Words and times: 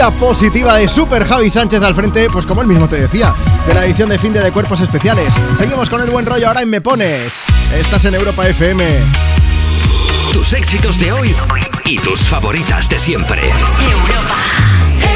energía 0.00 0.18
positiva 0.18 0.76
de 0.76 0.88
Super 0.88 1.24
Javi 1.24 1.50
Sánchez 1.50 1.82
al 1.82 1.94
frente, 1.94 2.28
pues 2.32 2.46
como 2.46 2.62
él 2.62 2.68
mismo 2.68 2.88
te 2.88 2.96
decía, 2.96 3.34
de 3.66 3.74
la 3.74 3.84
edición 3.84 4.08
de 4.08 4.18
fin 4.18 4.32
de, 4.32 4.40
de 4.40 4.50
Cuerpos 4.50 4.80
Especiales. 4.80 5.34
Seguimos 5.54 5.90
con 5.90 6.00
el 6.00 6.08
buen 6.08 6.24
rollo 6.24 6.48
ahora 6.48 6.62
en 6.62 6.70
Me 6.70 6.80
Pones. 6.80 7.44
Estás 7.74 8.06
en 8.06 8.14
Europa 8.14 8.48
FM. 8.48 8.82
Tus 10.32 10.54
éxitos 10.54 10.98
de 10.98 11.12
hoy 11.12 11.36
y 11.84 11.98
tus 11.98 12.20
favoritas 12.22 12.88
de 12.88 12.98
siempre. 12.98 13.50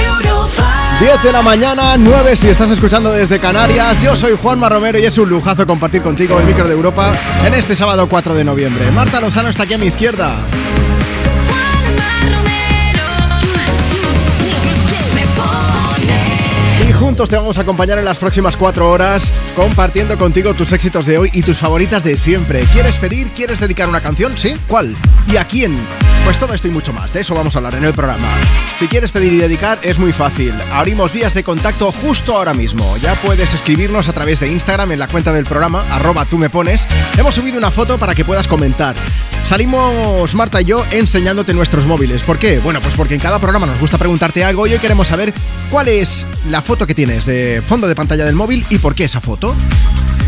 Europa. 0.06 0.98
10 1.00 1.22
de 1.22 1.32
la 1.32 1.42
mañana, 1.42 1.96
9 1.96 2.36
si 2.36 2.48
estás 2.48 2.70
escuchando 2.70 3.10
desde 3.10 3.38
Canarias. 3.38 4.02
Yo 4.02 4.14
soy 4.14 4.36
Juanma 4.40 4.68
Romero 4.68 4.98
y 4.98 5.04
es 5.04 5.16
un 5.16 5.30
lujazo 5.30 5.66
compartir 5.66 6.02
contigo 6.02 6.38
el 6.38 6.46
micro 6.46 6.68
de 6.68 6.74
Europa 6.74 7.12
en 7.46 7.54
este 7.54 7.74
sábado 7.74 8.06
4 8.08 8.34
de 8.34 8.44
noviembre. 8.44 8.90
Marta 8.90 9.20
Lozano 9.20 9.48
está 9.48 9.62
aquí 9.62 9.74
a 9.74 9.78
mi 9.78 9.86
izquierda. 9.86 10.36
Juntos 17.04 17.28
te 17.28 17.36
vamos 17.36 17.58
a 17.58 17.60
acompañar 17.60 17.98
en 17.98 18.06
las 18.06 18.18
próximas 18.18 18.56
cuatro 18.56 18.90
horas 18.90 19.30
compartiendo 19.54 20.16
contigo 20.16 20.54
tus 20.54 20.72
éxitos 20.72 21.04
de 21.04 21.18
hoy 21.18 21.28
y 21.34 21.42
tus 21.42 21.58
favoritas 21.58 22.02
de 22.02 22.16
siempre. 22.16 22.60
¿Quieres 22.72 22.96
pedir? 22.96 23.28
¿Quieres 23.28 23.60
dedicar 23.60 23.90
una 23.90 24.00
canción? 24.00 24.38
¿Sí? 24.38 24.56
¿Cuál? 24.66 24.96
¿Y 25.26 25.36
a 25.36 25.44
quién? 25.44 25.76
Pues 26.24 26.38
todo 26.38 26.54
esto 26.54 26.66
y 26.66 26.70
mucho 26.70 26.94
más, 26.94 27.12
de 27.12 27.20
eso 27.20 27.34
vamos 27.34 27.54
a 27.54 27.58
hablar 27.58 27.74
en 27.74 27.84
el 27.84 27.92
programa. 27.92 28.26
Si 28.78 28.88
quieres 28.88 29.12
pedir 29.12 29.34
y 29.34 29.36
dedicar 29.36 29.78
es 29.82 29.98
muy 29.98 30.14
fácil. 30.14 30.54
Abrimos 30.72 31.12
vías 31.12 31.34
de 31.34 31.44
contacto 31.44 31.92
justo 31.92 32.38
ahora 32.38 32.54
mismo. 32.54 32.96
Ya 32.96 33.14
puedes 33.16 33.52
escribirnos 33.52 34.08
a 34.08 34.14
través 34.14 34.40
de 34.40 34.48
Instagram 34.48 34.92
en 34.92 34.98
la 34.98 35.08
cuenta 35.08 35.30
del 35.30 35.44
programa, 35.44 35.84
arroba 35.90 36.24
tú 36.24 36.38
me 36.38 36.48
pones. 36.48 36.88
Hemos 37.18 37.34
subido 37.34 37.58
una 37.58 37.70
foto 37.70 37.98
para 37.98 38.14
que 38.14 38.24
puedas 38.24 38.48
comentar. 38.48 38.96
Salimos 39.46 40.34
Marta 40.34 40.62
y 40.62 40.64
yo 40.64 40.84
enseñándote 40.90 41.52
nuestros 41.52 41.84
móviles. 41.84 42.22
¿Por 42.22 42.38
qué? 42.38 42.60
Bueno, 42.60 42.80
pues 42.80 42.94
porque 42.94 43.14
en 43.14 43.20
cada 43.20 43.38
programa 43.38 43.66
nos 43.66 43.78
gusta 43.78 43.98
preguntarte 43.98 44.42
algo 44.42 44.66
y 44.66 44.72
hoy 44.72 44.78
queremos 44.78 45.08
saber 45.08 45.34
cuál 45.70 45.88
es 45.88 46.26
la 46.48 46.62
foto 46.62 46.86
que 46.86 46.94
tienes 46.94 47.26
de 47.26 47.62
fondo 47.64 47.86
de 47.86 47.94
pantalla 47.94 48.24
del 48.24 48.34
móvil 48.34 48.64
y 48.70 48.78
por 48.78 48.94
qué 48.94 49.04
esa 49.04 49.20
foto. 49.20 49.54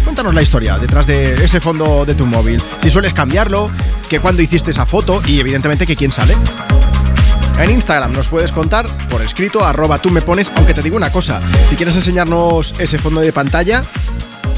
Cuéntanos 0.04 0.34
la 0.34 0.42
historia 0.42 0.78
detrás 0.78 1.06
de 1.06 1.32
ese 1.34 1.60
fondo 1.60 2.04
de 2.04 2.14
tu 2.14 2.26
móvil. 2.26 2.62
Si 2.78 2.90
sueles 2.90 3.14
cambiarlo, 3.14 3.70
que 4.08 4.20
cuando 4.20 4.42
hiciste 4.42 4.70
esa 4.70 4.84
foto 4.84 5.22
y 5.26 5.40
evidentemente 5.40 5.86
que 5.86 5.96
quién 5.96 6.12
sale. 6.12 6.36
En 7.58 7.70
Instagram 7.70 8.12
nos 8.12 8.28
puedes 8.28 8.52
contar 8.52 8.86
por 9.08 9.22
escrito 9.22 9.64
arroba 9.64 9.98
tú 9.98 10.10
me 10.10 10.20
pones, 10.20 10.52
aunque 10.56 10.74
te 10.74 10.82
digo 10.82 10.96
una 10.96 11.10
cosa, 11.10 11.40
si 11.64 11.74
quieres 11.74 11.96
enseñarnos 11.96 12.74
ese 12.78 12.98
fondo 12.98 13.22
de 13.22 13.32
pantalla, 13.32 13.82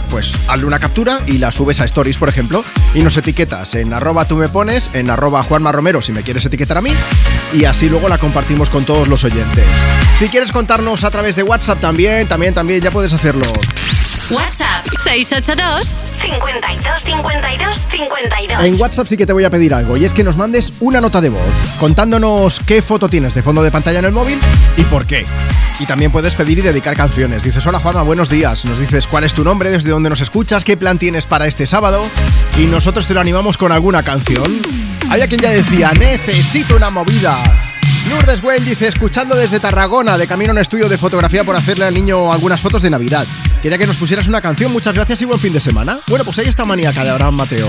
pues 0.09 0.37
hazle 0.49 0.67
una 0.67 0.79
captura 0.79 1.21
y 1.27 1.39
la 1.39 1.53
subes 1.53 1.81
a 1.81 1.85
Stories, 1.85 2.19
por 2.19 2.29
ejemplo, 2.29 2.65
y 2.95 3.01
nos 3.01 3.17
etiquetas 3.17 3.75
en 3.75 3.93
arroba 3.93 4.25
tú 4.25 4.37
me 4.37 4.49
pones, 4.49 4.91
en 4.93 5.11
arroba 5.11 5.43
Juanma 5.43 5.73
Romero 5.73 6.03
si 6.03 6.13
me 6.13 6.23
quieres 6.23 6.45
etiquetar 6.47 6.79
a 6.79 6.83
mí, 6.83 6.91
y 7.53 7.65
así 7.65 7.89
luego 7.89 8.09
la 8.09 8.19
compartimos 8.19 8.71
con 8.71 8.85
todos 8.85 9.09
los 9.09 9.25
oyentes. 9.25 9.67
Si 10.17 10.29
quieres 10.29 10.53
contarnos 10.53 11.05
a 11.05 11.11
través 11.11 11.37
de 11.37 11.43
WhatsApp 11.43 11.81
también, 11.81 12.27
también, 12.27 12.55
también, 12.55 12.81
ya 12.81 12.91
puedes 12.91 13.13
hacerlo. 13.13 13.45
WhatsApp 14.31 14.87
682 15.05 15.97
52 16.21 17.03
52 17.03 17.77
52. 17.91 18.65
En 18.65 18.79
WhatsApp 18.79 19.07
sí 19.07 19.17
que 19.17 19.25
te 19.25 19.33
voy 19.33 19.45
a 19.45 19.51
pedir 19.51 19.73
algo 19.73 19.97
y 19.97 20.05
es 20.05 20.13
que 20.13 20.23
nos 20.23 20.37
mandes 20.37 20.75
una 20.81 21.01
nota 21.01 21.23
de 21.23 21.31
voz 21.31 21.41
contándonos 21.81 22.61
qué 22.61 22.83
foto 22.83 23.09
tienes 23.09 23.35
de 23.35 23.43
fondo 23.43 23.63
de 23.63 23.71
pantalla 23.71 24.01
en 24.01 24.05
el 24.05 24.13
móvil 24.13 24.39
y 24.77 24.83
por 24.85 25.07
qué. 25.07 25.25
Y 25.81 25.87
también 25.87 26.13
puedes 26.13 26.35
pedir 26.35 26.59
y 26.59 26.63
dedicar 26.63 26.95
canciones. 26.95 27.43
Dices, 27.43 27.67
hola 27.67 27.79
Juanma, 27.79 28.03
buenos 28.03 28.29
días. 28.29 28.67
Nos 28.67 28.79
dices 28.79 29.07
cuál 29.07 29.25
es 29.25 29.33
tu 29.33 29.45
nombre, 29.45 29.71
desde 29.71 29.91
dónde 29.91 30.11
nos 30.11 30.21
escuchas, 30.21 30.63
qué 30.63 30.77
plan 30.77 30.99
tienes 30.99 31.25
para 31.25 31.47
este 31.47 31.65
sábado 31.65 32.03
y 32.59 32.67
nosotros 32.67 33.09
te 33.09 33.15
lo 33.15 33.21
animamos 33.21 33.57
con 33.57 33.73
alguna 33.73 34.03
canción. 34.03 34.61
Hay 35.09 35.23
quien 35.23 35.41
ya 35.41 35.51
decía, 35.51 35.93
necesito 35.93 36.77
una 36.77 36.91
movida. 36.91 37.68
Lourdes 38.07 38.43
Well 38.43 38.65
dice, 38.65 38.89
escuchando 38.89 39.37
desde 39.37 39.61
Tarragona, 39.61 40.17
de 40.17 40.27
camino 40.27 40.51
a 40.51 40.55
un 40.55 40.59
estudio 40.59 40.89
de 40.89 40.99
fotografía 40.99 41.45
por 41.45 41.57
hacerle 41.57 41.85
al 41.87 41.95
niño 41.95 42.33
algunas 42.33 42.61
fotos 42.61 42.83
de 42.83 42.91
Navidad. 42.91 43.27
Quería 43.63 43.79
que 43.79 43.87
nos 43.87 43.97
pusieras 43.97 44.29
una 44.29 44.41
canción, 44.41 44.73
muchas 44.73 44.95
gracias 44.95 45.23
y 45.23 45.25
buen 45.25 45.41
fin 45.41 45.53
de 45.53 45.61
semana. 45.61 46.01
Bueno, 46.09 46.25
pues 46.25 46.39
ahí 46.39 46.47
está 46.47 46.65
maníaca 46.65 47.03
de 47.05 47.11
Abraham 47.11 47.35
Mateo. 47.35 47.69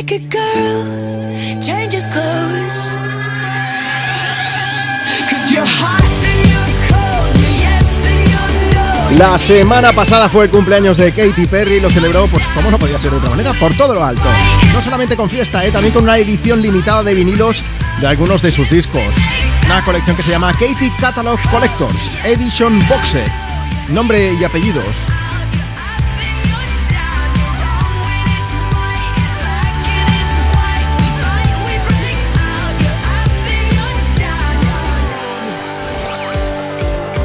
like 0.00 0.12
a 0.12 0.18
girl 0.30 1.60
clothes. 2.10 2.98
La 9.18 9.38
semana 9.38 9.92
pasada 9.92 10.30
fue 10.30 10.44
el 10.44 10.50
cumpleaños 10.50 10.96
de 10.96 11.12
Katy 11.12 11.46
Perry 11.46 11.74
y 11.74 11.80
lo 11.80 11.90
celebró, 11.90 12.26
pues 12.28 12.46
como 12.54 12.70
no 12.70 12.78
podía 12.78 12.98
ser 12.98 13.10
de 13.10 13.18
otra 13.18 13.28
manera, 13.28 13.52
por 13.54 13.74
todo 13.74 13.92
lo 13.92 14.02
alto. 14.02 14.22
No 14.72 14.80
solamente 14.80 15.16
con 15.16 15.28
fiesta, 15.28 15.66
¿eh? 15.66 15.70
también 15.70 15.92
con 15.92 16.04
una 16.04 16.16
edición 16.16 16.62
limitada 16.62 17.02
de 17.02 17.14
vinilos 17.14 17.62
de 18.00 18.06
algunos 18.06 18.40
de 18.40 18.52
sus 18.52 18.70
discos. 18.70 19.16
Una 19.66 19.84
colección 19.84 20.16
que 20.16 20.22
se 20.22 20.30
llama 20.30 20.52
Katy 20.52 20.90
Catalog 20.98 21.38
Collectors 21.50 22.10
Edition 22.24 22.78
Boxer. 22.88 23.30
Nombre 23.88 24.32
y 24.32 24.44
apellidos. 24.44 25.06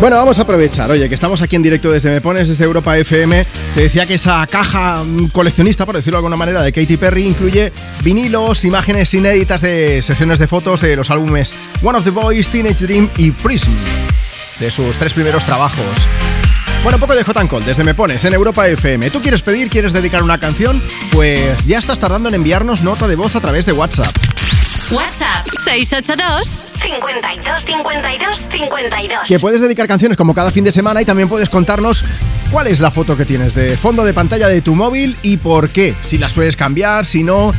Bueno, 0.01 0.18
vamos 0.18 0.38
a 0.38 0.42
aprovechar, 0.42 0.92
oye, 0.92 1.07
que 1.07 1.15
estamos 1.15 1.42
aquí 1.42 1.56
en 1.56 1.63
directo 1.63 1.89
desde 1.89 2.12
Me 2.12 2.19
Pones, 2.19 2.50
desde 2.50 2.65
Europa 2.65 2.97
FM. 2.97 3.45
Te 3.74 3.81
decía 3.81 4.06
que 4.06 4.15
esa 4.15 4.45
caja 4.45 5.03
mm, 5.03 5.30
coleccionista, 5.30 5.86
por 5.86 5.95
decirlo 5.95 6.18
de 6.18 6.19
alguna 6.19 6.36
manera, 6.36 6.62
de 6.62 6.74
Katy 6.74 6.97
Perry 6.97 7.25
incluye 7.25 7.71
vinilos, 8.03 8.65
imágenes 8.65 9.13
inéditas 9.13 9.62
de 9.62 10.01
sesiones 10.01 10.38
de 10.38 10.47
fotos 10.47 10.81
de 10.81 10.97
los 10.97 11.09
álbumes 11.09 11.56
One 11.81 11.97
of 11.97 12.03
the 12.03 12.09
Boys, 12.09 12.50
Teenage 12.50 12.86
Dream 12.86 13.09
y 13.15 13.31
Prism, 13.31 13.71
de 14.59 14.69
sus 14.69 14.97
tres 14.97 15.13
primeros 15.13 15.45
trabajos. 15.45 16.07
Bueno, 16.83 17.00
poco 17.00 17.15
de 17.15 17.24
Hot 17.24 17.47
Call, 17.47 17.65
desde 17.65 17.83
Me 17.86 17.95
Pones, 17.95 18.25
en 18.25 18.33
Europa 18.33 18.68
FM. 18.68 19.09
¿Tú 19.09 19.21
quieres 19.21 19.42
pedir, 19.42 19.69
quieres 19.69 19.94
dedicar 19.94 20.21
una 20.21 20.38
canción? 20.38 20.83
Pues 21.12 21.65
ya 21.65 21.80
estás 21.80 22.00
tardando 22.00 22.30
en 22.30 22.36
enviarnos 22.36 22.83
nota 22.83 23.07
de 23.07 23.15
voz 23.15 23.36
a 23.36 23.39
través 23.39 23.65
de 23.65 23.71
WhatsApp. 23.71 24.14
WhatsApp 24.92 25.47
682 25.63 26.59
52 26.80 27.65
52 27.65 28.37
52. 28.51 29.19
Que 29.27 29.39
puedes 29.39 29.59
dedicar 29.59 29.87
canciones 29.87 30.15
como 30.15 30.35
cada 30.35 30.51
fin 30.51 30.63
de 30.63 30.71
semana 30.71 31.01
y 31.01 31.06
también 31.06 31.27
puedes 31.27 31.49
contarnos 31.49 32.06
cuál 32.51 32.68
es 32.68 32.80
la 32.80 32.92
foto 32.92 33.18
que 33.18 33.25
tienes 33.25 33.56
de 33.56 33.77
fondo 33.77 34.06
de 34.06 34.13
pantalla 34.13 34.47
de 34.47 34.61
tu 34.61 34.75
móvil 34.75 35.18
y 35.23 35.37
por 35.37 35.69
qué. 35.69 35.95
Si 36.04 36.19
la 36.19 36.30
sueles 36.30 36.56
cambiar, 36.56 37.07
si 37.07 37.23
no. 37.23 37.51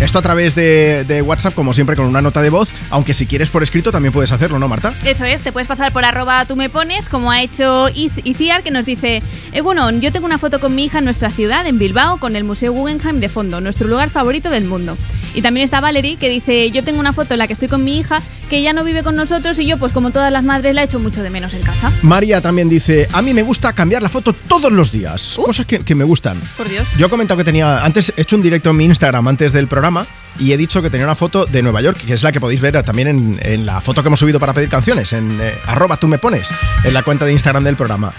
Esto 0.00 0.18
a 0.18 0.22
través 0.22 0.54
de, 0.54 1.04
de 1.06 1.20
WhatsApp, 1.20 1.54
como 1.54 1.74
siempre, 1.74 1.94
con 1.94 2.06
una 2.06 2.22
nota 2.22 2.40
de 2.40 2.48
voz, 2.48 2.72
aunque 2.90 3.12
si 3.12 3.26
quieres 3.26 3.50
por 3.50 3.62
escrito 3.62 3.92
también 3.92 4.12
puedes 4.12 4.32
hacerlo, 4.32 4.58
¿no, 4.58 4.66
Marta? 4.66 4.92
Eso 5.04 5.24
es, 5.26 5.42
te 5.42 5.52
puedes 5.52 5.68
pasar 5.68 5.92
por 5.92 6.04
arroba 6.04 6.44
tú 6.46 6.56
me 6.56 6.70
pones, 6.70 7.08
como 7.08 7.30
ha 7.30 7.42
hecho 7.42 7.88
Iciar, 7.90 8.62
que 8.62 8.70
nos 8.70 8.86
dice, 8.86 9.22
Egunon, 9.52 10.00
yo 10.00 10.10
tengo 10.10 10.26
una 10.26 10.38
foto 10.38 10.58
con 10.58 10.74
mi 10.74 10.86
hija 10.86 10.98
en 10.98 11.04
nuestra 11.04 11.30
ciudad, 11.30 11.66
en 11.66 11.78
Bilbao, 11.78 12.18
con 12.18 12.34
el 12.34 12.44
Museo 12.44 12.72
Guggenheim 12.72 13.20
de 13.20 13.28
fondo, 13.28 13.60
nuestro 13.60 13.86
lugar 13.86 14.08
favorito 14.08 14.48
del 14.50 14.64
mundo. 14.64 14.96
Y 15.34 15.42
también 15.42 15.64
está 15.64 15.80
Valerie, 15.80 16.16
que 16.16 16.28
dice, 16.28 16.70
yo 16.70 16.84
tengo 16.84 17.00
una 17.00 17.12
foto 17.12 17.34
en 17.34 17.38
la 17.38 17.46
que 17.46 17.54
estoy 17.54 17.68
con 17.68 17.84
mi 17.84 17.98
hija, 17.98 18.20
que 18.50 18.62
ya 18.62 18.72
no 18.72 18.84
vive 18.84 19.02
con 19.02 19.14
nosotros 19.14 19.58
y 19.58 19.66
yo, 19.66 19.78
pues 19.78 19.92
como 19.92 20.10
todas 20.10 20.30
las 20.30 20.44
madres, 20.44 20.74
la 20.74 20.82
echo 20.82 20.98
mucho 20.98 21.22
de 21.22 21.30
menos 21.30 21.54
en 21.54 21.62
casa. 21.62 21.90
María 22.02 22.40
también 22.40 22.68
dice, 22.68 23.08
a 23.12 23.22
mí 23.22 23.32
me 23.32 23.42
gusta 23.42 23.72
cambiar 23.72 24.02
la 24.02 24.08
foto 24.08 24.32
todos 24.32 24.70
los 24.70 24.92
días. 24.92 25.34
Cosas 25.36 25.66
que, 25.66 25.78
que 25.78 25.94
me 25.94 26.04
gustan. 26.04 26.38
Por 26.56 26.68
Dios. 26.68 26.86
Yo 26.98 27.06
he 27.06 27.10
comentado 27.10 27.38
que 27.38 27.44
tenía, 27.44 27.84
antes 27.84 28.12
he 28.16 28.22
hecho 28.22 28.36
un 28.36 28.42
directo 28.42 28.70
en 28.70 28.76
mi 28.76 28.84
Instagram 28.84 29.26
antes 29.28 29.52
del 29.52 29.68
programa 29.68 30.06
y 30.38 30.52
he 30.52 30.56
dicho 30.56 30.82
que 30.82 30.90
tenía 30.90 31.06
una 31.06 31.14
foto 31.14 31.44
de 31.46 31.62
Nueva 31.62 31.80
York, 31.80 31.98
que 32.06 32.12
es 32.12 32.22
la 32.22 32.32
que 32.32 32.40
podéis 32.40 32.60
ver 32.60 32.82
también 32.82 33.08
en, 33.08 33.40
en 33.42 33.66
la 33.66 33.80
foto 33.80 34.02
que 34.02 34.08
hemos 34.08 34.20
subido 34.20 34.40
para 34.40 34.52
pedir 34.52 34.68
canciones, 34.68 35.12
en 35.12 35.40
eh, 35.40 35.54
arroba 35.66 35.96
tú 35.96 36.08
me 36.08 36.18
pones, 36.18 36.50
en 36.84 36.94
la 36.94 37.02
cuenta 37.02 37.24
de 37.24 37.32
Instagram 37.32 37.64
del 37.64 37.76
programa. 37.76 38.12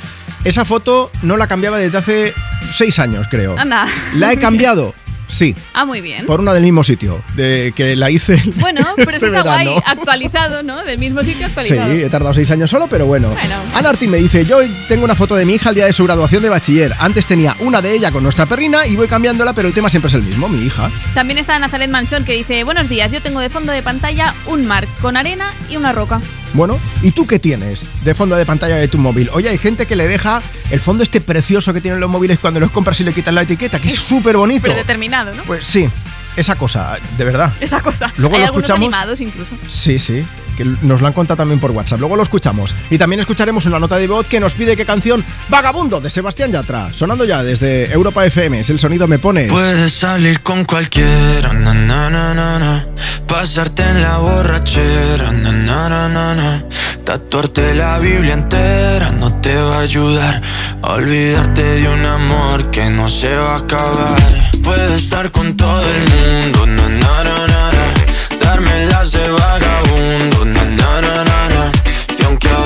Esa 0.43 0.65
foto 0.65 1.11
no 1.21 1.37
la 1.37 1.47
cambiaba 1.47 1.77
desde 1.77 1.97
hace 1.97 2.33
seis 2.71 2.99
años, 2.99 3.27
creo. 3.29 3.57
Anda. 3.57 3.87
¿La 4.15 4.33
he 4.33 4.37
cambiado? 4.39 4.93
Sí, 5.27 5.55
Ah, 5.73 5.85
muy 5.85 6.01
bien. 6.01 6.25
por 6.25 6.39
una 6.39 6.53
del 6.53 6.63
mismo 6.63 6.83
sitio, 6.83 7.21
de 7.35 7.73
que 7.75 7.95
la 7.95 8.09
hice. 8.11 8.41
Bueno, 8.55 8.81
pero 8.95 9.11
este 9.11 9.27
está 9.27 9.41
guay, 9.41 9.69
actualizado, 9.85 10.63
¿no? 10.63 10.83
Del 10.83 10.97
mismo 10.99 11.21
sitio 11.21 11.39
Sí, 11.39 11.43
actualizado. 11.45 11.91
he 11.91 12.09
tardado 12.09 12.33
seis 12.33 12.49
años 12.51 12.69
solo, 12.69 12.87
pero 12.87 13.05
bueno. 13.05 13.29
Bueno. 13.29 13.55
Ana 13.75 13.89
Artín 13.89 14.11
me 14.11 14.17
dice, 14.17 14.45
yo 14.45 14.57
tengo 14.87 15.03
una 15.05 15.15
foto 15.15 15.35
de 15.35 15.45
mi 15.45 15.53
hija 15.55 15.69
el 15.69 15.75
día 15.75 15.85
de 15.85 15.93
su 15.93 16.03
graduación 16.03 16.41
de 16.43 16.49
bachiller. 16.49 16.93
Antes 16.99 17.25
tenía 17.25 17.55
una 17.59 17.81
de 17.81 17.93
ella 17.95 18.11
con 18.11 18.23
nuestra 18.23 18.45
perrina 18.45 18.85
y 18.87 18.95
voy 18.95 19.07
cambiándola, 19.07 19.53
pero 19.53 19.67
el 19.67 19.73
tema 19.73 19.89
siempre 19.89 20.07
es 20.09 20.13
el 20.13 20.23
mismo, 20.23 20.47
mi 20.49 20.61
hija. 20.65 20.89
También 21.13 21.37
está 21.39 21.57
Nazaret 21.59 21.89
Manchón 21.89 22.25
que 22.25 22.33
dice, 22.33 22.63
buenos 22.63 22.89
días, 22.89 23.11
yo 23.11 23.21
tengo 23.21 23.39
de 23.39 23.49
fondo 23.49 23.71
de 23.71 23.81
pantalla 23.81 24.33
un 24.47 24.65
mar 24.65 24.87
con 25.01 25.17
arena 25.17 25.51
y 25.69 25.77
una 25.77 25.91
roca. 25.91 26.21
Bueno, 26.53 26.79
¿y 27.01 27.11
tú 27.11 27.25
qué 27.25 27.39
tienes 27.39 27.89
de 28.03 28.13
fondo 28.13 28.35
de 28.35 28.45
pantalla 28.45 28.75
de 28.75 28.87
tu 28.87 28.97
móvil? 28.99 29.29
Oye, 29.33 29.49
hay 29.49 29.57
gente 29.57 29.87
que 29.87 29.95
le 29.95 30.07
deja 30.07 30.41
el 30.69 30.79
fondo 30.79 31.01
este 31.03 31.19
precioso 31.19 31.73
que 31.73 31.81
tienen 31.81 31.99
los 31.99 32.09
móviles 32.09 32.37
cuando 32.39 32.59
los 32.59 32.69
compras 32.71 32.99
y 32.99 33.03
le 33.03 33.13
quitas 33.13 33.33
la 33.33 33.41
etiqueta, 33.41 33.79
que 33.79 33.87
es 33.87 33.95
súper 33.95 34.37
bonito. 34.37 34.63
Predeterminado, 34.63 35.33
¿no? 35.33 35.43
Pues 35.43 35.65
sí, 35.65 35.89
esa 36.37 36.55
cosa, 36.55 36.97
de 37.17 37.25
verdad. 37.25 37.51
Esa 37.59 37.79
cosa. 37.81 38.13
Luego 38.17 38.35
Hay 38.35 38.41
lo 38.41 38.45
algunos 38.47 38.63
escuchamos. 38.69 38.81
animados 38.87 39.21
incluso. 39.21 39.49
Sí, 39.67 39.97
sí, 39.97 40.23
que 40.55 40.65
nos 40.81 41.01
lo 41.01 41.07
han 41.07 41.13
contado 41.13 41.37
también 41.37 41.59
por 41.59 41.71
WhatsApp. 41.71 41.99
Luego 41.99 42.15
lo 42.15 42.23
escuchamos. 42.23 42.75
Y 42.89 42.97
también 42.97 43.19
escucharemos 43.19 43.65
una 43.65 43.79
nota 43.79 43.97
de 43.97 44.07
voz 44.07 44.27
que 44.27 44.39
nos 44.39 44.53
pide 44.53 44.75
qué 44.75 44.85
canción 44.85 45.23
Vagabundo 45.49 46.01
de 46.01 46.09
Sebastián 46.09 46.51
Yatra. 46.51 46.91
Sonando 46.93 47.25
ya 47.25 47.43
desde 47.43 47.91
Europa 47.91 48.25
FM, 48.25 48.59
es 48.59 48.69
el 48.69 48.79
sonido 48.79 49.07
Me 49.07 49.19
Pones. 49.19 49.51
Puedes 49.51 49.93
salir 49.93 50.41
con 50.41 50.65
cualquiera, 50.65 51.51
pasarte 53.27 53.83
en 53.83 54.01
la 54.01 54.17
borrachera, 54.17 55.31
tatuarte 57.03 57.73
la 57.73 57.99
Biblia 57.99 58.33
entera 58.33 59.11
no 59.11 59.33
te 59.41 59.55
va 59.55 59.77
a 59.77 59.79
ayudar 59.81 60.41
olvidarte 60.83 61.63
de 61.63 61.87
un 61.87 62.05
amor 62.05 62.69
que 62.69 62.89
no 62.89 63.07
se 63.07 63.33
va 63.35 63.55
a 63.55 63.57
acabar. 63.59 64.51
Puedes 64.63 64.91
estar 65.03 65.31
con 65.31 65.55
todo 65.55 65.81
el 65.81 65.99
mundo, 66.09 66.65
darme 68.41 68.85
las 68.87 69.11
de 69.11 69.29
vagabundo, 69.29 69.72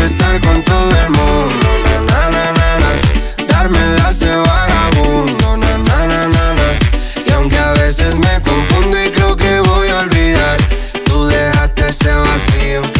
quiero 0.00 0.06
estar 0.06 0.40
con 0.40 0.62
todo 0.62 0.90
el 1.04 1.10
mundo. 1.10 1.66
Na, 2.08 2.30
na, 2.30 2.52
na, 2.52 2.78
na, 2.78 3.46
Darme 3.46 3.78
la 3.96 4.12
de 4.12 4.36
vagabundo. 4.36 5.56
Na, 5.56 5.78
na, 5.78 6.06
na, 6.06 6.28
na, 6.28 6.54
na. 6.54 6.78
Y 7.26 7.30
aunque 7.32 7.58
a 7.58 7.72
veces 7.72 8.14
me 8.16 8.40
confundo 8.40 8.96
y 9.04 9.10
creo 9.10 9.36
que 9.36 9.60
voy 9.60 9.88
a 9.88 9.98
olvidar, 9.98 10.56
tú 11.04 11.26
dejaste 11.26 11.88
ese 11.88 12.12
vacío 12.12 12.99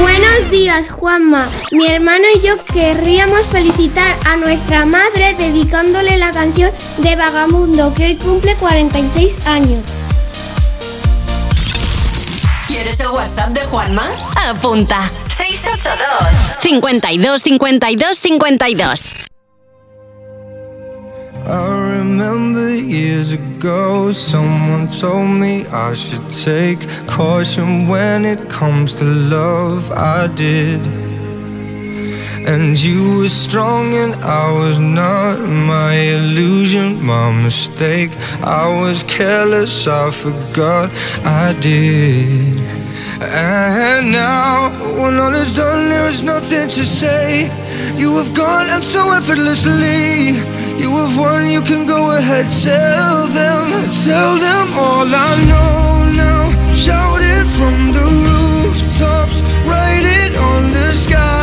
Buenos 0.00 0.50
días, 0.50 0.90
Juanma. 0.90 1.48
Mi 1.72 1.86
hermano 1.86 2.24
y 2.34 2.40
yo 2.40 2.56
querríamos 2.64 3.46
felicitar 3.48 4.16
a 4.24 4.36
nuestra 4.36 4.84
madre 4.84 5.34
dedicándole 5.36 6.16
la 6.18 6.30
canción 6.30 6.70
de 6.98 7.16
Vagamundo, 7.16 7.92
que 7.94 8.06
hoy 8.06 8.16
cumple 8.16 8.54
46 8.54 9.46
años. 9.46 9.80
¿Quieres 12.66 13.00
el 13.00 13.08
WhatsApp 13.08 13.50
de 13.50 13.64
Juanma? 13.66 14.08
Apunta. 14.48 15.10
682 15.36 16.60
52 16.60 17.42
52 17.42 18.18
52. 18.18 19.28
I 21.48 21.96
remember 21.96 22.74
years 22.74 23.32
ago, 23.32 24.12
someone 24.12 24.86
told 24.88 25.30
me 25.30 25.66
I 25.68 25.94
should 25.94 26.30
take 26.30 26.86
caution 27.06 27.88
when 27.88 28.26
it 28.26 28.50
comes 28.50 28.94
to 28.96 29.04
love. 29.04 29.90
I 29.90 30.26
did. 30.26 30.80
And 32.46 32.78
you 32.78 33.20
were 33.20 33.30
strong 33.30 33.94
and 33.94 34.14
I 34.16 34.52
was 34.52 34.78
not. 34.78 35.38
My 35.40 35.94
illusion, 35.94 37.02
my 37.02 37.32
mistake. 37.32 38.10
I 38.42 38.68
was 38.82 39.02
careless, 39.04 39.86
I 39.86 40.10
forgot 40.10 40.90
I 41.24 41.54
did. 41.60 42.87
And 43.20 44.12
now, 44.12 44.70
when 44.96 45.18
all 45.18 45.34
is 45.34 45.56
done, 45.56 45.88
there 45.88 46.06
is 46.06 46.22
nothing 46.22 46.68
to 46.68 46.84
say. 46.84 47.50
You 47.96 48.16
have 48.18 48.32
gone 48.32 48.68
and 48.68 48.82
so 48.82 49.12
effortlessly. 49.12 50.38
You 50.78 50.90
have 50.98 51.18
won, 51.18 51.50
you 51.50 51.60
can 51.62 51.84
go 51.86 52.12
ahead, 52.12 52.46
tell 52.62 53.26
them, 53.26 53.64
tell 54.04 54.38
them 54.38 54.66
all 54.74 55.08
I 55.12 55.34
know 55.50 56.12
now. 56.14 56.74
Shout 56.76 57.20
it 57.20 57.46
from 57.58 57.90
the 57.90 58.04
rooftops, 58.04 59.42
write 59.66 60.06
it 60.22 60.36
on 60.36 60.70
the 60.70 60.92
skyline. 60.92 61.37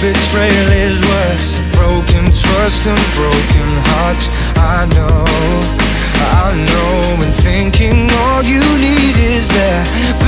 Betrayal 0.00 0.72
is 0.72 1.00
worse. 1.02 1.58
Broken 1.72 2.24
trust 2.26 2.86
and 2.86 3.04
broken 3.18 3.68
hearts. 3.88 4.28
I 4.56 4.86
know, 4.96 5.24
I 6.42 6.48
know. 6.68 7.24
And 7.24 7.34
thinking 7.46 8.10
all 8.22 8.42
you 8.42 8.62
need 8.78 9.16
is 9.34 9.48
there. 9.48 10.25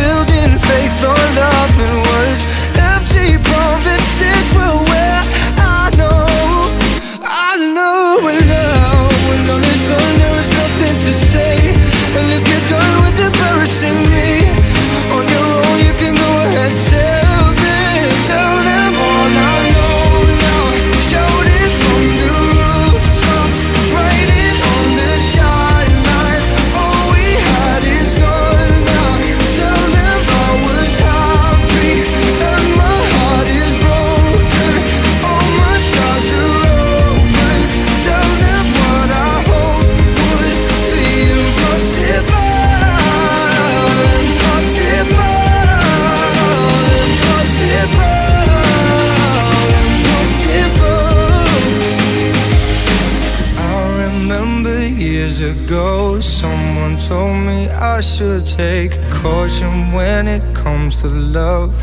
When 59.93 60.29
it 60.29 60.55
comes 60.55 61.01
to 61.01 61.09
love. 61.09 61.75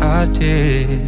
I 0.00 0.26
did. 0.26 1.05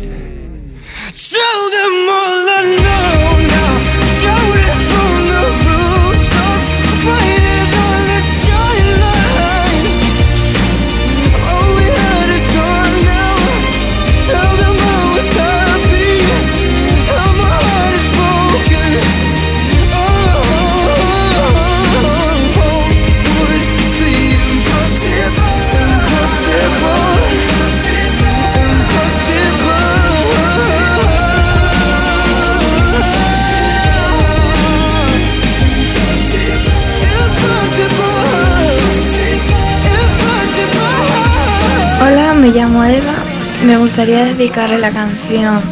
Me 43.68 43.76
gustaría 43.76 44.24
dedicarle 44.24 44.78
la 44.78 44.90
canción 44.90 45.62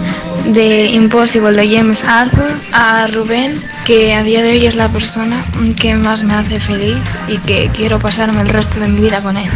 de 0.53 0.85
Impossible 0.85 1.53
de 1.53 1.67
James 1.67 2.05
Arthur 2.05 2.53
a 2.71 3.07
Rubén, 3.07 3.59
que 3.87 4.13
a 4.13 4.23
día 4.23 4.43
de 4.43 4.51
hoy 4.51 4.67
es 4.67 4.75
la 4.75 4.91
persona 4.91 5.43
que 5.81 5.95
más 5.95 6.23
me 6.23 6.35
hace 6.35 6.61
feliz 6.61 6.99
y 7.27 7.39
que 7.39 7.71
quiero 7.73 7.99
pasarme 7.99 8.43
el 8.43 8.51
resto 8.51 8.81
de 8.81 8.89
mi 8.89 9.01
vida 9.01 9.23
con 9.23 9.39
él. 9.39 9.51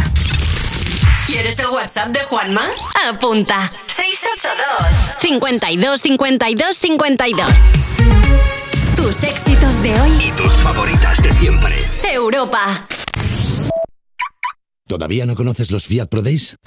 ¿Quieres 1.27 1.59
el 1.59 1.67
WhatsApp 1.67 2.07
de 2.07 2.23
Juanma? 2.23 2.65
Apunta. 3.07 3.71
682 3.85 5.19
52 5.19 6.01
52 6.01 6.77
52. 6.77 7.47
Tus 8.95 9.23
éxitos 9.23 9.83
de 9.83 10.01
hoy. 10.01 10.25
Y 10.25 10.31
tus 10.31 10.51
favoritas 10.53 11.21
de 11.21 11.31
siempre. 11.31 11.75
Europa. 12.11 12.87
¿Todavía 14.87 15.27
no 15.27 15.35
conoces 15.35 15.69
los 15.69 15.85
Fiat 15.85 16.07
Pro 16.07 16.23
Days? 16.23 16.57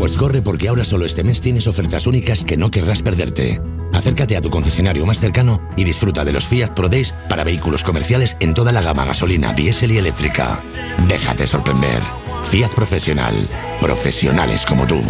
Pues 0.00 0.16
corre 0.16 0.40
porque 0.40 0.66
ahora 0.68 0.82
solo 0.82 1.04
este 1.04 1.22
mes 1.22 1.42
tienes 1.42 1.66
ofertas 1.66 2.06
únicas 2.06 2.42
que 2.42 2.56
no 2.56 2.70
querrás 2.70 3.02
perderte. 3.02 3.60
Acércate 3.92 4.34
a 4.34 4.40
tu 4.40 4.48
concesionario 4.48 5.04
más 5.04 5.20
cercano 5.20 5.60
y 5.76 5.84
disfruta 5.84 6.24
de 6.24 6.32
los 6.32 6.46
Fiat 6.46 6.70
Pro 6.70 6.88
Days 6.88 7.12
para 7.28 7.44
vehículos 7.44 7.84
comerciales 7.84 8.34
en 8.40 8.54
toda 8.54 8.72
la 8.72 8.80
gama 8.80 9.04
gasolina, 9.04 9.52
diésel 9.52 9.92
y 9.92 9.98
eléctrica. 9.98 10.64
Déjate 11.06 11.46
sorprender. 11.46 12.02
Fiat 12.44 12.70
Profesional. 12.70 13.34
Profesionales 13.78 14.64
como 14.64 14.86
tú. 14.86 15.02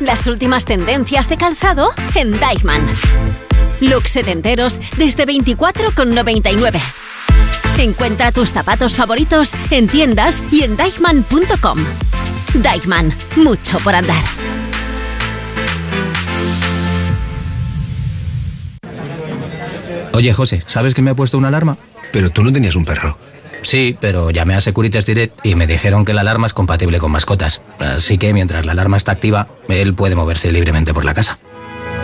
Las 0.00 0.26
últimas 0.26 0.66
tendencias 0.66 1.30
de 1.30 1.38
calzado 1.38 1.92
en 2.16 2.38
Deichmann. 2.38 2.86
Looks 3.80 4.10
setenteros 4.10 4.82
desde 4.98 5.26
24,99. 5.26 6.78
Encuentra 7.78 8.32
tus 8.32 8.52
zapatos 8.52 8.96
favoritos 8.96 9.54
en 9.70 9.88
tiendas 9.88 10.42
y 10.52 10.64
en 10.64 10.76
deichmann.com. 10.76 11.78
Deichmann, 12.54 13.14
mucho 13.36 13.78
por 13.78 13.94
andar. 13.94 14.24
Oye, 20.12 20.32
José, 20.32 20.62
¿sabes 20.66 20.94
que 20.94 21.02
me 21.02 21.10
ha 21.10 21.14
puesto 21.14 21.38
una 21.38 21.48
alarma? 21.48 21.78
Pero 22.12 22.30
tú 22.30 22.42
no 22.42 22.52
tenías 22.52 22.76
un 22.76 22.84
perro. 22.84 23.16
Sí, 23.62 23.96
pero 24.00 24.30
llamé 24.30 24.54
a 24.54 24.60
Securitas 24.60 25.06
Direct 25.06 25.44
y 25.44 25.54
me 25.54 25.66
dijeron 25.66 26.04
que 26.04 26.14
la 26.14 26.22
alarma 26.22 26.46
es 26.46 26.54
compatible 26.54 26.98
con 26.98 27.12
mascotas. 27.12 27.62
Así 27.78 28.18
que 28.18 28.32
mientras 28.32 28.66
la 28.66 28.72
alarma 28.72 28.96
está 28.96 29.12
activa, 29.12 29.48
él 29.68 29.94
puede 29.94 30.16
moverse 30.16 30.50
libremente 30.52 30.94
por 30.94 31.04
la 31.04 31.14
casa. 31.14 31.38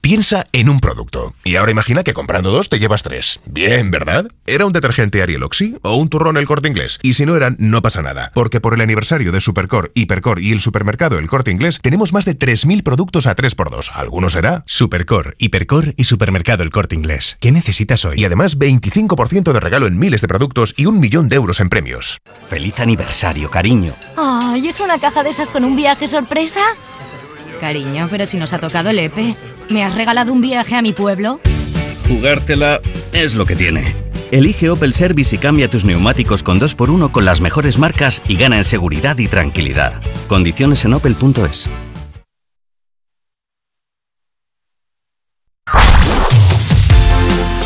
Piensa 0.00 0.46
en 0.52 0.68
un 0.68 0.78
producto. 0.78 1.34
Y 1.44 1.56
ahora 1.56 1.72
imagina 1.72 2.04
que 2.04 2.14
comprando 2.14 2.52
dos 2.52 2.68
te 2.68 2.78
llevas 2.78 3.02
tres. 3.02 3.40
Bien, 3.46 3.90
¿verdad? 3.90 4.28
¿Era 4.46 4.64
un 4.64 4.72
detergente 4.72 5.20
Ariel 5.22 5.42
Oxy 5.42 5.76
o 5.82 5.96
un 5.96 6.08
turrón 6.08 6.36
el 6.36 6.46
corte 6.46 6.68
inglés? 6.68 7.00
Y 7.02 7.14
si 7.14 7.26
no 7.26 7.34
eran, 7.36 7.56
no 7.58 7.82
pasa 7.82 8.00
nada. 8.00 8.30
Porque 8.32 8.60
por 8.60 8.74
el 8.74 8.80
aniversario 8.80 9.32
de 9.32 9.40
Supercore, 9.40 9.90
Hipercore 9.94 10.40
y 10.40 10.52
el 10.52 10.60
supermercado 10.60 11.18
El 11.18 11.26
Corte 11.26 11.50
Inglés, 11.50 11.80
tenemos 11.82 12.12
más 12.12 12.24
de 12.24 12.38
3.000 12.38 12.84
productos 12.84 13.26
a 13.26 13.34
3x2. 13.34 13.90
¿Alguno 13.92 14.30
será? 14.30 14.62
Supercore, 14.66 15.34
Hipercore 15.38 15.94
y 15.96 16.04
supermercado 16.04 16.62
El 16.62 16.70
Corte 16.70 16.94
Inglés. 16.94 17.36
¿Qué 17.40 17.50
necesitas 17.50 18.04
hoy? 18.04 18.20
Y 18.20 18.24
además 18.24 18.56
25% 18.56 19.52
de 19.52 19.60
regalo 19.60 19.88
en 19.88 19.98
miles 19.98 20.20
de 20.20 20.28
productos 20.28 20.74
y 20.76 20.86
un 20.86 21.00
millón 21.00 21.28
de 21.28 21.36
euros 21.36 21.58
en 21.58 21.68
premios. 21.68 22.18
Feliz 22.48 22.78
aniversario, 22.78 23.50
cariño. 23.50 23.94
Ay, 24.16 24.68
¿es 24.68 24.78
una 24.78 24.98
caja 24.98 25.24
de 25.24 25.30
esas 25.30 25.50
con 25.50 25.64
un 25.64 25.74
viaje 25.74 26.06
sorpresa? 26.06 26.60
Cariño, 27.58 28.08
pero 28.10 28.26
si 28.26 28.36
nos 28.36 28.52
ha 28.52 28.58
tocado 28.58 28.90
el 28.90 28.98
EPE. 28.98 29.36
¿Me 29.68 29.84
has 29.84 29.94
regalado 29.94 30.32
un 30.32 30.40
viaje 30.40 30.76
a 30.76 30.82
mi 30.82 30.92
pueblo? 30.92 31.40
Jugártela 32.08 32.80
es 33.12 33.34
lo 33.34 33.44
que 33.44 33.56
tiene. 33.56 33.94
Elige 34.30 34.68
Opel 34.70 34.92
Service 34.94 35.34
y 35.34 35.38
cambia 35.38 35.68
tus 35.68 35.84
neumáticos 35.84 36.42
con 36.42 36.60
2x1 36.60 37.10
con 37.10 37.24
las 37.24 37.40
mejores 37.40 37.78
marcas 37.78 38.22
y 38.28 38.36
gana 38.36 38.58
en 38.58 38.64
seguridad 38.64 39.16
y 39.18 39.26
tranquilidad. 39.26 40.02
Condiciones 40.28 40.84
en 40.84 40.94
opel.es. 40.94 41.68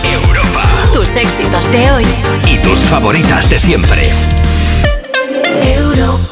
Europa. 0.04 0.90
Tus 0.92 1.16
éxitos 1.16 1.70
de 1.72 1.90
hoy. 1.90 2.04
Y 2.46 2.58
tus 2.58 2.80
favoritas 2.80 3.50
de 3.50 3.58
siempre. 3.58 4.10
Europa. 5.62 6.31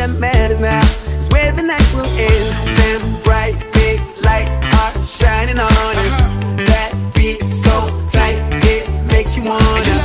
that 0.00 0.18
matters 0.18 0.60
now 0.60 0.80
is 1.20 1.28
where 1.28 1.52
the 1.52 1.62
night 1.62 1.88
will 1.92 2.08
end. 2.16 2.46
Them 2.80 3.22
bright 3.22 3.56
big 3.74 4.00
lights 4.24 4.56
are 4.80 4.96
shining 5.04 5.58
on 5.58 5.68
us. 5.68 6.16
That 6.64 6.96
beat 7.14 7.36
is 7.44 7.62
so 7.62 7.76
tight, 8.08 8.40
it 8.64 8.88
makes 9.12 9.36
you 9.36 9.44
wanna 9.44 10.00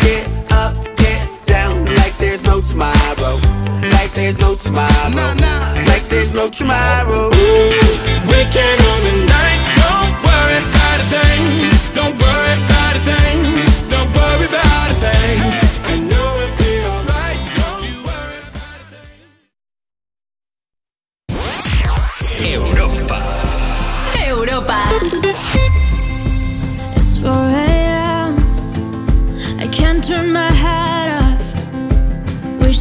get 0.00 0.24
up, 0.50 0.72
get 0.96 1.28
down 1.44 1.84
like 1.94 2.16
there's 2.16 2.42
no 2.42 2.62
tomorrow. 2.62 3.36
Like 3.92 4.14
there's 4.14 4.38
no 4.38 4.54
tomorrow. 4.54 5.12
Like 5.90 6.08
there's 6.08 6.32
no 6.32 6.48
tomorrow. 6.48 7.28
Waking 8.32 8.78
on 8.92 9.00
the 9.04 9.14
night, 9.28 9.60
don't 9.76 10.12
worry 10.24 10.58
about 10.64 11.04
a 11.04 11.06
thing. 11.12 11.44
Don't 11.92 12.16
worry 12.16 12.54
about 12.64 12.96
a 12.96 13.02
thing. 13.10 13.38
Don't 13.92 14.10
worry 14.16 14.46
about 14.48 14.90
a 14.90 14.94
thing. 15.04 15.63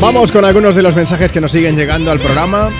Vamos 0.00 0.32
con 0.32 0.46
algunos 0.46 0.74
de 0.74 0.82
los 0.82 0.96
mensajes 0.96 1.30
que 1.30 1.42
nos 1.42 1.52
siguen 1.52 1.76
llegando 1.76 2.10
al 2.10 2.18
programa. 2.18 2.70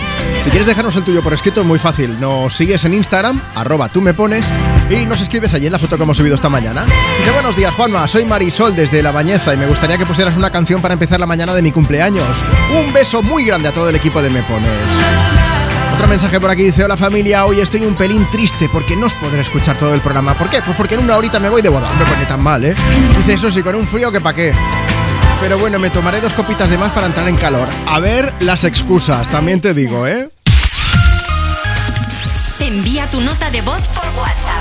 Si 0.40 0.48
quieres 0.48 0.66
dejarnos 0.66 0.96
el 0.96 1.04
tuyo 1.04 1.22
por 1.22 1.34
escrito, 1.34 1.64
muy 1.64 1.78
fácil. 1.78 2.18
Nos 2.18 2.56
sigues 2.56 2.82
en 2.86 2.94
Instagram, 2.94 3.42
arroba 3.54 3.90
tú 3.90 4.00
me 4.00 4.14
pones, 4.14 4.50
y 4.88 5.04
nos 5.04 5.20
escribes 5.20 5.52
allí 5.52 5.66
en 5.66 5.72
la 5.72 5.78
foto 5.78 5.98
que 5.98 6.02
hemos 6.02 6.16
subido 6.16 6.34
esta 6.34 6.48
mañana. 6.48 6.86
Dice, 7.18 7.30
buenos 7.32 7.54
días, 7.56 7.74
Juanma, 7.74 8.08
soy 8.08 8.24
Marisol 8.24 8.74
desde 8.74 9.02
La 9.02 9.12
Bañeza 9.12 9.52
y 9.52 9.58
me 9.58 9.66
gustaría 9.66 9.98
que 9.98 10.06
pusieras 10.06 10.38
una 10.38 10.48
canción 10.48 10.80
para 10.80 10.94
empezar 10.94 11.20
la 11.20 11.26
mañana 11.26 11.54
de 11.54 11.60
mi 11.60 11.72
cumpleaños. 11.72 12.26
Un 12.74 12.90
beso 12.94 13.22
muy 13.22 13.44
grande 13.44 13.68
a 13.68 13.72
todo 13.72 13.90
el 13.90 13.96
equipo 13.96 14.22
de 14.22 14.30
Me 14.30 14.42
Pones. 14.42 14.70
Otro 15.92 16.08
mensaje 16.08 16.40
por 16.40 16.48
aquí 16.48 16.62
dice, 16.62 16.84
hola 16.84 16.96
familia, 16.96 17.44
hoy 17.44 17.60
estoy 17.60 17.82
un 17.82 17.96
pelín 17.96 18.26
triste 18.32 18.70
porque 18.72 18.96
no 18.96 19.06
os 19.06 19.14
podré 19.16 19.42
escuchar 19.42 19.76
todo 19.78 19.92
el 19.92 20.00
programa. 20.00 20.32
¿Por 20.32 20.48
qué? 20.48 20.62
Pues 20.62 20.74
porque 20.74 20.94
en 20.94 21.00
una 21.00 21.18
horita 21.18 21.38
me 21.38 21.50
voy 21.50 21.60
de 21.60 21.68
boda. 21.68 21.92
No 21.98 22.04
pone 22.06 22.24
tan 22.24 22.42
mal, 22.42 22.64
¿eh? 22.64 22.74
Dice, 23.18 23.34
eso 23.34 23.50
sí, 23.50 23.62
con 23.62 23.74
un 23.74 23.86
frío 23.86 24.10
que 24.10 24.22
pa' 24.22 24.32
qué. 24.32 24.54
Pero 25.40 25.58
bueno, 25.58 25.78
me 25.78 25.88
tomaré 25.88 26.20
dos 26.20 26.34
copitas 26.34 26.68
de 26.68 26.76
más 26.76 26.92
para 26.92 27.06
entrar 27.06 27.26
en 27.26 27.36
calor. 27.36 27.66
A 27.86 27.98
ver 27.98 28.32
las 28.40 28.64
excusas, 28.64 29.26
también 29.28 29.60
te 29.60 29.72
digo, 29.72 30.06
¿eh? 30.06 30.28
Envía 32.60 33.06
tu 33.06 33.22
nota 33.22 33.50
de 33.50 33.62
voz 33.62 33.80
por 33.88 34.04
WhatsApp. 34.18 34.60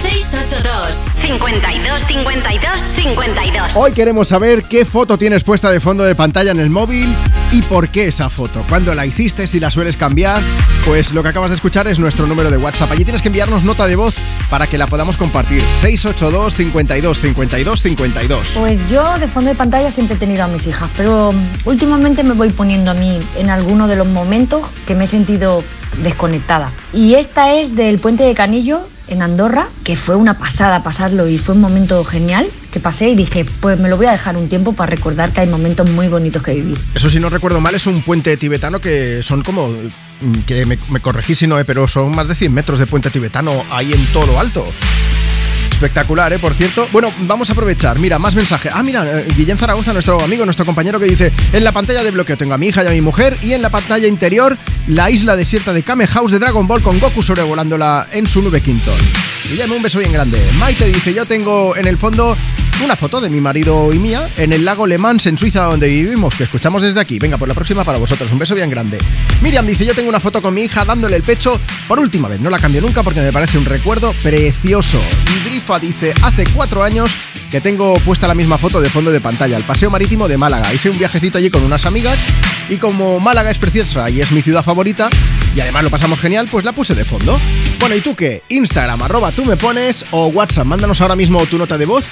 682 0.00 0.96
52 1.20 2.02
52 2.06 2.70
52. 2.96 3.72
Hoy 3.74 3.92
queremos 3.92 4.28
saber 4.28 4.62
qué 4.62 4.84
foto 4.84 5.18
tienes 5.18 5.42
puesta 5.42 5.70
de 5.70 5.80
fondo 5.80 6.04
de 6.04 6.14
pantalla 6.14 6.52
en 6.52 6.60
el 6.60 6.70
móvil 6.70 7.14
y 7.52 7.62
por 7.62 7.88
qué 7.88 8.08
esa 8.08 8.30
foto. 8.30 8.64
¿Cuándo 8.68 8.94
la 8.94 9.06
hiciste? 9.06 9.46
Si 9.46 9.58
la 9.58 9.70
sueles 9.70 9.96
cambiar. 9.96 10.40
Pues 10.84 11.12
lo 11.12 11.22
que 11.22 11.28
acabas 11.28 11.50
de 11.50 11.56
escuchar 11.56 11.86
es 11.88 11.98
nuestro 11.98 12.26
número 12.26 12.50
de 12.50 12.56
WhatsApp. 12.56 12.92
Allí 12.92 13.04
tienes 13.04 13.22
que 13.22 13.28
enviarnos 13.28 13.64
nota 13.64 13.86
de 13.86 13.96
voz 13.96 14.16
para 14.48 14.66
que 14.66 14.78
la 14.78 14.86
podamos 14.86 15.16
compartir. 15.16 15.60
682 15.60 16.54
52 16.54 17.20
52 17.20 17.80
52. 17.82 18.48
Pues 18.58 18.80
yo 18.88 19.18
de 19.18 19.28
fondo 19.28 19.50
de 19.50 19.56
pantalla 19.56 19.90
siempre 19.90 20.16
he 20.16 20.18
tenido 20.18 20.44
a 20.44 20.48
mis 20.48 20.66
hijas, 20.66 20.88
pero 20.96 21.32
últimamente 21.64 22.22
me 22.22 22.34
voy 22.34 22.50
poniendo 22.50 22.90
a 22.90 22.94
mí 22.94 23.18
en 23.36 23.50
alguno 23.50 23.88
de 23.88 23.96
los 23.96 24.06
momentos 24.06 24.66
que 24.86 24.94
me 24.94 25.04
he 25.04 25.08
sentido 25.08 25.62
desconectada. 26.02 26.70
Y 26.92 27.14
esta 27.14 27.54
es 27.54 27.74
del 27.74 27.98
puente 27.98 28.24
de 28.24 28.34
Canillo 28.34 28.80
en 29.08 29.22
Andorra, 29.22 29.68
que 29.84 29.96
fue 29.96 30.14
una 30.14 30.38
pasada 30.38 30.82
pasarlo 30.82 31.26
y 31.26 31.36
fue 31.36 31.56
un 31.56 31.60
momento 31.60 32.04
genial 32.04 32.48
que 32.70 32.80
pasé 32.80 33.08
y 33.10 33.14
dije, 33.14 33.44
pues 33.60 33.78
me 33.78 33.88
lo 33.88 33.96
voy 33.96 34.06
a 34.06 34.12
dejar 34.12 34.36
un 34.36 34.48
tiempo 34.48 34.72
para 34.72 34.90
recordar 34.90 35.32
que 35.32 35.40
hay 35.40 35.46
momentos 35.46 35.90
muy 35.90 36.08
bonitos 36.08 36.42
que 36.42 36.54
viví. 36.54 36.74
Eso 36.94 37.10
si 37.10 37.20
no 37.20 37.28
recuerdo 37.30 37.60
mal 37.60 37.74
es 37.74 37.86
un 37.86 38.02
puente 38.02 38.36
tibetano 38.36 38.80
que 38.80 39.22
son 39.22 39.42
como... 39.42 39.68
mm, 39.68 40.40
que 40.46 40.64
me, 40.66 40.78
me 40.90 41.00
corregí 41.00 41.34
si 41.34 41.46
no, 41.46 41.58
eh, 41.58 41.64
pero 41.64 41.86
son 41.88 42.14
más 42.14 42.28
de 42.28 42.34
100 42.34 42.52
metros 42.52 42.78
de 42.78 42.86
puente 42.86 43.10
tibetano 43.10 43.64
ahí 43.70 43.92
en 43.92 44.04
todo 44.06 44.26
lo 44.26 44.40
alto. 44.40 44.64
Espectacular, 45.80 46.30
¿eh? 46.34 46.38
Por 46.38 46.52
cierto. 46.52 46.86
Bueno, 46.92 47.10
vamos 47.20 47.48
a 47.48 47.54
aprovechar. 47.54 47.98
Mira, 47.98 48.18
más 48.18 48.34
mensaje. 48.34 48.68
Ah, 48.70 48.82
mira, 48.82 49.02
eh, 49.18 49.26
Guillén 49.34 49.56
Zaragoza, 49.56 49.94
nuestro 49.94 50.20
amigo, 50.20 50.44
nuestro 50.44 50.66
compañero 50.66 51.00
que 51.00 51.06
dice, 51.06 51.32
en 51.54 51.64
la 51.64 51.72
pantalla 51.72 52.02
de 52.04 52.10
bloqueo 52.10 52.36
tengo 52.36 52.52
a 52.52 52.58
mi 52.58 52.66
hija 52.66 52.84
y 52.84 52.86
a 52.86 52.90
mi 52.90 53.00
mujer 53.00 53.34
y 53.42 53.54
en 53.54 53.62
la 53.62 53.70
pantalla 53.70 54.06
interior 54.06 54.58
la 54.88 55.10
isla 55.10 55.36
desierta 55.36 55.72
de 55.72 55.82
Kame 55.82 56.06
House 56.06 56.32
de 56.32 56.38
Dragon 56.38 56.68
Ball 56.68 56.82
con 56.82 57.00
Goku 57.00 57.22
sobrevolándola 57.22 58.08
en 58.12 58.26
su 58.26 58.42
nube 58.42 58.60
Quinton. 58.60 58.98
Guillem, 59.48 59.72
un 59.72 59.82
beso 59.82 59.98
bien 60.00 60.12
grande. 60.12 60.38
Maite 60.58 60.84
dice, 60.84 61.14
yo 61.14 61.24
tengo 61.24 61.74
en 61.74 61.86
el 61.86 61.96
fondo 61.96 62.36
una 62.84 62.96
foto 62.96 63.20
de 63.20 63.30
mi 63.30 63.40
marido 63.40 63.92
y 63.92 63.98
mía 63.98 64.28
en 64.36 64.52
el 64.52 64.64
lago 64.64 64.86
Le 64.86 64.98
Mans 64.98 65.26
en 65.26 65.36
Suiza 65.36 65.64
donde 65.64 65.88
vivimos, 65.88 66.34
que 66.34 66.44
escuchamos 66.44 66.82
desde 66.82 67.00
aquí. 67.00 67.18
Venga, 67.18 67.36
por 67.36 67.48
la 67.48 67.54
próxima 67.54 67.84
para 67.84 67.98
vosotros. 67.98 68.30
Un 68.32 68.38
beso 68.38 68.54
bien 68.54 68.70
grande. 68.70 68.98
Miriam 69.42 69.66
dice, 69.66 69.84
yo 69.84 69.94
tengo 69.94 70.08
una 70.08 70.20
foto 70.20 70.40
con 70.40 70.54
mi 70.54 70.62
hija 70.62 70.84
dándole 70.84 71.16
el 71.16 71.22
pecho 71.22 71.60
por 71.86 72.00
última 72.00 72.28
vez. 72.28 72.40
No 72.40 72.50
la 72.50 72.58
cambio 72.58 72.80
nunca 72.80 73.02
porque 73.02 73.20
me 73.20 73.32
parece 73.32 73.58
un 73.58 73.64
recuerdo 73.64 74.12
precioso. 74.22 75.00
Y 75.34 75.48
Drifa 75.48 75.78
dice, 75.78 76.14
hace 76.22 76.44
cuatro 76.54 76.82
años 76.82 77.16
que 77.50 77.60
tengo 77.60 77.94
puesta 77.94 78.28
la 78.28 78.34
misma 78.34 78.56
foto 78.58 78.80
de 78.80 78.88
fondo 78.88 79.10
de 79.10 79.20
pantalla, 79.20 79.56
el 79.56 79.64
paseo 79.64 79.90
marítimo 79.90 80.28
de 80.28 80.38
Málaga. 80.38 80.72
Hice 80.72 80.88
un 80.88 80.98
viajecito 80.98 81.38
allí 81.38 81.50
con 81.50 81.64
unas 81.64 81.84
amigas 81.84 82.26
y 82.68 82.76
como 82.76 83.18
Málaga 83.18 83.50
es 83.50 83.58
preciosa 83.58 84.08
y 84.08 84.20
es 84.20 84.30
mi 84.30 84.40
ciudad 84.40 84.62
favorita, 84.62 85.10
y 85.56 85.60
además 85.60 85.82
lo 85.82 85.90
pasamos 85.90 86.20
genial, 86.20 86.46
pues 86.48 86.64
la 86.64 86.72
puse 86.72 86.94
de 86.94 87.04
fondo. 87.04 87.38
Bueno, 87.80 87.96
¿y 87.96 88.00
tú 88.00 88.14
qué? 88.14 88.44
Instagram, 88.48 89.02
arroba 89.02 89.32
tú 89.32 89.44
me 89.44 89.56
pones 89.56 90.04
o 90.12 90.28
WhatsApp, 90.28 90.66
mándanos 90.66 91.00
ahora 91.00 91.16
mismo 91.16 91.44
tu 91.46 91.58
nota 91.58 91.76
de 91.76 91.86
voz 91.86 92.04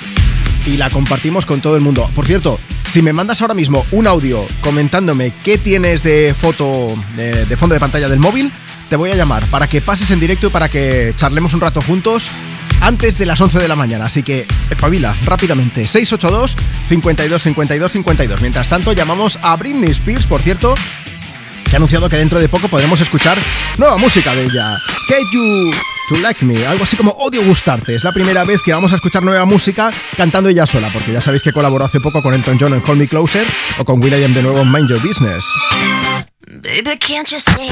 y 0.68 0.76
la 0.76 0.90
compartimos 0.90 1.46
con 1.46 1.60
todo 1.60 1.76
el 1.76 1.80
mundo. 1.80 2.10
Por 2.14 2.26
cierto, 2.26 2.60
si 2.84 3.02
me 3.02 3.12
mandas 3.12 3.40
ahora 3.40 3.54
mismo 3.54 3.86
un 3.90 4.06
audio 4.06 4.44
comentándome 4.60 5.32
qué 5.42 5.58
tienes 5.58 6.02
de 6.02 6.34
foto 6.38 6.94
de, 7.16 7.46
de 7.46 7.56
fondo 7.56 7.74
de 7.74 7.80
pantalla 7.80 8.08
del 8.08 8.18
móvil, 8.18 8.52
te 8.88 8.96
voy 8.96 9.10
a 9.10 9.14
llamar 9.14 9.44
para 9.46 9.66
que 9.66 9.80
pases 9.80 10.10
en 10.10 10.20
directo 10.20 10.48
y 10.48 10.50
para 10.50 10.68
que 10.68 11.12
charlemos 11.16 11.54
un 11.54 11.60
rato 11.60 11.80
juntos 11.82 12.30
antes 12.80 13.18
de 13.18 13.26
las 13.26 13.40
11 13.40 13.58
de 13.58 13.68
la 13.68 13.76
mañana. 13.76 14.06
Así 14.06 14.22
que 14.22 14.46
espabila 14.70 15.14
rápidamente. 15.24 15.86
682 15.86 16.56
52 16.88 17.42
52 17.42 17.92
52. 17.92 18.40
Mientras 18.40 18.68
tanto, 18.68 18.92
llamamos 18.92 19.38
a 19.42 19.56
Britney 19.56 19.90
Spears, 19.90 20.26
por 20.26 20.42
cierto, 20.42 20.74
que 21.68 21.76
ha 21.76 21.78
anunciado 21.78 22.08
que 22.08 22.16
dentro 22.16 22.38
de 22.38 22.48
poco 22.48 22.68
podremos 22.68 23.00
escuchar 23.00 23.38
nueva 23.76 23.96
música 23.96 24.34
de 24.34 24.44
ella. 24.44 24.74
Hate 25.08 25.32
You 25.32 25.70
to 26.08 26.16
Like 26.20 26.44
Me, 26.44 26.66
algo 26.66 26.84
así 26.84 26.96
como 26.96 27.10
Odio 27.12 27.44
Gustarte. 27.44 27.94
Es 27.94 28.04
la 28.04 28.12
primera 28.12 28.44
vez 28.44 28.62
que 28.62 28.72
vamos 28.72 28.92
a 28.92 28.96
escuchar 28.96 29.22
nueva 29.22 29.44
música 29.44 29.90
cantando 30.16 30.48
ella 30.48 30.66
sola, 30.66 30.90
porque 30.92 31.12
ya 31.12 31.20
sabéis 31.20 31.42
que 31.42 31.52
colaboró 31.52 31.84
hace 31.84 32.00
poco 32.00 32.22
con 32.22 32.34
Elton 32.34 32.58
John 32.58 32.74
en 32.74 32.82
Hold 32.86 32.98
Me 32.98 33.08
Closer 33.08 33.46
o 33.78 33.84
con 33.84 34.02
Will.i.am 34.02 34.34
de 34.34 34.42
nuevo 34.42 34.60
en 34.60 34.72
Mind 34.72 34.88
Your 34.88 35.00
Business. 35.00 35.44
Baby, 36.46 36.96
can't 36.98 37.30
you 37.30 37.38
see 37.38 37.70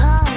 I'm? 0.00 0.29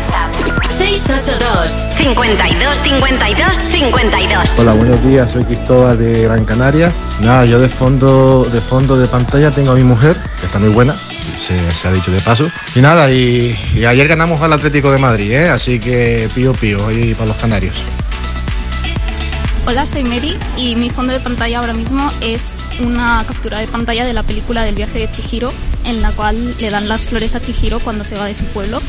WhatsApp. 0.00 0.32
682 0.78 1.72
52 1.96 2.78
52 2.82 3.56
52 3.70 4.48
Hola, 4.58 4.72
buenos 4.72 5.04
días, 5.04 5.30
soy 5.30 5.44
Cristóbal 5.44 5.98
de 5.98 6.22
Gran 6.22 6.44
Canaria. 6.44 6.92
Nada, 7.20 7.44
yo 7.44 7.58
de 7.58 7.68
fondo, 7.68 8.44
de 8.44 8.60
fondo 8.60 8.96
de 8.96 9.06
pantalla 9.08 9.50
tengo 9.50 9.72
a 9.72 9.74
mi 9.74 9.84
mujer, 9.84 10.16
que 10.38 10.46
está 10.46 10.58
muy 10.58 10.70
buena, 10.70 10.96
se, 11.38 11.72
se 11.72 11.88
ha 11.88 11.92
dicho 11.92 12.10
de 12.10 12.20
paso. 12.20 12.50
Y 12.74 12.80
nada, 12.80 13.10
y, 13.10 13.58
y 13.74 13.84
ayer 13.84 14.08
ganamos 14.08 14.40
al 14.40 14.52
Atlético 14.52 14.90
de 14.90 14.98
Madrid, 14.98 15.32
¿eh? 15.32 15.50
así 15.50 15.78
que 15.78 16.28
pío 16.34 16.52
pío, 16.52 16.84
hoy 16.86 17.14
para 17.14 17.28
los 17.28 17.36
canarios. 17.36 17.74
Hola, 19.66 19.86
soy 19.86 20.02
Mary 20.04 20.36
y 20.56 20.74
mi 20.76 20.90
fondo 20.90 21.12
de 21.12 21.20
pantalla 21.20 21.58
ahora 21.58 21.74
mismo 21.74 22.10
es 22.22 22.60
una 22.80 23.22
captura 23.26 23.60
de 23.60 23.68
pantalla 23.68 24.06
de 24.06 24.14
la 24.14 24.22
película 24.22 24.62
del 24.64 24.74
viaje 24.74 24.98
de 24.98 25.10
Chihiro, 25.10 25.52
en 25.84 26.00
la 26.00 26.10
cual 26.12 26.56
le 26.58 26.70
dan 26.70 26.88
las 26.88 27.04
flores 27.04 27.34
a 27.34 27.40
Chihiro 27.40 27.78
cuando 27.80 28.02
se 28.02 28.16
va 28.16 28.24
de 28.24 28.34
su 28.34 28.44
pueblo 28.46 28.80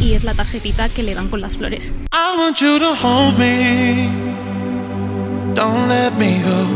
y 0.00 0.14
es 0.14 0.24
la 0.24 0.34
tarjetita 0.34 0.88
que 0.88 1.02
le 1.02 1.14
dan 1.14 1.28
con 1.28 1.40
las 1.40 1.56
flores. 1.56 1.92
I 2.12 2.36
want 2.38 2.60
you 2.60 2.78
to 2.78 2.94
hold 2.94 3.38
me. 3.38 4.08
Don't 5.54 5.88
let 5.88 6.12
me 6.16 6.42
go. 6.42 6.66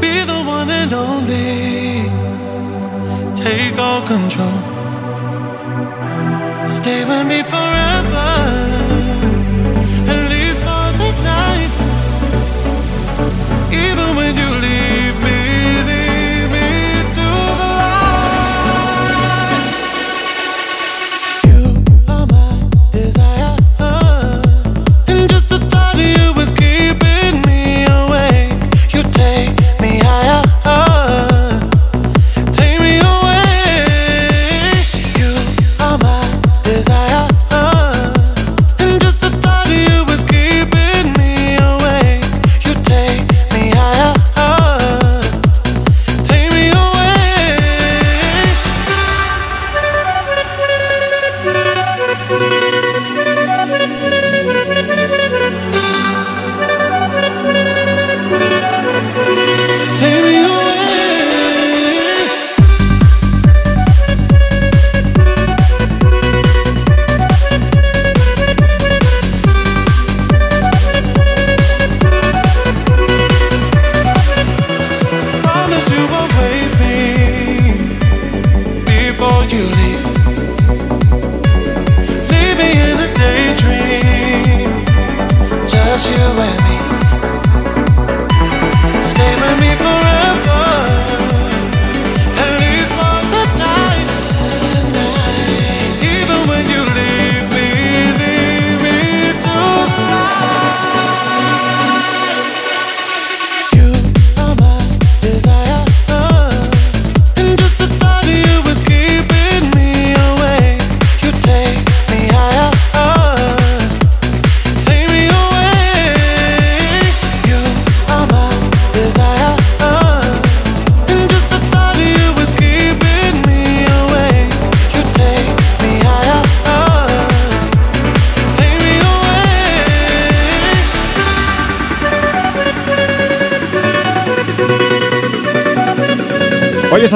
Be 0.00 0.24
the 0.24 0.42
one 0.46 0.70
and 0.70 0.92
only. 0.92 2.08
Take 3.34 3.78
all 3.78 4.02
control. 4.02 4.52
Stay 6.66 7.04
with 7.04 7.26
me 7.26 7.42
forever. 7.42 8.30
At 10.06 10.30
least 10.30 10.62
for 10.62 10.92
the 11.00 11.12
night. 11.24 11.72
Even 13.72 14.16
when 14.16 14.36
you 14.36 14.50
leave 14.60 14.91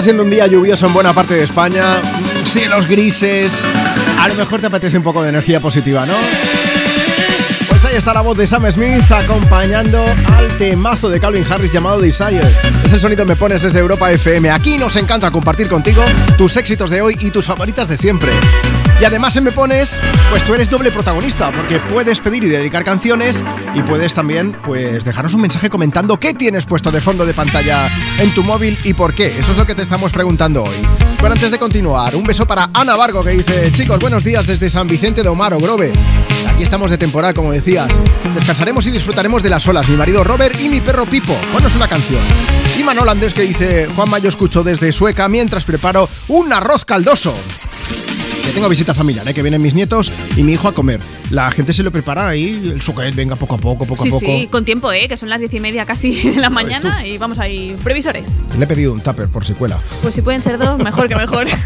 siendo 0.07 0.23
un 0.23 0.31
día 0.31 0.47
lluvioso 0.47 0.87
en 0.87 0.93
buena 0.93 1.13
parte 1.13 1.35
de 1.35 1.43
España, 1.43 1.83
cielos 2.45 2.87
grises. 2.87 3.65
A 4.21 4.29
lo 4.29 4.37
mejor 4.37 4.61
te 4.61 4.69
apetece 4.69 4.97
un 4.97 5.03
poco 5.03 5.21
de 5.21 5.31
energía 5.31 5.59
positiva, 5.59 6.07
¿no? 6.07 6.15
Pues 7.69 7.85
ahí 7.85 7.97
está 7.97 8.15
la 8.15 8.21
voz 8.21 8.39
de 8.39 8.47
Sam 8.47 8.71
Smith 8.71 9.11
acompañando 9.11 10.05
al 10.37 10.47
temazo 10.59 11.09
de 11.09 11.19
Calvin 11.19 11.45
Harris 11.51 11.73
llamado 11.73 12.01
Desire. 12.01 12.47
Es 12.85 12.93
el 12.93 13.01
sonido 13.01 13.25
que 13.25 13.31
me 13.31 13.35
pones 13.35 13.63
desde 13.63 13.81
Europa 13.81 14.09
FM. 14.13 14.49
Aquí 14.49 14.79
nos 14.79 14.95
encanta 14.95 15.29
compartir 15.33 15.67
contigo 15.67 16.05
tus 16.39 16.57
éxitos 16.57 16.89
de 16.89 17.03
hoy 17.03 17.17
y 17.19 17.33
tus 17.33 17.45
favoritas 17.45 17.89
de 17.89 17.97
siempre. 17.97 18.31
Y 18.99 19.05
además 19.05 19.37
en 19.37 19.45
Me 19.45 19.53
Pones, 19.53 20.01
pues 20.31 20.43
tú 20.45 20.55
eres 20.55 20.71
doble 20.71 20.91
protagonista, 20.91 21.51
porque 21.51 21.79
puedes 21.79 22.19
pedir 22.21 22.45
y 22.45 22.49
dedicar 22.49 22.83
canciones 22.83 23.45
y 23.75 23.83
puedes 23.83 24.15
también 24.15 24.57
pues 24.65 25.05
dejarnos 25.05 25.35
un 25.35 25.43
mensaje 25.43 25.69
comentando 25.69 26.19
qué 26.19 26.33
tienes 26.33 26.65
puesto 26.65 26.91
de 26.91 27.03
fondo 27.03 27.27
de 27.27 27.35
pantalla 27.35 27.91
en 28.19 28.31
tu 28.31 28.43
móvil 28.43 28.79
y 28.85 28.95
por 28.95 29.13
qué. 29.13 29.39
Eso 29.39 29.53
es 29.53 29.59
lo 29.59 29.67
que 29.67 29.75
te 29.75 29.83
estamos 29.83 30.13
preguntando 30.13 30.65
hoy. 30.65 30.77
Pero 31.19 31.33
antes 31.33 31.51
de 31.51 31.59
continuar, 31.59 32.17
un 32.17 32.25
beso 32.25 32.47
para 32.47 32.71
Ana 32.73 32.97
Vargo 32.97 33.23
que 33.23 33.31
dice, 33.31 33.71
chicos, 33.73 33.99
buenos 33.99 34.25
días 34.25 34.47
desde 34.47 34.71
San 34.71 34.89
Vicente 34.89 35.23
de 35.23 35.29
Omar, 35.29 35.55
Grove. 35.61 35.93
Aquí 36.49 36.63
estamos 36.63 36.91
de 36.91 36.97
temporal, 36.97 37.35
como 37.35 37.53
decías. 37.53 37.93
Descansaremos 38.35 38.87
y 38.87 38.91
disfrutaremos 38.91 39.43
de 39.43 39.51
las 39.51 39.67
olas, 39.69 39.89
mi 39.91 39.97
marido 39.97 40.25
Robert 40.25 40.59
y 40.59 40.71
mi 40.71 40.81
perro 40.81 41.05
Pipo. 41.05 41.39
Ponos 41.53 41.75
una 41.75 41.87
canción. 41.87 42.23
Y 42.79 42.83
Manol 42.83 43.11
Andrés 43.11 43.35
que 43.35 43.43
dice, 43.43 43.89
Juanma, 43.95 44.21
yo 44.21 44.31
escucho 44.31 44.65
desde 44.65 44.91
Sueca 44.93 45.29
mientras 45.29 45.65
preparo 45.65 46.09
un 46.29 46.51
arroz 46.53 46.87
caldoso. 46.87 47.35
Que 48.47 48.53
tengo 48.53 48.69
visita 48.69 48.95
familiar, 48.95 49.27
¿eh? 49.29 49.35
que 49.35 49.43
vienen 49.43 49.61
mis 49.61 49.75
nietos 49.75 50.13
y 50.37 50.43
mi 50.43 50.53
hijo 50.53 50.69
a 50.69 50.73
comer. 50.73 51.01
La 51.31 51.51
gente 51.51 51.73
se 51.73 51.83
lo 51.83 51.91
prepara 51.91 52.29
ahí, 52.29 52.71
el 52.73 52.81
sucaet 52.81 53.15
venga 53.15 53.35
poco 53.35 53.57
a 53.57 53.59
poco, 53.59 53.85
poco 53.85 54.05
sí, 54.05 54.09
a 54.09 54.13
poco. 54.13 54.25
sí, 54.27 54.49
con 54.51 54.65
tiempo, 54.65 54.93
¿eh? 54.93 55.09
Que 55.09 55.17
son 55.17 55.29
las 55.29 55.41
diez 55.41 55.53
y 55.53 55.59
media 55.61 55.85
casi 55.85 56.15
de 56.31 56.37
la 56.37 56.49
mañana 56.49 57.05
y 57.05 57.19
vamos 57.19 57.39
ahí, 57.41 57.77
previsores. 57.83 58.41
Le 58.57 58.65
he 58.65 58.69
pedido 58.69 58.93
un 58.93 59.01
tupper 59.01 59.29
por 59.29 59.45
si 59.45 59.53
cuela. 59.55 59.79
Pues 60.01 60.15
si 60.15 60.23
pueden 60.23 60.41
ser 60.41 60.59
dos, 60.59 60.79
mejor 60.79 61.09
que 61.09 61.17
mejor. 61.17 61.47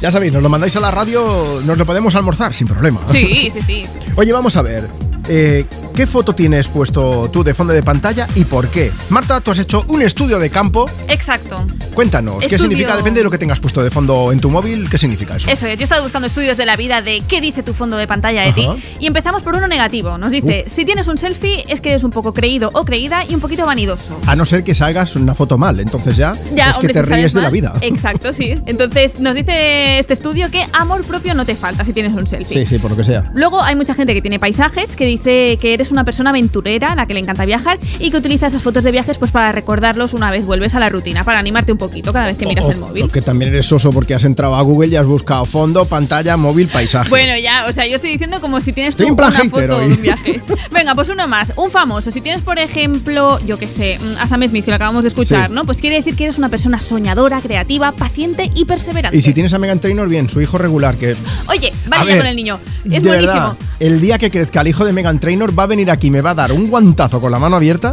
Ya 0.00 0.10
sabéis, 0.10 0.32
nos 0.32 0.42
lo 0.42 0.48
mandáis 0.48 0.74
a 0.76 0.80
la 0.80 0.90
radio, 0.90 1.60
nos 1.64 1.78
lo 1.78 1.84
podemos 1.86 2.14
almorzar 2.14 2.54
sin 2.54 2.66
problema. 2.66 3.00
Sí, 3.10 3.50
sí, 3.52 3.60
sí. 3.62 3.84
Oye, 4.16 4.32
vamos 4.32 4.56
a 4.56 4.62
ver. 4.62 4.88
eh, 5.28 5.64
¿Qué 5.94 6.06
foto 6.06 6.34
tienes 6.34 6.68
puesto 6.68 7.28
tú 7.32 7.44
de 7.44 7.54
fondo 7.54 7.72
de 7.72 7.82
pantalla 7.82 8.26
y 8.34 8.44
por 8.44 8.68
qué? 8.68 8.90
Marta, 9.10 9.40
tú 9.40 9.50
has 9.50 9.58
hecho 9.58 9.84
un 9.88 10.02
estudio 10.02 10.38
de 10.38 10.50
campo. 10.50 10.88
Exacto. 11.08 11.64
Cuéntanos, 11.94 12.46
¿qué 12.46 12.58
significa? 12.58 12.96
Depende 12.96 13.20
de 13.20 13.24
lo 13.24 13.30
que 13.30 13.38
tengas 13.38 13.60
puesto 13.60 13.82
de 13.82 13.90
fondo 13.90 14.32
en 14.32 14.40
tu 14.40 14.50
móvil, 14.50 14.88
¿qué 14.88 14.96
significa 14.96 15.36
eso? 15.36 15.50
Eso 15.50 15.66
es, 15.66 15.74
yo 15.76 15.82
he 15.82 15.84
estado 15.84 16.02
buscando 16.02 16.26
estudios 16.26 16.56
de 16.56 16.64
la 16.64 16.76
vida 16.76 17.02
de 17.02 17.22
qué 17.28 17.40
dice 17.40 17.62
tu 17.62 17.74
fondo 17.74 17.96
de 17.96 18.06
pantalla 18.06 18.42
de 18.42 18.52
ti 18.52 18.66
y 18.98 19.06
empezamos 19.06 19.42
por 19.42 19.54
uno 19.54 19.66
negativo. 19.66 20.16
Nos 20.18 20.30
dice, 20.30 20.64
Uh. 20.66 20.70
si 20.70 20.84
tienes 20.84 21.06
un 21.08 21.18
selfie 21.18 21.64
es 21.68 21.80
que 21.80 21.90
eres 21.90 22.04
un 22.04 22.10
poco 22.10 22.32
creído 22.32 22.70
o 22.72 22.84
creída 22.84 23.24
y 23.28 23.34
un 23.34 23.40
poquito 23.40 23.66
vanidoso. 23.66 24.18
A 24.26 24.34
no 24.34 24.44
ser 24.46 24.64
que 24.64 24.74
salgas 24.74 25.14
una 25.16 25.34
foto 25.34 25.58
mal, 25.58 25.78
entonces 25.80 26.16
ya, 26.16 26.34
Ya, 26.54 26.70
es 26.70 26.78
que 26.78 26.88
te 26.88 26.94
si 26.94 27.02
ríes 27.02 27.32
de 27.34 27.42
la 27.42 27.50
vida. 27.50 27.74
Exacto, 27.82 28.32
sí. 28.32 28.54
Entonces 28.66 29.20
nos 29.20 29.34
dice 29.34 29.98
este 29.98 30.14
estudio 30.14 30.50
que 30.50 30.64
amor 30.72 31.04
propio 31.04 31.34
no 31.34 31.44
te 31.44 31.54
falta 31.54 31.84
si 31.84 31.92
tienes 31.92 32.12
un 32.14 32.26
selfie. 32.26 32.60
Sí, 32.60 32.66
sí, 32.66 32.78
por 32.78 32.90
lo 32.90 32.96
que 32.96 33.04
sea. 33.04 33.24
Luego 33.34 33.62
hay 33.62 33.76
mucha 33.76 33.94
gente 33.94 34.14
que 34.14 34.20
tiene 34.22 34.38
paisajes 34.38 34.96
que 34.96 35.04
dice 35.04 35.58
que 35.60 35.74
eres 35.74 35.82
eres 35.82 35.90
una 35.90 36.04
persona 36.04 36.30
aventurera 36.30 36.92
a 36.92 36.94
la 36.94 37.06
que 37.06 37.14
le 37.14 37.18
encanta 37.18 37.44
viajar 37.44 37.76
y 37.98 38.12
que 38.12 38.16
utiliza 38.16 38.46
esas 38.46 38.62
fotos 38.62 38.84
de 38.84 38.92
viajes 38.92 39.18
pues 39.18 39.32
para 39.32 39.50
recordarlos 39.50 40.14
una 40.14 40.30
vez 40.30 40.46
vuelves 40.46 40.76
a 40.76 40.78
la 40.80 40.88
rutina, 40.88 41.24
para 41.24 41.40
animarte 41.40 41.72
un 41.72 41.78
poquito 41.88 42.12
cada 42.12 42.26
vez 42.26 42.36
que 42.36 42.46
miras 42.46 42.66
O- 42.66 42.70
el 42.72 42.78
móvil. 42.78 43.02
o 43.04 43.08
que 43.08 43.20
también 43.22 43.52
eres 43.52 43.66
soso 43.66 43.90
porque 43.92 44.14
has 44.14 44.24
entrado 44.24 44.54
a 44.54 44.62
Google 44.62 44.88
y 44.88 44.96
has 44.96 45.06
buscado 45.06 45.44
fondo, 45.44 45.84
pantalla, 45.86 46.36
móvil, 46.36 46.68
paisaje. 46.68 47.08
Bueno, 47.10 47.36
ya, 47.38 47.66
o 47.68 47.72
sea, 47.72 47.86
yo 47.86 47.96
estoy 47.96 48.10
diciendo 48.12 48.40
como 48.40 48.60
si 48.60 48.72
tienes 48.72 48.94
tú 48.96 49.02
Estoy 49.02 49.10
en 49.10 49.16
plan 49.16 49.32
una 49.32 49.50
foto 49.50 49.76
hoy. 49.76 49.88
de 49.88 49.94
un 49.94 50.02
viaje. 50.02 50.40
Venga, 50.72 50.94
pues 50.94 51.08
uno 51.08 51.26
más, 51.28 51.52
un 51.56 51.70
famoso. 51.70 52.10
Si 52.10 52.20
tienes, 52.20 52.42
por 52.42 52.58
ejemplo, 52.58 53.38
yo 53.46 53.58
qué 53.58 53.68
sé, 53.68 53.98
mm, 54.00 54.18
a 54.20 54.26
Sam 54.28 54.46
Smith, 54.48 54.64
que 54.64 54.70
lo 54.70 54.76
acabamos 54.76 55.02
de 55.02 55.08
escuchar, 55.08 55.48
Sí. 55.48 55.54
¿no? 55.54 55.64
Pues 55.64 55.80
quiere 55.80 55.96
decir 55.96 56.14
que 56.16 56.24
eres 56.24 56.38
una 56.38 56.48
persona 56.48 56.80
soñadora, 56.80 57.40
creativa, 57.40 57.92
paciente 57.92 58.50
y 58.54 58.64
perseverante. 58.64 59.16
Y 59.16 59.22
si 59.22 59.32
tienes 59.34 59.52
a 59.54 59.58
Megan 59.58 59.78
Trainor, 59.80 60.08
bien, 60.08 60.28
su 60.30 60.40
hijo 60.40 60.58
regular, 60.58 60.96
que 60.96 61.16
Oye, 61.48 61.72
vaya 61.88 62.04
ver, 62.04 62.18
con 62.18 62.26
el 62.26 62.36
niño. 62.36 62.58
Es 62.84 63.02
buenísimo. 63.02 63.12
verdad, 63.12 63.52
el 63.80 64.00
día 64.00 64.18
que 64.18 64.30
crezca 64.30 64.60
el 64.60 64.68
hijo 64.68 64.84
de 64.84 64.92
Megan 64.92 65.18
Trainor 65.20 65.56
va 65.58 65.64
a 65.64 65.66
venir 65.66 65.90
aquí, 65.90 66.10
me 66.10 66.20
va 66.20 66.30
a 66.30 66.34
dar 66.34 66.52
un 66.52 66.68
guantazo 66.68 67.20
con 67.20 67.30
la 67.32 67.38
mano 67.38 67.56
abierta. 67.56 67.92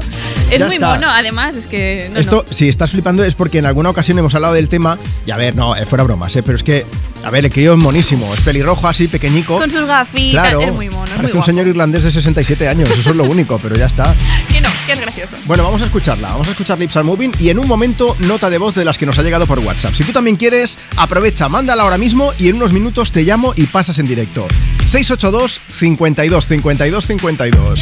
Es 0.52 0.66
muy 0.66 0.74
está. 0.76 0.96
mono, 0.96 1.08
además, 1.10 1.56
es 1.56 1.68
que. 1.68 2.10
no, 2.12 2.20
Esto, 2.20 2.44
no. 2.48 2.54
si 2.54 2.68
estás 2.70 2.90
flipando, 2.92 3.24
es 3.24 3.36
porque 3.36 3.60
en 3.60 3.68
alguna 3.80 3.91
ocasión 3.91 4.19
hemos 4.19 4.36
hablado 4.36 4.53
del 4.55 4.67
tema. 4.67 4.97
Y 5.25 5.32
a 5.32 5.38
ver, 5.38 5.55
no, 5.55 5.73
eh, 5.73 5.86
fuera 5.86 6.03
bromas, 6.03 6.36
eh, 6.36 6.43
pero 6.43 6.57
es 6.57 6.63
que, 6.63 6.86
a 7.23 7.30
ver, 7.30 7.45
el 7.45 7.51
crío 7.51 7.73
es 7.73 7.80
monísimo, 7.80 8.34
es 8.34 8.41
pelirrojo 8.41 8.89
así, 8.89 9.07
pequeñico. 9.07 9.57
Con 9.57 9.71
sus 9.71 9.86
gafitas, 9.86 10.32
Claro, 10.49 10.61
es 10.61 10.73
muy 10.73 10.89
mono, 10.89 11.05
es 11.05 11.11
muy 11.11 11.17
parece 11.17 11.38
un 11.38 11.43
señor 11.43 11.67
irlandés 11.67 12.03
de 12.03 12.11
67 12.11 12.67
años, 12.67 12.89
eso 12.89 13.11
es 13.11 13.15
lo 13.15 13.23
único, 13.23 13.57
pero 13.59 13.75
ya 13.75 13.86
está. 13.86 14.13
Que 14.49 14.61
no, 14.61 14.69
que 14.86 14.93
es 14.93 14.99
gracioso. 14.99 15.38
Bueno, 15.45 15.63
vamos 15.63 15.82
a 15.84 15.86
escucharla, 15.86 16.30
vamos 16.30 16.47
a 16.47 16.51
escuchar 16.51 16.80
Lips 16.80 16.97
Are 16.97 17.05
Moving 17.05 17.34
y 17.39 17.49
en 17.49 17.59
un 17.59 17.67
momento 17.67 18.15
nota 18.19 18.49
de 18.49 18.57
voz 18.57 18.73
de 18.75 18.84
las 18.84 18.97
que 18.97 19.05
nos 19.05 19.17
ha 19.19 19.21
llegado 19.21 19.45
por 19.45 19.59
WhatsApp. 19.59 19.93
Si 19.93 20.03
tú 20.03 20.11
también 20.11 20.36
quieres, 20.36 20.80
aprovecha, 20.97 21.47
mándala 21.47 21.84
ahora 21.84 21.99
mismo 21.99 22.34
y 22.39 22.49
en 22.49 22.55
unos 22.55 22.73
minutos 22.73 23.11
te 23.11 23.21
llamo 23.21 23.53
y 23.55 23.67
pasas 23.67 23.99
en 23.99 24.07
directo. 24.07 24.47
682 24.88 25.61
52 25.71 26.47
52 26.47 27.07
52. 27.07 27.82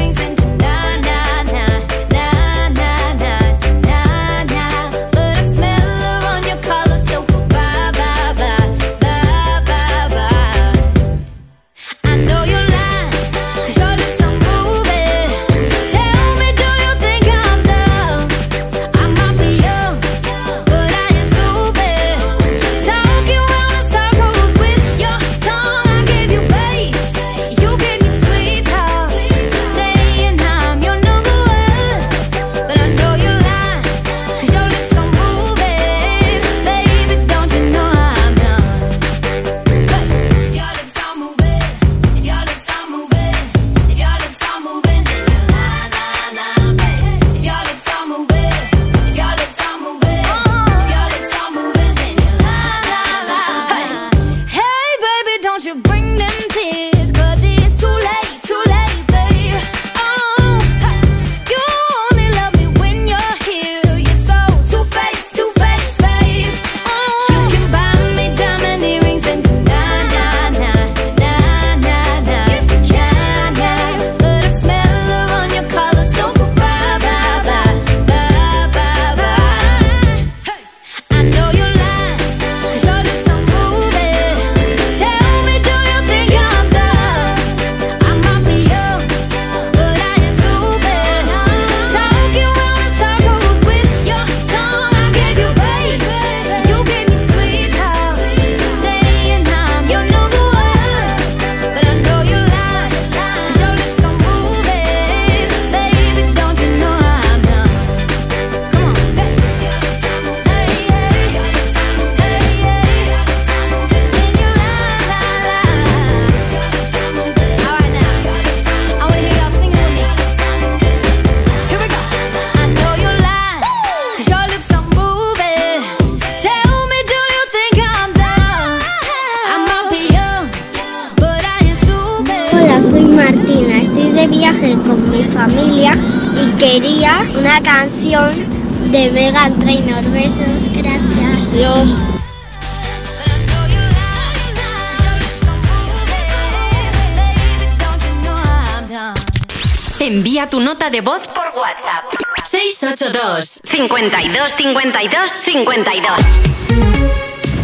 nota 150.81 150.89
de 150.89 151.01
voz 151.01 151.27
por 151.27 151.43
WhatsApp. 151.59 152.05
682 152.49 153.61
52 153.63 154.51
52 154.57 155.31
52. 155.45 156.11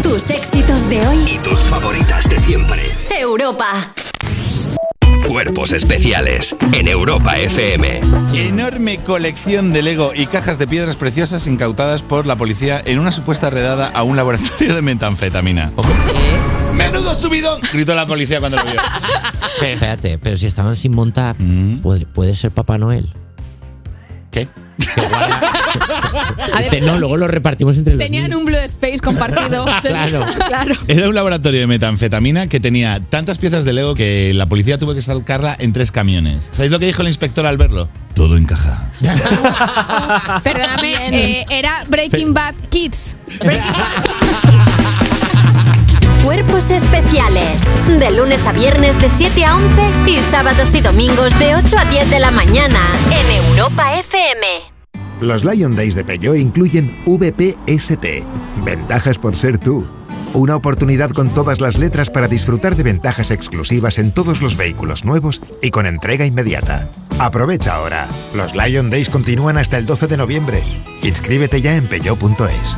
Tus 0.03 0.29
éxitos 0.29 0.87
de 0.89 1.07
hoy. 1.07 1.31
Y 1.31 1.37
tus 1.39 1.59
favoritas 1.61 2.29
de 2.29 2.39
siempre. 2.39 2.91
Europa. 3.09 3.93
Cuerpos 5.27 5.73
especiales 5.73 6.55
en 6.73 6.87
Europa 6.87 7.37
FM. 7.37 8.01
Enorme 8.33 8.97
colección 8.99 9.73
de 9.73 9.81
Lego 9.81 10.11
y 10.13 10.27
cajas 10.27 10.59
de 10.59 10.67
piedras 10.67 10.95
preciosas 10.95 11.47
incautadas 11.47 12.03
por 12.03 12.27
la 12.27 12.35
policía 12.35 12.81
en 12.85 12.99
una 12.99 13.11
supuesta 13.11 13.49
redada 13.49 13.87
a 13.87 14.03
un 14.03 14.15
laboratorio 14.15 14.75
de 14.75 14.81
metanfetamina. 14.81 15.71
¡Menudo 17.17 17.29
subidón! 17.29 17.61
Gritó 17.73 17.95
la 17.95 18.05
policía 18.05 18.39
cuando 18.39 18.57
lo 18.57 18.63
vio. 18.63 18.73
Pero 19.59 19.73
espérate, 19.73 20.17
pero 20.19 20.37
si 20.37 20.45
estaban 20.45 20.75
sin 20.75 20.93
montar, 20.93 21.35
¿puede, 21.81 22.05
puede 22.05 22.35
ser 22.35 22.51
Papá 22.51 22.77
Noel? 22.77 23.09
¿Qué? 24.29 24.47
Dice, 26.57 26.81
no, 26.85 26.99
luego 26.99 27.17
lo 27.17 27.27
repartimos 27.27 27.77
entre 27.77 27.95
los 27.95 28.03
Tenían 28.03 28.33
un 28.35 28.45
Blue 28.45 28.57
Space 28.57 28.99
compartido. 28.99 29.65
Claro. 29.81 30.25
claro. 30.47 30.75
Era 30.87 31.07
un 31.07 31.15
laboratorio 31.15 31.59
de 31.61 31.67
metanfetamina 31.67 32.47
que 32.47 32.59
tenía 32.59 33.01
tantas 33.01 33.37
piezas 33.37 33.63
de 33.63 33.73
Lego 33.73 33.95
que 33.95 34.33
la 34.33 34.45
policía 34.45 34.77
tuvo 34.77 34.93
que 34.93 35.01
sacarla 35.01 35.55
en 35.59 35.71
tres 35.71 35.91
camiones. 35.91 36.49
¿Sabéis 36.51 36.71
lo 36.71 36.79
que 36.79 36.87
dijo 36.87 37.01
el 37.01 37.07
inspector 37.07 37.45
al 37.45 37.57
verlo? 37.57 37.89
Todo 38.13 38.37
encaja. 38.37 38.89
Perdóname, 40.43 41.09
eh, 41.11 41.45
era 41.49 41.85
Breaking 41.87 42.33
Bad 42.33 42.55
Kids. 42.69 43.15
Cuerpos 46.27 46.69
Especiales. 46.71 47.63
De 47.87 48.11
lunes 48.11 48.45
a 48.45 48.51
viernes 48.51 48.99
de 48.99 49.09
7 49.09 49.45
a 49.45 49.55
11 49.55 50.11
y 50.11 50.17
sábados 50.23 50.75
y 50.75 50.81
domingos 50.81 51.39
de 51.39 51.55
8 51.55 51.77
a 51.79 51.85
10 51.85 52.09
de 52.09 52.19
la 52.19 52.31
mañana 52.31 52.81
en 53.09 53.45
Europa 53.55 53.97
FM. 53.97 54.45
Los 55.21 55.45
Lion 55.45 55.77
Days 55.77 55.95
de 55.95 56.03
Peugeot 56.03 56.35
incluyen 56.35 56.93
VPST, 57.05 58.25
ventajas 58.65 59.17
por 59.17 59.37
ser 59.37 59.57
tú. 59.57 59.87
Una 60.33 60.57
oportunidad 60.57 61.11
con 61.11 61.29
todas 61.29 61.61
las 61.61 61.77
letras 61.77 62.09
para 62.09 62.27
disfrutar 62.27 62.75
de 62.75 62.83
ventajas 62.83 63.31
exclusivas 63.31 63.97
en 63.97 64.11
todos 64.11 64.41
los 64.41 64.57
vehículos 64.57 65.05
nuevos 65.05 65.41
y 65.61 65.71
con 65.71 65.85
entrega 65.85 66.25
inmediata. 66.25 66.89
Aprovecha 67.19 67.75
ahora. 67.75 68.05
Los 68.35 68.53
Lion 68.53 68.89
Days 68.89 69.07
continúan 69.07 69.57
hasta 69.57 69.77
el 69.77 69.85
12 69.85 70.07
de 70.07 70.17
noviembre. 70.17 70.61
Inscríbete 71.03 71.61
ya 71.61 71.77
en 71.77 71.87
peugeot.es. 71.87 72.77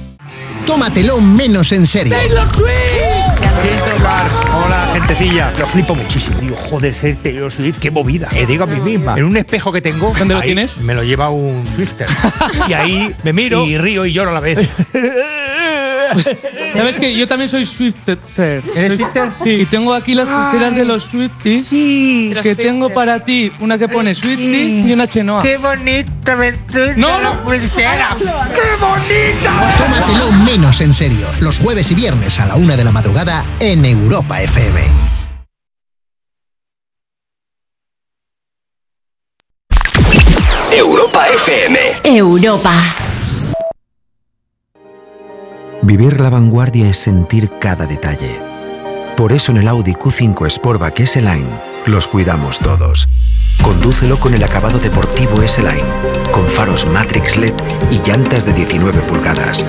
Tómatelo 0.65 1.19
menos 1.21 1.71
en 1.71 1.87
serio. 1.87 2.15
Hola, 4.53 4.91
gentecilla. 4.93 5.53
Lo 5.57 5.67
flipo 5.67 5.95
muchísimo. 5.95 6.37
Digo, 6.39 6.55
joder, 6.55 6.95
ser 6.95 7.15
Taylor 7.17 7.51
Swift, 7.51 7.79
qué 7.79 7.91
movida. 7.91 8.29
Me 8.31 8.45
digo 8.45 8.63
a 8.63 8.67
mí 8.67 8.79
misma. 8.79 9.15
En 9.17 9.25
un 9.25 9.37
espejo 9.37 9.71
que 9.71 9.81
tengo. 9.81 10.13
¿Dónde 10.17 10.33
lo 10.33 10.39
ahí 10.41 10.47
tienes? 10.47 10.77
Me 10.77 10.93
lo 10.93 11.03
lleva 11.03 11.29
un 11.29 11.65
Swifter. 11.67 12.07
y 12.67 12.73
ahí 12.73 13.13
me 13.23 13.33
miro 13.33 13.65
y 13.65 13.77
río 13.77 14.05
y 14.05 14.13
lloro 14.13 14.31
a 14.31 14.33
la 14.33 14.39
vez. 14.39 14.75
¿Sabes 16.73 16.97
que 16.97 17.15
Yo 17.15 17.27
también 17.27 17.49
soy 17.49 17.65
Swifter. 17.65 18.17
¿Eres 18.75 18.95
Swifter? 18.95 19.29
Sí. 19.43 19.49
Y 19.51 19.65
tengo 19.65 19.93
aquí 19.93 20.13
las 20.13 20.27
pulseras 20.27 20.75
de 20.75 20.85
los 20.85 21.03
Swifties. 21.03 21.67
Sí. 21.67 22.33
Que 22.41 22.55
tengo 22.55 22.89
para 22.89 23.23
ti 23.23 23.51
una 23.59 23.77
que 23.77 23.87
pone 23.87 24.15
Swiftie 24.15 24.87
y 24.87 24.93
una 24.93 25.07
Chenoa. 25.07 25.41
¡Qué 25.43 25.57
bonita 25.57 26.35
me 26.35 26.51
No, 26.97 27.19
la 27.21 27.31
pulsera! 27.43 28.15
¡Qué 28.17 28.75
bonita! 28.79 29.75
Tómatelo 29.77 30.31
menos 30.51 30.81
en 30.81 30.93
serio. 30.93 31.27
Los 31.39 31.59
jueves 31.59 31.91
y 31.91 31.95
viernes 31.95 32.37
a 32.41 32.45
la 32.45 32.55
una 32.55 32.75
de 32.75 32.83
la 32.83 32.91
madrugada 32.91 33.45
en 33.61 33.85
Europa 33.85 34.41
FM. 34.41 34.81
Europa 40.77 41.25
FM. 41.35 41.79
Europa. 42.03 42.73
Vivir 45.83 46.19
la 46.19 46.29
vanguardia 46.29 46.89
es 46.89 46.97
sentir 46.97 47.49
cada 47.59 47.85
detalle. 47.85 48.37
Por 49.15 49.31
eso 49.31 49.53
en 49.53 49.59
el 49.59 49.69
Audi 49.69 49.93
Q5 49.93 50.49
Sportback 50.49 50.99
S-Line 50.99 51.71
los 51.85 52.07
cuidamos 52.07 52.59
todos. 52.59 53.07
Condúcelo 53.63 54.19
con 54.19 54.33
el 54.33 54.43
acabado 54.43 54.79
deportivo 54.79 55.41
S-Line, 55.41 55.83
con 56.31 56.47
faros 56.47 56.85
Matrix 56.85 57.37
LED 57.37 57.53
y 57.89 58.01
llantas 58.07 58.45
de 58.45 58.53
19 58.53 59.01
pulgadas. 59.03 59.65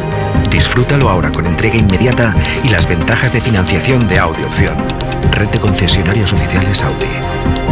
Disfrútalo 0.51 1.09
ahora 1.09 1.33
con 1.33 1.47
entrega 1.47 1.77
inmediata 1.77 2.35
y 2.63 2.69
las 2.69 2.89
ventajas 2.89 3.33
de 3.33 3.41
financiación 3.41 4.07
de 4.09 4.19
Audi 4.19 4.43
Opción. 4.43 4.77
Red 5.33 5.49
de 5.49 5.61
concesionarios 5.61 6.33
oficiales 6.33 6.83
Audi. 6.83 7.72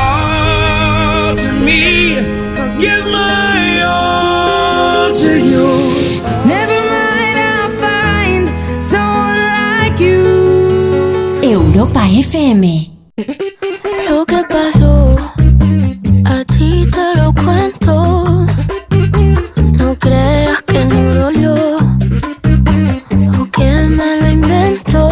Europa 11.81 12.07
FM. 12.07 12.91
Lo 14.07 14.23
que 14.23 14.39
pasó, 14.47 15.15
a 16.25 16.43
ti 16.43 16.85
te 16.95 17.15
lo 17.19 17.33
cuento. 17.33 18.45
No 19.79 19.95
creas 19.95 20.61
que 20.61 20.85
no 20.85 21.15
dolió 21.15 21.55
o 23.39 23.45
que 23.51 23.71
me 23.97 24.21
lo 24.21 24.29
inventó. 24.29 25.07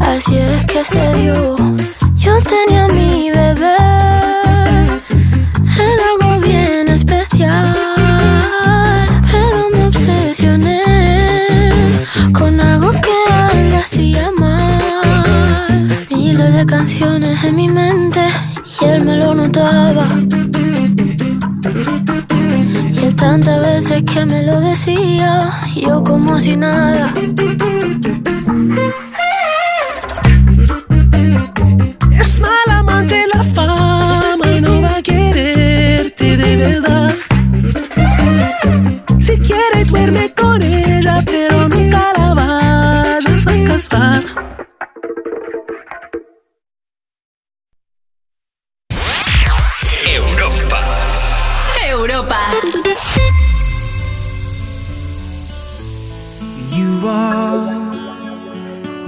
Así 0.00 0.36
es 0.36 0.64
que 0.64 0.84
se 0.84 1.14
dio. 1.14 1.54
Yo 2.16 2.32
tenía 2.42 2.88
mi 2.88 3.30
bebé, 3.30 3.77
de 16.58 16.66
canciones 16.66 17.44
en 17.44 17.54
mi 17.54 17.68
mente 17.68 18.20
y 18.80 18.84
él 18.84 19.04
me 19.04 19.16
lo 19.16 19.32
notaba. 19.32 20.08
Y 22.92 22.98
él 22.98 23.14
tantas 23.14 23.64
veces 23.64 24.02
que 24.02 24.26
me 24.26 24.42
lo 24.42 24.58
decía, 24.58 25.52
yo 25.76 26.02
como 26.02 26.40
si 26.40 26.56
nada. 26.56 27.12
Es 32.10 32.40
mal 32.40 32.70
amante 32.70 33.24
la 33.32 33.44
fama 33.44 34.46
y 34.56 34.60
no 34.60 34.82
va 34.82 34.96
a 34.96 35.02
quererte 35.02 36.36
de 36.36 36.56
verdad. 36.56 37.14
Si 39.20 39.38
quiere 39.38 39.84
duerme 39.86 40.32
con 40.34 40.60
ella, 40.60 41.22
pero 41.24 41.68
nunca 41.68 42.02
la 42.16 42.34
vayas 42.34 43.46
a 43.46 43.64
casar. 43.64 44.47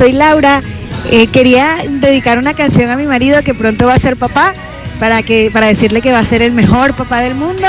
soy 0.00 0.12
Laura. 0.12 0.62
Eh, 1.10 1.26
quería 1.26 1.76
dedicar 1.86 2.38
una 2.38 2.54
canción 2.54 2.88
a 2.88 2.96
mi 2.96 3.04
marido 3.04 3.42
que 3.42 3.52
pronto 3.52 3.86
va 3.86 3.92
a 3.92 3.98
ser 3.98 4.16
papá 4.16 4.54
para 4.98 5.22
que 5.22 5.50
para 5.52 5.66
decirle 5.66 6.00
que 6.00 6.10
va 6.10 6.20
a 6.20 6.24
ser 6.24 6.40
el 6.40 6.52
mejor 6.52 6.94
papá 6.94 7.20
del 7.20 7.34
mundo. 7.34 7.66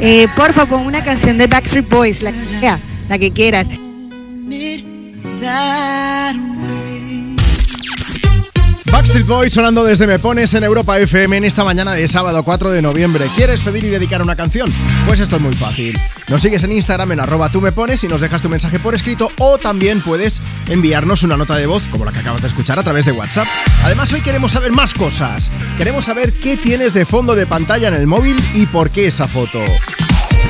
Eh, 0.00 0.26
porfa, 0.34 0.64
pon 0.64 0.86
una 0.86 1.04
canción 1.04 1.36
de 1.36 1.46
Backstreet 1.46 1.86
Boys, 1.86 2.22
la 2.22 2.32
que 2.32 2.46
sea, 2.46 2.78
la 3.10 3.18
que 3.18 3.32
quieras. 3.32 3.66
Backstreet 8.90 9.26
Boys 9.26 9.52
sonando 9.52 9.84
desde 9.84 10.06
Me 10.06 10.18
Pones 10.18 10.54
en 10.54 10.64
Europa 10.64 10.98
FM 10.98 11.36
en 11.36 11.44
esta 11.44 11.64
mañana 11.64 11.92
de 11.92 12.08
sábado 12.08 12.42
4 12.44 12.70
de 12.70 12.80
noviembre. 12.80 13.26
¿Quieres 13.36 13.60
pedir 13.60 13.84
y 13.84 13.88
dedicar 13.88 14.22
una 14.22 14.36
canción? 14.36 14.72
Pues 15.06 15.20
esto 15.20 15.36
es 15.36 15.42
muy 15.42 15.52
fácil. 15.52 15.98
Nos 16.28 16.40
sigues 16.40 16.62
en 16.62 16.72
Instagram 16.72 17.12
en 17.12 17.20
arroba 17.20 17.50
tú 17.50 17.60
me 17.60 17.72
pones 17.72 18.02
y 18.04 18.08
nos 18.08 18.22
dejas 18.22 18.40
tu 18.40 18.48
mensaje 18.48 18.78
por 18.78 18.94
escrito 18.94 19.30
o 19.38 19.58
también 19.58 20.00
puedes 20.00 20.40
enviarnos 20.68 21.22
una 21.22 21.36
nota 21.36 21.56
de 21.56 21.66
voz 21.66 21.82
como 21.90 22.04
la 22.04 22.12
que 22.12 22.20
acabas 22.20 22.42
de 22.42 22.48
escuchar 22.48 22.78
a 22.78 22.82
través 22.82 23.04
de 23.04 23.12
WhatsApp. 23.12 23.46
Además 23.84 24.12
hoy 24.12 24.20
queremos 24.20 24.52
saber 24.52 24.72
más 24.72 24.94
cosas. 24.94 25.50
Queremos 25.76 26.04
saber 26.04 26.32
qué 26.32 26.56
tienes 26.56 26.94
de 26.94 27.04
fondo 27.04 27.34
de 27.34 27.46
pantalla 27.46 27.88
en 27.88 27.94
el 27.94 28.06
móvil 28.06 28.36
y 28.54 28.66
por 28.66 28.90
qué 28.90 29.06
esa 29.06 29.28
foto. 29.28 29.60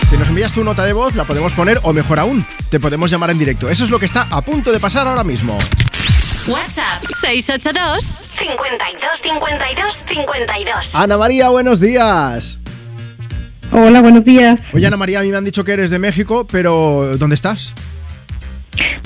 Si 0.09 0.17
nos 0.17 0.29
envías 0.29 0.53
tu 0.53 0.63
nota 0.63 0.85
de 0.85 0.93
voz, 0.93 1.15
la 1.15 1.25
podemos 1.25 1.53
poner 1.55 1.81
o 1.83 1.93
mejor 1.93 2.19
aún, 2.19 2.47
te 2.71 2.79
podemos 2.79 3.11
llamar 3.11 3.31
en 3.31 3.39
directo. 3.39 3.69
Eso 3.69 3.85
es 3.85 3.91
lo 3.91 3.99
que 3.99 4.07
está 4.07 4.27
a 4.31 4.43
punto 4.43 4.71
de 4.71 4.81
pasar 4.81 5.09
ahora 5.09 5.25
mismo. 5.25 5.59
WhatsApp 6.47 7.03
682 7.21 8.05
52 8.29 9.21
52 9.23 10.03
52. 10.07 10.95
Ana 10.95 11.17
María, 11.17 11.49
buenos 11.49 11.81
días. 11.81 12.59
Hola, 13.73 14.03
buenos 14.03 14.25
días. 14.25 14.61
Oye, 14.73 14.87
Ana 14.87 14.97
María, 14.97 15.21
a 15.21 15.23
mí 15.23 15.31
me 15.31 15.37
han 15.37 15.45
dicho 15.45 15.65
que 15.65 15.73
eres 15.73 15.91
de 15.91 15.99
México, 15.99 16.47
pero 16.47 17.17
¿dónde 17.19 17.35
estás? 17.35 17.75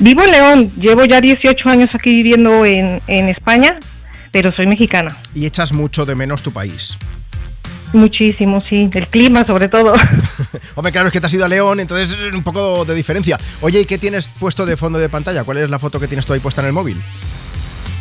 Vivo 0.00 0.22
en 0.22 0.30
León, 0.30 0.72
llevo 0.76 1.04
ya 1.04 1.20
18 1.20 1.68
años 1.68 1.90
aquí 1.94 2.14
viviendo 2.14 2.64
en, 2.64 3.00
en 3.06 3.28
España, 3.28 3.78
pero 4.30 4.52
soy 4.52 4.66
mexicana. 4.66 5.16
Y 5.34 5.46
echas 5.46 5.72
mucho 5.72 6.06
de 6.06 6.14
menos 6.14 6.42
tu 6.42 6.52
país. 6.52 6.96
Muchísimo, 7.92 8.60
sí. 8.60 8.88
El 8.92 9.06
clima, 9.08 9.44
sobre 9.44 9.68
todo. 9.68 9.94
Hombre, 10.74 10.92
claro, 10.92 11.08
es 11.08 11.12
que 11.12 11.20
te 11.20 11.26
has 11.26 11.34
ido 11.34 11.44
a 11.44 11.48
León, 11.48 11.80
entonces 11.80 12.16
es 12.16 12.34
un 12.34 12.42
poco 12.42 12.84
de 12.84 12.94
diferencia. 12.94 13.38
Oye, 13.60 13.80
¿y 13.80 13.84
qué 13.86 13.98
tienes 13.98 14.28
puesto 14.28 14.66
de 14.66 14.76
fondo 14.76 14.98
de 14.98 15.08
pantalla? 15.08 15.44
¿Cuál 15.44 15.58
es 15.58 15.70
la 15.70 15.78
foto 15.78 15.98
que 15.98 16.06
tienes 16.06 16.26
tú 16.26 16.32
ahí 16.32 16.40
puesta 16.40 16.60
en 16.60 16.68
el 16.68 16.72
móvil? 16.72 17.00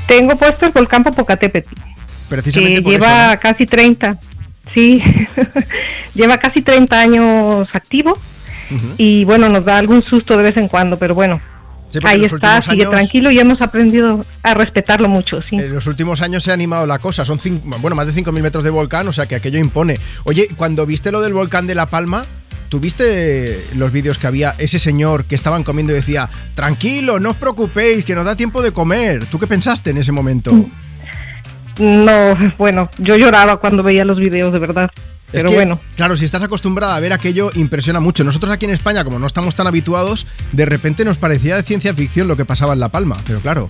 Tengo 0.08 0.38
puesto 0.38 0.66
el 0.66 0.72
volcán 0.72 1.04
Popocatépetl, 1.04 1.74
Precisamente 2.30 2.76
que 2.76 2.82
por 2.82 2.91
lleva 2.91 3.26
eso, 3.26 3.34
¿no? 3.34 3.39
casi 3.39 3.66
30. 3.66 4.20
Sí, 4.74 5.02
lleva 6.14 6.38
casi 6.38 6.62
30 6.62 7.00
años 7.00 7.70
activo 7.74 8.18
y 8.98 9.24
bueno, 9.24 9.48
nos 9.48 9.64
da 9.64 9.78
algún 9.78 10.04
susto 10.04 10.36
de 10.36 10.43
vez 10.43 10.58
en 10.58 10.68
cuando, 10.68 10.98
pero 11.00 11.16
bueno. 11.16 11.41
Sí, 11.90 12.00
Ahí 12.04 12.26
está, 12.26 12.62
sigue 12.62 12.82
años- 12.84 12.92
tranquilo 12.92 13.32
y 13.32 13.40
hemos 13.40 13.62
aprendido 13.62 14.26
a 14.44 14.54
respetarlo 14.54 15.08
mucho, 15.08 15.42
sí. 15.50 15.56
En 15.56 15.74
los 15.74 15.88
últimos 15.88 16.22
años 16.22 16.44
se 16.44 16.52
ha 16.52 16.54
animado 16.54 16.86
la 16.86 17.00
cosa. 17.00 17.24
Son 17.24 17.40
cin- 17.40 17.62
bueno, 17.80 17.96
más 17.96 18.08
de 18.08 18.14
5.000 18.14 18.42
metros 18.42 18.64
de 18.66 18.70
volcán, 18.70 19.08
o 19.08 19.14
sea 19.14 19.26
que 19.26 19.36
aquello 19.36 19.58
impone. 19.60 19.98
Oye, 20.26 20.48
cuando 20.58 20.86
viste 20.86 21.12
lo 21.12 21.22
del 21.22 21.34
volcán 21.34 21.66
de 21.66 21.76
La 21.76 21.86
Palma, 21.86 22.26
¿tuviste 22.68 23.66
los 23.76 23.92
vídeos 23.94 24.18
que 24.18 24.28
había 24.28 24.54
ese 24.58 24.80
señor 24.80 25.26
que 25.26 25.36
estaban 25.36 25.64
comiendo 25.64 25.94
y 25.94 25.96
decía, 25.96 26.30
tranquilo, 26.56 27.20
no 27.22 27.30
os 27.32 27.38
preocupéis, 27.38 28.04
que 28.04 28.16
nos 28.16 28.26
da 28.26 28.36
tiempo 28.36 28.62
de 28.62 28.72
comer? 28.74 29.26
¿Tú 29.26 29.40
qué 29.40 29.48
pensaste 29.48 29.92
en 29.92 29.98
ese 30.00 30.12
momento? 30.12 30.52
No, 31.80 32.36
bueno, 32.58 32.90
yo 32.98 33.16
lloraba 33.16 33.58
cuando 33.62 33.84
veía 33.84 34.04
los 34.04 34.20
videos, 34.20 34.52
de 34.52 34.60
verdad. 34.60 34.90
Es 35.28 35.32
Pero 35.42 35.50
que, 35.50 35.56
bueno, 35.56 35.80
Claro, 35.98 36.16
si 36.16 36.24
estás 36.24 36.42
acostumbrada 36.42 36.96
a 36.96 37.00
ver 37.02 37.12
aquello, 37.12 37.50
impresiona 37.56 38.00
mucho. 38.00 38.24
Nosotros 38.24 38.50
aquí 38.52 38.66
en 38.66 38.72
España, 38.72 39.04
como 39.04 39.20
no 39.20 39.28
estamos 39.28 39.56
tan 39.56 39.68
habituados, 39.68 40.26
de 40.54 40.66
repente 40.66 41.04
nos 41.04 41.18
parecía 41.18 41.58
de 41.58 41.64
ciencia 41.64 41.94
ficción 41.94 42.28
lo 42.30 42.38
que 42.38 42.46
pasaba 42.46 42.74
en 42.74 42.80
La 42.80 42.90
Palma. 42.90 43.18
Pero 43.26 43.40
claro, 43.42 43.70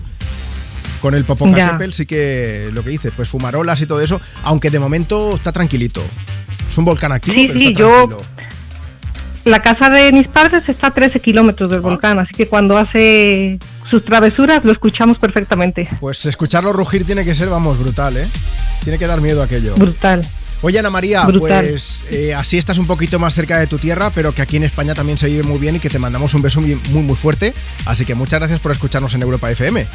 con 1.02 1.14
el 1.14 1.24
Popocatépetl 1.24 1.92
sí 1.92 2.06
que 2.06 2.70
lo 2.72 2.84
que 2.84 2.90
dices, 2.90 3.12
pues 3.16 3.28
fumarolas 3.28 3.80
y 3.80 3.86
todo 3.86 4.00
eso, 4.00 4.20
aunque 4.44 4.70
de 4.70 4.78
momento 4.78 5.34
está 5.34 5.50
tranquilito. 5.50 6.00
Es 6.70 6.78
un 6.78 6.84
volcán 6.84 7.10
activo, 7.12 7.34
Sí, 7.36 7.46
pero 7.48 7.58
sí, 7.58 7.66
está 7.68 7.80
yo- 7.80 8.18
la 9.44 9.62
casa 9.62 9.88
de 9.88 10.12
mis 10.12 10.28
padres 10.28 10.68
está 10.68 10.88
a 10.88 10.90
13 10.92 11.20
kilómetros 11.20 11.70
del 11.70 11.80
volcán, 11.80 12.18
así 12.18 12.32
que 12.36 12.46
cuando 12.48 12.76
hace 12.76 13.58
sus 13.90 14.04
travesuras 14.04 14.62
lo 14.64 14.72
escuchamos 14.72 15.18
perfectamente. 15.18 15.88
Pues 16.00 16.24
escucharlo 16.26 16.72
rugir 16.72 17.04
tiene 17.06 17.24
que 17.24 17.34
ser, 17.34 17.48
vamos, 17.48 17.78
brutal, 17.78 18.16
¿eh? 18.18 18.28
Tiene 18.84 18.98
que 18.98 19.06
dar 19.06 19.20
miedo 19.22 19.42
aquello. 19.42 19.74
Brutal. 19.76 20.24
Oye, 20.60 20.78
Ana 20.78 20.90
María, 20.90 21.24
Brutal. 21.24 21.68
pues 21.68 22.00
eh, 22.10 22.34
así 22.34 22.58
estás 22.58 22.78
un 22.78 22.86
poquito 22.86 23.18
más 23.18 23.34
cerca 23.34 23.60
de 23.60 23.68
tu 23.68 23.78
tierra, 23.78 24.10
pero 24.10 24.32
que 24.32 24.42
aquí 24.42 24.56
en 24.56 24.64
España 24.64 24.94
también 24.94 25.16
se 25.16 25.28
vive 25.28 25.44
muy 25.44 25.58
bien 25.58 25.76
y 25.76 25.78
que 25.78 25.88
te 25.88 26.00
mandamos 26.00 26.34
un 26.34 26.42
beso 26.42 26.60
muy, 26.60 26.74
muy, 26.90 27.02
muy 27.02 27.16
fuerte. 27.16 27.54
Así 27.86 28.04
que 28.04 28.14
muchas 28.16 28.40
gracias 28.40 28.58
por 28.58 28.72
escucharnos 28.72 29.14
en 29.14 29.22
Europa 29.22 29.50
FM. 29.50 29.86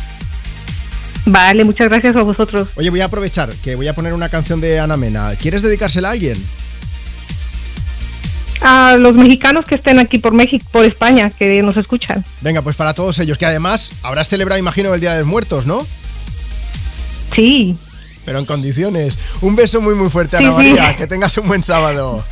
Vale, 1.25 1.63
muchas 1.63 1.89
gracias 1.89 2.15
a 2.15 2.21
vosotros. 2.23 2.69
Oye, 2.75 2.89
voy 2.89 3.01
a 3.01 3.05
aprovechar 3.05 3.51
que 3.63 3.75
voy 3.75 3.87
a 3.87 3.93
poner 3.93 4.13
una 4.13 4.29
canción 4.29 4.61
de 4.61 4.79
Ana 4.79 4.97
Mena. 4.97 5.33
¿Quieres 5.35 5.61
dedicársela 5.61 6.09
a 6.09 6.11
alguien? 6.11 6.37
A 8.61 8.95
los 8.97 9.13
mexicanos 9.13 9.65
que 9.65 9.75
estén 9.75 9.99
aquí 9.99 10.19
por 10.19 10.33
México, 10.33 10.65
por 10.71 10.85
España, 10.85 11.29
que 11.29 11.61
nos 11.61 11.75
escuchan. 11.75 12.23
Venga, 12.39 12.61
pues 12.61 12.77
para 12.77 12.93
todos 12.93 13.19
ellos, 13.19 13.37
que 13.37 13.45
además 13.45 13.91
habrás 14.03 14.29
celebrado, 14.29 14.59
imagino, 14.59 14.93
el 14.93 15.01
Día 15.01 15.13
de 15.13 15.19
los 15.19 15.27
Muertos, 15.27 15.65
¿no? 15.65 15.85
Sí. 17.35 17.75
Pero 18.25 18.39
en 18.39 18.45
condiciones. 18.45 19.17
Un 19.41 19.55
beso 19.55 19.81
muy, 19.81 19.95
muy 19.95 20.09
fuerte, 20.09 20.37
Ana 20.37 20.49
sí. 20.49 20.55
María. 20.55 20.95
Que 20.95 21.07
tengas 21.07 21.37
un 21.37 21.47
buen 21.47 21.63
sábado. 21.63 22.23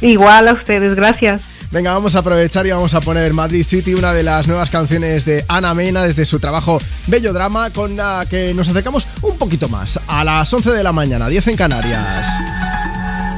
Igual 0.00 0.48
a 0.48 0.52
ustedes, 0.52 0.94
gracias. 0.94 1.40
Venga, 1.70 1.92
vamos 1.92 2.14
a 2.14 2.20
aprovechar 2.20 2.66
y 2.66 2.70
vamos 2.70 2.94
a 2.94 3.00
poner 3.00 3.32
Madrid 3.32 3.64
City, 3.66 3.94
una 3.94 4.12
de 4.12 4.22
las 4.22 4.46
nuevas 4.46 4.70
canciones 4.70 5.24
de 5.24 5.44
Ana 5.48 5.74
Mena 5.74 6.02
desde 6.04 6.24
su 6.24 6.38
trabajo 6.38 6.80
Bello 7.06 7.32
Drama, 7.32 7.70
con 7.70 7.96
la 7.96 8.24
que 8.28 8.54
nos 8.54 8.68
acercamos 8.68 9.08
un 9.22 9.36
poquito 9.36 9.68
más 9.68 9.98
a 10.06 10.22
las 10.22 10.52
11 10.52 10.70
de 10.70 10.82
la 10.84 10.92
mañana, 10.92 11.28
10 11.28 11.48
en 11.48 11.56
Canarias. 11.56 12.28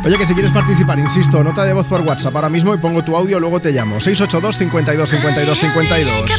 Oye, 0.04 0.16
que 0.16 0.26
si 0.26 0.34
quieres 0.34 0.52
participar, 0.52 0.98
insisto, 0.98 1.42
nota 1.42 1.64
de 1.64 1.72
voz 1.72 1.86
por 1.86 2.00
WhatsApp 2.02 2.34
ahora 2.36 2.48
mismo 2.48 2.74
y 2.74 2.78
pongo 2.78 3.02
tu 3.02 3.16
audio, 3.16 3.40
luego 3.40 3.60
te 3.60 3.72
llamo. 3.72 3.98
682 4.00 4.58
52 4.58 5.08
52 5.08 5.58
52. 5.58 6.30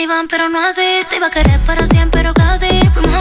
Y 0.00 0.06
van, 0.06 0.28
pero 0.28 0.48
no 0.48 0.58
así. 0.58 0.82
Te 1.08 1.16
iba 1.16 1.28
a 1.28 1.30
querer 1.30 1.60
para 1.60 1.86
siempre, 1.86 2.20
pero 2.20 2.34
casi. 2.34 2.68
Fuimos 2.94 3.15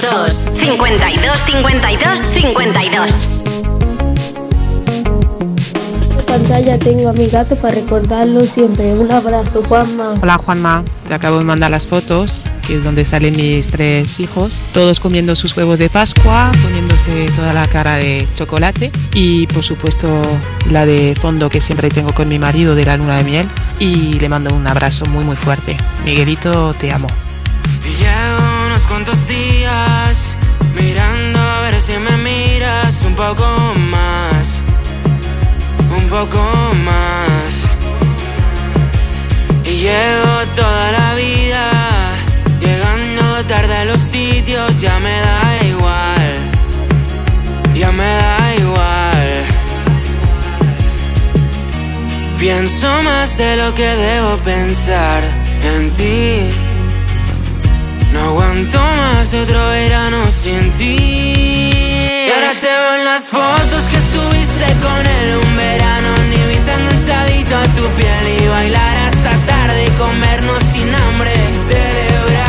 682 0.00 0.48
52 0.54 1.36
52 1.46 2.18
52 2.34 3.10
En 6.18 6.24
pantalla 6.26 6.78
tengo 6.78 7.08
a 7.08 7.12
mi 7.12 7.26
gato 7.26 7.56
para 7.56 7.74
recordarlo 7.74 8.46
siempre. 8.46 8.92
Un 8.92 9.10
abrazo, 9.10 9.62
Juanma. 9.64 10.14
Hola 10.22 10.38
Juanma, 10.38 10.84
te 11.06 11.14
acabo 11.14 11.38
de 11.38 11.44
mandar 11.44 11.70
las 11.70 11.86
fotos, 11.86 12.48
que 12.66 12.76
es 12.76 12.84
donde 12.84 13.04
salen 13.04 13.36
mis 13.36 13.66
tres 13.66 14.20
hijos, 14.20 14.60
todos 14.72 15.00
comiendo 15.00 15.34
sus 15.34 15.56
huevos 15.56 15.78
de 15.78 15.88
Pascua, 15.88 16.52
poniéndose 16.62 17.26
toda 17.34 17.52
la 17.52 17.66
cara 17.66 17.96
de 17.96 18.26
chocolate 18.36 18.92
y 19.14 19.46
por 19.48 19.64
supuesto 19.64 20.22
la 20.70 20.86
de 20.86 21.16
fondo 21.20 21.50
que 21.50 21.60
siempre 21.60 21.88
tengo 21.88 22.12
con 22.12 22.28
mi 22.28 22.38
marido 22.38 22.74
de 22.74 22.84
la 22.84 22.96
luna 22.96 23.16
de 23.16 23.24
miel 23.24 23.48
y 23.80 24.12
le 24.12 24.28
mando 24.28 24.54
un 24.54 24.66
abrazo 24.68 25.06
muy 25.06 25.24
muy 25.24 25.36
fuerte. 25.36 25.76
Miguelito, 26.04 26.72
te 26.74 26.92
amo. 26.92 27.08
Y 27.84 27.94
llevo 27.94 28.57
unos 28.78 28.86
cuantos 28.86 29.26
días 29.26 30.36
mirando 30.76 31.40
a 31.40 31.62
ver 31.62 31.80
si 31.80 31.98
me 31.98 32.16
miras 32.16 33.02
un 33.04 33.14
poco 33.16 33.44
más, 33.90 34.60
un 35.96 36.08
poco 36.08 36.38
más. 36.84 37.64
Y 39.64 39.78
llevo 39.78 40.46
toda 40.54 40.92
la 40.92 41.14
vida 41.14 41.70
llegando 42.60 43.44
tarde 43.46 43.78
a 43.78 43.84
los 43.84 44.00
sitios, 44.00 44.80
ya 44.80 45.00
me 45.00 45.18
da 45.18 45.64
igual, 45.64 46.32
ya 47.74 47.90
me 47.90 48.06
da 48.06 48.54
igual. 48.54 49.44
Pienso 52.38 52.88
más 53.02 53.36
de 53.38 53.56
lo 53.56 53.74
que 53.74 53.88
debo 53.88 54.36
pensar 54.44 55.24
en 55.64 55.90
ti. 55.94 56.67
No 58.12 58.20
aguanto 58.20 58.78
más 58.78 59.34
otro 59.34 59.68
verano 59.68 60.30
sin 60.30 60.72
ti. 60.72 60.96
Y 62.26 62.30
ahora 62.34 62.52
te 62.60 62.66
veo 62.66 62.94
en 62.96 63.04
las 63.04 63.28
fotos 63.28 63.82
que 63.90 64.00
subiste 64.12 64.66
con 64.82 65.06
él 65.06 65.40
un 65.44 65.56
verano. 65.56 66.14
Ni 66.30 66.36
viste 66.48 66.72
enganchadito 66.72 67.56
a 67.56 67.64
tu 67.76 67.86
piel 67.96 68.40
y 68.40 68.48
bailar 68.48 68.96
hasta 69.08 69.30
tarde 69.46 69.84
y 69.84 69.90
comernos 69.98 70.62
sin 70.72 70.94
hambre. 70.94 71.32
Celebrar. 71.68 72.48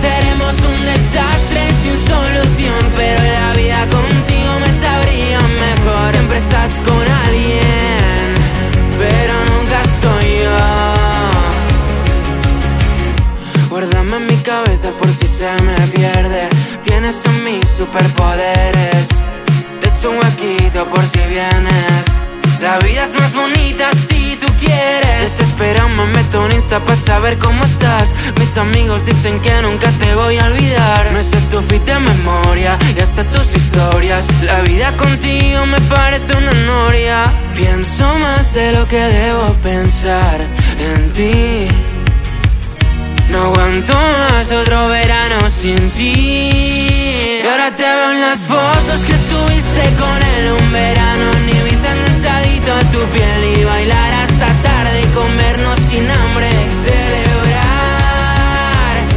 Seremos 0.00 0.54
un 0.70 0.78
desastre 0.86 1.62
sin 1.82 1.96
solución, 2.06 2.92
pero 2.96 3.22
la 3.22 3.52
vida 3.54 3.80
contigo 3.90 4.52
me 4.60 4.70
sabría 4.80 5.38
mejor. 5.40 6.12
Siempre 6.12 6.38
estás 6.38 6.72
con 6.86 7.04
alguien, 7.26 7.97
Guárdame 13.78 14.16
en 14.16 14.26
mi 14.26 14.36
cabeza 14.38 14.90
por 14.98 15.08
si 15.08 15.28
se 15.28 15.48
me 15.62 15.76
pierde. 15.94 16.48
Tienes 16.82 17.24
en 17.26 17.44
mí 17.44 17.60
superpoderes. 17.76 19.06
Te 19.80 19.88
echo 19.88 20.10
un 20.10 20.16
huequito 20.16 20.84
por 20.86 21.04
si 21.04 21.20
vienes. 21.30 22.04
La 22.60 22.80
vida 22.80 23.04
es 23.04 23.14
más 23.20 23.32
bonita 23.32 23.88
si 23.92 24.36
tú 24.40 24.48
quieres. 24.58 25.38
Desesperado 25.38 25.90
me 25.90 26.06
meto 26.06 26.44
en 26.46 26.56
Insta 26.56 26.80
para 26.80 26.96
saber 26.96 27.38
cómo 27.38 27.62
estás. 27.62 28.12
Mis 28.40 28.58
amigos 28.58 29.06
dicen 29.06 29.38
que 29.42 29.62
nunca 29.62 29.88
te 29.92 30.12
voy 30.16 30.38
a 30.38 30.46
olvidar. 30.46 31.12
Me 31.12 31.22
sé 31.22 31.40
tu 31.42 31.60
fit 31.60 31.84
de 31.84 32.00
memoria 32.00 32.76
y 32.96 33.00
hasta 33.00 33.22
tus 33.30 33.54
historias. 33.54 34.26
La 34.42 34.60
vida 34.62 34.96
contigo 34.96 35.66
me 35.66 35.80
parece 35.82 36.36
una 36.36 36.52
noria. 36.66 37.32
Pienso 37.54 38.12
más 38.16 38.54
de 38.54 38.72
lo 38.72 38.88
que 38.88 38.98
debo 38.98 39.52
pensar 39.62 40.40
en 40.80 41.12
ti. 41.12 41.68
No 43.30 43.42
aguanto 43.42 43.92
más 43.94 44.50
otro 44.50 44.88
verano 44.88 45.50
sin 45.50 45.90
ti. 45.90 46.12
Y 47.42 47.46
ahora 47.46 47.74
te 47.76 47.82
veo 47.82 48.12
en 48.12 48.20
las 48.22 48.38
fotos 48.40 49.00
que 49.06 49.16
subiste 49.30 49.82
con 49.98 50.22
él 50.34 50.52
un 50.58 50.72
verano. 50.72 51.30
Ni 51.46 51.52
viste 51.68 51.88
enganchadito 51.88 52.72
a 52.72 52.80
tu 52.92 53.00
piel 53.14 53.58
y 53.58 53.64
bailar 53.64 54.12
hasta 54.14 54.46
tarde 54.62 55.00
y 55.02 55.06
comernos 55.14 55.78
sin 55.78 56.10
hambre. 56.10 56.50
Celebrar. 56.84 57.68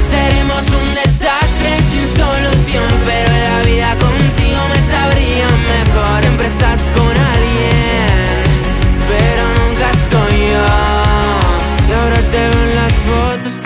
Seremos 0.09 0.63
un 0.81 0.93
desastre 0.93 1.71
sin 1.89 2.05
solución, 2.21 2.89
pero 3.05 3.31
la 3.31 3.57
vida 3.63 3.89
contigo 3.97 4.61
me 4.67 4.81
sabría 4.91 5.47
mejor. 5.73 6.21
Siempre 6.21 6.47
estás 6.47 6.81
con 6.95 7.13
alguien, 7.35 7.90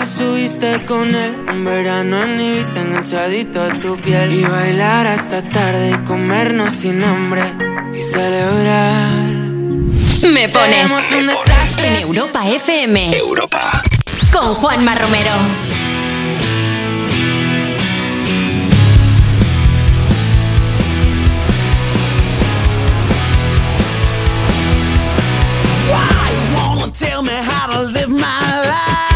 subiste 0.06 0.80
con 0.86 1.14
él 1.14 1.34
Un 1.50 1.64
verano 1.64 2.22
en 2.22 2.40
Ibiza 2.40 2.80
enganchadito 2.80 3.62
a 3.62 3.68
tu 3.68 3.96
piel 3.96 4.32
Y 4.32 4.44
bailar 4.44 5.06
hasta 5.06 5.42
tarde 5.42 5.90
y 5.90 6.04
comernos 6.04 6.72
sin 6.72 7.02
hambre 7.02 7.42
Y 7.94 7.98
celebrar 8.00 9.26
Me 10.32 10.48
pones 10.48 10.92
un 11.16 11.26
desastre. 11.26 11.88
en 11.88 12.02
Europa 12.02 12.48
FM. 12.48 13.16
Europa. 13.16 13.80
Con 14.32 14.54
Juanma 14.54 14.94
Romero. 14.96 15.30
Why 25.90 26.30
you 26.36 26.56
wanna 26.56 26.90
tell 26.92 27.22
me 27.22 27.32
how 27.32 27.66
to 27.72 27.82
live 27.96 28.08
my 28.08 28.62
life? 28.72 29.15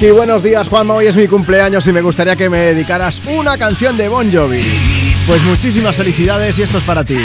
Reki, 0.00 0.12
buenos 0.12 0.44
días 0.44 0.68
Juanma, 0.68 0.94
hoy 0.94 1.06
es 1.06 1.16
mi 1.16 1.26
cumpleaños 1.26 1.86
y 1.88 1.92
me 1.92 2.00
gustaría 2.00 2.36
que 2.36 2.48
me 2.48 2.58
dedicaras 2.58 3.22
una 3.26 3.58
canción 3.58 3.96
de 3.96 4.08
Bon 4.08 4.30
Jovi. 4.32 4.62
Pues 5.26 5.42
muchísimas 5.42 5.96
felicidades 5.96 6.56
y 6.58 6.62
esto 6.62 6.78
es 6.78 6.84
para 6.84 7.04
ti. 7.04 7.18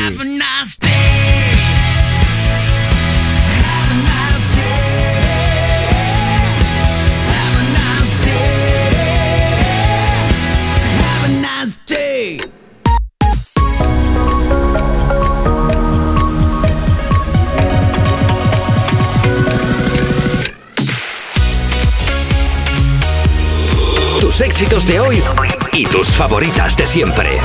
Éxitos 24.54 24.86
de 24.86 25.00
hoy 25.00 25.24
y 25.72 25.84
tus 25.88 26.10
favoritas 26.10 26.78
de 26.78 26.86
siempre. 26.86 27.40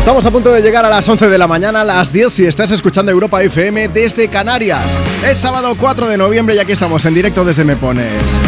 Estamos 0.00 0.26
a 0.26 0.32
punto 0.32 0.50
de 0.50 0.60
llegar 0.60 0.84
a 0.84 0.90
las 0.90 1.08
11 1.08 1.28
de 1.28 1.38
la 1.38 1.46
mañana, 1.46 1.82
a 1.82 1.84
las 1.84 2.12
10 2.12 2.32
si 2.32 2.44
estás 2.44 2.72
escuchando 2.72 3.12
Europa 3.12 3.40
FM 3.40 3.86
desde 3.86 4.26
Canarias. 4.26 5.00
Es 5.24 5.38
sábado 5.38 5.76
4 5.78 6.08
de 6.08 6.18
noviembre 6.18 6.56
y 6.56 6.58
aquí 6.58 6.72
estamos 6.72 7.06
en 7.06 7.14
directo 7.14 7.44
desde 7.44 7.62
Me 7.62 7.76
Pones. 7.76 8.40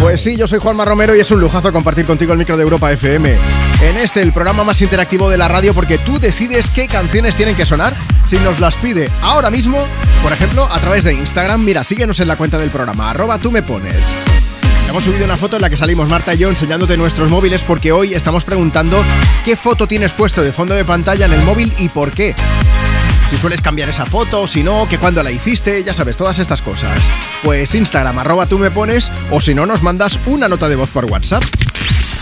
Pues 0.00 0.20
sí, 0.20 0.36
yo 0.36 0.46
soy 0.46 0.58
Juanma 0.58 0.84
Romero 0.84 1.16
y 1.16 1.20
es 1.20 1.30
un 1.30 1.40
lujazo 1.40 1.72
compartir 1.72 2.04
contigo 2.04 2.34
el 2.34 2.38
micro 2.38 2.58
de 2.58 2.62
Europa 2.62 2.92
FM. 2.92 3.38
En 3.80 3.96
este, 3.98 4.22
el 4.22 4.32
programa 4.32 4.64
más 4.64 4.80
interactivo 4.80 5.28
de 5.28 5.36
la 5.36 5.48
radio, 5.48 5.74
porque 5.74 5.98
tú 5.98 6.18
decides 6.18 6.70
qué 6.70 6.86
canciones 6.86 7.36
tienen 7.36 7.54
que 7.54 7.66
sonar 7.66 7.94
si 8.24 8.36
nos 8.38 8.58
las 8.58 8.76
pide 8.76 9.10
ahora 9.22 9.50
mismo, 9.50 9.86
por 10.22 10.32
ejemplo, 10.32 10.66
a 10.70 10.80
través 10.80 11.04
de 11.04 11.12
Instagram. 11.12 11.62
Mira, 11.62 11.84
síguenos 11.84 12.18
en 12.20 12.28
la 12.28 12.36
cuenta 12.36 12.58
del 12.58 12.70
programa, 12.70 13.10
arroba 13.10 13.38
tú 13.38 13.52
me 13.52 13.62
pones. 13.62 14.14
Hemos 14.88 15.04
subido 15.04 15.24
una 15.24 15.36
foto 15.36 15.56
en 15.56 15.62
la 15.62 15.70
que 15.70 15.76
salimos 15.76 16.08
Marta 16.08 16.34
y 16.34 16.38
yo 16.38 16.48
enseñándote 16.48 16.96
nuestros 16.96 17.28
móviles 17.28 17.62
porque 17.64 17.92
hoy 17.92 18.14
estamos 18.14 18.44
preguntando 18.44 19.02
qué 19.44 19.56
foto 19.56 19.86
tienes 19.86 20.12
puesto 20.12 20.42
de 20.42 20.52
fondo 20.52 20.74
de 20.74 20.84
pantalla 20.84 21.26
en 21.26 21.32
el 21.32 21.42
móvil 21.42 21.74
y 21.76 21.88
por 21.88 22.12
qué. 22.12 22.34
Si 23.28 23.36
sueles 23.36 23.60
cambiar 23.60 23.88
esa 23.88 24.06
foto, 24.06 24.46
si 24.46 24.62
no, 24.62 24.88
que 24.88 24.98
cuando 24.98 25.22
la 25.22 25.32
hiciste, 25.32 25.82
ya 25.82 25.92
sabes, 25.92 26.16
todas 26.16 26.38
estas 26.38 26.62
cosas. 26.62 26.98
Pues 27.42 27.74
Instagram, 27.74 28.20
arroba 28.20 28.46
tú 28.46 28.58
me 28.58 28.70
pones, 28.70 29.10
o 29.30 29.40
si 29.40 29.52
no, 29.52 29.66
nos 29.66 29.82
mandas 29.82 30.20
una 30.26 30.48
nota 30.48 30.68
de 30.68 30.76
voz 30.76 30.90
por 30.90 31.04
WhatsApp. 31.06 31.42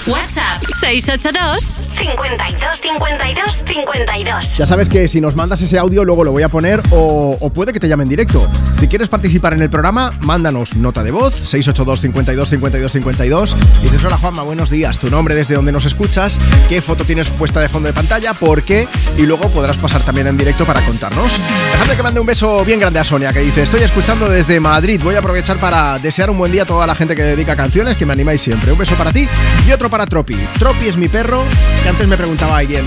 WhatsApp 0.06 0.43
682 0.80 1.74
52 1.96 2.80
52 2.80 3.62
52. 3.66 4.56
Ya 4.56 4.66
sabes 4.66 4.88
que 4.88 5.08
si 5.08 5.20
nos 5.20 5.36
mandas 5.36 5.62
ese 5.62 5.78
audio 5.78 6.04
luego 6.04 6.24
lo 6.24 6.32
voy 6.32 6.42
a 6.42 6.48
poner 6.48 6.82
o, 6.90 7.36
o 7.40 7.50
puede 7.50 7.72
que 7.72 7.80
te 7.80 7.88
llame 7.88 8.02
en 8.02 8.08
directo. 8.08 8.48
Si 8.78 8.88
quieres 8.88 9.08
participar 9.08 9.54
en 9.54 9.62
el 9.62 9.70
programa, 9.70 10.12
mándanos 10.20 10.76
nota 10.76 11.02
de 11.02 11.10
voz 11.10 11.34
682 11.34 12.00
52 12.00 12.48
52 12.48 12.92
52. 12.92 13.56
Dices, 13.82 14.04
hola 14.04 14.18
Juanma, 14.18 14.42
buenos 14.42 14.70
días, 14.70 14.98
tu 14.98 15.10
nombre, 15.10 15.34
desde 15.34 15.54
donde 15.54 15.72
nos 15.72 15.84
escuchas, 15.84 16.38
qué 16.68 16.82
foto 16.82 17.04
tienes 17.04 17.28
puesta 17.30 17.60
de 17.60 17.68
fondo 17.68 17.86
de 17.86 17.92
pantalla, 17.92 18.34
por 18.34 18.62
qué 18.62 18.88
y 19.16 19.22
luego 19.22 19.48
podrás 19.50 19.76
pasar 19.76 20.02
también 20.02 20.26
en 20.26 20.36
directo 20.36 20.64
para 20.64 20.80
contarnos. 20.82 21.40
Dejadme 21.72 21.96
que 21.96 22.02
mande 22.02 22.20
un 22.20 22.26
beso 22.26 22.64
bien 22.64 22.80
grande 22.80 22.98
a 22.98 23.04
Sonia 23.04 23.32
que 23.32 23.40
dice, 23.40 23.62
estoy 23.62 23.82
escuchando 23.82 24.28
desde 24.28 24.60
Madrid, 24.60 25.00
voy 25.02 25.14
a 25.14 25.20
aprovechar 25.20 25.58
para 25.58 25.98
desear 25.98 26.30
un 26.30 26.38
buen 26.38 26.52
día 26.52 26.62
a 26.62 26.66
toda 26.66 26.86
la 26.86 26.94
gente 26.94 27.14
que 27.14 27.22
dedica 27.22 27.56
canciones, 27.56 27.96
que 27.96 28.06
me 28.06 28.12
animáis 28.12 28.42
siempre. 28.42 28.72
Un 28.72 28.78
beso 28.78 28.94
para 28.96 29.12
ti 29.12 29.28
y 29.66 29.72
otro 29.72 29.88
para 29.88 30.06
Tropi. 30.06 30.36
Tropi 30.58 30.88
es 30.88 30.96
mi 30.96 31.08
perro, 31.08 31.44
que 31.82 31.88
antes 31.88 32.06
me 32.06 32.16
preguntaba 32.16 32.58
alguien, 32.58 32.84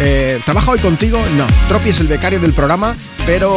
eh, 0.00 0.40
¿trabaja 0.44 0.70
hoy 0.70 0.78
contigo? 0.78 1.22
No, 1.36 1.46
Tropi 1.68 1.90
es 1.90 2.00
el 2.00 2.08
becario 2.08 2.40
del 2.40 2.52
programa, 2.52 2.94
pero 3.26 3.54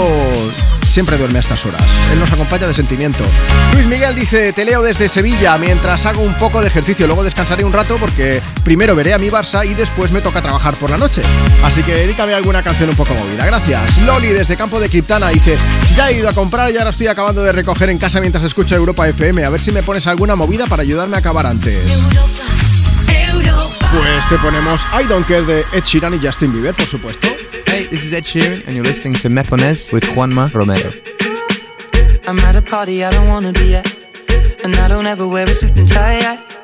siempre 0.88 1.18
duerme 1.18 1.40
a 1.40 1.42
estas 1.42 1.66
horas. 1.66 1.82
Él 2.12 2.20
nos 2.20 2.32
acompaña 2.32 2.68
de 2.68 2.74
sentimiento. 2.74 3.24
Luis 3.74 3.86
Miguel 3.86 4.16
dice, 4.16 4.54
te 4.54 4.64
leo 4.64 4.82
desde 4.82 5.10
Sevilla 5.10 5.58
mientras 5.58 6.06
hago 6.06 6.22
un 6.22 6.34
poco 6.36 6.62
de 6.62 6.68
ejercicio. 6.68 7.06
Luego 7.06 7.24
descansaré 7.24 7.64
un 7.64 7.74
rato 7.74 7.98
porque 7.98 8.42
primero 8.64 8.96
veré 8.96 9.14
a 9.14 9.20
mi 9.20 9.30
Barça 9.30 9.70
y 9.70 9.74
después 9.74 10.12
me 10.12 10.22
toca 10.22 10.42
trabajar 10.42 10.76
por 10.76 10.90
la 10.90 10.98
noche. 10.98 11.22
Así 11.64 11.84
que 11.84 11.94
dedícame 11.94 12.34
a 12.34 12.38
alguna 12.38 12.64
canción 12.64 12.90
un 12.90 12.96
poco 12.96 13.14
movida. 13.14 13.46
Gracias. 13.46 13.98
Loli 14.04 14.30
desde 14.30 14.56
Campo 14.56 14.80
de 14.80 14.90
Criptana 14.90 15.30
dice, 15.30 15.58
ya 15.96 16.08
he 16.08 16.18
ido 16.18 16.30
a 16.30 16.34
comprar 16.34 16.72
y 16.72 16.78
ahora 16.78 16.92
estoy 16.92 17.08
acabando 17.08 17.44
de 17.44 17.52
recoger 17.52 17.90
en 17.90 17.98
casa 17.98 18.20
mientras 18.20 18.44
escucho 18.44 18.76
Europa 18.76 19.08
FM. 19.08 19.44
A 19.44 19.50
ver 19.50 19.62
si 19.62 19.72
me 19.72 19.84
pones 19.84 20.08
alguna 20.08 20.36
movida 20.36 20.66
para 20.68 20.84
ayudarme 20.84 21.18
a 21.18 21.20
acabar 21.20 21.46
antes. 21.46 22.08
Pues 23.06 24.30
te 24.30 24.38
ponemos 24.38 24.82
I 24.94 25.08
Don't 25.08 25.26
Care 25.28 25.46
de 25.46 25.60
Ed 25.74 25.84
Sheeran 25.84 26.14
y 26.14 26.20
Justin 26.20 26.52
Bieber, 26.52 26.74
por 26.74 26.86
supuesto. 26.86 27.28
Hey, 27.68 27.88
this 27.88 28.04
is 28.04 28.14
Ed 28.14 28.24
Sheeran, 28.24 28.64
and 28.66 28.76
you're 28.76 28.86
listening 28.86 29.14
to 29.22 29.30
Mepones 29.30 29.92
with 29.92 30.04
Juanma 30.16 30.52
Romero. 30.54 30.92
I'm 32.28 32.40
at 32.40 32.56
a 32.56 32.62
party 32.62 33.04
I 33.04 33.12
don't 33.12 33.28
wanna 33.28 33.52
be 33.54 33.76
at. 33.76 33.88
And 34.64 34.76
I 34.78 34.88
don't 34.88 35.06
ever 35.06 35.28
wear 35.28 35.46
a 35.46 35.54
suit 35.54 35.78
and 35.78 35.88
tie. 35.88 36.20
I 36.20 36.56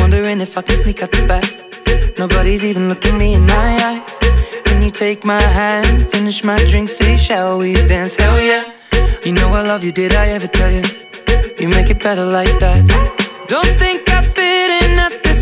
wondering 0.00 0.40
if 0.40 0.56
I 0.58 0.62
can 0.62 0.76
sneak 0.76 1.02
out 1.02 1.12
the 1.12 1.26
back. 1.26 1.44
Nobody's 2.18 2.64
even 2.64 2.88
looking 2.88 3.16
me 3.18 3.34
in 3.34 3.46
my 3.46 3.70
eyes. 3.88 4.18
Can 4.64 4.82
you 4.82 4.90
take 4.90 5.24
my 5.24 5.40
hand, 5.40 6.08
finish 6.08 6.44
my 6.44 6.58
drink, 6.70 6.88
say, 6.88 7.16
shall 7.16 7.58
we 7.58 7.74
dance? 7.74 8.16
Hell 8.16 8.40
yeah. 8.40 8.64
You 9.24 9.32
know 9.32 9.48
I 9.48 9.62
love 9.62 9.84
you, 9.84 9.92
did 9.92 10.14
I 10.14 10.28
ever 10.28 10.46
tell 10.46 10.70
you? 10.70 10.82
You 11.58 11.68
make 11.68 11.88
it 11.90 12.02
better 12.02 12.24
like 12.24 12.58
that. 12.60 12.80
Don't 13.48 13.78
think 13.78 14.08
I 14.10 14.22
fit 14.22 14.70
in 14.82 14.98
at 14.98 15.22
this 15.22 15.41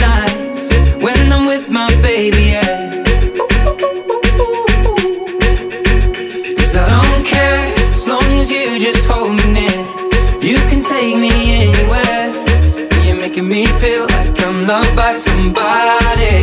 loved 14.71 14.95
by 14.95 15.11
somebody. 15.11 16.35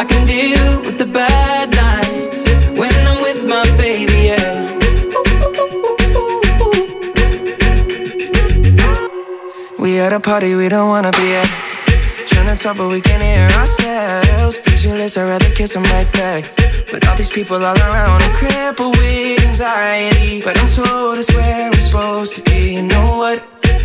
I 0.00 0.04
can 0.10 0.22
deal 0.26 0.66
with 0.84 0.98
the 0.98 1.08
bad 1.20 1.66
nights 1.84 2.40
when 2.80 2.94
I'm 3.10 3.20
with 3.26 3.40
my 3.54 3.64
baby, 3.82 4.18
yeah. 4.30 4.52
We 9.82 9.98
at 9.98 10.12
a 10.12 10.20
party 10.20 10.54
we 10.54 10.68
don't 10.68 10.90
wanna 10.94 11.12
be 11.12 11.28
at. 11.40 11.50
Trying 12.30 12.50
to 12.54 12.56
talk, 12.62 12.76
but 12.76 12.88
we 12.88 13.00
can't 13.00 13.22
hear 13.22 13.48
ourselves. 13.60 14.58
Pictureless, 14.58 15.16
I'd 15.16 15.28
rather 15.32 15.50
kiss 15.58 15.72
them 15.74 15.84
right 15.94 16.10
back. 16.20 16.44
But 16.90 17.00
all 17.08 17.16
these 17.16 17.34
people 17.38 17.56
all 17.68 17.80
around, 17.88 18.20
I'm 18.26 18.34
crippled 18.40 18.94
with 18.98 19.42
anxiety. 19.48 20.42
But 20.46 20.54
I'm 20.60 20.68
told 20.68 21.16
it's 21.16 21.32
where 21.32 21.66
I'm 21.68 21.82
supposed 21.88 22.34
to 22.36 22.42
be. 22.42 22.74
You 22.76 22.82
know 22.82 23.16
what? 23.22 23.53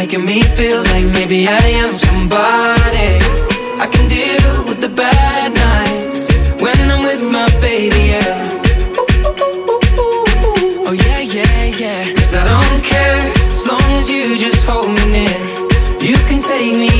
Making 0.00 0.24
me 0.24 0.40
feel 0.56 0.82
like 0.84 1.04
maybe 1.04 1.46
I 1.46 1.60
am 1.82 1.92
somebody. 1.92 3.10
I 3.84 3.86
can 3.92 4.08
deal 4.08 4.64
with 4.64 4.80
the 4.80 4.88
bad 4.88 5.52
nights 5.52 6.26
when 6.58 6.90
I'm 6.90 7.02
with 7.02 7.20
my 7.20 7.46
baby, 7.60 8.16
yeah. 8.16 8.48
Oh 10.88 10.96
yeah, 11.04 11.20
yeah, 11.20 11.64
yeah. 11.82 12.14
Cause 12.14 12.34
I 12.34 12.44
don't 12.48 12.82
care 12.82 13.20
as 13.52 13.66
long 13.66 13.90
as 14.00 14.08
you 14.08 14.38
just 14.38 14.64
hold 14.64 14.88
me 14.88 15.04
near. 15.16 15.40
You 16.00 16.16
can 16.28 16.40
take 16.40 16.74
me 16.84 16.99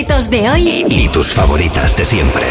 Éxitos 0.00 0.30
de 0.30 0.50
hoy 0.50 0.86
Y 0.88 1.08
tus 1.08 1.28
favoritas 1.28 1.94
de 1.96 2.04
siempre. 2.04 2.44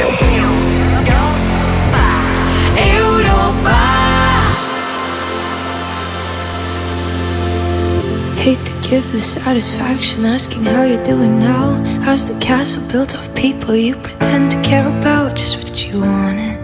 Hate 8.38 8.66
to 8.66 8.74
give 8.88 9.12
the 9.12 9.20
satisfaction 9.20 10.26
asking 10.26 10.64
how 10.64 10.84
you're 10.84 11.04
doing 11.04 11.39
now. 11.39 11.76
How's 12.04 12.28
the 12.28 12.39
castle 12.39 12.84
built 12.91 13.16
of 13.16 13.34
people 13.34 13.76
you 13.76 13.95
pretend 13.95 14.52
to 14.52 14.62
care 14.62 14.88
about? 14.88 15.36
Just 15.36 15.58
what 15.58 15.86
you 15.86 16.02
wanted. 16.02 16.58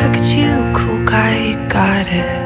Look 0.00 0.16
at 0.16 0.24
you, 0.34 0.72
cool 0.74 1.04
guy, 1.04 1.50
you 1.50 1.68
got 1.68 2.06
it. 2.08 2.45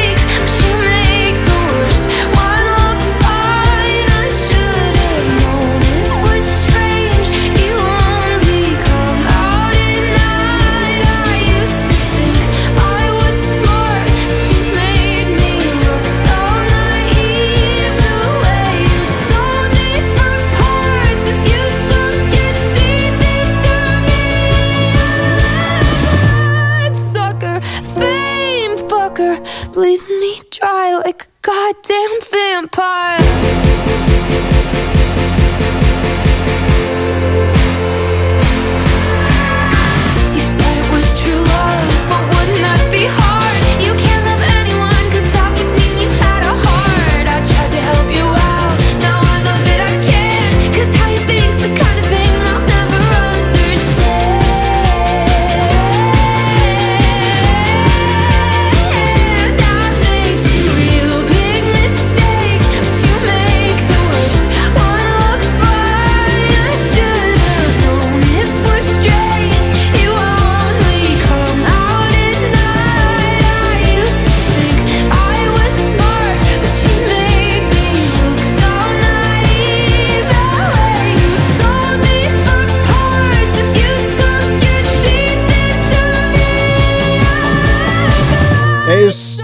goddamn 31.71 32.19
vampire 32.31 33.20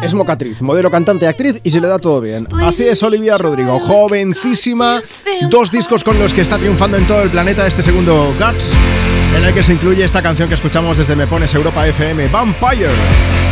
Es, 0.08 0.14
mocatriz, 0.14 0.62
modelo, 0.62 0.90
cantante, 0.90 1.28
actriz 1.28 1.60
y 1.66 1.72
se 1.72 1.82
le 1.82 1.88
da 1.88 2.00
todo 2.00 2.22
bien. 2.22 2.48
Así 2.62 2.84
es 2.84 3.04
Olivia 3.04 3.38
Rodrigo, 3.38 3.78
jovencísima, 3.78 5.02
dos 5.50 5.70
discos 5.70 6.06
con 6.06 6.18
los 6.18 6.34
que 6.34 6.42
está 6.42 6.58
triunfando 6.58 6.96
en 6.96 7.06
todo 7.06 7.24
el 7.24 7.30
planeta 7.30 7.68
este 7.68 7.84
segundo 7.84 8.34
Guts, 8.40 8.72
en 9.36 9.44
el 9.44 9.54
que 9.54 9.64
se 9.64 9.74
incluye 9.74 10.06
esta 10.06 10.22
canción 10.22 10.48
que 10.48 10.56
escuchamos 10.56 10.98
desde 10.98 11.18
Me 11.18 11.28
Pones 11.28 11.54
Europa 11.54 11.86
FM, 11.86 12.30
Vampire. 12.30 13.47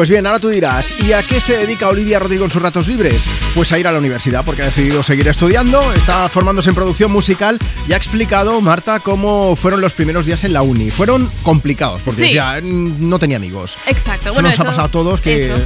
Pues 0.00 0.08
bien, 0.08 0.26
ahora 0.26 0.38
tú 0.40 0.48
dirás, 0.48 0.94
¿y 1.02 1.12
a 1.12 1.22
qué 1.22 1.42
se 1.42 1.58
dedica 1.58 1.90
Olivia 1.90 2.18
Rodrigo 2.18 2.46
en 2.46 2.50
sus 2.50 2.62
ratos 2.62 2.88
libres? 2.88 3.24
Pues 3.54 3.70
a 3.70 3.78
ir 3.78 3.86
a 3.86 3.92
la 3.92 3.98
universidad, 3.98 4.46
porque 4.46 4.62
ha 4.62 4.64
decidido 4.64 5.02
seguir 5.02 5.28
estudiando, 5.28 5.92
está 5.92 6.26
formándose 6.30 6.70
en 6.70 6.74
producción 6.74 7.12
musical 7.12 7.58
y 7.86 7.92
ha 7.92 7.98
explicado, 7.98 8.62
Marta, 8.62 9.00
cómo 9.00 9.54
fueron 9.56 9.82
los 9.82 9.92
primeros 9.92 10.24
días 10.24 10.42
en 10.44 10.54
la 10.54 10.62
uni. 10.62 10.90
Fueron 10.90 11.30
complicados, 11.42 12.00
porque 12.02 12.28
Sí. 12.28 12.32
ya 12.32 12.62
no 12.62 13.18
tenía 13.18 13.36
amigos. 13.36 13.76
Exacto. 13.84 14.30
Eso 14.30 14.32
bueno, 14.36 14.48
nos 14.48 14.60
ha 14.60 14.64
pasado 14.64 14.86
a 14.86 14.90
todos 14.90 15.20
que, 15.20 15.52
eso. 15.52 15.56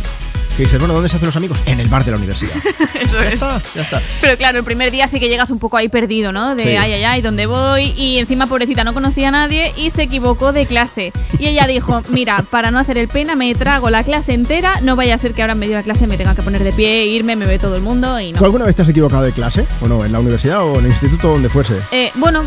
Que 0.56 0.62
dices, 0.64 0.78
bueno, 0.78 0.94
¿dónde 0.94 1.08
se 1.08 1.16
hacen 1.16 1.26
los 1.26 1.36
amigos? 1.36 1.58
En 1.66 1.80
el 1.80 1.88
bar 1.88 2.04
de 2.04 2.10
la 2.12 2.16
universidad. 2.16 2.52
Eso 2.94 3.20
es. 3.20 3.40
Ya 3.74 3.82
está. 3.82 4.02
Pero 4.20 4.36
claro, 4.36 4.58
el 4.58 4.64
primer 4.64 4.90
día 4.90 5.08
sí 5.08 5.18
que 5.20 5.28
llegas 5.28 5.50
un 5.50 5.58
poco 5.58 5.76
ahí 5.76 5.88
perdido, 5.88 6.32
¿no? 6.32 6.54
De 6.54 6.62
Sí. 6.62 6.68
ay, 6.70 6.92
ay, 6.92 7.04
ay, 7.04 7.22
¿dónde 7.22 7.46
voy? 7.46 7.92
Y 7.96 8.18
encima, 8.18 8.46
pobrecita, 8.46 8.84
no 8.84 8.94
conocía 8.94 9.28
a 9.28 9.30
nadie 9.32 9.72
y 9.76 9.90
se 9.90 10.02
equivocó 10.02 10.52
de 10.52 10.66
clase. 10.66 11.12
Y 11.38 11.46
ella 11.48 11.66
dijo, 11.66 12.02
mira, 12.08 12.44
para 12.50 12.70
no 12.70 12.78
hacer 12.78 12.98
el 12.98 13.08
pena, 13.08 13.34
me 13.34 13.52
trago 13.54 13.90
la 13.90 14.04
clase 14.04 14.32
entera, 14.34 14.80
no 14.80 14.96
vaya 14.96 15.14
a 15.14 15.18
ser 15.18 15.32
que 15.34 15.42
ahora 15.42 15.52
en 15.54 15.58
medio 15.58 15.72
de 15.72 15.78
la 15.80 15.84
clase 15.84 16.06
me 16.06 16.16
tenga 16.16 16.34
que 16.34 16.42
poner 16.42 16.62
de 16.62 16.72
pie, 16.72 17.06
irme, 17.06 17.36
me 17.36 17.46
ve 17.46 17.58
todo 17.58 17.76
el 17.76 17.82
mundo 17.82 18.18
y 18.20 18.32
no. 18.32 18.38
¿Tú 18.38 18.44
alguna 18.44 18.64
vez 18.64 18.76
te 18.76 18.82
has 18.82 18.88
equivocado 18.88 19.22
de 19.24 19.32
clase? 19.32 19.66
¿O 19.80 19.88
no? 19.88 20.04
¿En 20.04 20.12
la 20.12 20.20
universidad 20.20 20.62
o 20.64 20.78
en 20.78 20.84
el 20.84 20.90
instituto 20.90 21.28
donde 21.28 21.48
fuese? 21.48 21.74
Eh, 21.90 22.10
bueno, 22.16 22.42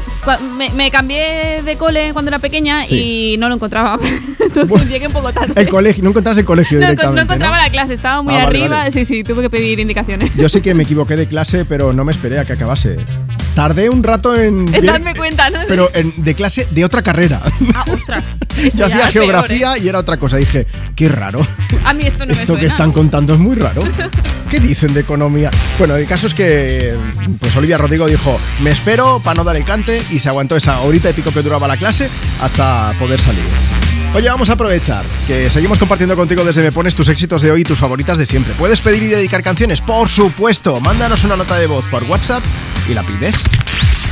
me, 0.57 0.69
me 0.72 0.90
cambié 0.91 1.61
de 1.64 1.76
cole 1.77 2.14
cuando 2.14 2.30
era 2.30 2.40
pequeña 2.40 2.86
Sí. 2.86 3.34
y 3.34 3.38
no 3.38 3.49
lo 3.49 3.56
encontraba. 3.56 3.99
Entonces 4.40 4.90
llegué 4.90 5.07
un 5.07 5.14
poco 5.14 5.32
tarde. 5.34 5.53
El 5.56 5.69
colegio, 5.69 6.03
no 6.03 6.10
encontrabas 6.11 6.38
el 6.38 6.45
colegio 6.45 6.80
No, 6.80 6.86
directamente. 6.86 7.15
no 7.15 7.22
encontraba 7.23 7.57
la 7.57 7.69
clase, 7.69 7.97
estaba 7.98 8.22
muy 8.22 8.34
Ah, 8.34 8.45
vale, 8.45 8.60
arriba. 8.60 8.78
vale. 8.78 8.91
Sí, 8.91 9.06
sí, 9.06 9.24
tuve 9.24 9.41
que 9.44 9.49
pedir 9.49 9.80
indicaciones. 9.80 10.32
Yo 10.36 10.48
sí 10.49 10.61
que 10.61 10.74
me 10.74 10.84
equivoqué 10.84 11.15
de 11.15 11.28
clase, 11.28 11.65
pero 11.65 11.91
no 11.94 12.03
me 12.06 12.11
esperé 12.11 12.40
a 12.40 12.45
que 12.45 12.53
acabase. 12.53 12.98
Tardé 13.56 13.90
un 13.90 14.03
rato 14.03 14.36
en. 14.36 14.72
En 14.74 14.86
darme 14.86 15.15
cuenta, 15.15 15.49
¿no? 15.49 15.60
Pero 15.68 15.90
en- 15.95 16.14
de 16.24 16.36
clase 16.36 16.68
de 16.72 16.86
otra 16.86 17.02
carrera. 17.02 17.41
Ah, 17.76 17.86
ostras. 17.91 18.24
Yo 18.76 18.86
hacía 18.86 19.07
es 19.07 19.11
peor, 19.11 19.11
geografía 19.11 19.76
¿eh? 19.76 19.80
y 19.84 19.88
era 19.88 19.99
otra 19.99 20.18
cosa. 20.18 20.38
Dije, 20.38 20.68
qué 20.95 21.10
raro. 21.10 21.45
A 21.84 21.94
mí 21.94 22.03
esto 22.06 22.19
no 22.26 22.28
me 22.28 22.32
Esto 22.34 22.53
que 22.53 22.60
suena. 22.61 22.68
están 22.68 22.91
contando 22.91 23.34
es 23.34 23.40
muy 23.40 23.56
raro. 23.56 23.84
¿Qué 24.49 24.60
dicen 24.60 24.94
de 24.94 25.02
economía? 25.02 25.52
Bueno, 25.78 25.95
el 25.95 26.06
caso 26.07 26.28
es 26.28 26.34
que 26.34 26.94
pues 27.40 27.56
Olivia 27.57 27.78
Rodrigo 27.78 28.07
dijo, 28.07 28.40
me 28.61 28.69
espero 28.72 29.19
para 29.24 29.36
no 29.36 29.44
dar 29.44 29.56
el 29.57 29.65
cante 29.65 30.02
y 30.11 30.19
se 30.19 30.30
aguantó 30.30 30.56
esa 30.56 30.80
horita 30.82 31.10
y 31.10 31.14
pico 31.14 31.32
que 31.32 31.41
duraba 31.41 31.68
la 31.68 31.78
clase 31.78 32.10
hasta 32.41 32.94
poder 32.99 33.19
salir. 33.19 33.44
Oye, 34.16 34.30
vamos 34.30 34.50
a 34.50 34.54
aprovechar 34.54 35.06
que 35.28 35.50
seguimos 35.50 35.78
compartiendo 35.78 36.16
contigo 36.16 36.44
desde 36.44 36.64
Me 36.64 36.72
Pones 36.72 36.96
tus 36.96 37.08
éxitos 37.10 37.42
de 37.42 37.52
hoy 37.52 37.62
y 37.62 37.64
tus 37.64 37.78
favoritas 37.78 38.18
de 38.18 38.26
siempre. 38.26 38.54
¿Puedes 38.56 38.82
pedir 38.82 39.04
y 39.04 39.08
dedicar 39.08 39.44
canciones? 39.44 39.82
Por 39.82 40.10
supuesto. 40.10 40.80
Mándanos 40.80 41.24
una 41.24 41.36
nota 41.36 41.58
de 41.58 41.68
voz 41.68 41.86
por 41.88 42.04
WhatsApp 42.04 42.44
y 42.90 42.94
la 42.94 43.04
pides. 43.04 43.44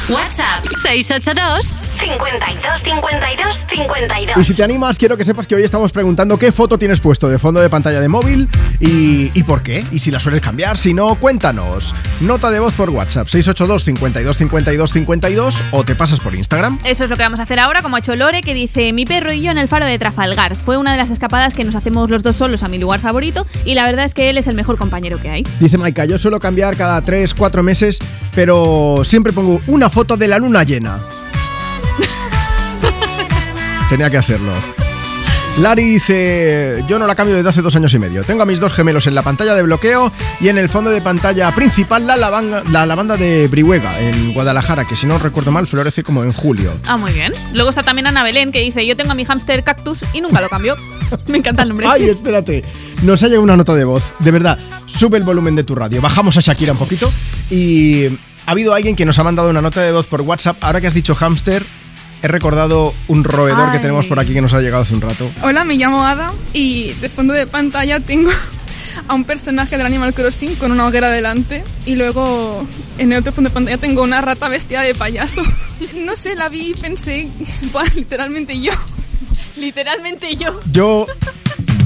WhatsApp 0.07 0.63
682 0.83 1.75
52 1.97 2.83
52 2.83 3.65
52. 3.67 4.37
Y 4.37 4.43
si 4.43 4.53
te 4.53 4.63
animas, 4.63 4.99
quiero 4.99 5.17
que 5.17 5.25
sepas 5.25 5.47
que 5.47 5.55
hoy 5.55 5.63
estamos 5.63 5.91
preguntando 5.91 6.37
qué 6.37 6.51
foto 6.51 6.77
tienes 6.77 6.99
puesto 6.99 7.27
de 7.27 7.39
fondo 7.39 7.59
de 7.59 7.71
pantalla 7.71 7.99
de 7.99 8.07
móvil 8.07 8.47
y, 8.79 9.31
y 9.33 9.43
por 9.43 9.63
qué. 9.63 9.83
Y 9.91 9.97
si 9.97 10.11
la 10.11 10.19
sueles 10.19 10.41
cambiar, 10.41 10.77
si 10.77 10.93
no, 10.93 11.15
cuéntanos. 11.15 11.95
Nota 12.21 12.51
de 12.51 12.59
voz 12.59 12.75
por 12.75 12.91
WhatsApp 12.91 13.27
682 13.27 13.83
52 13.83 14.37
52 14.37 14.91
52 14.91 15.63
o 15.71 15.83
te 15.83 15.95
pasas 15.95 16.19
por 16.19 16.35
Instagram. 16.35 16.77
Eso 16.83 17.05
es 17.05 17.09
lo 17.09 17.15
que 17.15 17.23
vamos 17.23 17.39
a 17.39 17.43
hacer 17.43 17.59
ahora, 17.59 17.81
como 17.81 17.95
ha 17.95 17.99
hecho 17.99 18.15
Lore, 18.15 18.41
que 18.41 18.53
dice: 18.53 18.93
Mi 18.93 19.05
perro 19.05 19.33
y 19.33 19.41
yo 19.41 19.49
en 19.49 19.57
el 19.57 19.67
faro 19.67 19.87
de 19.87 19.97
Trafalgar. 19.97 20.55
Fue 20.55 20.77
una 20.77 20.91
de 20.91 20.99
las 20.99 21.09
escapadas 21.09 21.55
que 21.55 21.63
nos 21.63 21.73
hacemos 21.73 22.11
los 22.11 22.21
dos 22.21 22.35
solos 22.35 22.61
a 22.61 22.67
mi 22.67 22.77
lugar 22.77 22.99
favorito, 22.99 23.47
y 23.63 23.73
la 23.73 23.83
verdad 23.85 24.05
es 24.05 24.13
que 24.13 24.29
él 24.29 24.37
es 24.37 24.45
el 24.45 24.53
mejor 24.53 24.77
compañero 24.77 25.19
que 25.19 25.29
hay. 25.29 25.47
Dice 25.59 25.79
Maika, 25.79 26.05
yo 26.05 26.19
suelo 26.19 26.39
cambiar 26.39 26.77
cada 26.77 27.01
3, 27.01 27.33
4 27.33 27.63
meses, 27.63 27.97
pero 28.35 29.01
siempre 29.03 29.33
pongo 29.33 29.59
una 29.65 29.89
foto 29.89 29.94
de 30.03 30.27
la 30.27 30.39
luna 30.39 30.63
llena. 30.63 30.99
Tenía 33.89 34.09
que 34.09 34.17
hacerlo. 34.17 34.51
Lari 35.57 35.85
dice, 35.85 36.83
yo 36.85 36.99
no 36.99 37.07
la 37.07 37.15
cambio 37.15 37.33
desde 37.33 37.47
hace 37.47 37.61
dos 37.61 37.77
años 37.77 37.93
y 37.93 37.99
medio. 37.99 38.25
Tengo 38.25 38.43
a 38.43 38.45
mis 38.45 38.59
dos 38.59 38.73
gemelos 38.73 39.07
en 39.07 39.15
la 39.15 39.21
pantalla 39.21 39.55
de 39.55 39.63
bloqueo 39.63 40.11
y 40.41 40.49
en 40.49 40.57
el 40.57 40.67
fondo 40.67 40.91
de 40.91 40.99
pantalla 40.99 41.55
principal 41.55 42.05
la 42.05 42.17
lavanda, 42.17 42.61
la 42.69 42.85
lavanda 42.85 43.15
de 43.15 43.47
Brihuega, 43.47 44.01
en 44.01 44.33
Guadalajara, 44.33 44.85
que 44.85 44.97
si 44.97 45.07
no 45.07 45.17
recuerdo 45.17 45.53
mal 45.53 45.65
florece 45.65 46.03
como 46.03 46.23
en 46.23 46.33
julio. 46.33 46.77
Ah, 46.85 46.97
muy 46.97 47.13
bien. 47.13 47.31
Luego 47.53 47.69
está 47.69 47.83
también 47.83 48.05
Ana 48.05 48.21
Belén, 48.21 48.51
que 48.51 48.59
dice: 48.59 48.85
Yo 48.85 48.97
tengo 48.97 49.13
a 49.13 49.15
mi 49.15 49.23
hámster 49.23 49.63
cactus 49.63 50.03
y 50.11 50.19
nunca 50.19 50.41
lo 50.41 50.49
cambio. 50.49 50.75
Me 51.27 51.37
encanta 51.37 51.63
el 51.63 51.69
nombre. 51.69 51.87
Ay, 51.89 52.09
espérate. 52.09 52.65
Nos 53.03 53.23
ha 53.23 53.27
llegado 53.27 53.43
una 53.43 53.55
nota 53.55 53.73
de 53.75 53.85
voz. 53.85 54.11
De 54.19 54.31
verdad, 54.31 54.59
sube 54.87 55.17
el 55.17 55.23
volumen 55.23 55.55
de 55.55 55.63
tu 55.63 55.73
radio. 55.73 56.01
Bajamos 56.01 56.35
a 56.35 56.41
Shakira 56.41 56.73
un 56.73 56.79
poquito. 56.79 57.09
Y 57.49 58.09
ha 58.45 58.51
habido 58.51 58.73
alguien 58.73 58.95
que 58.95 59.05
nos 59.05 59.17
ha 59.19 59.23
mandado 59.23 59.49
una 59.49 59.61
nota 59.61 59.81
de 59.81 59.91
voz 59.91 60.07
por 60.07 60.21
WhatsApp. 60.21 60.57
Ahora 60.63 60.81
que 60.81 60.87
has 60.87 60.93
dicho 60.93 61.15
hámster, 61.15 61.65
he 62.21 62.27
recordado 62.27 62.93
un 63.07 63.23
roedor 63.23 63.71
que 63.71 63.79
tenemos 63.79 64.07
por 64.07 64.19
aquí 64.19 64.33
que 64.33 64.41
nos 64.41 64.53
ha 64.53 64.61
llegado 64.61 64.83
hace 64.83 64.93
un 64.93 65.01
rato. 65.01 65.29
Hola, 65.41 65.63
me 65.63 65.75
llamo 65.75 66.05
Ada 66.05 66.33
y 66.53 66.93
de 66.93 67.09
fondo 67.09 67.33
de 67.33 67.47
pantalla 67.47 67.99
tengo 67.99 68.29
a 69.07 69.13
un 69.13 69.23
personaje 69.25 69.77
del 69.77 69.85
Animal 69.85 70.13
Crossing 70.13 70.55
con 70.55 70.71
una 70.71 70.87
hoguera 70.87 71.09
delante 71.09 71.63
y 71.85 71.95
luego 71.95 72.65
en 72.97 73.11
el 73.11 73.19
otro 73.19 73.31
fondo 73.33 73.49
de 73.49 73.53
pantalla 73.53 73.77
tengo 73.77 74.03
una 74.03 74.21
rata 74.21 74.47
vestida 74.49 74.81
de 74.81 74.95
payaso. 74.95 75.41
No 75.95 76.15
sé, 76.15 76.35
la 76.35 76.47
vi 76.47 76.69
y 76.69 76.73
pensé, 76.73 77.27
"Buah, 77.73 77.83
literalmente 77.95 78.59
yo. 78.59 78.71
Literalmente 79.57 80.35
yo. 80.35 80.59
Yo. 80.71 81.05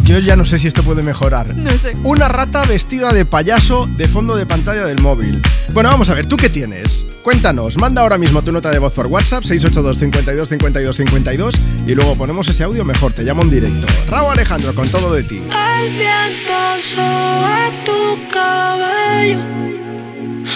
Yo 0.09 0.17
ya 0.17 0.35
no 0.35 0.43
sé 0.43 0.57
si 0.57 0.67
esto 0.67 0.81
puede 0.81 1.03
mejorar. 1.03 1.55
No 1.55 1.69
sé. 1.69 1.93
Una 2.03 2.27
rata 2.27 2.63
vestida 2.63 3.13
de 3.13 3.25
payaso 3.25 3.87
de 3.95 4.07
fondo 4.07 4.35
de 4.35 4.47
pantalla 4.47 4.83
del 4.87 4.99
móvil. 5.03 5.39
Bueno, 5.71 5.89
vamos 5.91 6.09
a 6.09 6.15
ver, 6.15 6.25
¿tú 6.25 6.35
qué 6.35 6.49
tienes? 6.49 7.05
Cuéntanos, 7.21 7.77
manda 7.77 8.01
ahora 8.01 8.17
mismo 8.17 8.41
tu 8.41 8.51
nota 8.51 8.71
de 8.71 8.79
voz 8.79 8.91
por 8.93 9.05
WhatsApp 9.05 9.43
682 9.43 9.99
52 9.99 10.49
52 10.49 10.95
52 10.95 11.55
y 11.85 11.93
luego 11.93 12.15
ponemos 12.15 12.47
ese 12.47 12.63
audio 12.63 12.83
mejor, 12.83 13.13
te 13.13 13.21
llamo 13.21 13.43
en 13.43 13.51
directo. 13.51 13.85
Raúl 14.09 14.31
Alejandro 14.31 14.73
con 14.73 14.89
todo 14.89 15.13
de 15.13 15.21
ti. 15.21 15.37
El 15.37 15.91
viento 15.91 16.57
sobre 16.81 17.71
tu 17.85 18.33
cabello. 18.33 19.37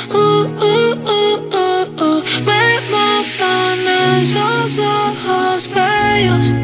Uh, 0.09 0.17
uh, 0.17 0.95
uh, 1.05 1.37
uh, 1.53 2.03
uh. 2.03 2.23
Me 2.43 2.79
matan 2.89 4.17
esos 4.17 4.79
ojos 4.79 5.69
bellos. 5.75 6.63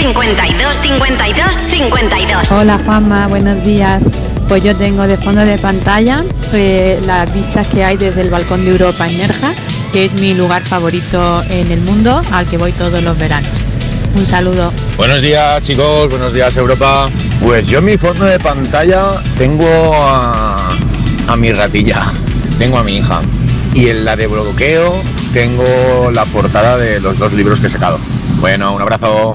52 0.00 0.76
52 0.82 1.46
52. 1.70 2.50
Hola 2.52 2.80
Juanma, 2.86 3.26
buenos 3.26 3.62
días. 3.62 4.02
Pues 4.48 4.64
yo 4.64 4.74
tengo 4.74 5.02
de 5.02 5.18
fondo 5.18 5.42
de 5.42 5.58
pantalla 5.58 6.24
eh, 6.54 6.98
las 7.04 7.32
vistas 7.34 7.68
que 7.68 7.84
hay 7.84 7.98
desde 7.98 8.22
el 8.22 8.30
balcón 8.30 8.64
de 8.64 8.70
Europa 8.70 9.06
en 9.06 9.18
Nerja, 9.18 9.52
que 9.92 10.06
es 10.06 10.14
mi 10.14 10.32
lugar 10.32 10.62
favorito 10.62 11.42
en 11.50 11.70
el 11.70 11.82
mundo 11.82 12.22
al 12.32 12.46
que 12.46 12.56
voy 12.56 12.72
todos 12.72 13.02
los 13.02 13.18
veranos. 13.18 13.50
Un 14.16 14.26
saludo. 14.26 14.72
Buenos 14.96 15.20
días 15.20 15.62
chicos, 15.62 16.08
buenos 16.08 16.32
días 16.32 16.56
Europa. 16.56 17.10
Pues 17.42 17.66
yo 17.66 17.80
en 17.80 17.84
mi 17.84 17.98
fondo 17.98 18.24
de 18.24 18.38
pantalla 18.38 19.10
tengo 19.36 19.92
a, 19.94 20.78
a 21.28 21.36
mi 21.36 21.52
ratilla, 21.52 22.00
tengo 22.58 22.78
a 22.78 22.82
mi 22.82 22.96
hija. 22.96 23.20
Y 23.74 23.90
en 23.90 24.06
la 24.06 24.16
de 24.16 24.26
bloqueo 24.26 25.02
tengo 25.34 26.10
la 26.10 26.24
portada 26.24 26.78
de 26.78 27.00
los 27.00 27.18
dos 27.18 27.34
libros 27.34 27.60
que 27.60 27.66
he 27.66 27.70
sacado. 27.70 27.98
Bueno, 28.40 28.74
un 28.74 28.80
abrazo. 28.80 29.34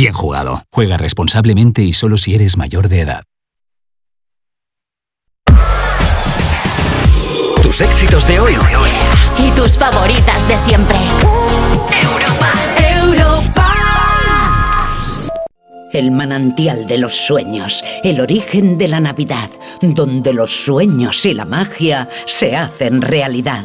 bien 0.00 0.14
jugado. 0.14 0.62
Juega 0.72 0.96
responsablemente 0.96 1.82
y 1.82 1.92
solo 1.92 2.16
si 2.16 2.34
eres 2.34 2.56
mayor 2.56 2.88
de 2.88 3.00
edad. 3.00 3.24
Tus 7.62 7.82
éxitos 7.82 8.26
de 8.26 8.40
hoy 8.40 8.54
Y 9.38 9.50
tus 9.50 9.76
favoritas 9.76 10.48
de 10.48 10.56
siempre. 10.56 10.96
Europa. 12.02 12.52
Europa. 13.02 13.66
El 15.92 16.12
manantial 16.12 16.86
de 16.86 16.96
los 16.96 17.14
sueños, 17.14 17.84
el 18.02 18.22
origen 18.22 18.78
de 18.78 18.88
la 18.88 19.00
Navidad, 19.00 19.50
donde 19.82 20.32
los 20.32 20.50
sueños 20.50 21.26
y 21.26 21.34
la 21.34 21.44
magia 21.44 22.08
se 22.26 22.56
hacen 22.56 23.02
realidad. 23.02 23.64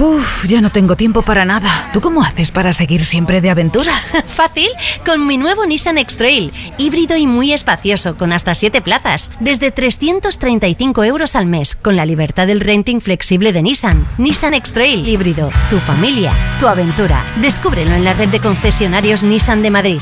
Uf, 0.00 0.44
ya 0.46 0.60
no 0.60 0.70
tengo 0.70 0.94
tiempo 0.94 1.22
para 1.22 1.44
nada. 1.44 1.90
¿Tú 1.92 2.00
cómo 2.00 2.22
haces 2.22 2.52
para 2.52 2.72
seguir 2.72 3.04
siempre 3.04 3.40
de 3.40 3.50
aventura? 3.50 3.92
Fácil, 4.26 4.68
con 5.04 5.26
mi 5.26 5.38
nuevo 5.38 5.66
Nissan 5.66 5.98
X-Trail, 5.98 6.52
híbrido 6.78 7.16
y 7.16 7.26
muy 7.26 7.52
espacioso, 7.52 8.16
con 8.16 8.32
hasta 8.32 8.54
7 8.54 8.80
plazas, 8.80 9.32
desde 9.40 9.72
335 9.72 11.02
euros 11.02 11.34
al 11.34 11.46
mes, 11.46 11.74
con 11.74 11.96
la 11.96 12.06
libertad 12.06 12.46
del 12.46 12.60
renting 12.60 13.00
flexible 13.00 13.52
de 13.52 13.62
Nissan. 13.62 14.06
Nissan 14.18 14.54
X-Trail 14.54 15.08
híbrido, 15.08 15.50
tu 15.68 15.78
familia, 15.80 16.32
tu 16.60 16.68
aventura. 16.68 17.24
Descúbrelo 17.40 17.94
en 17.94 18.04
la 18.04 18.12
red 18.12 18.28
de 18.28 18.38
concesionarios 18.38 19.24
Nissan 19.24 19.62
de 19.62 19.70
Madrid. 19.70 20.00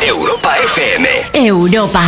Europa 0.00 0.56
FM. 0.64 1.08
Europa. 1.34 2.02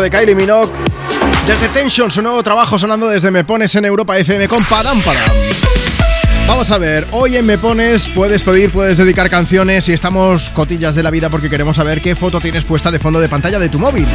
De 0.00 0.10
Kylie 0.10 0.34
Minogue. 0.34 0.72
Desde 1.46 1.68
Tension, 1.68 2.10
su 2.10 2.20
nuevo 2.20 2.42
trabajo 2.42 2.78
sonando 2.78 3.08
desde 3.08 3.30
Me 3.30 3.44
Pones 3.44 3.74
en 3.76 3.84
Europa 3.84 4.18
FM 4.18 4.48
con 4.48 4.64
Padam 4.64 5.00
Padam. 5.00 5.30
Vamos 6.46 6.70
a 6.70 6.78
ver, 6.78 7.06
hoy 7.12 7.36
en 7.36 7.46
Me 7.46 7.56
Pones 7.56 8.08
puedes 8.08 8.42
pedir, 8.42 8.70
puedes 8.70 8.98
dedicar 8.98 9.30
canciones 9.30 9.88
y 9.88 9.92
estamos 9.92 10.50
cotillas 10.50 10.94
de 10.94 11.02
la 11.02 11.10
vida 11.10 11.30
porque 11.30 11.48
queremos 11.48 11.76
saber 11.76 12.02
qué 12.02 12.14
foto 12.14 12.40
tienes 12.40 12.64
puesta 12.64 12.90
de 12.90 12.98
fondo 12.98 13.20
de 13.20 13.28
pantalla 13.28 13.58
de 13.58 13.68
tu 13.68 13.78
móvil. 13.78 14.06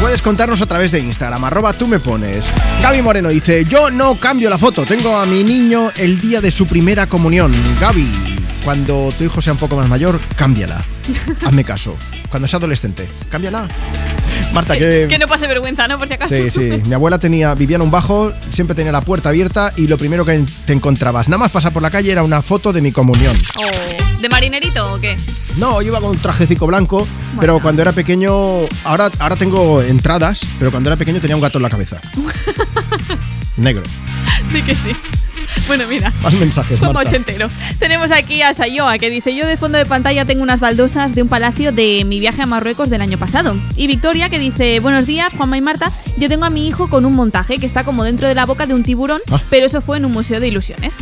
Puedes 0.00 0.22
contarnos 0.22 0.60
a 0.60 0.66
través 0.66 0.92
de 0.92 1.00
Instagram, 1.00 1.44
arroba 1.44 1.72
tú 1.72 1.88
me 1.88 1.98
pones. 1.98 2.52
Gaby 2.82 3.02
Moreno 3.02 3.30
dice, 3.30 3.64
yo 3.64 3.90
no 3.90 4.16
cambio 4.16 4.50
la 4.50 4.58
foto, 4.58 4.84
tengo 4.84 5.18
a 5.18 5.24
mi 5.24 5.44
niño 5.44 5.90
el 5.96 6.20
día 6.20 6.40
de 6.40 6.52
su 6.52 6.66
primera 6.66 7.06
comunión. 7.06 7.52
Gaby, 7.80 8.10
cuando 8.64 9.12
tu 9.16 9.24
hijo 9.24 9.40
sea 9.40 9.54
un 9.54 9.58
poco 9.58 9.76
más 9.76 9.88
mayor, 9.88 10.20
cámbiala. 10.36 10.84
Hazme 11.44 11.64
caso. 11.64 11.96
Cuando 12.28 12.46
sea 12.46 12.58
adolescente, 12.58 13.08
cámbiala. 13.30 13.66
Marta, 14.52 14.76
que... 14.76 15.06
Que 15.08 15.18
no 15.18 15.26
pase 15.26 15.46
vergüenza, 15.46 15.86
¿no? 15.86 15.98
Por 15.98 16.08
si 16.08 16.14
acaso. 16.14 16.34
Sí, 16.34 16.50
sí. 16.50 16.82
Mi 16.86 16.94
abuela 16.94 17.18
tenía, 17.18 17.54
vivía 17.54 17.76
en 17.76 17.82
un 17.82 17.90
bajo, 17.90 18.32
siempre 18.50 18.74
tenía 18.74 18.92
la 18.92 19.00
puerta 19.00 19.28
abierta 19.28 19.72
y 19.76 19.86
lo 19.86 19.98
primero 19.98 20.24
que 20.24 20.44
te 20.66 20.72
encontrabas, 20.72 21.28
nada 21.28 21.38
más 21.38 21.50
pasar 21.50 21.72
por 21.72 21.82
la 21.82 21.90
calle, 21.90 22.10
era 22.10 22.22
una 22.22 22.42
foto 22.42 22.72
de 22.72 22.80
mi 22.80 22.92
comunión. 22.92 23.36
Oh, 23.56 24.20
¿De 24.20 24.28
marinerito 24.28 24.94
o 24.94 25.00
qué? 25.00 25.16
No, 25.56 25.82
yo 25.82 25.88
iba 25.88 26.00
con 26.00 26.10
un 26.10 26.18
trajecico 26.18 26.66
blanco, 26.66 27.06
pero 27.40 27.60
cuando 27.60 27.82
era 27.82 27.92
pequeño, 27.92 28.32
ahora, 28.84 29.10
ahora 29.18 29.36
tengo 29.36 29.82
entradas, 29.82 30.40
pero 30.58 30.70
cuando 30.70 30.90
era 30.90 30.96
pequeño 30.96 31.20
tenía 31.20 31.36
un 31.36 31.42
gato 31.42 31.58
en 31.58 31.62
la 31.62 31.70
cabeza. 31.70 32.00
Negro. 33.56 33.82
Sí 34.52 34.62
que 34.62 34.74
sí. 34.74 34.92
Bueno, 35.68 35.84
mira. 35.88 36.12
Más 36.22 36.34
mensajes, 36.34 36.80
Como 36.80 36.94
Marta. 36.94 37.10
ochentero. 37.10 37.48
Tenemos 37.78 38.10
aquí 38.10 38.42
a 38.42 38.52
Sayoa 38.54 38.98
que 38.98 39.10
dice: 39.10 39.34
Yo 39.36 39.46
de 39.46 39.56
fondo 39.56 39.78
de 39.78 39.86
pantalla 39.86 40.24
tengo 40.24 40.42
unas 40.42 40.60
baldosas 40.60 41.14
de 41.14 41.22
un 41.22 41.28
palacio 41.28 41.72
de 41.72 42.04
mi 42.06 42.18
viaje 42.20 42.42
a 42.42 42.46
Marruecos 42.46 42.90
del 42.90 43.02
año 43.02 43.18
pasado. 43.18 43.56
Y 43.76 43.86
Victoria 43.86 44.28
que 44.30 44.38
dice: 44.38 44.80
Buenos 44.80 45.06
días, 45.06 45.32
Juanma 45.36 45.56
y 45.56 45.60
Marta. 45.60 45.92
Yo 46.18 46.28
tengo 46.28 46.44
a 46.44 46.50
mi 46.50 46.66
hijo 46.66 46.88
con 46.88 47.04
un 47.06 47.14
montaje 47.14 47.58
que 47.58 47.66
está 47.66 47.84
como 47.84 48.02
dentro 48.02 48.26
de 48.28 48.34
la 48.34 48.44
boca 48.44 48.66
de 48.66 48.74
un 48.74 48.82
tiburón, 48.82 49.20
Ah. 49.30 49.40
pero 49.50 49.66
eso 49.66 49.80
fue 49.80 49.98
en 49.98 50.04
un 50.04 50.12
museo 50.12 50.40
de 50.40 50.48
ilusiones. 50.48 50.96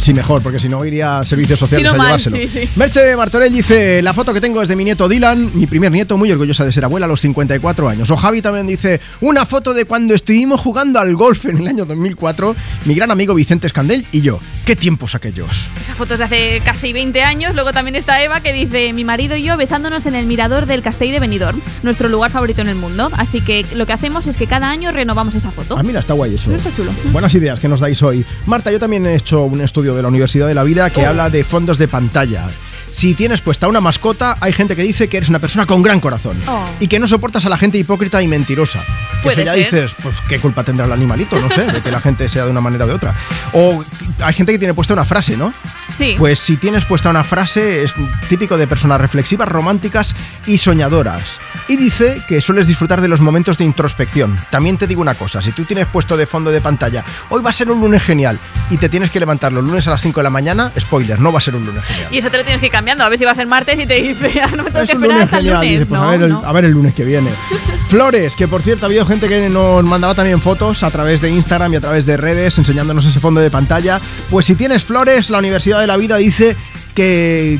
Sí, 0.00 0.14
mejor, 0.14 0.42
porque 0.42 0.58
si 0.60 0.68
no 0.68 0.84
iría 0.84 1.18
a 1.18 1.24
servicios 1.26 1.58
sociales 1.58 1.90
Si 1.90 1.96
no, 1.96 2.00
a 2.02 2.06
mal, 2.06 2.18
llevárselo. 2.18 2.36
sí, 2.36 2.46
sí. 2.48 2.68
Merche 2.76 3.00
de 3.00 3.16
Martorell 3.16 3.52
dice: 3.52 4.00
La 4.02 4.14
foto 4.14 4.32
que 4.32 4.40
tengo 4.40 4.62
es 4.62 4.68
de 4.68 4.76
mi 4.76 4.84
nieto 4.84 5.08
Dylan, 5.08 5.50
mi 5.54 5.66
primer 5.66 5.90
nieto, 5.90 6.16
muy 6.16 6.30
orgullosa 6.30 6.64
de 6.64 6.72
ser 6.72 6.84
abuela 6.84 7.06
a 7.06 7.08
los 7.08 7.20
54 7.20 7.88
años. 7.88 8.10
O 8.10 8.16
Javi 8.16 8.42
también 8.42 8.66
dice: 8.66 9.00
Una 9.20 9.44
foto 9.46 9.74
de 9.74 9.84
cuando 9.86 10.14
estuvimos 10.14 10.60
jugando 10.60 11.00
al 11.00 11.16
golf 11.16 11.46
en 11.46 11.58
el 11.58 11.66
año 11.66 11.84
2004, 11.84 12.54
mi 12.84 12.94
gran 12.94 13.10
amigo 13.10 13.34
Vicente 13.34 13.66
Escandel 13.66 14.06
y 14.12 14.20
yo. 14.20 14.38
¿Qué 14.70 14.76
tiempos 14.76 15.16
aquellos? 15.16 15.68
Esa 15.82 15.96
foto 15.96 16.14
es 16.14 16.20
de 16.20 16.24
hace 16.26 16.62
casi 16.64 16.92
20 16.92 17.24
años. 17.24 17.54
Luego 17.56 17.72
también 17.72 17.96
está 17.96 18.22
Eva 18.22 18.40
que 18.40 18.52
dice: 18.52 18.92
Mi 18.92 19.02
marido 19.04 19.34
y 19.34 19.42
yo 19.42 19.56
besándonos 19.56 20.06
en 20.06 20.14
el 20.14 20.26
mirador 20.26 20.66
del 20.66 20.80
Castell 20.80 21.10
de 21.10 21.18
Benidorm, 21.18 21.60
nuestro 21.82 22.08
lugar 22.08 22.30
favorito 22.30 22.60
en 22.60 22.68
el 22.68 22.76
mundo. 22.76 23.10
Así 23.16 23.40
que 23.40 23.66
lo 23.74 23.84
que 23.84 23.94
hacemos 23.94 24.28
es 24.28 24.36
que 24.36 24.46
cada 24.46 24.70
año 24.70 24.92
renovamos 24.92 25.34
esa 25.34 25.50
foto. 25.50 25.76
Ah, 25.76 25.82
mira, 25.82 25.98
está 25.98 26.14
guay 26.14 26.36
eso. 26.36 26.54
Está 26.54 26.70
chulo. 26.76 26.92
Buenas 27.06 27.34
ideas 27.34 27.58
que 27.58 27.66
nos 27.66 27.80
dais 27.80 28.00
hoy. 28.04 28.24
Marta, 28.46 28.70
yo 28.70 28.78
también 28.78 29.04
he 29.06 29.16
hecho 29.16 29.42
un 29.42 29.60
estudio 29.60 29.96
de 29.96 30.02
la 30.02 30.06
Universidad 30.08 30.46
de 30.46 30.54
la 30.54 30.62
Vida 30.62 30.86
Oh. 30.88 30.94
que 30.94 31.04
habla 31.04 31.30
de 31.30 31.42
fondos 31.42 31.76
de 31.76 31.88
pantalla. 31.88 32.46
Si 32.92 33.14
tienes 33.14 33.40
puesta 33.40 33.66
una 33.66 33.80
mascota, 33.80 34.36
hay 34.40 34.52
gente 34.52 34.76
que 34.76 34.82
dice 34.82 35.08
que 35.08 35.16
eres 35.16 35.30
una 35.30 35.40
persona 35.40 35.66
con 35.66 35.82
gran 35.82 35.98
corazón 35.98 36.36
Oh. 36.46 36.64
y 36.78 36.86
que 36.86 37.00
no 37.00 37.08
soportas 37.08 37.44
a 37.44 37.48
la 37.48 37.58
gente 37.58 37.76
hipócrita 37.76 38.22
y 38.22 38.28
mentirosa. 38.28 38.84
Eso 39.28 39.42
ya 39.42 39.52
ser. 39.52 39.62
dices, 39.64 39.94
pues 40.02 40.16
qué 40.28 40.38
culpa 40.38 40.62
tendrá 40.64 40.86
el 40.86 40.92
animalito, 40.92 41.38
no 41.38 41.50
sé, 41.50 41.64
de 41.66 41.80
que 41.80 41.90
la 41.90 42.00
gente 42.00 42.28
sea 42.28 42.44
de 42.44 42.50
una 42.50 42.60
manera 42.60 42.84
o 42.84 42.88
de 42.88 42.94
otra. 42.94 43.14
O 43.52 43.82
hay 44.22 44.34
gente 44.34 44.52
que 44.52 44.58
tiene 44.58 44.74
puesta 44.74 44.94
una 44.94 45.04
frase, 45.04 45.36
¿no? 45.36 45.52
Sí. 45.96 46.14
Pues 46.18 46.38
si 46.38 46.56
tienes 46.56 46.84
puesta 46.84 47.10
una 47.10 47.24
frase, 47.24 47.82
es 47.84 47.94
típico 48.28 48.56
de 48.56 48.66
personas 48.66 49.00
reflexivas, 49.00 49.48
románticas 49.48 50.14
y 50.46 50.58
soñadoras. 50.58 51.38
Y 51.68 51.76
dice 51.76 52.20
que 52.28 52.40
sueles 52.40 52.66
disfrutar 52.66 53.00
de 53.00 53.08
los 53.08 53.20
momentos 53.20 53.58
de 53.58 53.64
introspección. 53.64 54.36
También 54.50 54.76
te 54.78 54.86
digo 54.86 55.00
una 55.02 55.14
cosa, 55.14 55.42
si 55.42 55.52
tú 55.52 55.64
tienes 55.64 55.86
puesto 55.88 56.16
de 56.16 56.26
fondo 56.26 56.50
de 56.50 56.60
pantalla, 56.60 57.04
hoy 57.28 57.42
va 57.42 57.50
a 57.50 57.52
ser 57.52 57.70
un 57.70 57.80
lunes 57.80 58.02
genial 58.02 58.38
y 58.70 58.76
te 58.78 58.88
tienes 58.88 59.10
que 59.10 59.20
levantar 59.20 59.52
los 59.52 59.62
lunes 59.64 59.86
a 59.86 59.90
las 59.90 60.00
5 60.00 60.20
de 60.20 60.24
la 60.24 60.30
mañana, 60.30 60.70
spoiler, 60.78 61.20
no 61.20 61.32
va 61.32 61.38
a 61.38 61.42
ser 61.42 61.56
un 61.56 61.66
lunes 61.66 61.84
genial. 61.84 62.08
Y 62.10 62.18
eso 62.18 62.30
te 62.30 62.36
lo 62.38 62.44
tienes 62.44 62.60
que 62.60 62.66
ir 62.66 62.72
cambiando. 62.72 63.04
A 63.04 63.08
ver 63.08 63.18
si 63.18 63.24
va 63.24 63.32
a 63.32 63.34
ser 63.34 63.46
martes 63.46 63.78
y 63.78 63.86
te 63.86 63.94
dice: 63.94 64.40
"Ah, 64.42 64.50
No 64.56 64.62
me 64.64 64.70
tengo 64.70 64.80
Es 64.84 64.90
que 64.90 64.96
esperar 64.96 65.00
lunes 65.10 65.24
hasta 65.24 65.38
el 65.38 65.42
genial, 65.44 65.56
lunes. 65.60 65.72
dice, 65.72 65.86
pues 65.86 66.00
No, 66.00 66.06
a, 66.06 66.10
ver 66.12 66.22
el, 66.22 66.28
no. 66.30 66.42
a 66.44 66.52
ver 66.52 66.64
el 66.64 66.70
lunes 66.72 66.94
que 66.94 67.04
viene. 67.04 67.30
Flores, 67.88 68.36
que 68.36 68.46
por 68.48 68.62
cierto 68.62 68.86
ha 68.86 68.88
habido 68.88 69.04
gente 69.10 69.28
que 69.28 69.48
nos 69.48 69.82
mandaba 69.82 70.14
también 70.14 70.40
fotos 70.40 70.84
a 70.84 70.90
través 70.90 71.20
de 71.20 71.30
Instagram 71.30 71.72
y 71.72 71.76
a 71.76 71.80
través 71.80 72.06
de 72.06 72.16
redes 72.16 72.56
enseñándonos 72.58 73.04
ese 73.04 73.18
fondo 73.18 73.40
de 73.40 73.50
pantalla. 73.50 74.00
Pues 74.30 74.46
si 74.46 74.54
tienes 74.54 74.84
flores, 74.84 75.30
la 75.30 75.38
Universidad 75.38 75.80
de 75.80 75.88
la 75.88 75.96
Vida 75.96 76.16
dice 76.16 76.56
que, 76.94 77.58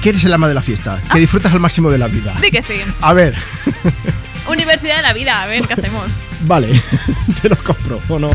que 0.00 0.08
eres 0.08 0.24
el 0.24 0.32
alma 0.32 0.48
de 0.48 0.54
la 0.54 0.62
fiesta, 0.62 0.98
que 1.12 1.18
disfrutas 1.18 1.52
al 1.52 1.60
máximo 1.60 1.90
de 1.90 1.98
la 1.98 2.08
vida. 2.08 2.34
Di 2.40 2.50
que 2.50 2.62
sí. 2.62 2.80
A 3.02 3.12
ver, 3.12 3.34
Universidad 4.48 4.96
de 4.96 5.02
la 5.02 5.12
vida, 5.12 5.42
a 5.42 5.46
ver 5.46 5.66
qué 5.66 5.74
hacemos. 5.74 6.06
vale, 6.46 6.68
te 7.42 7.48
lo 7.48 7.56
compro 7.56 8.00
o 8.08 8.18
no. 8.18 8.30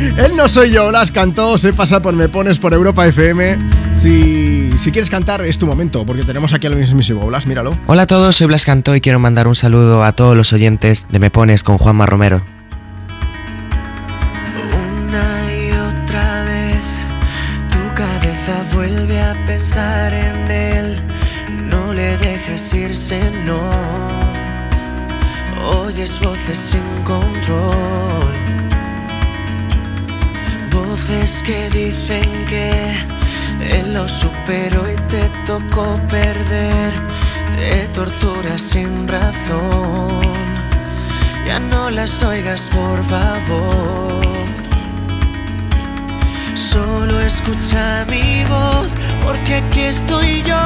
Él 0.00 0.34
no 0.34 0.48
soy 0.48 0.70
yo, 0.70 0.90
las 0.90 1.10
cantó, 1.10 1.58
se 1.58 1.74
pasa 1.74 2.00
por 2.00 2.14
Me 2.14 2.28
Pones 2.28 2.58
por 2.58 2.72
Europa 2.72 3.06
FM. 3.06 3.58
Si, 3.92 4.70
si 4.78 4.90
quieres 4.90 5.10
cantar, 5.10 5.42
es 5.42 5.58
tu 5.58 5.66
momento, 5.66 6.06
porque 6.06 6.24
tenemos 6.24 6.54
aquí 6.54 6.66
al 6.66 6.76
mismísimo 6.76 7.26
Blas, 7.26 7.46
míralo. 7.46 7.76
Hola 7.86 8.02
a 8.02 8.06
todos, 8.06 8.36
soy 8.36 8.46
Blas 8.46 8.64
Cantó 8.64 8.94
y 8.96 9.02
quiero 9.02 9.18
mandar 9.18 9.46
un 9.46 9.54
saludo 9.54 10.02
a 10.02 10.12
todos 10.12 10.34
los 10.36 10.54
oyentes 10.54 11.06
de 11.10 11.18
Me 11.18 11.30
Pones 11.30 11.62
con 11.62 11.76
Juanma 11.76 12.06
Romero. 12.06 12.42
Una 14.72 15.54
y 15.54 15.70
otra 15.72 16.44
vez 16.44 16.80
tu 17.70 17.94
cabeza 17.94 18.62
vuelve 18.72 19.20
a 19.20 19.34
pensar 19.46 20.14
en 20.14 20.50
él. 20.50 21.00
No 21.68 21.92
le 21.92 22.16
dejes 22.16 22.72
irse, 22.72 23.20
no. 23.44 23.70
Oyes 25.62 26.18
voces 26.20 26.58
sin 26.58 27.04
control. 27.04 28.49
Voces 31.00 31.42
que 31.44 31.70
dicen 31.70 32.28
que 32.46 32.94
lo 33.86 34.08
superó 34.08 34.90
y 34.90 34.96
te 35.08 35.30
tocó 35.46 35.94
perder. 36.08 36.92
Te 37.56 37.88
tortura 37.88 38.58
sin 38.58 39.08
razón. 39.08 40.08
Ya 41.46 41.58
no 41.58 41.90
las 41.90 42.22
oigas, 42.22 42.68
por 42.70 43.02
favor. 43.04 44.24
Solo 46.54 47.20
escucha 47.20 48.04
mi 48.08 48.44
voz, 48.44 48.88
porque 49.24 49.56
aquí 49.56 49.80
estoy 49.80 50.42
yo. 50.42 50.62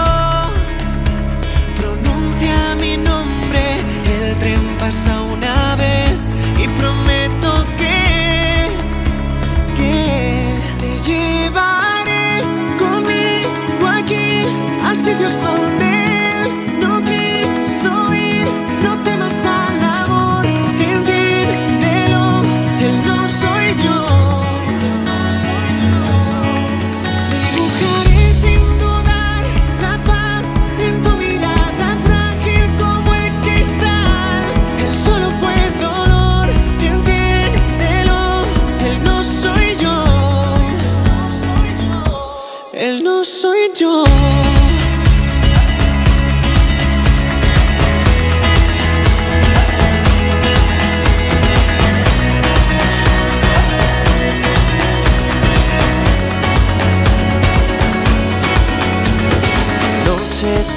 Pronuncia 1.77 2.75
mi 2.81 2.97
nombre, 2.97 3.81
el 4.21 4.37
tren 4.39 4.77
pasa 4.79 5.21
una 5.23 5.77
vez 5.77 6.17
y 6.63 6.69
prometo 6.81 7.67
que, 7.79 7.94
te 10.79 10.91
llevaré 11.09 12.43
conmigo 12.79 13.87
aquí 13.87 14.47
a 14.85 14.95
sitios 14.95 15.39
donde 15.43 16.04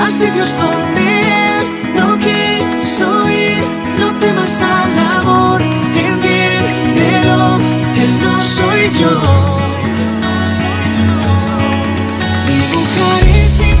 que 0.00 0.06
aquí 0.06 0.12
sitios 0.12 0.56
donde 0.56 1.58
él 1.58 1.66
no 1.94 2.18
quiso 2.18 3.28
ir. 3.30 3.62
No 3.98 4.14
temas 4.18 4.62
al 4.62 4.98
amor, 5.20 5.60
entiéndelo, 5.60 7.58
él 7.96 8.20
no 8.22 8.42
soy 8.42 8.90
yo. 8.98 9.20
Dibujaré 12.46 13.46
sin 13.46 13.80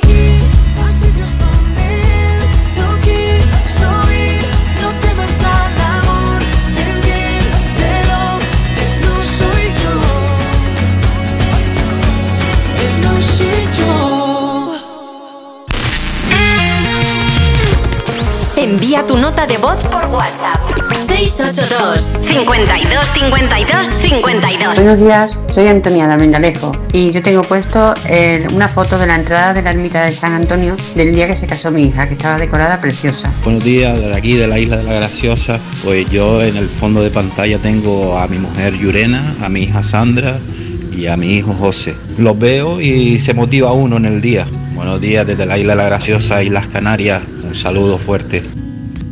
nota 19.21 19.45
de 19.45 19.57
voz 19.59 19.77
por 19.87 20.03
WhatsApp. 20.07 20.57
682 20.99 22.17
52 22.21 23.05
52 23.13 23.87
52 24.01 24.75
Buenos 24.75 24.99
días, 24.99 25.37
soy 25.51 25.67
Antonia 25.67 26.07
de 26.07 26.13
Almendralejo 26.13 26.71
y 26.91 27.11
yo 27.11 27.21
tengo 27.21 27.43
puesto 27.43 27.93
eh, 28.09 28.47
una 28.51 28.67
foto 28.67 28.97
de 28.97 29.05
la 29.05 29.15
entrada 29.15 29.53
de 29.53 29.61
la 29.61 29.69
ermita 29.69 30.03
de 30.05 30.15
San 30.15 30.33
Antonio 30.33 30.75
del 30.95 31.13
día 31.13 31.27
que 31.27 31.35
se 31.35 31.45
casó 31.45 31.69
mi 31.69 31.83
hija, 31.83 32.07
que 32.07 32.15
estaba 32.15 32.39
decorada 32.39 32.81
preciosa. 32.81 33.31
Buenos 33.43 33.63
días, 33.63 33.95
desde 33.95 34.17
aquí 34.17 34.33
de 34.33 34.47
la 34.47 34.57
isla 34.57 34.77
de 34.77 34.85
la 34.85 34.93
Graciosa. 34.93 35.59
Pues 35.83 36.09
yo 36.09 36.41
en 36.41 36.57
el 36.57 36.67
fondo 36.67 37.03
de 37.03 37.11
pantalla 37.11 37.59
tengo 37.59 38.17
a 38.17 38.27
mi 38.27 38.39
mujer 38.39 38.75
Yurena, 38.75 39.35
a 39.43 39.49
mi 39.49 39.61
hija 39.63 39.83
Sandra 39.83 40.39
y 40.91 41.05
a 41.05 41.15
mi 41.15 41.35
hijo 41.35 41.53
José. 41.53 41.95
Los 42.17 42.39
veo 42.39 42.81
y 42.81 43.19
se 43.19 43.35
motiva 43.35 43.71
uno 43.71 43.97
en 43.97 44.05
el 44.05 44.19
día. 44.19 44.47
Buenos 44.73 44.99
días 44.99 45.27
desde 45.27 45.45
la 45.45 45.59
isla 45.59 45.73
de 45.73 45.77
la 45.77 45.85
Graciosa, 45.89 46.41
Islas 46.41 46.65
Canarias. 46.67 47.21
Un 47.43 47.55
saludo 47.55 47.99
fuerte. 47.99 48.60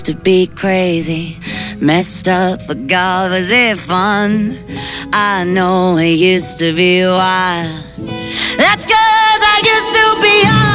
Used 0.00 0.16
to 0.16 0.24
be 0.24 0.46
crazy, 0.46 1.36
messed 1.78 2.26
up, 2.26 2.66
but 2.66 2.86
God, 2.86 3.32
was 3.32 3.50
it 3.50 3.78
fun? 3.78 4.56
I 5.12 5.44
know 5.44 5.98
it 5.98 6.16
used 6.16 6.58
to 6.60 6.74
be 6.74 7.02
wild. 7.04 7.68
That's 8.56 8.86
cause 8.86 9.42
I 9.54 9.60
used 9.62 9.92
to 9.92 10.22
be. 10.22 10.70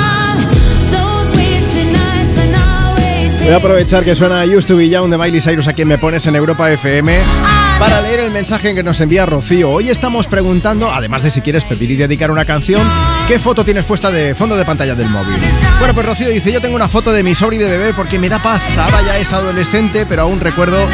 Voy 3.45 3.53
a 3.53 3.57
aprovechar 3.57 4.03
que 4.03 4.15
suena 4.15 4.43
Used 4.43 4.67
to 4.67 4.75
Be 4.75 4.89
Young 4.89 5.11
de 5.11 5.19
Miley 5.19 5.39
Cyrus 5.39 5.67
a 5.67 5.73
quien 5.73 5.87
me 5.87 5.99
pones 5.99 6.25
en 6.25 6.35
Europa 6.35 6.71
FM 6.71 7.64
para 7.79 8.01
leer 8.01 8.21
el 8.21 8.31
mensaje 8.31 8.73
que 8.73 8.83
nos 8.83 9.01
envía 9.01 9.25
Rocío. 9.25 9.69
Hoy 9.69 9.89
estamos 9.89 10.27
preguntando, 10.27 10.89
además 10.89 11.23
de 11.23 11.31
si 11.31 11.41
quieres 11.41 11.65
pedir 11.65 11.91
y 11.91 11.95
dedicar 11.95 12.31
una 12.31 12.45
canción, 12.45 12.87
¿qué 13.27 13.39
foto 13.39 13.65
tienes 13.65 13.85
puesta 13.85 14.11
de 14.11 14.33
fondo 14.33 14.55
de 14.55 14.63
pantalla 14.65 14.95
del 14.95 15.09
móvil? 15.09 15.35
Bueno, 15.79 15.93
pues 15.93 16.05
Rocío 16.05 16.29
dice, 16.29 16.51
yo 16.51 16.61
tengo 16.61 16.75
una 16.75 16.87
foto 16.87 17.11
de 17.11 17.23
mi 17.23 17.35
sobri 17.35 17.57
de 17.57 17.67
bebé 17.67 17.93
porque 17.93 18.19
me 18.19 18.29
da 18.29 18.41
paz. 18.41 18.61
Ahora 18.77 19.01
ya 19.01 19.17
es 19.17 19.33
adolescente, 19.33 20.05
pero 20.05 20.23
aún 20.23 20.39
recuerdo 20.39 20.87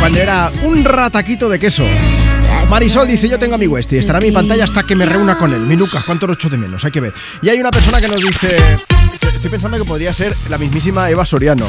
cuando 0.00 0.18
era 0.18 0.50
un 0.62 0.84
rataquito 0.84 1.48
de 1.48 1.58
queso. 1.58 1.84
Marisol 2.68 3.06
dice, 3.06 3.28
yo 3.28 3.38
tengo 3.38 3.54
a 3.54 3.58
mi 3.58 3.66
Westy, 3.66 3.98
estará 3.98 4.18
en 4.18 4.26
mi 4.26 4.32
pantalla 4.32 4.64
hasta 4.64 4.82
que 4.82 4.96
me 4.96 5.06
reúna 5.06 5.36
con 5.36 5.52
él. 5.52 5.60
Mi 5.60 5.76
Lucas, 5.76 6.02
¿cuánto 6.04 6.26
lo 6.26 6.34
echo 6.34 6.48
de 6.48 6.56
menos? 6.56 6.84
Hay 6.84 6.90
que 6.90 7.00
ver. 7.00 7.14
Y 7.42 7.48
hay 7.48 7.60
una 7.60 7.70
persona 7.70 8.00
que 8.00 8.08
nos 8.08 8.22
dice, 8.22 8.56
estoy 9.34 9.50
pensando 9.50 9.78
que 9.78 9.84
podría 9.84 10.12
ser 10.12 10.34
la 10.48 10.58
mismísima 10.58 11.08
Eva 11.10 11.24
Soriano. 11.24 11.66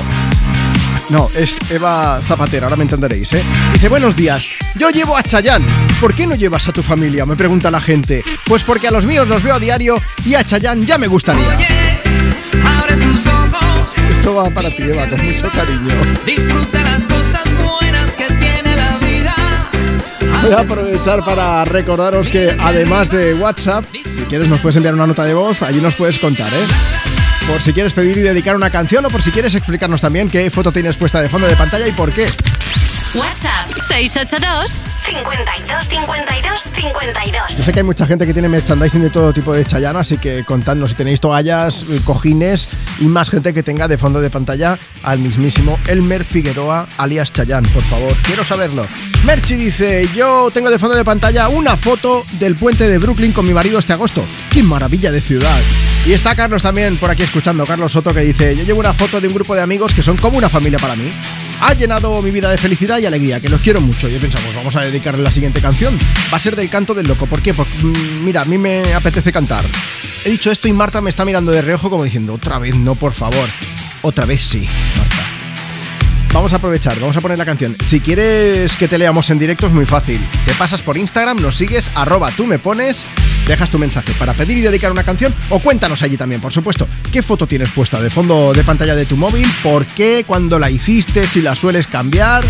No, 1.10 1.30
es 1.36 1.58
Eva 1.70 2.20
Zapatera, 2.26 2.66
ahora 2.66 2.76
me 2.76 2.84
entenderéis, 2.84 3.32
¿eh? 3.34 3.44
Dice, 3.74 3.90
buenos 3.90 4.16
días, 4.16 4.50
yo 4.76 4.90
llevo 4.90 5.16
a 5.16 5.22
Chayanne. 5.22 5.66
¿Por 6.02 6.16
qué 6.16 6.26
no 6.26 6.34
llevas 6.36 6.68
a 6.68 6.72
tu 6.72 6.82
familia? 6.82 7.26
Me 7.28 7.36
pregunta 7.36 7.70
la 7.70 7.80
gente. 7.80 8.24
Pues 8.46 8.64
porque 8.64 8.88
a 8.88 8.92
los 8.92 9.06
míos 9.06 9.28
los 9.28 9.44
veo 9.44 9.54
a 9.56 9.60
diario 9.60 10.02
y 10.26 10.34
a 10.34 10.44
Chayanne 10.44 10.86
ya 10.86 10.98
me 10.98 11.06
gustaría. 11.08 11.44
Abre 12.66 12.98
tus 12.98 13.28
ojos, 13.28 13.94
Esto 14.12 14.34
va 14.36 14.50
para 14.50 14.70
ti, 14.72 14.82
Eva, 14.84 15.08
con 15.08 15.24
mucho 15.24 15.48
cariño. 15.50 15.94
disfruta 16.26 16.82
las 16.82 17.04
cosas 17.04 17.44
buenas 17.64 18.12
que 18.14 18.26
tiene 18.26 18.76
la 18.76 18.98
vida. 18.98 19.36
Voy 20.42 20.54
a 20.54 20.60
aprovechar 20.62 21.24
para 21.24 21.64
recordaros 21.66 22.30
que 22.30 22.56
además 22.60 23.12
de 23.12 23.36
WhatsApp, 23.36 23.86
si 23.94 24.22
quieres 24.28 24.48
nos 24.48 24.60
puedes 24.60 24.76
enviar 24.78 24.96
una 24.96 25.06
nota 25.06 25.24
de 25.24 25.36
voz, 25.36 25.62
allí 25.62 25.82
nos 25.82 25.94
puedes 25.94 26.18
contar, 26.18 26.52
¿eh? 26.52 26.68
Por 27.48 27.62
si 27.62 27.74
quieres 27.74 27.94
pedir 27.94 28.18
y 28.18 28.22
dedicar 28.22 28.56
una 28.56 28.70
canción 28.70 29.06
o 29.06 29.10
por 29.10 29.22
si 29.22 29.32
quieres 29.32 29.54
explicarnos 29.54 30.02
también 30.02 30.30
qué 30.30 30.50
foto 30.50 30.72
tienes 30.72 30.98
puesta 30.98 31.22
de 31.22 31.30
fondo 31.30 31.48
de 31.48 31.56
pantalla 31.56 31.88
y 31.88 31.92
por 31.92 32.12
qué. 32.12 32.28
WhatsApp 33.16 33.72
682 33.88 34.82
52 35.06 35.88
52 35.88 36.62
52. 36.76 37.58
Yo 37.58 37.64
sé 37.64 37.72
que 37.72 37.80
hay 37.80 37.86
mucha 37.86 38.06
gente 38.06 38.26
que 38.26 38.34
tiene 38.34 38.50
merchandising 38.50 39.04
de 39.04 39.10
todo 39.10 39.32
tipo 39.32 39.54
de 39.54 39.64
Chayanne, 39.64 40.00
así 40.00 40.18
que 40.18 40.44
contadnos 40.44 40.90
si 40.90 40.96
tenéis 40.98 41.22
toallas, 41.22 41.86
eh, 41.90 42.02
cojines 42.04 42.68
y 43.00 43.06
más 43.06 43.30
gente 43.30 43.54
que 43.54 43.64
tenga 43.64 43.88
de 43.88 43.98
fondo 43.98 44.20
de 44.20 44.30
pantalla 44.30 44.78
al 45.02 45.20
mismísimo 45.20 45.80
Elmer 45.88 46.26
Figueroa, 46.26 46.88
alias 46.98 47.32
Chayanne, 47.32 47.70
por 47.70 47.84
favor. 47.84 48.14
Quiero 48.24 48.44
saberlo. 48.44 48.84
Merchi 49.24 49.56
dice, 49.56 50.10
yo 50.14 50.50
tengo 50.54 50.70
de 50.70 50.78
fondo 50.78 50.96
de 50.96 51.06
pantalla 51.06 51.48
una 51.48 51.78
foto 51.78 52.26
del 52.34 52.56
puente 52.56 52.90
de 52.90 52.98
Brooklyn 52.98 53.32
con 53.32 53.46
mi 53.46 53.54
marido 53.54 53.80
este 53.80 53.94
agosto. 53.94 54.26
¡Qué 54.50 54.62
maravilla 54.62 55.12
de 55.12 55.22
ciudad! 55.22 55.62
Y 56.06 56.12
está 56.12 56.36
Carlos 56.36 56.62
también 56.64 56.98
por 56.98 57.10
aquí 57.10 57.24
escuchando, 57.24 57.66
Carlos 57.66 57.94
Soto, 57.94 58.14
que 58.14 58.20
dice, 58.20 58.56
yo 58.56 58.64
llevo 58.64 58.82
una 58.82 58.94
foto 58.94 59.22
de 59.22 59.28
un 59.28 59.34
grupo 59.34 59.56
de 59.56 59.62
amigos 59.62 59.94
que 59.94 60.04
son 60.04 60.18
como 60.18 60.38
una 60.38 60.50
familia 60.50 60.80
para 60.80 60.96
mí. 60.96 61.12
Ha 61.62 61.74
llenado 61.74 62.22
mi 62.22 62.32
vida 62.32 62.50
de 62.50 62.58
felicidad 62.58 63.00
y 63.00 63.06
alegría, 63.06 63.40
que 63.40 63.50
los 63.50 63.62
quiero 63.62 63.82
mucho. 63.82 64.10
Y 64.10 64.18
pensamos, 64.18 64.54
vamos 64.56 64.76
a 64.76 64.82
dedicarle 64.82 65.24
la 65.24 65.32
siguiente 65.32 65.62
canción. 65.62 65.98
Va 66.32 66.38
a 66.38 66.40
ser 66.40 66.56
del 66.56 66.70
canto 66.70 66.94
del 66.94 67.08
loco. 67.08 67.26
¿Por 67.26 67.42
qué? 67.42 67.54
Porque, 67.54 67.74
mm, 67.82 68.24
mira, 68.24 68.42
a 68.42 68.46
mí 68.46 68.58
me 68.58 68.94
apetece 68.94 69.32
cantar. 69.32 69.66
He 70.26 70.30
dicho 70.30 70.52
esto 70.52 70.68
y 70.68 70.74
Marta 70.74 71.02
me 71.02 71.10
está 71.10 71.24
mirando 71.26 71.52
de 71.52 71.62
reojo 71.62 71.90
como 71.90 72.04
diciendo, 72.04 72.34
otra 72.34 72.60
vez 72.60 72.76
no, 72.76 72.96
por 72.96 73.14
favor. 73.14 73.48
Otra 74.02 74.26
vez 74.26 74.42
sí, 74.42 74.68
Marta. 74.98 75.16
Vamos 76.36 76.52
a 76.52 76.58
aprovechar, 76.58 77.00
vamos 77.00 77.16
a 77.16 77.22
poner 77.22 77.38
la 77.38 77.46
canción. 77.46 77.78
Si 77.82 78.02
quieres 78.02 78.76
que 78.76 78.90
te 78.90 78.98
leamos 78.98 79.30
en 79.30 79.40
directo 79.40 79.68
es 79.68 79.72
muy 79.72 79.86
fácil. 79.86 80.20
Te 80.46 80.54
pasas 80.56 80.84
por 80.84 80.98
Instagram, 80.98 81.42
nos 81.42 81.56
sigues, 81.56 81.90
arroba 81.96 82.30
tú 82.32 82.46
me 82.46 82.60
pones, 82.60 83.06
dejas 83.48 83.72
tu 83.72 83.80
mensaje 83.80 84.14
para 84.18 84.34
pedir 84.34 84.58
y 84.58 84.62
dedicar 84.62 84.92
una 84.92 85.04
canción 85.04 85.34
o 85.50 85.60
cuéntanos 85.60 86.02
allí 86.02 86.18
también, 86.18 86.42
por 86.42 86.54
supuesto. 86.54 86.88
¿Qué 87.12 87.22
foto 87.22 87.48
tienes 87.48 87.72
puesta 87.72 88.02
de 88.02 88.10
fondo 88.10 88.54
de 88.54 88.64
pantalla 88.64 88.96
de 88.96 89.06
tu 89.06 89.18
móvil? 89.18 89.48
¿Por 89.64 89.86
qué? 89.86 90.24
¿Cuándo 90.26 90.60
la 90.60 90.70
hiciste? 90.70 91.28
¿Si 91.28 91.42
la 91.42 91.56
sueles 91.56 91.88
cambiar? 91.88 92.44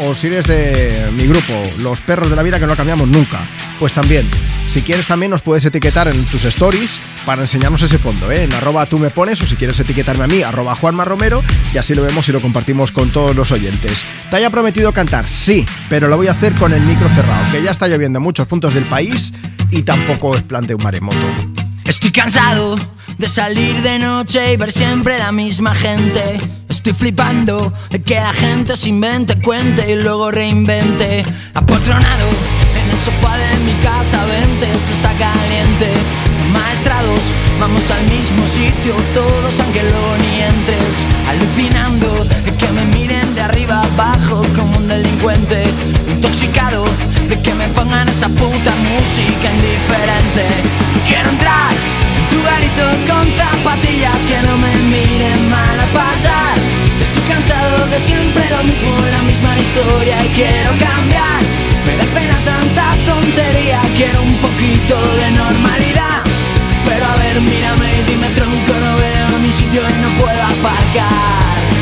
O, 0.00 0.14
si 0.14 0.28
eres 0.28 0.46
de 0.46 1.08
mi 1.16 1.26
grupo, 1.26 1.52
los 1.78 2.00
perros 2.00 2.30
de 2.30 2.36
la 2.36 2.42
vida 2.42 2.58
que 2.58 2.66
no 2.66 2.76
cambiamos 2.76 3.08
nunca. 3.08 3.40
Pues 3.78 3.92
también, 3.92 4.28
si 4.66 4.82
quieres 4.82 5.06
también 5.06 5.30
nos 5.30 5.42
puedes 5.42 5.64
etiquetar 5.64 6.08
en 6.08 6.24
tus 6.26 6.44
stories 6.44 7.00
para 7.24 7.42
enseñarnos 7.42 7.82
ese 7.82 7.98
fondo, 7.98 8.30
¿eh? 8.32 8.42
en 8.42 8.52
arroba 8.52 8.86
tú 8.86 8.98
me 8.98 9.10
pones 9.10 9.40
o 9.42 9.46
si 9.46 9.54
quieres 9.54 9.78
etiquetarme 9.78 10.24
a 10.24 10.26
mí, 10.26 10.42
arroba 10.42 10.74
Juanma 10.74 11.04
Romero 11.04 11.44
y 11.72 11.78
así 11.78 11.94
lo 11.94 12.02
vemos 12.02 12.28
y 12.28 12.32
lo 12.32 12.40
compartimos 12.40 12.90
con 12.90 13.10
todos 13.10 13.36
los 13.36 13.52
oyentes. 13.52 14.04
¿Te 14.30 14.36
haya 14.36 14.50
prometido 14.50 14.92
cantar? 14.92 15.28
Sí, 15.28 15.64
pero 15.88 16.08
lo 16.08 16.16
voy 16.16 16.26
a 16.26 16.32
hacer 16.32 16.54
con 16.54 16.72
el 16.72 16.82
micro 16.82 17.08
cerrado, 17.10 17.52
que 17.52 17.62
ya 17.62 17.70
está 17.70 17.86
lloviendo 17.86 18.18
en 18.18 18.24
muchos 18.24 18.48
puntos 18.48 18.74
del 18.74 18.84
país 18.84 19.32
y 19.70 19.82
tampoco 19.82 20.34
es 20.34 20.42
plan 20.42 20.66
de 20.66 20.74
un 20.74 20.82
maremoto. 20.82 21.18
Estoy 21.84 22.10
cansado 22.10 22.76
de 23.16 23.28
salir 23.28 23.80
de 23.82 23.98
noche 23.98 24.52
y 24.52 24.56
ver 24.56 24.70
siempre 24.70 25.18
la 25.18 25.32
misma 25.32 25.74
gente. 25.74 26.38
Estoy 26.68 26.92
flipando 26.92 27.72
de 27.90 28.02
que 28.02 28.16
la 28.16 28.32
gente 28.32 28.76
se 28.76 28.90
invente, 28.90 29.40
cuente 29.40 29.90
y 29.90 29.96
luego 29.96 30.30
reinvente. 30.30 31.24
Apotronado 31.54 32.28
en 32.76 32.90
el 32.90 32.98
sofá 32.98 33.36
de 33.36 33.58
mi 33.64 33.72
casa, 33.82 34.24
vente, 34.26 34.70
eso 34.70 34.92
está 34.92 35.12
caliente. 35.16 35.92
Maestrados, 36.52 37.34
vamos 37.58 37.90
al 37.90 38.04
mismo 38.08 38.46
sitio, 38.46 38.94
todos 39.14 39.60
aunque 39.60 39.82
luego 39.82 40.16
ni 40.18 40.42
entres. 40.42 41.06
Alucinando 41.26 42.24
de 42.44 42.54
que 42.54 42.68
me 42.68 42.84
miren 42.86 43.34
de 43.34 43.40
arriba 43.40 43.82
abajo 43.82 44.42
como 44.56 44.77
delincuente. 44.88 45.62
Intoxicado 46.08 46.84
de 47.28 47.40
que 47.40 47.54
me 47.54 47.68
pongan 47.68 48.08
esa 48.08 48.28
puta 48.28 48.72
música 48.88 49.46
indiferente. 49.52 50.44
Quiero 51.06 51.28
entrar 51.30 51.72
en 52.16 52.24
tu 52.28 52.42
garito 52.42 52.84
con 53.06 53.24
zapatillas 53.32 54.26
que 54.26 54.38
no 54.46 54.56
me 54.56 54.74
miren 54.88 55.50
mal 55.50 55.78
a 55.78 55.86
pasar. 55.92 56.54
Estoy 57.00 57.22
cansado 57.28 57.86
de 57.86 57.98
siempre 57.98 58.42
lo 58.50 58.64
mismo, 58.64 58.90
la 59.12 59.22
misma 59.22 59.56
historia 59.58 60.24
y 60.24 60.28
quiero 60.30 60.70
cambiar. 60.78 61.40
Me 61.86 61.96
da 61.96 62.04
pena 62.16 62.36
tanta 62.44 62.96
tontería, 63.06 63.80
quiero 63.96 64.22
un 64.22 64.36
poquito 64.38 64.96
de 65.20 65.30
normalidad. 65.32 66.22
Pero 66.86 67.04
a 67.04 67.16
ver, 67.16 67.40
mírame 67.40 67.88
y 68.00 68.10
dime 68.10 68.28
tronco, 68.30 68.72
no 68.84 68.96
veo 68.96 69.38
mi 69.40 69.52
sitio 69.52 69.82
y 69.82 70.02
no 70.02 70.08
puedo 70.20 70.42
aparcar. 70.42 71.77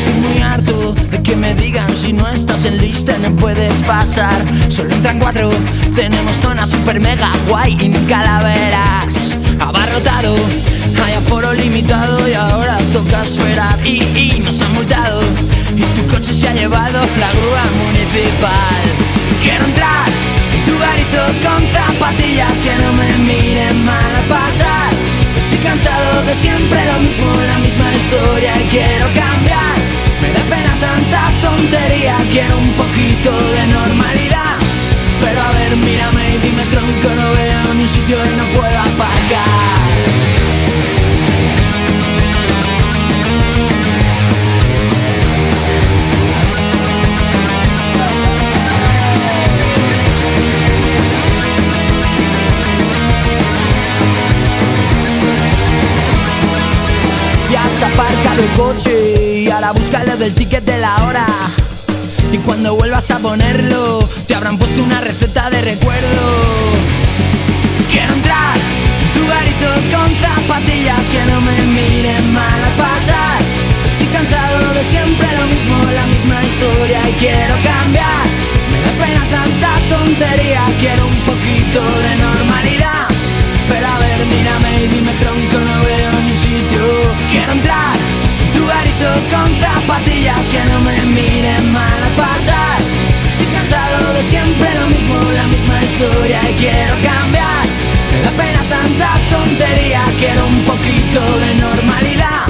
Estoy 0.00 0.14
muy 0.14 0.40
harto 0.40 0.94
de 1.10 1.22
que 1.22 1.36
me 1.36 1.54
digan 1.54 1.94
si 1.94 2.14
no 2.14 2.26
estás 2.28 2.64
en 2.64 2.78
lista 2.78 3.14
no 3.18 3.36
puedes 3.36 3.82
pasar. 3.82 4.42
Solo 4.68 4.94
entran 4.94 5.18
cuatro, 5.18 5.50
tenemos 5.94 6.38
zona 6.38 6.64
super 6.64 6.98
mega 6.98 7.30
guay 7.46 7.76
y 7.78 7.88
nunca 7.90 8.22
la 8.22 8.42
verás. 8.42 9.36
Abarrotado, 9.60 10.34
hay 11.04 11.12
aforo 11.12 11.52
limitado 11.52 12.26
y 12.26 12.32
ahora 12.32 12.78
toca 12.94 13.24
esperar. 13.24 13.78
Y, 13.84 14.02
y 14.16 14.42
nos 14.42 14.62
han 14.62 14.72
multado 14.72 15.20
y 15.76 15.82
tu 15.82 16.06
coche 16.06 16.32
se 16.32 16.48
ha 16.48 16.54
llevado 16.54 17.00
la 17.18 17.32
grúa 17.32 17.64
municipal. 17.84 18.82
Quiero 19.42 19.66
entrar 19.66 20.08
en 20.54 20.64
tu 20.64 20.78
garito 20.78 21.26
con 21.46 21.62
zapatillas 21.66 22.62
que 22.62 22.74
no 22.82 22.92
me 22.94 23.18
miren 23.18 23.84
mal 23.84 24.16
a 24.16 24.34
pasar. 24.34 24.99
Cansado 25.62 26.22
de 26.26 26.34
siempre 26.34 26.78
lo 26.86 27.00
mismo, 27.00 27.30
la 27.46 27.58
misma 27.58 27.94
historia 27.94 28.52
y 28.60 28.64
quiero 28.68 29.06
cambiar. 29.14 29.76
Me 30.20 30.32
da 30.32 30.42
pena 30.48 30.74
tanta 30.80 31.30
tontería, 31.40 32.16
quiero 32.30 32.58
un 32.58 32.72
poquito 32.72 33.30
de 33.52 33.66
normalidad. 33.66 34.56
Pero 35.20 35.40
a 35.40 35.52
ver, 35.52 35.76
mírame 35.76 36.34
y 36.34 36.38
dime 36.38 36.64
tronco, 36.70 37.08
no 37.14 37.32
veo 37.32 37.74
ni 37.74 37.86
sitio 37.86 38.16
y 38.24 38.36
no 38.36 38.44
puedo 38.54 38.59
y 58.86 59.50
ahora 59.50 59.72
búscalo 59.72 60.16
del 60.16 60.34
ticket 60.34 60.64
de 60.64 60.78
la 60.78 61.04
hora. 61.04 61.26
Y 62.32 62.38
cuando 62.38 62.76
vuelvas 62.76 63.10
a 63.10 63.18
ponerlo, 63.18 64.08
te 64.26 64.34
habrán 64.34 64.56
puesto 64.56 64.82
una 64.82 65.00
receta 65.00 65.50
de 65.50 65.60
recuerdo. 65.60 66.72
Quiero 67.90 68.14
entrar 68.14 68.56
en 68.56 69.12
tu 69.12 69.26
garito 69.26 69.66
con 69.92 70.14
zapatillas 70.16 71.10
que 71.10 71.22
no 71.26 71.40
me 71.40 71.62
miren 71.66 72.32
mal 72.32 72.64
a 72.64 72.76
pasar. 72.76 73.42
Estoy 73.84 74.06
cansado 74.06 74.72
de 74.72 74.82
siempre 74.82 75.28
lo 75.38 75.46
mismo, 75.46 75.76
la 75.92 76.06
misma 76.06 76.42
historia 76.42 77.00
y 77.08 77.12
quiero 77.14 77.54
cambiar. 77.62 78.24
Me 78.70 78.80
da 78.80 79.04
pena 79.04 79.26
tanta 79.30 79.94
tontería, 79.94 80.62
quiero 80.78 81.06
un 81.06 81.20
poquito 81.28 81.80
de 81.82 82.16
normalidad. 82.16 83.08
Pero 83.68 83.86
a 83.86 83.98
ver, 83.98 84.26
mírame 84.26 84.84
y 84.84 84.88
dime 84.88 85.12
tronco, 85.20 85.58
no 85.58 85.82
veo 85.84 86.12
ni 86.24 86.34
sitio. 86.34 86.80
Quiero 87.30 87.52
entrar 87.52 88.19
con 89.00 89.48
zapatillas 89.56 90.50
que 90.50 90.62
no 90.70 90.80
me 90.80 91.00
miren 91.06 91.72
mal 91.72 92.02
a 92.02 92.08
pasar. 92.16 92.80
Estoy 93.26 93.46
cansado 93.46 94.12
de 94.12 94.22
siempre 94.22 94.68
lo 94.74 94.88
mismo, 94.88 95.16
la 95.32 95.44
misma 95.44 95.82
historia 95.82 96.40
y 96.50 96.54
quiero 96.54 96.94
cambiar. 97.02 97.64
Me 98.12 98.22
da 98.22 98.30
pena 98.36 98.62
tanta 98.68 99.18
tontería, 99.30 100.04
quiero 100.18 100.46
un 100.46 100.62
poquito 100.64 101.20
de 101.20 101.54
normalidad. 101.54 102.44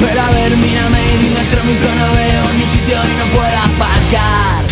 Pero 0.00 0.20
a 0.20 0.30
ver, 0.30 0.56
mírame 0.56 1.00
y 1.12 1.16
dime 1.18 1.44
tronco, 1.50 1.88
no 1.98 2.14
veo 2.14 2.52
ni 2.58 2.66
sitio 2.66 2.96
y 2.96 3.14
no 3.18 3.26
puedo 3.36 3.58
aparcar. 3.58 4.64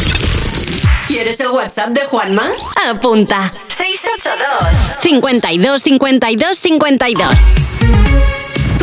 ¿Quieres 1.07 1.39
el 1.41 1.49
WhatsApp 1.49 1.91
de 1.91 2.07
Juanma? 2.07 2.49
Apunta. 2.89 3.53
682 3.69 5.01
52 5.01 5.83
52 5.83 6.59
52. 6.59 8.40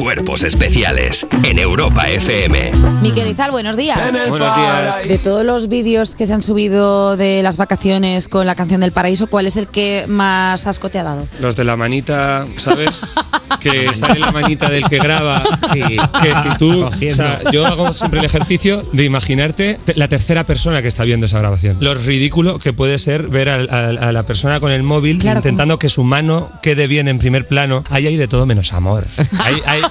Cuerpos 0.00 0.44
especiales 0.44 1.26
en 1.42 1.58
Europa 1.58 2.08
FM. 2.08 2.72
Miquel 3.02 3.28
Izal, 3.28 3.50
buenos 3.50 3.76
días. 3.76 4.00
Buenos 4.30 4.56
días. 4.56 5.06
De 5.06 5.18
todos 5.18 5.44
los 5.44 5.68
vídeos 5.68 6.14
que 6.14 6.26
se 6.26 6.32
han 6.32 6.40
subido 6.40 7.18
de 7.18 7.42
las 7.42 7.58
vacaciones 7.58 8.26
con 8.26 8.46
la 8.46 8.54
canción 8.54 8.80
del 8.80 8.92
paraíso, 8.92 9.26
¿cuál 9.26 9.46
es 9.46 9.56
el 9.58 9.66
que 9.68 10.06
más 10.08 10.66
asco 10.66 10.88
te 10.88 10.98
ha 10.98 11.02
dado? 11.02 11.28
Los 11.38 11.54
de 11.54 11.64
la 11.64 11.76
manita, 11.76 12.46
¿sabes? 12.56 13.02
que 13.60 13.94
sale 13.94 14.20
la 14.20 14.30
manita 14.30 14.70
del 14.70 14.84
que 14.86 14.96
graba. 15.00 15.42
Que 15.70 16.32
si 16.32 16.58
tú, 16.58 16.84
o 16.84 17.14
sea, 17.14 17.42
yo 17.52 17.66
hago 17.66 17.92
siempre 17.92 18.20
el 18.20 18.24
ejercicio 18.24 18.82
de 18.94 19.04
imaginarte 19.04 19.78
te- 19.84 19.94
la 19.96 20.08
tercera 20.08 20.46
persona 20.46 20.80
que 20.80 20.88
está 20.88 21.04
viendo 21.04 21.26
esa 21.26 21.40
grabación. 21.40 21.76
Lo 21.80 21.92
ridículo 21.92 22.58
que 22.58 22.72
puede 22.72 22.96
ser 22.96 23.28
ver 23.28 23.50
a, 23.50 24.12
la 24.12 24.22
persona 24.24 24.60
con 24.60 24.72
el 24.72 24.82
móvil 24.82 25.18
Claro, 25.18 25.40
intentando 25.40 25.78
que 25.78 25.90
su 25.90 26.04
mano 26.04 26.50
quede 26.62 26.86
bien 26.86 27.06
en 27.06 27.18
primer 27.18 27.46
plano. 27.46 27.84
Ahí 27.90 28.06
hay 28.06 28.16
de 28.16 28.28
todo 28.28 28.46
menos 28.46 28.72
amor. 28.72 29.04
Hay, 29.44 29.56
hay- 29.66 29.82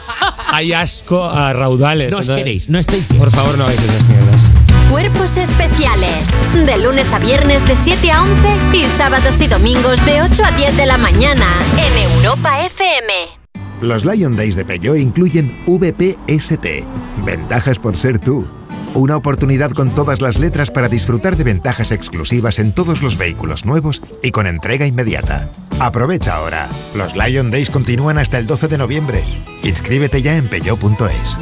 hay 0.51 0.73
asco 0.73 1.23
a 1.23 1.53
raudales. 1.53 2.11
No 2.11 2.19
os 2.19 2.27
Entonces, 2.27 2.43
queréis, 2.43 2.69
no 2.69 2.79
estáis 2.79 3.05
Por 3.17 3.31
favor, 3.31 3.57
no 3.57 3.65
hagáis 3.65 3.81
esas 3.81 4.03
mierdas. 4.07 4.45
Cuerpos 4.89 5.37
especiales. 5.37 6.27
De 6.53 6.77
lunes 6.77 7.13
a 7.13 7.19
viernes 7.19 7.65
de 7.67 7.77
7 7.77 8.11
a 8.11 8.23
11 8.23 8.33
y 8.73 8.85
sábados 8.97 9.39
y 9.41 9.47
domingos 9.47 10.03
de 10.05 10.21
8 10.21 10.43
a 10.43 10.51
10 10.51 10.77
de 10.77 10.85
la 10.87 10.97
mañana 10.97 11.59
en 11.77 12.11
Europa 12.11 12.65
FM. 12.65 13.39
Los 13.81 14.03
Lion 14.03 14.35
Days 14.35 14.55
de 14.55 14.65
Peugeot 14.65 14.97
incluyen 14.97 15.63
VPST, 15.65 16.65
ventajas 17.23 17.79
por 17.79 17.95
ser 17.95 18.19
tú. 18.19 18.47
Una 18.95 19.15
oportunidad 19.15 19.71
con 19.71 19.89
todas 19.91 20.21
las 20.21 20.39
letras 20.39 20.71
para 20.71 20.89
disfrutar 20.89 21.37
de 21.37 21.43
ventajas 21.43 21.91
exclusivas 21.91 22.59
en 22.59 22.73
todos 22.73 23.01
los 23.01 23.17
vehículos 23.17 23.65
nuevos 23.65 24.01
y 24.23 24.31
con 24.31 24.47
entrega 24.47 24.85
inmediata. 24.85 25.51
Aprovecha 25.79 26.35
ahora. 26.35 26.69
Los 26.93 27.15
Lion 27.15 27.51
Days 27.51 27.69
continúan 27.69 28.17
hasta 28.17 28.37
el 28.37 28.47
12 28.47 28.67
de 28.67 28.77
noviembre. 28.77 29.23
Inscríbete 29.63 30.21
ya 30.21 30.35
en 30.35 30.47
peugeot.es. 30.47 31.37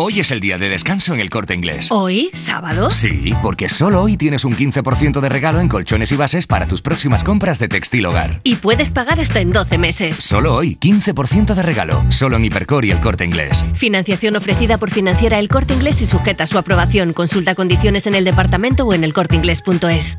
Hoy 0.00 0.20
es 0.20 0.30
el 0.30 0.38
día 0.38 0.58
de 0.58 0.68
descanso 0.68 1.12
en 1.12 1.18
el 1.18 1.28
corte 1.28 1.54
inglés. 1.54 1.90
¿Hoy? 1.90 2.30
¿Sábado? 2.32 2.88
Sí, 2.92 3.34
porque 3.42 3.68
solo 3.68 4.00
hoy 4.00 4.16
tienes 4.16 4.44
un 4.44 4.54
15% 4.54 5.20
de 5.20 5.28
regalo 5.28 5.60
en 5.60 5.66
colchones 5.66 6.12
y 6.12 6.16
bases 6.16 6.46
para 6.46 6.68
tus 6.68 6.82
próximas 6.82 7.24
compras 7.24 7.58
de 7.58 7.66
textil 7.66 8.06
hogar. 8.06 8.40
Y 8.44 8.54
puedes 8.54 8.92
pagar 8.92 9.18
hasta 9.18 9.40
en 9.40 9.50
12 9.50 9.76
meses. 9.76 10.16
Solo 10.18 10.54
hoy, 10.54 10.76
15% 10.76 11.52
de 11.52 11.62
regalo. 11.64 12.06
Solo 12.10 12.36
en 12.36 12.44
Hipercor 12.44 12.84
y 12.84 12.92
el 12.92 13.00
corte 13.00 13.24
inglés. 13.24 13.64
Financiación 13.74 14.36
ofrecida 14.36 14.78
por 14.78 14.92
Financiera 14.92 15.40
El 15.40 15.48
Corte 15.48 15.74
Inglés 15.74 16.00
y 16.00 16.06
sujeta 16.06 16.44
a 16.44 16.46
su 16.46 16.58
aprobación. 16.58 17.12
Consulta 17.12 17.56
condiciones 17.56 18.06
en 18.06 18.14
el 18.14 18.24
departamento 18.24 18.86
o 18.86 18.94
en 18.94 19.02
elcorteinglés.es. 19.02 20.18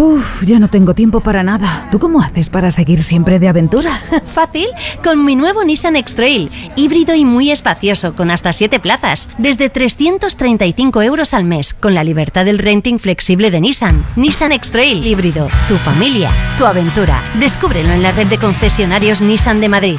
Uf, 0.00 0.44
ya 0.44 0.58
no 0.58 0.68
tengo 0.68 0.94
tiempo 0.94 1.20
para 1.20 1.42
nada. 1.42 1.86
¿Tú 1.92 1.98
cómo 1.98 2.22
haces 2.22 2.48
para 2.48 2.70
seguir 2.70 3.02
siempre 3.02 3.38
de 3.38 3.48
aventura? 3.48 3.90
Fácil, 4.24 4.66
con 5.04 5.26
mi 5.26 5.36
nuevo 5.36 5.62
Nissan 5.62 5.94
X-Trail, 5.94 6.50
híbrido 6.74 7.14
y 7.14 7.26
muy 7.26 7.50
espacioso, 7.50 8.14
con 8.16 8.30
hasta 8.30 8.54
7 8.54 8.80
plazas, 8.80 9.28
desde 9.36 9.68
335 9.68 11.02
euros 11.02 11.34
al 11.34 11.44
mes, 11.44 11.74
con 11.74 11.94
la 11.94 12.02
libertad 12.02 12.46
del 12.46 12.60
renting 12.60 12.98
flexible 12.98 13.50
de 13.50 13.60
Nissan. 13.60 14.02
Nissan 14.16 14.52
X-Trail 14.52 15.06
híbrido, 15.06 15.50
tu 15.68 15.76
familia, 15.76 16.30
tu 16.56 16.64
aventura. 16.64 17.22
Descúbrelo 17.38 17.92
en 17.92 18.02
la 18.02 18.12
red 18.12 18.28
de 18.28 18.38
concesionarios 18.38 19.20
Nissan 19.20 19.60
de 19.60 19.68
Madrid. 19.68 19.98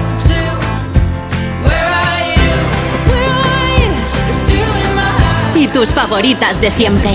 tus 5.73 5.93
favoritas 5.93 6.59
de 6.59 6.69
siempre. 6.69 7.11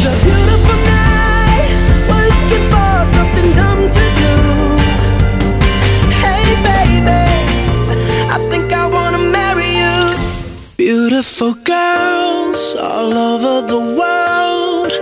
Beautiful 10.77 11.55
girls 11.65 12.77
all 12.77 13.12
over 13.12 13.66
the 13.66 13.78
world. 13.78 14.93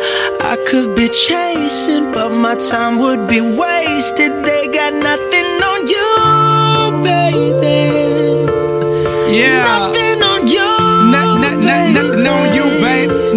I 0.40 0.56
could 0.66 0.94
be 0.94 1.08
chasing, 1.08 2.12
but 2.12 2.30
my 2.30 2.54
time 2.56 2.98
would 3.00 3.28
be 3.28 3.40
wasted. 3.40 4.32
They 4.44 4.68
got 4.68 4.94
nothing 4.94 5.62
on 5.62 5.86
you, 5.86 7.02
baby. 7.02 7.90
Yeah. 9.36 9.64
Nothing 9.64 10.03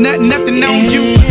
babe. 0.07 0.21
Not, 0.21 0.39
nothing 0.39 0.63
on 0.63 0.91
you. 0.91 1.26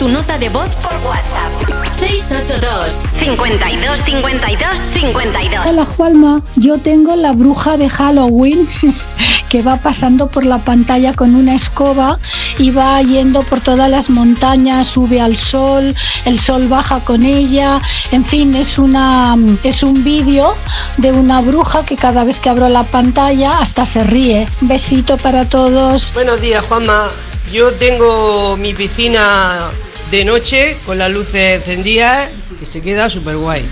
Tu 0.00 0.08
nota 0.08 0.38
de 0.38 0.48
voz 0.48 0.70
por 0.76 0.94
WhatsApp. 1.06 1.52
682 1.98 2.94
52 3.18 4.00
52 4.06 4.68
52 4.94 5.66
Hola 5.66 5.84
Juanma, 5.84 6.42
yo 6.56 6.78
tengo 6.78 7.14
la 7.16 7.32
bruja 7.32 7.76
de 7.76 7.90
Halloween 7.90 8.66
que 9.50 9.60
va 9.60 9.76
pasando 9.76 10.28
por 10.28 10.46
la 10.46 10.56
pantalla 10.56 11.12
con 11.12 11.34
una 11.34 11.54
escoba 11.54 12.18
y 12.56 12.70
va 12.70 13.02
yendo 13.02 13.42
por 13.42 13.60
todas 13.60 13.90
las 13.90 14.08
montañas, 14.08 14.86
sube 14.86 15.20
al 15.20 15.36
sol, 15.36 15.94
el 16.24 16.40
sol 16.40 16.68
baja 16.68 17.00
con 17.00 17.22
ella, 17.22 17.82
en 18.10 18.24
fin, 18.24 18.54
es 18.54 18.78
una 18.78 19.36
es 19.64 19.82
un 19.82 20.02
vídeo 20.02 20.54
de 20.96 21.12
una 21.12 21.42
bruja 21.42 21.84
que 21.84 21.96
cada 21.96 22.24
vez 22.24 22.38
que 22.38 22.48
abro 22.48 22.70
la 22.70 22.84
pantalla 22.84 23.58
hasta 23.58 23.84
se 23.84 24.02
ríe. 24.04 24.48
Besito 24.62 25.18
para 25.18 25.46
todos. 25.46 26.10
Buenos 26.14 26.40
días, 26.40 26.64
Juanma. 26.64 27.08
Yo 27.52 27.72
tengo 27.72 28.56
mi 28.56 28.72
piscina 28.72 29.68
de 30.10 30.24
noche 30.24 30.76
con 30.86 30.98
las 30.98 31.10
luces 31.10 31.56
encendidas 31.56 32.30
que 32.58 32.66
se 32.66 32.80
queda 32.82 33.08
súper 33.08 33.36
guay. 33.36 33.64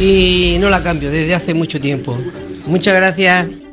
Y 0.00 0.56
no 0.60 0.70
la 0.70 0.82
cambio 0.82 1.10
desde 1.10 1.34
hace 1.34 1.54
mucho 1.54 1.80
tiempo. 1.80 2.18
Muchas 2.66 2.94
gracias. 2.94 3.67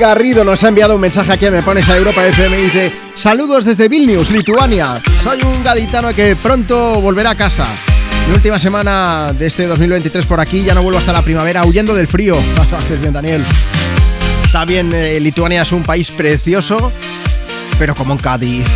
Garrido 0.00 0.44
nos 0.44 0.64
ha 0.64 0.68
enviado 0.68 0.94
un 0.94 1.00
mensaje 1.00 1.30
aquí 1.30 1.44
a 1.44 1.50
Me 1.50 1.62
Pones 1.62 1.86
a 1.90 1.96
Europa 1.96 2.26
FM 2.26 2.58
y 2.58 2.62
dice 2.62 2.92
Saludos 3.14 3.66
desde 3.66 3.86
Vilnius, 3.86 4.30
Lituania. 4.30 5.00
Soy 5.22 5.42
un 5.42 5.62
gaditano 5.62 6.14
que 6.14 6.34
pronto 6.36 7.02
volverá 7.02 7.30
a 7.30 7.34
casa. 7.34 7.66
Mi 8.26 8.34
última 8.34 8.58
semana 8.58 9.34
de 9.38 9.46
este 9.46 9.66
2023 9.66 10.24
por 10.24 10.40
aquí 10.40 10.64
Ya 10.64 10.74
no 10.74 10.82
vuelvo 10.82 10.98
hasta 10.98 11.12
la 11.12 11.22
primavera 11.22 11.64
huyendo 11.64 11.94
del 11.94 12.06
frío 12.06 12.36
Haces 12.76 12.98
bien 13.00 13.12
Daniel. 13.12 13.44
Está 14.44 14.64
bien, 14.64 14.90
eh, 14.94 15.20
Lituania 15.20 15.62
es 15.62 15.72
un 15.72 15.82
país 15.82 16.10
precioso 16.10 16.90
Pero 17.78 17.94
como 17.94 18.14
en 18.14 18.18
Cádiz. 18.18 18.66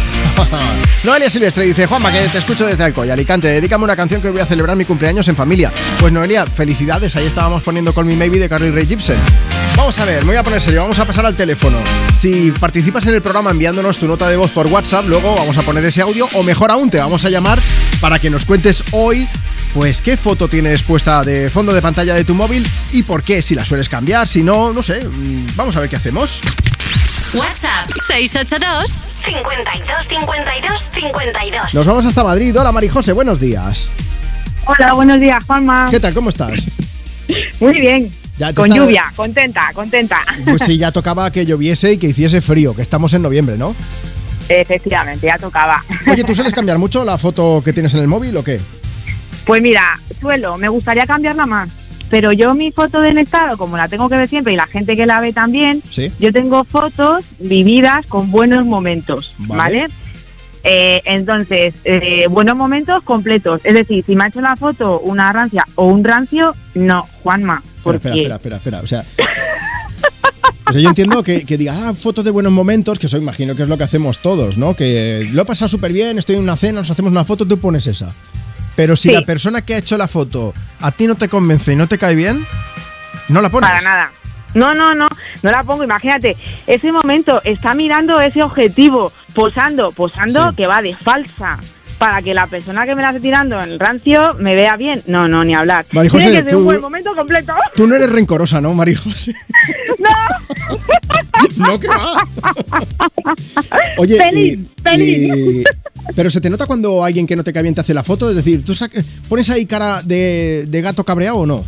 Noelia 1.05 1.30
Silvestre 1.30 1.64
dice 1.64 1.86
Juanma, 1.86 2.12
que 2.12 2.20
te 2.20 2.38
escucho 2.38 2.66
desde 2.66 2.84
Alcoy, 2.84 3.09
Alicante. 3.09 3.48
Dedícame 3.48 3.84
una 3.84 3.96
canción 3.96 4.20
que 4.20 4.28
voy 4.28 4.40
a 4.40 4.46
celebrar 4.46 4.76
mi 4.76 4.84
cumpleaños 4.84 5.26
en 5.28 5.36
familia 5.36 5.72
Pues 5.98 6.12
Noelia, 6.12 6.44
felicidades. 6.44 7.16
Ahí 7.16 7.26
estábamos 7.26 7.62
poniendo 7.62 7.94
Call 7.94 8.05
Me 8.05 8.14
Maybe 8.14 8.38
de 8.38 8.48
Carly 8.51 8.70
Rae 8.70 8.84
Jepsen 8.84 9.18
Vamos 9.85 9.98
a 9.98 10.06
ver, 10.06 10.20
me 10.20 10.28
voy 10.28 10.36
a 10.36 10.43
poner 10.43 10.62
serio, 10.62 10.81
vamos 10.81 10.98
a 10.98 11.05
pasar 11.05 11.27
al 11.27 11.36
teléfono. 11.36 11.77
Si 12.16 12.51
participas 12.52 13.06
en 13.06 13.16
el 13.16 13.20
programa 13.20 13.51
enviándonos 13.51 13.98
tu 13.98 14.06
nota 14.06 14.31
de 14.31 14.36
voz 14.39 14.51
por 14.51 14.66
WhatsApp, 14.69 15.05
luego 15.06 15.35
vamos 15.35 15.59
a 15.59 15.62
poner 15.62 15.85
ese 15.85 16.01
audio 16.01 16.27
o 16.32 16.43
mejor 16.43 16.70
aún 16.70 16.89
te 16.89 16.97
vamos 16.97 17.27
a 17.27 17.28
llamar 17.28 17.59
para 18.01 18.19
que 18.19 18.31
nos 18.31 18.47
cuentes 18.47 18.82
hoy 18.93 19.28
pues 19.74 20.01
qué 20.01 20.16
foto 20.16 20.48
tienes 20.48 20.82
puesta 20.82 21.23
de 21.23 21.51
fondo 21.51 21.74
de 21.74 21.82
pantalla 21.82 22.15
de 22.15 22.24
tu 22.24 22.35
móvil 22.35 22.66
y 22.93 23.02
por 23.02 23.23
qué, 23.23 23.43
si 23.43 23.55
la 23.55 23.66
sueles 23.66 23.90
cambiar, 23.90 24.27
si 24.27 24.43
no, 24.43 24.73
no 24.73 24.82
sé, 24.82 25.05
mm, 25.06 25.48
vamos 25.55 25.77
a 25.77 25.81
ver 25.81 25.90
qué 25.90 25.97
hacemos. 25.97 26.40
WhatsApp 27.35 27.90
682 28.06 28.90
52 29.23 30.09
52 30.09 30.81
52 30.94 31.74
Nos 31.74 31.85
vamos 31.85 32.06
hasta 32.06 32.24
Madrid. 32.24 32.59
Hola 32.59 32.73
Marijose, 32.73 33.12
buenos 33.12 33.39
días. 33.39 33.90
Hola, 34.65 34.94
buenos 34.94 35.20
días, 35.20 35.44
Juanma. 35.44 35.89
¿Qué 35.90 36.01
tal? 36.01 36.15
¿Cómo 36.15 36.31
estás? 36.31 36.69
Muy 37.61 37.78
bien. 37.78 38.11
Ya 38.39 38.52
Con 38.52 38.66
está- 38.70 38.77
lluvia, 38.77 39.12
contenta, 39.15 39.70
contenta. 39.74 40.20
Pues 40.44 40.62
sí, 40.66 40.77
ya 40.78 40.90
tocaba 40.93 41.31
que 41.31 41.47
lloviese 41.47 41.93
y 41.93 41.98
que 41.98 42.09
hiciese 42.09 42.40
frío, 42.40 42.74
que 42.74 42.82
estamos 42.82 43.15
en 43.15 43.23
noviembre, 43.23 43.56
¿no? 43.56 43.74
Efectivamente, 44.48 45.27
ya 45.27 45.39
tocaba. 45.39 45.82
Oye, 46.11 46.24
¿tú 46.24 46.35
sueles 46.35 46.52
cambiar 46.55 46.78
mucho 46.78 47.05
la 47.05 47.16
foto 47.19 47.62
que 47.65 47.73
tienes 47.73 47.94
en 47.94 48.01
el 48.01 48.09
móvil 48.09 48.36
o 48.36 48.44
qué? 48.44 48.61
Pues 49.47 49.62
mira, 49.62 49.98
suelo, 50.20 50.56
me 50.56 50.69
gustaría 50.69 51.06
cambiarla 51.06 51.47
más. 51.47 51.70
Pero 52.11 52.32
yo 52.32 52.55
mi 52.55 52.70
foto 52.70 53.01
del 53.01 53.19
estado, 53.19 53.56
como 53.56 53.77
la 53.77 53.89
tengo 53.89 54.09
que 54.09 54.16
ver 54.16 54.28
siempre 54.28 54.52
y 54.52 54.56
la 54.56 54.66
gente 54.66 54.97
que 54.97 55.06
la 55.06 55.20
ve 55.20 55.32
también, 55.32 55.82
Sí. 55.90 56.12
yo 56.19 56.32
tengo 56.32 56.65
fotos 56.65 57.24
vividas 57.39 58.05
con 58.06 58.31
buenos 58.31 58.65
momentos, 58.66 59.35
Vale. 59.39 59.59
¿vale? 59.81 59.89
Eh, 60.65 61.02
entonces, 61.06 61.74
eh, 61.85 62.27
buenos 62.28 62.56
momentos 62.56 63.02
completos. 63.05 63.61
Es 63.65 63.74
decir, 63.74 64.05
si 64.06 64.16
me 64.16 64.24
ha 64.24 64.28
hecho 64.28 64.40
la 64.40 64.56
foto 64.56 65.01
una 65.01 65.32
rancia 65.32 65.66
o 65.74 65.86
un 65.86 66.05
rancio, 66.05 66.55
no, 66.74 67.02
Juanma. 67.23 67.62
Porque 67.85 68.09
Espera, 68.09 68.36
espera, 68.36 68.56
espera, 68.56 68.56
espera. 68.56 68.81
O 68.81 68.86
sea, 68.86 69.05
o 70.69 70.73
sea, 70.73 70.81
yo 70.81 70.89
entiendo 70.89 71.23
que, 71.23 71.44
que 71.44 71.56
diga, 71.59 71.89
ah, 71.89 71.94
fotos 71.94 72.24
de 72.24 72.31
buenos 72.31 72.52
momentos, 72.52 72.98
que 72.98 73.06
eso 73.06 73.16
imagino 73.19 73.55
que 73.55 73.62
es 73.62 73.69
lo 73.69 73.77
que 73.78 73.85
hacemos 73.85 74.19
todos, 74.19 74.56
¿no? 74.59 74.74
Que 74.74 75.28
lo 75.32 75.43
he 75.43 75.44
pasado 75.44 75.69
súper 75.69 75.93
bien, 75.93 76.19
estoy 76.19 76.36
en 76.36 76.43
una 76.43 76.56
cena, 76.56 76.81
nos 76.81 76.90
hacemos 76.90 77.12
una 77.12 77.24
foto, 77.24 77.47
tú 77.47 77.59
pones 77.59 77.86
esa. 77.86 78.12
Pero 78.77 78.97
si 78.97 79.11
Sí. 79.11 79.15
la 79.15 79.23
persona 79.23 79.62
que 79.62 79.74
ha 79.74 79.78
hecho 79.78 79.97
la 79.97 80.09
foto 80.09 80.52
a 80.81 80.90
ti 80.90 81.06
no 81.06 81.15
te 81.15 81.28
convence 81.28 81.73
y 81.73 81.77
no 81.77 81.86
te 81.86 81.98
cae 81.98 82.15
bien, 82.15 82.44
no 83.28 83.40
la 83.40 83.51
pones. 83.51 83.70
Para 83.70 83.82
nada. 83.82 84.11
No, 84.55 84.73
no, 84.73 84.94
no, 84.94 85.09
no 85.43 85.51
la 85.51 85.62
pongo. 85.65 85.82
Imagínate, 85.85 86.36
ese 86.66 86.90
momento 86.93 87.40
está 87.44 87.74
mirando 87.74 88.20
ese 88.20 88.43
objetivo, 88.43 89.12
posando, 89.35 89.90
posando 89.90 90.52
que 90.56 90.66
va 90.66 90.81
de 90.81 90.94
falsa. 90.94 91.59
Para 91.98 92.20
que 92.22 92.34
la 92.34 92.46
persona 92.46 92.84
que 92.86 92.94
me 92.94 93.02
la 93.02 93.08
esté 93.10 93.20
tirando 93.20 93.60
en 93.62 93.70
el 93.70 93.78
rancio 93.78 94.34
me 94.38 94.54
vea 94.54 94.76
bien. 94.76 95.02
No, 95.06 95.28
no, 95.28 95.44
ni 95.44 95.54
hablar. 95.54 95.84
María 95.92 96.10
José, 96.10 96.24
Tiene 96.26 96.42
que 96.44 96.50
ser 96.50 96.56
un 96.56 96.64
buen 96.64 96.80
momento 96.80 97.14
completo. 97.14 97.52
Tú 97.74 97.86
no 97.86 97.94
eres 97.94 98.10
rencorosa, 98.10 98.60
¿no, 98.60 98.74
María 98.74 98.98
José? 98.98 99.32
no, 101.56 101.78
que 101.78 101.88
va. 101.88 102.26
Oye, 103.98 104.18
Feliz, 104.18 104.58
feliz. 104.82 105.64
pero 106.14 106.30
se 106.30 106.40
te 106.40 106.50
nota 106.50 106.66
cuando 106.66 107.04
alguien 107.04 107.26
que 107.26 107.36
no 107.36 107.44
te 107.44 107.52
cae 107.52 107.62
bien 107.62 107.74
te 107.74 107.80
hace 107.80 107.94
la 107.94 108.02
foto, 108.02 108.30
es 108.30 108.36
decir, 108.36 108.64
tú 108.64 108.74
pones 109.28 109.48
ahí 109.50 109.66
cara 109.66 110.02
de, 110.02 110.66
de 110.68 110.82
gato 110.82 111.04
cabreado 111.04 111.38
o 111.38 111.46
no? 111.46 111.64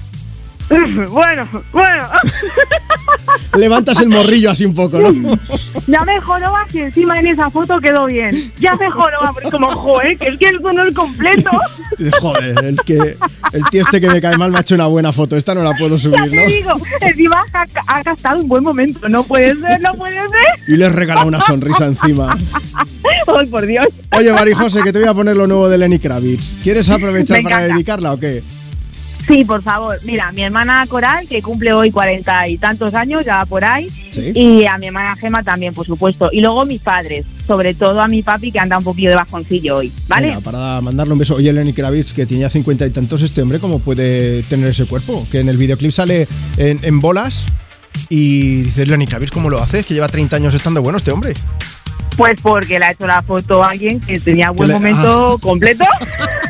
bueno, 1.10 1.48
bueno. 1.72 2.09
Levantas 3.56 4.01
el 4.01 4.09
morrillo 4.09 4.51
así 4.51 4.64
un 4.64 4.74
poco, 4.74 4.98
¿no? 4.98 5.38
Ya 5.88 6.05
me 6.05 6.20
joroba 6.20 6.66
si 6.68 6.80
encima 6.80 7.20
en 7.20 7.28
esa 7.28 7.48
foto 7.48 7.78
quedó 7.80 8.06
bien. 8.06 8.34
Ya 8.59 8.74
me 8.74 8.90
joroba, 8.90 9.32
porque 9.32 9.51
como, 9.52 9.70
joder, 9.70 10.18
que 10.18 10.30
es 10.30 10.38
que 10.40 10.47
eso 10.48 10.72
no 10.72 10.84
es 10.84 10.93
completo. 10.93 11.48
Joder, 12.20 12.64
el 12.64 12.76
que 12.84 13.16
el 13.52 13.64
tío 13.70 13.82
este 13.82 14.01
que 14.01 14.09
me 14.09 14.20
cae 14.20 14.36
mal 14.36 14.51
me 14.51 14.59
ha 14.59 14.62
hecho 14.62 14.74
una 14.74 14.86
buena 14.86 15.12
foto, 15.12 15.36
esta 15.36 15.55
no 15.55 15.62
la 15.62 15.74
puedo 15.76 15.94
Ya 15.97 16.02
subir, 16.02 16.28
te 16.30 16.36
¿no? 16.36 16.47
digo, 16.47 16.70
encima 17.02 17.44
ha, 17.52 17.66
ha 17.86 18.02
gastado 18.02 18.40
un 18.40 18.48
buen 18.48 18.64
momento. 18.64 19.09
No 19.09 19.22
puede 19.22 19.55
ser, 19.55 19.80
no 19.80 19.94
puede 19.94 20.16
ser. 20.16 20.59
Y 20.66 20.76
le 20.76 20.86
he 20.86 20.88
regalado 20.88 21.28
una 21.28 21.40
sonrisa 21.40 21.86
encima. 21.86 22.36
Ay, 23.38 23.47
por 23.47 23.64
Dios. 23.64 23.86
Oye, 24.10 24.32
María 24.32 24.56
José, 24.56 24.82
que 24.82 24.93
te 24.93 24.98
voy 24.98 25.09
a 25.09 25.14
poner 25.14 25.36
lo 25.36 25.47
nuevo 25.47 25.68
de 25.68 25.78
Lenny 25.78 26.01
Kravitz. 26.01 26.56
¿Quieres 26.64 26.90
aprovechar 26.90 27.36
Me 27.38 27.44
para 27.44 27.56
encanta. 27.59 27.74
dedicarla 27.74 28.12
o 28.12 28.18
qué? 28.18 28.43
Sí, 29.26 29.44
por 29.44 29.60
favor. 29.62 29.98
Mira, 30.04 30.30
mi 30.30 30.42
hermana 30.42 30.86
Coral, 30.88 31.26
que 31.26 31.42
cumple 31.42 31.72
hoy 31.72 31.90
cuarenta 31.90 32.46
y 32.46 32.58
tantos 32.58 32.94
años, 32.94 33.24
ya 33.24 33.38
va 33.38 33.46
por 33.46 33.64
ahí. 33.64 33.88
Sí. 34.12 34.30
Y 34.34 34.66
a 34.66 34.78
mi 34.78 34.86
hermana 34.86 35.16
Gema 35.16 35.42
también, 35.42 35.74
por 35.74 35.84
supuesto. 35.84 36.30
Y 36.32 36.40
luego 36.40 36.64
mis 36.64 36.80
padres, 36.80 37.26
sobre 37.44 37.74
todo 37.74 38.00
a 38.00 38.06
mi 38.06 38.22
papi, 38.22 38.52
que 38.52 38.60
anda 38.60 38.78
un 38.78 38.84
poquillo 38.84 39.10
de 39.10 39.16
bajoncillo 39.16 39.78
hoy. 39.78 39.92
¿Vale? 40.06 40.38
Para 40.44 40.80
mandarle 40.80 41.12
un 41.14 41.18
beso. 41.18 41.34
Oye, 41.34 41.52
Lenny 41.52 41.72
Kravitz, 41.72 42.12
que 42.12 42.24
tenía 42.24 42.48
cincuenta 42.50 42.86
y 42.86 42.90
tantos, 42.90 43.20
este 43.22 43.42
hombre, 43.42 43.58
¿cómo 43.58 43.80
puede 43.80 44.44
tener 44.44 44.68
ese 44.68 44.86
cuerpo? 44.86 45.26
Que 45.30 45.40
en 45.40 45.48
el 45.48 45.56
videoclip 45.56 45.90
sale 45.90 46.28
en, 46.56 46.78
en 46.82 47.00
bolas 47.00 47.46
y 48.08 48.62
dices, 48.62 48.86
Lenny 48.86 49.06
Kravitz, 49.06 49.32
¿cómo 49.32 49.50
lo 49.50 49.60
haces? 49.60 49.84
Que 49.86 49.94
lleva 49.94 50.08
30 50.08 50.36
años 50.36 50.54
estando 50.54 50.82
bueno 50.82 50.98
este 50.98 51.10
hombre. 51.10 51.34
Pues 52.16 52.40
porque 52.40 52.78
le 52.78 52.84
ha 52.86 52.90
hecho 52.92 53.06
la 53.06 53.22
foto 53.22 53.62
a 53.64 53.70
alguien 53.70 53.98
que 54.00 54.20
tenía 54.20 54.50
buen 54.50 54.68
le- 54.68 54.74
ah. 54.74 54.78
momento 54.78 55.38
completo. 55.42 55.84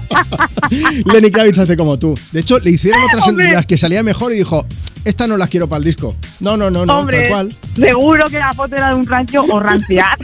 Lenny 1.12 1.30
Kravitz 1.30 1.58
hace 1.58 1.76
como 1.76 1.98
tú. 1.98 2.18
De 2.32 2.40
hecho, 2.40 2.58
le 2.58 2.70
hicieron 2.70 3.02
otras 3.04 3.28
en 3.28 3.52
las 3.52 3.66
que 3.66 3.78
salía 3.78 4.02
mejor 4.02 4.32
y 4.32 4.36
dijo, 4.36 4.66
esta 5.04 5.26
no 5.26 5.36
las 5.36 5.48
quiero 5.48 5.68
para 5.68 5.78
el 5.78 5.84
disco. 5.84 6.16
No, 6.40 6.56
no, 6.56 6.70
no, 6.70 6.84
no, 6.84 6.98
Hombre, 6.98 7.22
tal 7.22 7.28
cual. 7.28 7.54
seguro 7.74 8.28
que 8.28 8.38
la 8.38 8.52
foto 8.52 8.76
era 8.76 8.88
de 8.88 8.94
un 8.94 9.06
rancho 9.06 9.42
o 9.42 9.60
ranciar. 9.60 10.16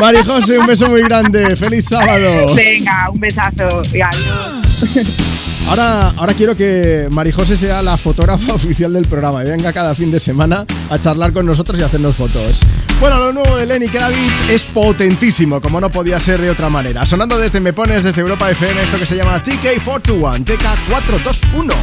Mari 0.00 0.18
José, 0.26 0.58
un 0.58 0.66
beso 0.66 0.88
muy 0.88 1.02
grande. 1.02 1.56
Feliz 1.56 1.86
sábado. 1.88 2.54
Venga, 2.54 3.08
un 3.12 3.20
besazo. 3.20 3.82
Y 3.92 4.00
adiós. 4.00 5.22
Ahora, 5.68 6.10
ahora 6.10 6.34
quiero 6.34 6.54
que 6.54 7.08
Mari 7.10 7.32
José 7.32 7.56
sea 7.56 7.82
la 7.82 7.96
fotógrafa 7.96 8.52
oficial 8.54 8.92
del 8.92 9.06
programa 9.06 9.44
y 9.44 9.48
venga 9.48 9.72
cada 9.72 9.94
fin 9.94 10.10
de 10.10 10.20
semana 10.20 10.66
a 10.90 10.98
charlar 10.98 11.32
con 11.32 11.46
nosotros 11.46 11.78
y 11.78 11.82
hacernos 11.82 12.16
fotos. 12.16 12.60
Bueno, 13.00 13.18
lo 13.18 13.32
nuevo 13.32 13.56
de 13.56 13.66
Lenny 13.66 13.88
Kravitz 13.88 14.48
es 14.50 14.64
potentísimo, 14.64 15.60
como 15.60 15.80
no 15.80 15.90
podía 15.90 16.20
ser 16.20 16.40
de 16.40 16.50
otra 16.50 16.68
manera. 16.68 17.06
Sonando 17.06 17.38
desde 17.38 17.60
Me 17.60 17.72
Pones, 17.72 18.04
desde 18.04 18.20
Europa 18.20 18.50
FM, 18.50 18.82
esto 18.82 18.98
que 18.98 19.06
se 19.06 19.16
llama 19.16 19.42
TK421, 19.42 20.44
TK421. 20.44 21.74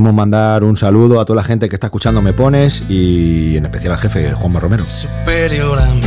Queremos 0.00 0.16
mandar 0.16 0.64
un 0.64 0.78
saludo 0.78 1.20
a 1.20 1.26
toda 1.26 1.42
la 1.42 1.44
gente 1.44 1.68
que 1.68 1.76
está 1.76 1.88
escuchando 1.88 2.22
Me 2.22 2.32
Pones 2.32 2.82
y 2.88 3.58
en 3.58 3.66
especial 3.66 3.92
al 3.92 3.98
jefe 3.98 4.32
Juanma 4.32 4.58
Romero. 4.58 4.86
superior 4.86 5.78
a 5.78 5.84
mí. 5.88 6.00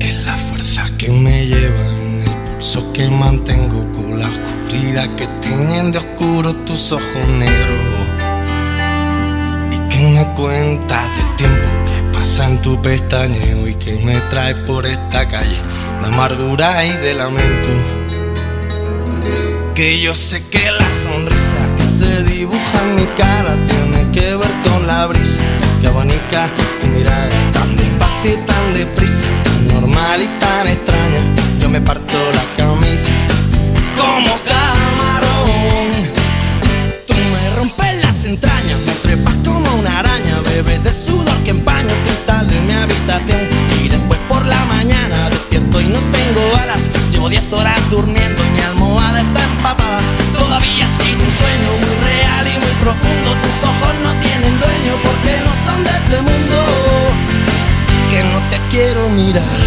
Es 0.00 0.24
la 0.24 0.32
fuerza 0.32 0.86
que 0.96 1.10
me 1.10 1.46
lleva 1.46 1.86
en 2.06 2.22
el 2.22 2.44
pulso 2.46 2.90
que 2.94 3.10
mantengo 3.10 3.82
con 3.92 4.18
la 4.18 4.30
oscuridad 4.30 5.14
que 5.16 5.26
tienen 5.42 5.92
de 5.92 5.98
oscuro 5.98 6.54
tus 6.64 6.90
ojos 6.90 7.28
negros. 7.38 8.06
Y 9.72 9.88
que 9.90 10.10
me 10.10 10.34
cuentas 10.34 11.06
del 11.18 11.36
tiempo 11.36 11.68
que 11.84 12.18
pasa 12.18 12.48
en 12.48 12.62
tu 12.62 12.80
pestañeo 12.80 13.68
y 13.68 13.74
que 13.74 13.98
me 14.02 14.16
trae 14.30 14.54
por 14.54 14.86
esta 14.86 15.28
calle 15.28 15.60
de 16.00 16.06
amargura 16.06 16.82
y 16.86 16.96
de 16.96 17.12
lamento. 17.12 17.68
Que 19.74 20.00
yo 20.00 20.14
sé 20.14 20.48
que 20.48 20.70
la 20.70 20.90
sonrisa 21.02 21.41
se 22.02 22.22
dibuja 22.24 22.78
en 22.84 22.96
mi 22.96 23.06
cara 23.14 23.54
tiene 23.64 24.10
que 24.10 24.34
ver 24.34 24.52
con 24.66 24.86
la 24.88 25.06
brisa 25.06 25.40
que 25.80 25.86
abanica 25.86 26.48
tu 26.80 26.88
mirada 26.88 27.50
tan 27.52 27.76
despacio 27.76 28.32
y 28.34 28.36
tan 28.50 28.74
deprisa, 28.74 29.28
tan 29.44 29.68
normal 29.68 30.20
y 30.20 30.28
tan 30.40 30.66
extraña. 30.66 31.22
Yo 31.60 31.68
me 31.68 31.80
parto 31.80 32.18
la 32.38 32.44
camisa 32.56 33.12
como 34.00 34.32
camarón. 34.50 35.90
Tú 37.06 37.14
me 37.32 37.56
rompes 37.56 37.94
las 38.04 38.24
entrañas, 38.24 38.78
me 38.86 38.94
trepas 39.04 39.36
como 39.44 39.68
una 39.80 40.00
araña, 40.00 40.40
bebes 40.40 40.82
de 40.82 40.92
sudor 40.92 41.36
que 41.44 41.50
empaña 41.50 41.92
el 41.92 42.02
cristal 42.02 42.48
de 42.48 42.60
mi 42.66 42.72
habitación. 42.72 43.42
Y 43.84 43.88
después 43.88 44.18
por 44.28 44.44
la 44.44 44.64
mañana 44.64 45.30
despierto 45.30 45.80
y 45.80 45.86
no 45.86 46.00
tengo 46.18 46.42
alas. 46.62 46.90
Llevo 47.12 47.28
10 47.28 47.52
horas 47.52 47.78
durmiendo 47.90 48.44
y 48.44 48.50
mi 48.50 48.60
almohada 48.60 49.20
está 49.20 49.44
empapada. 49.44 50.00
Todavía 50.32 50.84
ha 50.86 51.01
profundo. 52.82 53.30
Tus 53.40 53.64
ojos 53.64 53.94
no 54.02 54.12
tienen 54.18 54.58
dueño 54.58 54.94
porque 55.06 55.32
no 55.46 55.52
son 55.64 55.84
de 55.84 55.90
este 55.90 56.18
mundo. 56.20 56.58
Que 58.10 58.20
no 58.32 58.38
te 58.50 58.58
quiero 58.70 59.08
mirar. 59.08 59.62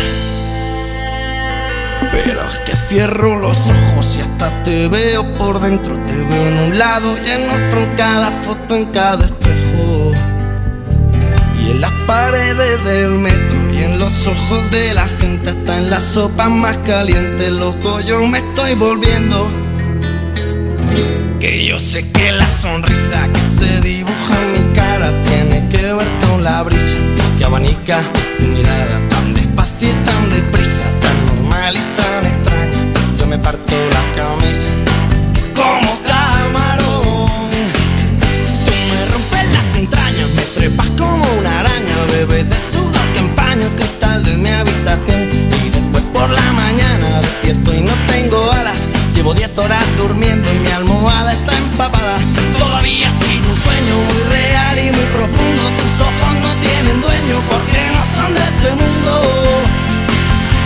Pero 2.12 2.48
es 2.48 2.58
que 2.60 2.76
cierro 2.76 3.40
los 3.40 3.58
ojos 3.70 4.18
y 4.18 4.22
hasta 4.22 4.64
te 4.64 4.88
veo 4.88 5.24
por 5.38 5.60
dentro. 5.62 5.98
Te 6.06 6.14
veo 6.14 6.48
en 6.48 6.58
un 6.60 6.78
lado 6.78 7.16
y 7.18 7.30
en 7.30 7.50
otro, 7.50 7.84
en 7.84 7.96
cada 7.96 8.32
foto, 8.46 8.76
en 8.76 8.86
cada 8.86 9.26
espejo. 9.26 10.12
Y 11.60 11.72
en 11.72 11.82
las 11.82 11.92
paredes 12.06 12.84
del 12.84 13.12
metro 13.12 13.58
y 13.74 13.78
en 13.84 13.98
los 13.98 14.28
ojos 14.28 14.60
de 14.72 14.94
la 14.94 15.08
gente, 15.08 15.50
hasta 15.50 15.78
en 15.78 15.90
la 15.90 16.00
sopa 16.00 16.50
más 16.50 16.78
caliente, 16.78 17.50
loco, 17.50 18.02
yo 18.02 18.26
me 18.28 18.40
estoy 18.40 18.76
volviendo. 18.76 19.65
Que 21.46 21.64
yo 21.64 21.78
sé 21.78 22.04
que 22.12 22.32
la 22.32 22.50
sonrisa 22.50 23.30
que 23.32 23.40
se 23.40 23.80
dibuja 23.80 24.36
en 24.42 24.52
mi 24.54 24.74
cara 24.74 25.12
tiene 25.22 25.70
que 25.70 25.94
ver 25.94 26.08
con 26.22 26.44
la 26.44 26.64
brisa 26.64 26.98
que 27.38 27.46
abanica 27.46 28.02
tu 28.40 28.46
mirada 28.46 29.08
tan 29.10 29.32
despacio 29.36 29.92
y 29.92 29.94
tan 30.04 30.30
deprisa, 30.32 30.82
tan 31.04 31.26
normal 31.28 31.76
y 31.76 31.84
tan 31.96 32.26
extraña. 32.26 32.92
Yo 33.20 33.28
me 33.28 33.38
parto 33.38 33.76
la 33.76 34.04
camisa 34.16 34.70
como 35.54 35.92
camarón. 36.02 37.30
Tú 38.66 38.72
me 38.90 39.06
rompes 39.12 39.54
las 39.54 39.76
entrañas, 39.76 40.28
me 40.36 40.42
trepas 40.56 40.90
como 40.98 41.26
una 41.38 41.60
araña, 41.60 42.06
bebes 42.12 42.50
de 42.50 42.58
sudor 42.58 43.08
que 43.14 43.20
empaña 43.20 43.66
el 43.66 43.76
cristal 43.76 44.24
de 44.24 44.36
mi 44.36 44.50
habitación. 44.50 45.30
Y 45.64 45.70
después 45.70 46.04
por 46.12 46.28
la 46.28 46.54
mañana 46.54 47.22
despierto 47.22 47.72
y 47.72 47.82
no 47.82 47.94
tengo 48.08 48.52
alas. 48.52 48.88
Llevo 49.14 49.34
10 49.34 49.58
horas 49.60 49.84
durmiendo 49.96 50.52
y 50.52 50.60
mi 50.60 50.72
está 51.10 51.58
empapada. 51.58 52.18
Todavía 52.58 53.08
ha 53.08 53.12
sido 53.12 53.50
un 53.50 53.56
sueño 53.56 53.96
muy 54.10 54.24
real 54.30 54.80
y 54.80 54.92
muy 54.92 55.06
profundo. 55.14 55.64
Tus 55.78 56.02
ojos 56.02 56.34
no 56.42 56.56
tienen 56.60 57.02
dueño 57.02 57.42
porque 57.50 57.80
no 57.94 58.04
son 58.16 58.34
de 58.34 58.42
este 58.42 58.70
mundo. 58.72 59.12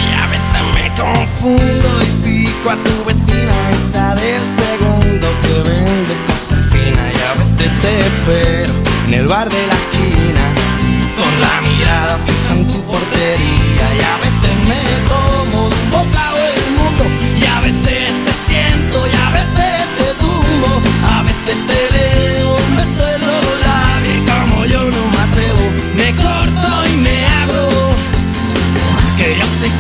Y 0.06 0.14
a 0.14 0.26
veces 0.28 0.62
me 0.74 0.94
confundo 0.96 1.90
y 2.04 2.10
pico 2.24 2.70
a 2.70 2.78
tu 2.84 3.06
vecina, 3.06 3.54
esa 3.72 4.16
del 4.16 4.46
segundo 4.48 5.28
que 5.42 5.70
vende 5.70 6.18
cosas 6.26 6.62
finas. 6.72 7.14
Y 7.14 7.22
a 7.22 7.34
veces 7.34 7.80
te 7.82 8.00
espero 8.00 8.74
en 9.08 9.14
el 9.14 9.28
bar 9.28 9.50
de 9.50 9.68
la 9.68 9.74
esquina, 9.74 10.46
con 11.18 11.42
la 11.42 11.62
mirada 11.62 12.18
fija 12.26 12.54
en 12.54 12.68
tu 12.68 12.82
portería. 12.84 13.86
Y 13.98 14.02
a 14.02 14.16
veces 14.18 14.29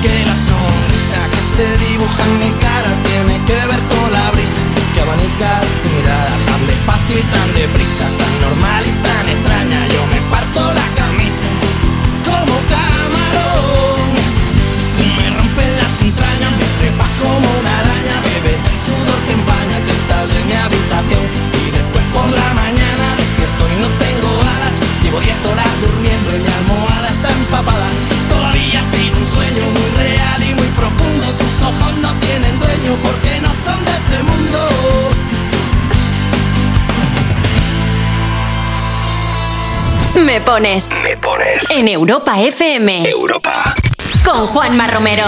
Que 0.01 0.25
la 0.25 0.37
sonrisa 0.49 1.19
que 1.31 1.41
se 1.55 1.67
dibuja 1.85 2.23
en 2.23 2.39
mi 2.39 2.51
cara 2.59 2.91
tiene 3.03 3.35
que 3.45 3.59
ver 3.71 3.81
con 3.91 4.11
la 4.11 4.31
brisa 4.31 4.61
que 4.93 5.01
abanica 5.01 5.61
tu 5.81 5.89
mirada 5.89 6.33
tan 6.45 6.67
despacio 6.67 7.19
y 7.19 7.23
tan 7.23 7.53
deprisa, 7.53 8.05
porque 32.97 33.39
no 33.41 33.53
son 33.53 33.83
de 33.85 33.91
este 33.91 34.23
mundo. 34.23 34.59
Me 40.25 40.41
pones. 40.41 40.89
Me 41.03 41.17
pones. 41.17 41.69
En 41.69 41.87
Europa 41.87 42.39
FM. 42.41 43.09
Europa. 43.09 43.73
Con 44.23 44.47
Juanma 44.47 44.87
Romero. 44.87 45.25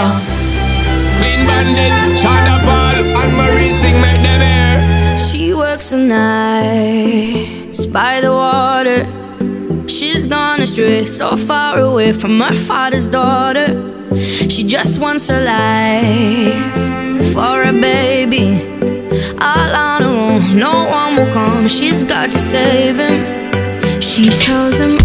She 5.30 5.54
works 5.54 5.90
the 5.90 5.96
nights 5.96 7.86
by 7.86 8.20
the 8.20 8.30
water. 8.30 9.06
She's 9.86 10.26
gone 10.26 10.62
astray, 10.62 11.06
so 11.06 11.36
far 11.36 11.78
away 11.78 12.12
from 12.12 12.40
her 12.40 12.54
father's 12.54 13.06
daughter. 13.06 13.74
She 14.48 14.64
just 14.64 14.98
wants 14.98 15.30
a 15.30 15.40
life 15.40 16.91
for 17.32 17.62
a 17.62 17.72
baby. 17.72 18.48
All 19.40 19.74
on 19.74 20.02
her 20.02 20.08
own, 20.08 20.56
no 20.56 20.84
one 20.84 21.16
will 21.16 21.32
come. 21.32 21.66
She's 21.66 22.02
got 22.02 22.30
to 22.32 22.38
save 22.38 22.96
him. 22.98 24.00
She 24.00 24.28
tells 24.36 24.78
him, 24.78 25.01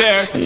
and 0.00 0.45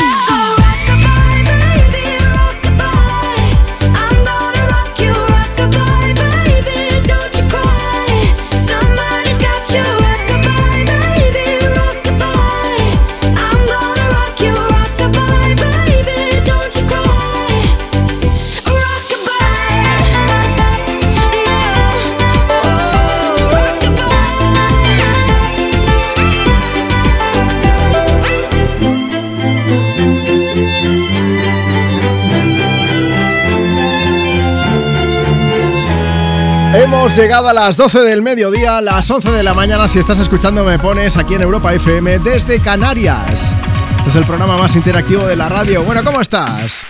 Hemos 37.01 37.15
llegado 37.15 37.49
a 37.49 37.53
las 37.53 37.77
12 37.77 38.01
del 38.01 38.21
mediodía, 38.21 38.79
las 38.79 39.09
11 39.09 39.31
de 39.31 39.41
la 39.41 39.55
mañana. 39.55 39.87
Si 39.87 39.97
estás 39.97 40.19
escuchando, 40.19 40.63
me 40.63 40.77
pones 40.77 41.17
aquí 41.17 41.33
en 41.33 41.41
Europa 41.41 41.73
FM 41.73 42.19
desde 42.19 42.59
Canarias. 42.59 43.55
Este 43.97 44.11
es 44.11 44.15
el 44.17 44.25
programa 44.27 44.55
más 44.55 44.75
interactivo 44.75 45.25
de 45.25 45.35
la 45.35 45.49
radio. 45.49 45.81
Bueno, 45.81 46.03
¿cómo 46.03 46.21
estás? 46.21 46.83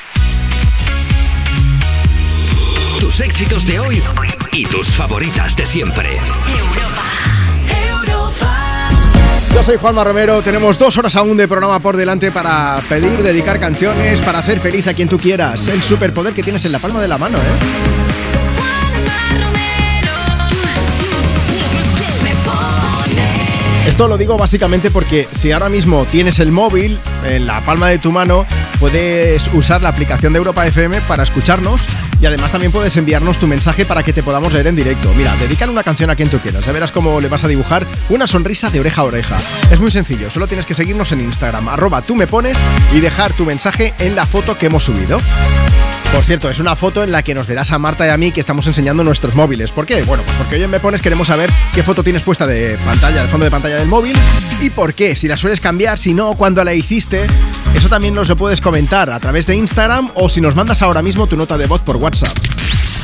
Tus 2.99 3.21
éxitos 3.21 3.65
de 3.65 3.79
hoy 3.79 4.03
y 4.51 4.65
tus 4.65 4.89
favoritas 4.89 5.55
de 5.55 5.65
siempre. 5.65 6.19
Yo 9.53 9.63
soy 9.63 9.77
Juanma 9.77 10.03
Romero, 10.03 10.41
tenemos 10.41 10.77
dos 10.77 10.97
horas 10.97 11.15
aún 11.15 11.38
de 11.38 11.47
programa 11.47 11.79
por 11.79 11.95
delante 11.95 12.31
para 12.31 12.81
pedir, 12.89 13.23
dedicar 13.23 13.61
canciones, 13.61 14.19
para 14.19 14.39
hacer 14.39 14.59
feliz 14.59 14.88
a 14.88 14.93
quien 14.93 15.07
tú 15.07 15.17
quieras. 15.17 15.69
El 15.69 15.81
superpoder 15.81 16.33
que 16.33 16.43
tienes 16.43 16.65
en 16.65 16.73
la 16.73 16.79
palma 16.79 16.99
de 16.99 17.07
la 17.07 17.17
mano, 17.17 17.38
¿eh? 17.38 18.00
Esto 23.91 24.07
lo 24.07 24.18
digo 24.18 24.38
básicamente 24.38 24.89
porque 24.89 25.27
si 25.31 25.51
ahora 25.51 25.68
mismo 25.68 26.05
tienes 26.09 26.39
el 26.39 26.53
móvil 26.53 26.97
en 27.26 27.45
la 27.45 27.59
palma 27.59 27.89
de 27.89 27.99
tu 27.99 28.13
mano, 28.13 28.45
puedes 28.80 29.49
usar 29.53 29.81
la 29.81 29.89
aplicación 29.89 30.31
de 30.31 30.38
Europa 30.38 30.65
FM 30.65 31.01
para 31.01 31.23
escucharnos 31.23 31.81
y 32.22 32.26
además 32.26 32.53
también 32.53 32.72
puedes 32.72 32.95
enviarnos 32.95 33.38
tu 33.38 33.47
mensaje 33.47 33.84
para 33.85 34.01
que 34.01 34.13
te 34.13 34.23
podamos 34.23 34.53
leer 34.53 34.68
en 34.68 34.77
directo. 34.77 35.13
Mira, 35.13 35.35
dedican 35.35 35.69
una 35.69 35.84
canción 35.84 36.09
a 36.09 36.15
quien 36.15 36.30
tú 36.30 36.39
quieras, 36.39 36.65
ya 36.65 36.72
verás 36.72 36.93
cómo 36.93 37.19
le 37.19 37.27
vas 37.27 37.43
a 37.43 37.49
dibujar 37.49 37.85
una 38.07 38.27
sonrisa 38.27 38.69
de 38.69 38.80
oreja 38.80 39.01
a 39.01 39.03
oreja. 39.03 39.38
Es 39.69 39.81
muy 39.81 39.91
sencillo, 39.91 40.30
solo 40.30 40.47
tienes 40.47 40.65
que 40.65 40.73
seguirnos 40.73 41.11
en 41.11 41.19
Instagram, 41.19 41.68
arroba 41.68 42.01
tú 42.01 42.15
me 42.15 42.27
pones 42.27 42.57
y 42.93 43.01
dejar 43.01 43.34
tu 43.34 43.45
mensaje 43.45 43.93
en 43.99 44.15
la 44.15 44.26
foto 44.26 44.57
que 44.57 44.68
hemos 44.68 44.85
subido. 44.85 45.19
Por 46.11 46.23
cierto, 46.23 46.49
es 46.49 46.59
una 46.59 46.75
foto 46.75 47.03
en 47.03 47.11
la 47.11 47.23
que 47.23 47.33
nos 47.33 47.47
verás 47.47 47.71
a 47.71 47.79
Marta 47.79 48.05
y 48.05 48.09
a 48.09 48.17
mí 48.17 48.31
que 48.31 48.41
estamos 48.41 48.67
enseñando 48.67 49.03
nuestros 49.03 49.33
móviles. 49.33 49.71
¿Por 49.71 49.85
qué? 49.85 50.03
Bueno, 50.03 50.23
pues 50.23 50.35
porque 50.35 50.55
hoy 50.55 50.63
en 50.63 50.69
Me 50.69 50.79
Pones 50.81 51.01
queremos 51.01 51.29
saber 51.29 51.51
qué 51.73 51.83
foto 51.83 52.03
tienes 52.03 52.21
puesta 52.23 52.45
de 52.45 52.77
pantalla, 52.85 53.23
de 53.23 53.29
fondo 53.29 53.45
de 53.45 53.51
pantalla 53.51 53.77
del 53.77 53.88
móvil 53.88 54.15
y 54.59 54.69
por 54.71 54.93
qué. 54.93 55.15
Si 55.15 55.29
la 55.29 55.38
sueles 55.38 55.61
cambiar, 55.61 55.97
si 55.97 56.13
no, 56.13 56.35
cuando 56.35 56.63
la 56.65 56.73
hiciste. 56.73 57.27
Eso 57.73 57.88
también 57.88 58.13
nos 58.13 58.27
lo 58.27 58.35
puedes 58.35 58.59
comentar 58.59 59.09
a 59.09 59.19
través 59.21 59.47
de 59.47 59.55
Instagram 59.55 60.11
o 60.15 60.27
si 60.27 60.41
nos 60.41 60.53
mandas 60.53 60.81
ahora 60.81 61.01
mismo 61.01 61.27
tu 61.27 61.38
nota 61.38 61.57
de 61.57 61.67
voz 61.67 61.81
por 61.81 61.95
WhatsApp. 61.95 62.38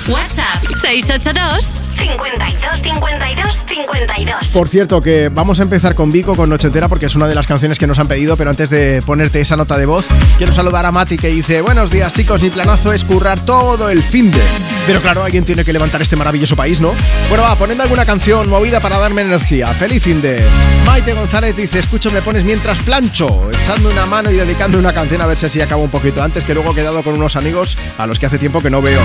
WhatsApp 0.10 0.64
682 0.82 1.87
52 1.98 2.82
52 2.82 3.58
52. 3.68 4.48
Por 4.54 4.70
cierto, 4.70 5.02
que 5.02 5.30
vamos 5.30 5.60
a 5.60 5.64
empezar 5.64 5.96
con 5.96 6.12
Vico, 6.12 6.36
con 6.36 6.50
Noche 6.50 6.68
Entera, 6.68 6.88
porque 6.88 7.08
es 7.08 7.16
una 7.16 7.28
de 7.28 7.36
las 7.36 7.48
canciones 7.48 7.80
que 7.80 7.88
nos 7.88 8.00
han 8.00 8.08
pedido, 8.08 8.38
pero 8.38 8.50
antes 8.50 8.70
de 8.70 9.02
ponerte 9.06 9.42
esa 9.42 9.56
nota 9.56 9.78
de 9.78 9.86
voz, 9.86 10.06
quiero 10.38 10.54
saludar 10.54 10.86
a 10.86 10.92
Mati 10.92 11.18
que 11.18 11.30
dice, 11.30 11.62
buenos 11.62 11.92
días 11.92 12.14
chicos, 12.14 12.42
mi 12.42 12.50
planazo 12.50 12.94
es 12.94 13.04
currar 13.04 13.40
todo 13.40 13.90
el 13.90 14.04
fin 14.04 14.32
de... 14.32 14.42
Pero 14.86 15.02
claro, 15.02 15.24
alguien 15.24 15.44
tiene 15.44 15.66
que 15.66 15.74
levantar 15.74 16.02
este 16.02 16.16
maravilloso 16.16 16.56
país, 16.56 16.80
¿no? 16.80 16.94
Bueno, 17.30 17.44
va, 17.44 17.56
poniendo 17.56 17.84
alguna 17.84 18.06
canción 18.06 18.50
movida 18.50 18.80
para 18.80 18.98
darme 19.00 19.22
energía. 19.22 19.68
Feliz 19.68 20.04
fin 20.04 20.22
de... 20.22 20.42
Maite 20.86 21.14
González 21.14 21.56
dice, 21.56 21.80
escucho, 21.80 22.12
me 22.12 22.22
pones 22.22 22.44
mientras 22.46 22.80
plancho, 22.80 23.50
echando 23.50 23.90
una 23.90 24.06
mano 24.06 24.32
y 24.32 24.36
dedicando 24.36 24.80
una 24.80 24.94
canción 24.94 25.22
a 25.22 25.26
ver 25.26 25.38
si 25.38 25.48
así 25.48 25.62
acabo 25.62 25.84
un 25.84 25.90
poquito 25.90 26.24
antes, 26.24 26.44
que 26.44 26.54
luego 26.54 26.72
he 26.72 26.76
quedado 26.76 27.04
con 27.04 27.16
unos 27.16 27.36
amigos 27.36 27.78
a 27.98 28.08
los 28.08 28.20
que 28.20 28.28
hace 28.28 28.38
tiempo 28.38 28.62
que 28.62 28.70
no 28.70 28.82
veo. 28.82 29.02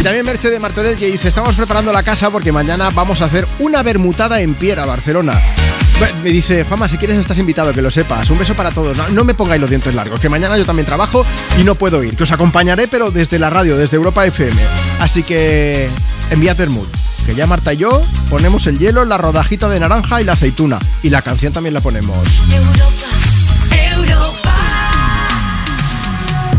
Y 0.00 0.02
también 0.02 0.24
Merche 0.24 0.50
de 0.50 0.58
Martorell 0.58 0.96
que 0.96 1.06
dice, 1.06 1.28
estamos 1.28 1.54
preparando 1.54 1.92
la 1.92 2.02
casa 2.02 2.29
porque 2.30 2.52
mañana 2.52 2.90
vamos 2.90 3.20
a 3.22 3.26
hacer 3.26 3.46
una 3.58 3.82
bermutada 3.82 4.40
en 4.40 4.54
Piera, 4.54 4.86
Barcelona. 4.86 5.40
Me 6.22 6.30
dice, 6.30 6.64
Fama, 6.64 6.88
si 6.88 6.96
quieres 6.96 7.18
estás 7.18 7.38
invitado, 7.38 7.72
que 7.72 7.82
lo 7.82 7.90
sepas. 7.90 8.30
Un 8.30 8.38
beso 8.38 8.54
para 8.54 8.70
todos. 8.70 8.96
No, 9.10 9.24
me 9.24 9.34
pongáis 9.34 9.60
los 9.60 9.68
dientes 9.68 9.94
largos, 9.94 10.18
que 10.18 10.28
mañana 10.28 10.56
yo 10.56 10.64
también 10.64 10.86
trabajo 10.86 11.26
y 11.58 11.64
no 11.64 11.74
puedo 11.74 12.02
ir. 12.02 12.16
Que 12.16 12.22
os 12.22 12.32
acompañaré, 12.32 12.88
pero 12.88 13.10
desde 13.10 13.38
la 13.38 13.50
radio, 13.50 13.76
desde 13.76 13.96
Europa 13.96 14.24
FM. 14.24 14.60
Así 14.98 15.22
que 15.22 15.88
enviad 16.30 16.56
Bermud. 16.56 16.86
Que 17.26 17.34
ya 17.34 17.46
Marta 17.46 17.74
y 17.74 17.78
yo 17.78 18.02
ponemos 18.30 18.66
el 18.66 18.78
hielo, 18.78 19.04
la 19.04 19.18
rodajita 19.18 19.68
de 19.68 19.78
naranja 19.80 20.20
y 20.20 20.24
la 20.24 20.32
aceituna. 20.32 20.78
Y 21.02 21.10
la 21.10 21.22
canción 21.22 21.52
también 21.52 21.74
la 21.74 21.80
ponemos. 21.80 22.16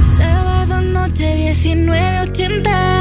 Sábado 0.05 0.81
noche 0.81 1.53
19.80 1.53 3.00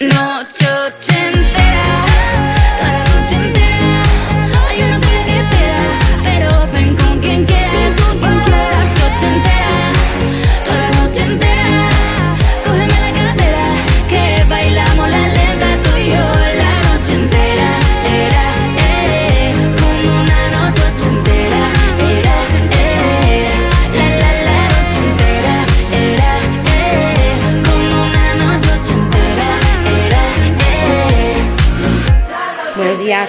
Noche 0.00 0.37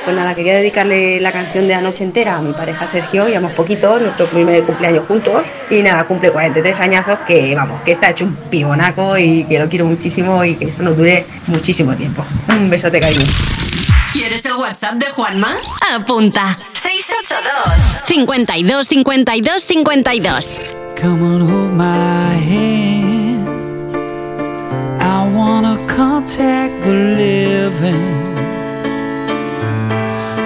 pues 0.09 0.17
nada, 0.17 0.33
quería 0.33 0.55
dedicarle 0.55 1.19
la 1.19 1.31
canción 1.31 1.67
de 1.67 1.75
Anoche 1.75 2.03
entera 2.03 2.37
a 2.37 2.41
mi 2.41 2.51
pareja 2.51 2.87
Sergio, 2.87 3.27
llevamos 3.27 3.51
poquito, 3.51 3.99
nuestro 3.99 4.25
primer 4.25 4.63
cumpleaños 4.63 5.05
juntos 5.05 5.45
y 5.69 5.83
nada, 5.83 6.03
cumple 6.05 6.31
43 6.31 6.79
añazos 6.79 7.19
que 7.27 7.53
vamos, 7.53 7.79
que 7.83 7.91
está 7.91 8.09
hecho 8.09 8.25
un 8.25 8.35
pibonaco 8.49 9.19
y 9.19 9.43
que 9.43 9.59
lo 9.59 9.69
quiero 9.69 9.85
muchísimo 9.85 10.43
y 10.43 10.55
que 10.55 10.65
esto 10.65 10.81
nos 10.81 10.97
dure 10.97 11.27
muchísimo 11.45 11.95
tiempo. 11.95 12.25
Un 12.49 12.71
besote 12.71 12.99
cariño. 12.99 13.21
¿Quieres 14.11 14.43
el 14.45 14.53
WhatsApp 14.53 14.95
de 14.95 15.11
Juanma? 15.11 15.55
Apunta. 15.93 16.57
682 16.73 18.01
52 18.05 18.87
52 18.87 19.63
52. 19.63 20.75
Come 20.99 21.21
on, 21.23 21.41
hold 21.41 21.73
my 21.73 22.33
hand. 22.49 23.47
I 24.99 25.31
wanna 25.35 25.77
contact 25.85 26.83
the 26.83 26.93
living. 26.93 28.18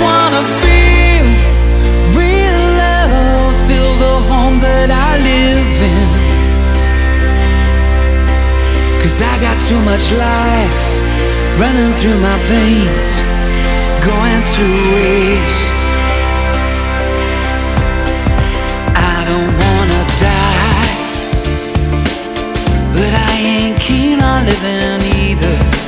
Wanna 0.00 0.42
feel 0.62 1.26
real 2.14 2.64
love, 2.84 3.54
feel 3.68 3.92
the 4.04 4.16
home 4.30 4.58
that 4.60 4.90
I 4.90 5.10
live 5.30 5.74
in. 5.94 6.08
Cause 9.02 9.22
I 9.22 9.34
got 9.40 9.56
too 9.68 9.80
much 9.90 10.12
life 10.12 10.88
running 11.58 11.92
through 11.98 12.18
my 12.20 12.38
veins, 12.52 13.10
going 14.04 14.42
to 14.56 14.66
waste. 14.94 15.72
I 18.94 19.18
don't 19.30 19.52
wanna 19.64 20.02
die, 20.28 20.90
but 22.94 23.12
I 23.30 23.32
ain't 23.54 23.78
keen 23.80 24.20
on 24.20 24.46
living 24.46 25.02
either. 25.26 25.87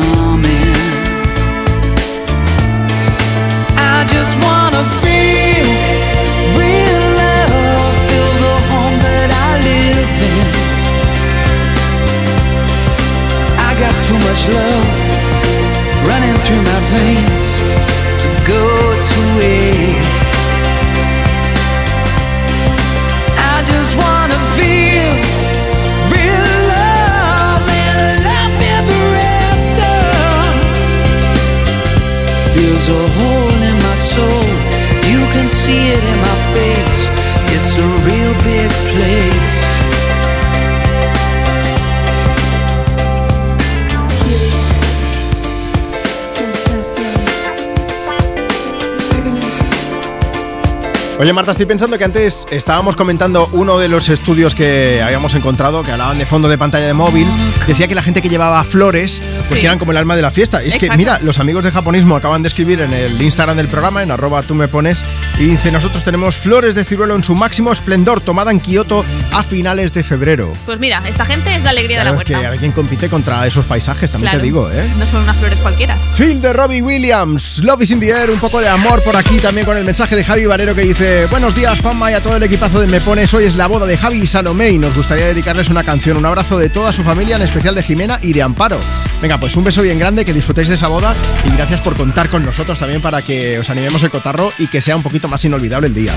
Oye, 51.21 51.33
Marta, 51.33 51.51
estoy 51.51 51.67
pensando 51.67 51.99
que 51.99 52.03
antes 52.03 52.47
estábamos 52.49 52.95
comentando 52.95 53.47
uno 53.53 53.77
de 53.77 53.87
los 53.87 54.09
estudios 54.09 54.55
que 54.55 55.03
habíamos 55.03 55.35
encontrado, 55.35 55.83
que 55.83 55.91
hablaban 55.91 56.17
de 56.17 56.25
fondo 56.25 56.49
de 56.49 56.57
pantalla 56.57 56.87
de 56.87 56.95
móvil. 56.95 57.27
Decía 57.67 57.87
que 57.87 57.93
la 57.93 58.01
gente 58.01 58.23
que 58.23 58.29
llevaba 58.29 58.63
flores, 58.63 59.21
pues 59.37 59.49
Sí. 59.49 59.59
que 59.59 59.65
eran 59.67 59.77
como 59.77 59.91
el 59.91 59.97
alma 59.97 60.15
de 60.15 60.23
la 60.23 60.31
fiesta. 60.31 60.63
Es 60.63 60.77
que, 60.77 60.89
mira, 60.97 61.19
los 61.21 61.37
amigos 61.37 61.63
de 61.63 61.69
japonismo 61.69 62.15
acaban 62.15 62.41
de 62.41 62.47
escribir 62.47 62.81
en 62.81 62.91
el 62.91 63.21
Instagram 63.21 63.55
del 63.55 63.67
programa, 63.67 64.01
en 64.01 64.09
arroba 64.09 64.41
tú 64.41 64.55
me 64.55 64.67
pones, 64.67 65.05
y 65.41 65.45
dice, 65.45 65.71
nosotros 65.71 66.03
tenemos 66.03 66.35
flores 66.37 66.75
de 66.75 66.85
ciruelo 66.85 67.15
en 67.15 67.23
su 67.23 67.33
máximo 67.33 67.71
esplendor, 67.73 68.21
tomada 68.21 68.51
en 68.51 68.59
Kioto 68.59 69.03
a 69.31 69.41
finales 69.43 69.91
de 69.91 70.03
febrero. 70.03 70.53
Pues 70.67 70.79
mira, 70.79 71.01
esta 71.07 71.25
gente 71.25 71.55
es 71.55 71.63
la 71.63 71.71
alegría 71.71 71.99
de 71.99 72.03
la 72.05 72.11
Claro, 72.11 72.21
es 72.21 72.27
que 72.27 72.33
huerta. 72.33 72.49
alguien 72.51 72.71
compite 72.71 73.09
contra 73.09 73.45
esos 73.47 73.65
paisajes, 73.65 74.11
también 74.11 74.29
Claro. 74.31 74.39
te 74.39 74.45
digo, 74.45 74.69
¿eh? 74.71 74.87
No 74.99 75.05
son 75.07 75.23
unas 75.23 75.35
flores 75.37 75.59
cualquiera. 75.59 75.97
Phil 76.15 76.39
de 76.41 76.53
Robbie 76.53 76.81
Williams, 76.83 77.59
Love 77.63 77.81
is 77.81 77.91
in 77.91 77.99
the 77.99 78.09
air, 78.09 78.29
un 78.29 78.39
poco 78.39 78.59
de 78.61 78.67
amor 78.69 79.01
por 79.03 79.15
aquí 79.17 79.39
también 79.39 79.65
con 79.65 79.75
el 79.77 79.83
mensaje 79.83 80.15
de 80.15 80.23
Javi 80.23 80.45
Varero 80.45 80.75
que 80.75 80.81
dice 80.81 80.91
dice, 80.91 81.25
buenos 81.31 81.55
días 81.55 81.79
Juanma 81.79 82.11
y 82.11 82.15
a 82.15 82.21
todo 82.21 82.35
el 82.35 82.43
equipazo 82.43 82.81
de 82.81 82.87
Me 82.87 82.99
Pones. 82.99 83.33
Hoy 83.33 83.45
es 83.45 83.55
la 83.55 83.67
boda 83.67 83.85
de 83.85 83.97
Javi 83.97 84.23
y 84.23 84.27
Salomé 84.27 84.71
y 84.71 84.77
nos 84.77 84.93
gustaría 84.93 85.25
dedicarles 85.25 85.69
una 85.69 85.83
canción. 85.85 86.17
Un 86.17 86.25
abrazo 86.25 86.57
de 86.59 86.67
toda 86.69 86.91
su 86.91 87.01
familia, 87.01 87.37
en 87.37 87.41
especial 87.43 87.75
de 87.75 87.81
Jimena 87.81 88.19
y 88.21 88.33
de 88.33 88.41
Amparo. 88.41 88.77
Venga, 89.21 89.37
pues 89.37 89.55
un 89.55 89.63
beso 89.63 89.83
bien 89.83 89.99
grande, 89.99 90.25
que 90.25 90.33
disfrutéis 90.33 90.67
de 90.67 90.73
esa 90.73 90.87
boda 90.87 91.13
y 91.45 91.51
gracias 91.55 91.79
por 91.81 91.95
contar 91.95 92.29
con 92.29 92.43
nosotros 92.43 92.79
también 92.79 93.03
para 93.03 93.21
que 93.21 93.59
os 93.59 93.69
animemos 93.69 94.01
el 94.01 94.09
cotarro 94.09 94.51
y 94.57 94.67
que 94.67 94.81
sea 94.81 94.95
un 94.95 95.03
poquito 95.03 95.27
más 95.27 95.45
inolvidable 95.45 95.87
el 95.87 95.93
día. 95.93 96.11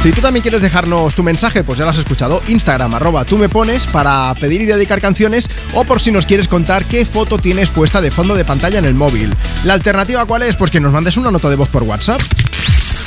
Si 0.00 0.12
tú 0.12 0.20
también 0.20 0.42
quieres 0.42 0.62
dejarnos 0.62 1.16
tu 1.16 1.24
mensaje, 1.24 1.64
pues 1.64 1.78
ya 1.78 1.84
lo 1.84 1.90
has 1.90 1.98
escuchado, 1.98 2.40
Instagram, 2.46 2.94
arroba 2.94 3.24
tú 3.24 3.38
me 3.38 3.48
pones 3.48 3.88
para 3.88 4.32
pedir 4.34 4.62
y 4.62 4.66
dedicar 4.66 5.00
canciones 5.00 5.50
o 5.72 5.84
por 5.84 6.00
si 6.00 6.12
nos 6.12 6.26
quieres 6.26 6.46
contar 6.46 6.84
qué 6.84 7.04
foto 7.04 7.38
tienes 7.38 7.70
puesta 7.70 8.00
de 8.00 8.12
fondo 8.12 8.36
de 8.36 8.44
pantalla 8.44 8.78
en 8.78 8.84
el 8.84 8.94
móvil. 8.94 9.34
¿La 9.64 9.74
alternativa 9.74 10.24
cuál 10.24 10.42
es? 10.42 10.54
Pues 10.54 10.70
que 10.70 10.78
nos 10.78 10.92
mandes 10.92 11.16
una 11.16 11.32
nota 11.32 11.50
de 11.50 11.56
voz 11.56 11.68
por 11.68 11.82
WhatsApp. 11.82 12.20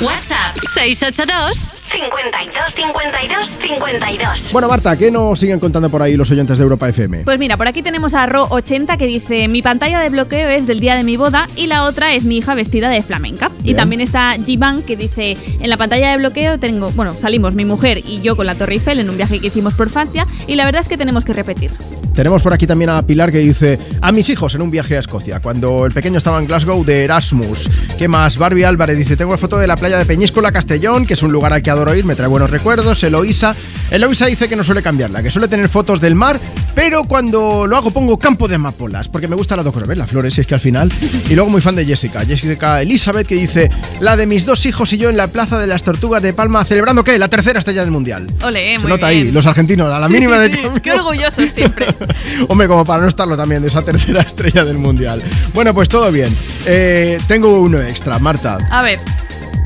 WhatsApp 0.00 0.56
682 0.74 1.68
52 1.82 2.74
52 2.74 3.48
52. 3.60 4.52
Bueno, 4.52 4.68
Marta, 4.68 4.96
¿qué 4.96 5.10
nos 5.10 5.40
siguen 5.40 5.58
contando 5.58 5.90
por 5.90 6.02
ahí 6.02 6.16
los 6.16 6.30
oyentes 6.30 6.56
de 6.56 6.62
Europa 6.62 6.88
FM? 6.88 7.24
Pues 7.24 7.38
mira, 7.40 7.56
por 7.56 7.66
aquí 7.66 7.82
tenemos 7.82 8.14
a 8.14 8.28
Ro80 8.28 8.96
que 8.96 9.06
dice: 9.06 9.48
Mi 9.48 9.60
pantalla 9.60 9.98
de 10.00 10.08
bloqueo 10.08 10.50
es 10.50 10.68
del 10.68 10.78
día 10.78 10.94
de 10.94 11.02
mi 11.02 11.16
boda 11.16 11.48
y 11.56 11.66
la 11.66 11.82
otra 11.82 12.14
es 12.14 12.22
mi 12.22 12.36
hija 12.36 12.54
vestida 12.54 12.88
de 12.90 13.02
flamenca. 13.02 13.50
Y 13.64 13.74
también 13.74 14.00
está 14.00 14.36
Jivan 14.44 14.82
que 14.82 14.96
dice: 14.96 15.36
En 15.58 15.68
la 15.68 15.76
pantalla 15.76 16.12
de 16.12 16.18
bloqueo 16.18 16.60
tengo, 16.60 16.92
bueno, 16.92 17.12
salimos 17.12 17.54
mi 17.54 17.64
mujer 17.64 18.02
y 18.06 18.20
yo 18.20 18.36
con 18.36 18.46
la 18.46 18.54
Torre 18.54 18.74
Eiffel 18.74 19.00
en 19.00 19.10
un 19.10 19.16
viaje 19.16 19.40
que 19.40 19.48
hicimos 19.48 19.74
por 19.74 19.90
Francia 19.90 20.26
y 20.46 20.54
la 20.54 20.64
verdad 20.64 20.82
es 20.82 20.88
que 20.88 20.96
tenemos 20.96 21.24
que 21.24 21.32
repetir. 21.32 21.72
Tenemos 22.18 22.42
por 22.42 22.52
aquí 22.52 22.66
también 22.66 22.90
a 22.90 23.00
Pilar 23.06 23.30
que 23.30 23.38
dice 23.38 23.78
a 24.02 24.10
mis 24.10 24.28
hijos 24.28 24.52
en 24.56 24.62
un 24.62 24.72
viaje 24.72 24.96
a 24.96 25.00
Escocia, 25.00 25.40
cuando 25.40 25.86
el 25.86 25.92
pequeño 25.92 26.18
estaba 26.18 26.40
en 26.40 26.48
Glasgow 26.48 26.84
de 26.84 27.04
Erasmus. 27.04 27.70
¿Qué 27.96 28.08
más? 28.08 28.36
Barbie 28.38 28.64
Álvarez 28.64 28.98
dice, 28.98 29.16
tengo 29.16 29.30
la 29.30 29.38
foto 29.38 29.56
de 29.56 29.68
la 29.68 29.76
playa 29.76 29.87
de 29.96 30.04
Peñíscola, 30.04 30.52
Castellón, 30.52 31.06
que 31.06 31.14
es 31.14 31.22
un 31.22 31.32
lugar 31.32 31.52
al 31.54 31.62
que 31.62 31.70
adoro 31.70 31.94
ir, 31.94 32.04
me 32.04 32.14
trae 32.14 32.28
buenos 32.28 32.50
recuerdos. 32.50 33.02
Eloísa. 33.04 33.54
Eloísa 33.90 34.26
dice 34.26 34.48
que 34.48 34.56
no 34.56 34.62
suele 34.64 34.82
cambiarla, 34.82 35.22
que 35.22 35.30
suele 35.30 35.48
tener 35.48 35.68
fotos 35.70 35.98
del 36.00 36.14
mar, 36.14 36.38
pero 36.74 37.04
cuando 37.04 37.66
lo 37.66 37.74
hago 37.76 37.90
pongo 37.90 38.18
campo 38.18 38.46
de 38.46 38.56
amapolas, 38.56 39.08
porque 39.08 39.28
me 39.28 39.34
gusta 39.36 39.56
las 39.56 39.64
dos 39.64 39.72
cosas, 39.72 39.88
¿ves? 39.88 39.96
Las 39.96 40.10
flores, 40.10 40.36
y 40.36 40.42
es 40.42 40.46
que 40.46 40.54
al 40.54 40.60
final. 40.60 40.92
Y 41.30 41.34
luego 41.34 41.48
muy 41.48 41.62
fan 41.62 41.74
de 41.74 41.86
Jessica. 41.86 42.22
Jessica 42.26 42.82
Elizabeth 42.82 43.26
que 43.26 43.36
dice, 43.36 43.70
la 44.00 44.16
de 44.16 44.26
mis 44.26 44.44
dos 44.44 44.66
hijos 44.66 44.92
y 44.92 44.98
yo 44.98 45.08
en 45.08 45.16
la 45.16 45.28
Plaza 45.28 45.58
de 45.58 45.66
las 45.66 45.82
Tortugas 45.84 46.20
de 46.22 46.34
Palma, 46.34 46.64
celebrando 46.66 47.02
¿qué? 47.02 47.18
La 47.18 47.28
tercera 47.28 47.60
estrella 47.60 47.80
del 47.82 47.90
Mundial. 47.90 48.26
Ole, 48.42 48.74
Se 48.74 48.80
muy 48.80 48.90
nota 48.90 49.08
bien. 49.08 49.26
ahí, 49.28 49.32
los 49.32 49.46
argentinos, 49.46 49.86
a 49.92 49.98
la 49.98 50.06
Sí, 50.08 50.12
mínima 50.12 50.36
sí, 50.44 50.50
de 50.50 50.54
sí. 50.54 50.80
Qué 50.82 50.92
orgullosos 50.92 51.48
siempre. 51.48 51.86
Hombre, 52.48 52.68
como 52.68 52.84
para 52.84 53.00
no 53.02 53.08
estarlo 53.08 53.36
también, 53.38 53.62
de 53.62 53.68
esa 53.68 53.82
tercera 53.82 54.20
estrella 54.26 54.64
del 54.66 54.76
mundial. 54.78 55.22
Bueno, 55.54 55.72
pues 55.72 55.88
todo 55.88 56.12
bien. 56.12 56.36
Eh, 56.66 57.18
tengo 57.26 57.60
uno 57.62 57.80
extra, 57.80 58.18
Marta. 58.18 58.58
A 58.70 58.82
ver, 58.82 58.98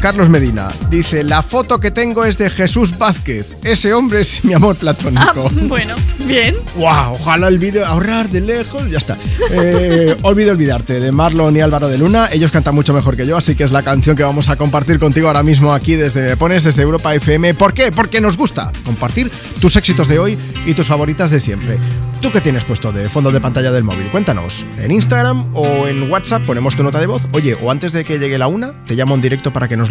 Carlos 0.03 0.29
Medina 0.29 0.69
dice: 0.91 1.23
La 1.23 1.43
foto 1.43 1.79
que 1.79 1.93
tengo 1.93 2.25
es 2.25 2.37
de 2.37 2.51
Jesús 2.51 2.99
Vázquez. 2.99 3.47
Ese 3.63 3.95
hombre 3.95 4.23
es 4.23 4.45
mi 4.45 4.53
amor 4.53 4.75
ah, 4.77 4.81
platónico. 4.81 5.49
bueno, 5.69 5.95
bien. 6.27 6.57
¡Wow! 6.75 7.13
Ojalá 7.13 7.47
olvide 7.47 7.85
ahorrar 7.85 8.29
de 8.29 8.41
lejos. 8.41 8.91
Ya 8.91 8.99
está. 8.99 9.17
Eh, 9.53 10.17
olvido 10.23 10.51
olvidarte 10.51 10.99
de 10.99 11.13
Marlon 11.13 11.57
y 11.57 11.61
Álvaro 11.61 11.87
de 11.87 11.99
Luna. 11.99 12.29
Ellos 12.33 12.51
cantan 12.51 12.75
mucho 12.75 12.93
mejor 12.93 13.17
que 13.17 13.25
yo, 13.25 13.37
así 13.37 13.55
que 13.55 13.63
es 13.63 13.71
la 13.71 13.85
canción 13.85 14.17
que 14.17 14.25
vamos 14.25 14.49
a 14.49 14.57
compartir 14.57 14.99
contigo 14.99 15.29
ahora 15.29 15.45
mismo 15.45 15.73
aquí 15.73 15.95
desde 15.95 16.31
Me 16.31 16.37
Pones, 16.37 16.65
desde 16.65 16.83
Europa 16.83 17.15
FM. 17.15 17.55
¿Por 17.55 17.73
qué? 17.73 17.93
Porque 17.93 18.21
nos 18.21 18.37
gusta 18.37 18.73
compartir 18.85 19.31
tus 19.61 19.77
éxitos 19.77 20.09
de 20.09 20.19
hoy 20.19 20.37
y 20.67 20.75
tus 20.75 20.89
favoritas 20.89 21.31
de 21.31 21.39
siempre. 21.39 21.79
¿Tú 22.23 22.31
qué 22.31 22.41
tienes 22.41 22.65
puesto 22.65 22.93
de 22.93 23.09
fondo 23.09 23.33
de 23.33 23.41
pantalla 23.41 23.73
del 23.73 23.83
móvil? 23.83 24.07
Cuéntanos. 24.07 24.65
En 24.79 24.93
Instagram 24.93 25.45
o 25.55 25.89
en 25.89 26.09
WhatsApp 26.09 26.45
ponemos 26.47 26.77
tu 26.77 26.85
nota 26.85 27.01
de 27.01 27.07
voz. 27.07 27.23
Oye, 27.33 27.57
o 27.61 27.69
antes 27.69 27.93
de 27.93 28.05
que 28.05 28.21
llegue 28.21 28.39
la 28.39 28.47
una, 28.47 28.73
te 28.87 28.95
llamo 28.95 29.17
en 29.17 29.21
directo 29.21 29.53
para 29.53 29.67
que 29.67 29.77
nos 29.77 29.91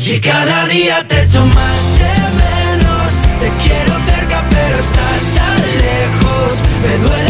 Si 0.00 0.18
cada 0.18 0.66
día 0.66 1.06
te 1.06 1.24
echo 1.24 1.44
más 1.44 1.98
de 1.98 2.14
menos, 2.40 3.12
te 3.38 3.50
quiero 3.62 3.94
cerca 4.06 4.42
pero 4.48 4.78
estás 4.78 5.22
tan 5.36 5.56
lejos. 5.56 6.58
Me 6.82 6.96
duele 7.06 7.29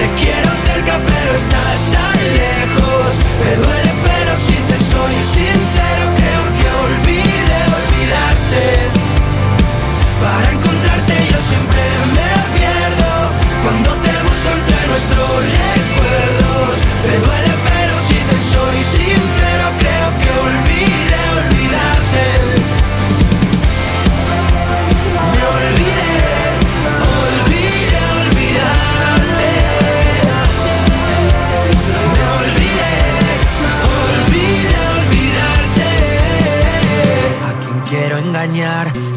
te 0.00 0.06
quiero 0.22 0.50
cerca 0.64 0.98
pero 1.06 1.36
estás 1.36 1.90
tan 1.92 2.16
lejos. 2.40 3.10
Me 3.40 3.56
duele 3.56 3.99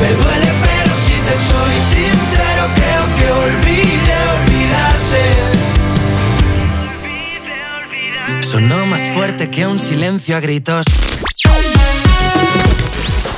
Me 0.00 0.08
duele 0.14 0.50
pero 0.62 0.92
si 0.96 1.12
te 1.26 1.34
soy 1.50 1.74
sincero 1.94 2.62
creo 2.74 3.04
que 3.16 3.26
olvide 3.32 4.16
olvidarte. 4.38 5.22
Sonó 8.42 8.86
más 8.86 9.02
fuerte 9.14 9.50
que 9.50 9.66
un 9.66 9.78
silencio 9.78 10.36
a 10.36 10.40
gritos. 10.40 10.86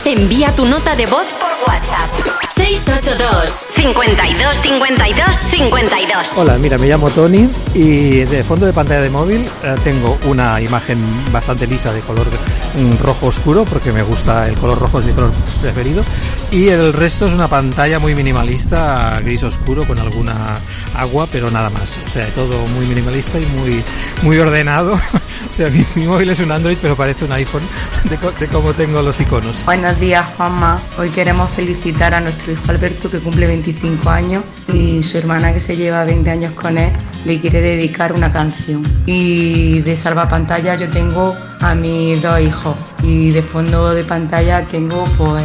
Envía 0.04 0.54
tu 0.54 0.64
nota 0.66 0.94
de 0.94 1.06
voz 1.06 1.26
por 1.34 1.50
WhatsApp. 1.66 2.41
682 2.54 3.66
52 3.70 4.56
52 4.62 5.26
52 5.50 6.28
Hola, 6.36 6.58
mira, 6.58 6.76
me 6.76 6.86
llamo 6.86 7.10
Tony 7.10 7.48
y 7.74 8.24
de 8.24 8.44
fondo 8.44 8.66
de 8.66 8.72
pantalla 8.72 9.00
de 9.00 9.10
móvil 9.10 9.48
eh, 9.62 9.74
tengo 9.82 10.18
una 10.26 10.60
imagen 10.60 11.24
bastante 11.32 11.66
lisa 11.66 11.92
de 11.92 12.00
color 12.00 12.26
mm, 12.26 13.02
rojo 13.02 13.26
oscuro 13.26 13.64
porque 13.64 13.92
me 13.92 14.02
gusta 14.02 14.48
el 14.48 14.56
color 14.56 14.78
rojo 14.78 15.00
es 15.00 15.06
mi 15.06 15.12
color 15.12 15.30
preferido 15.60 16.04
y 16.50 16.68
el 16.68 16.92
resto 16.92 17.26
es 17.26 17.32
una 17.32 17.48
pantalla 17.48 17.98
muy 17.98 18.14
minimalista, 18.14 19.18
gris 19.24 19.42
oscuro 19.42 19.86
con 19.86 19.98
alguna 19.98 20.58
agua, 20.94 21.26
pero 21.32 21.50
nada 21.50 21.70
más. 21.70 21.98
O 22.04 22.08
sea, 22.08 22.26
todo 22.34 22.66
muy 22.66 22.84
minimalista 22.86 23.40
y 23.40 23.46
muy 23.46 23.82
muy 24.22 24.38
ordenado. 24.38 25.00
o 25.50 25.54
sea, 25.54 25.70
mi, 25.70 25.84
mi 25.94 26.06
móvil 26.06 26.30
es 26.30 26.40
un 26.40 26.50
Android, 26.52 26.76
pero 26.80 26.96
parece 26.96 27.24
un 27.24 27.32
iPhone 27.32 27.62
de, 28.38 28.48
cómo 28.48 28.72
tengo 28.72 29.02
los 29.02 29.20
iconos. 29.20 29.64
Buenos 29.64 29.98
días, 30.00 30.26
Juanma. 30.36 30.80
Hoy 30.98 31.10
queremos 31.10 31.50
felicitar 31.50 32.14
a 32.14 32.20
nuestro 32.20 32.52
hijo 32.52 32.62
Alberto, 32.68 33.10
que 33.10 33.18
cumple 33.18 33.46
25 33.46 34.10
años, 34.10 34.44
y 34.72 35.02
su 35.02 35.18
hermana, 35.18 35.52
que 35.52 35.60
se 35.60 35.76
lleva 35.76 36.04
20 36.04 36.30
años 36.30 36.52
con 36.54 36.78
él, 36.78 36.90
le 37.24 37.38
quiere 37.40 37.60
dedicar 37.60 38.12
una 38.12 38.32
canción. 38.32 38.82
Y 39.06 39.80
de 39.80 39.96
salvapantalla 39.96 40.76
yo 40.76 40.88
tengo 40.88 41.36
a 41.60 41.74
mis 41.74 42.20
dos 42.22 42.40
hijos, 42.40 42.76
y 43.02 43.30
de 43.30 43.42
fondo 43.42 43.94
de 43.94 44.04
pantalla 44.04 44.66
tengo 44.66 45.04
pues 45.16 45.44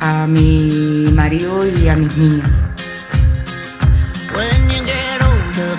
a 0.00 0.26
mi 0.26 1.08
marido 1.12 1.66
y 1.66 1.88
a 1.88 1.96
mis 1.96 2.16
niños. 2.16 2.48
When 4.34 4.68
you 4.68 4.84
get 4.84 5.22
older, 5.22 5.78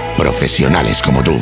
Profesionales 0.17 1.01
como 1.01 1.23
tú. 1.23 1.37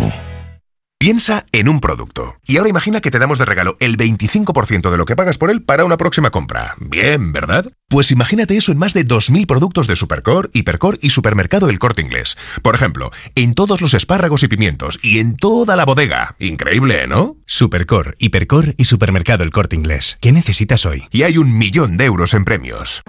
Piensa 1.02 1.46
en 1.54 1.70
un 1.70 1.80
producto. 1.80 2.36
Y 2.46 2.58
ahora 2.58 2.70
imagina 2.70 3.00
que 3.00 3.10
te 3.10 3.20
damos 3.20 3.40
de 3.40 3.46
regalo 3.46 3.78
el 3.80 3.96
25% 3.98 4.92
de 4.92 4.98
lo 4.98 5.06
que 5.06 5.16
pagas 5.16 5.38
por 5.38 5.50
él 5.50 5.64
para 5.64 5.86
una 5.86 5.96
próxima 5.96 6.30
compra. 6.30 6.76
Bien, 6.78 7.32
¿verdad? 7.32 7.66
Pues 7.88 8.12
imagínate 8.12 8.58
eso 8.58 8.74
en 8.74 8.78
más 8.78 8.94
de 8.94 9.08
2.000 9.08 9.46
productos 9.48 9.88
de 9.88 9.96
Supercore, 9.96 10.50
Hipercore 10.54 11.00
y 11.02 11.12
Supermercado 11.12 11.70
El 11.70 11.80
Corte 11.80 12.02
Inglés. 12.02 12.38
Por 12.62 12.76
ejemplo, 12.76 13.12
en 13.36 13.54
todos 13.54 13.82
los 13.82 13.94
espárragos 13.94 14.44
y 14.44 14.50
pimientos 14.50 15.00
y 15.02 15.20
en 15.20 15.38
toda 15.38 15.78
la 15.78 15.86
bodega. 15.86 16.36
Increíble, 16.38 17.08
¿no? 17.08 17.38
Supercore, 17.46 18.16
Hipercore 18.20 18.76
y 18.78 18.84
Supermercado 18.84 19.46
El 19.46 19.52
Corte 19.52 19.78
Inglés. 19.78 20.18
¿Qué 20.20 20.34
necesitas 20.34 20.86
hoy? 20.86 21.06
Y 21.12 21.24
hay 21.24 21.38
un 21.38 21.58
millón 21.58 21.96
de 21.96 22.06
euros 22.06 22.34
en 22.34 22.44
premios. 22.44 23.04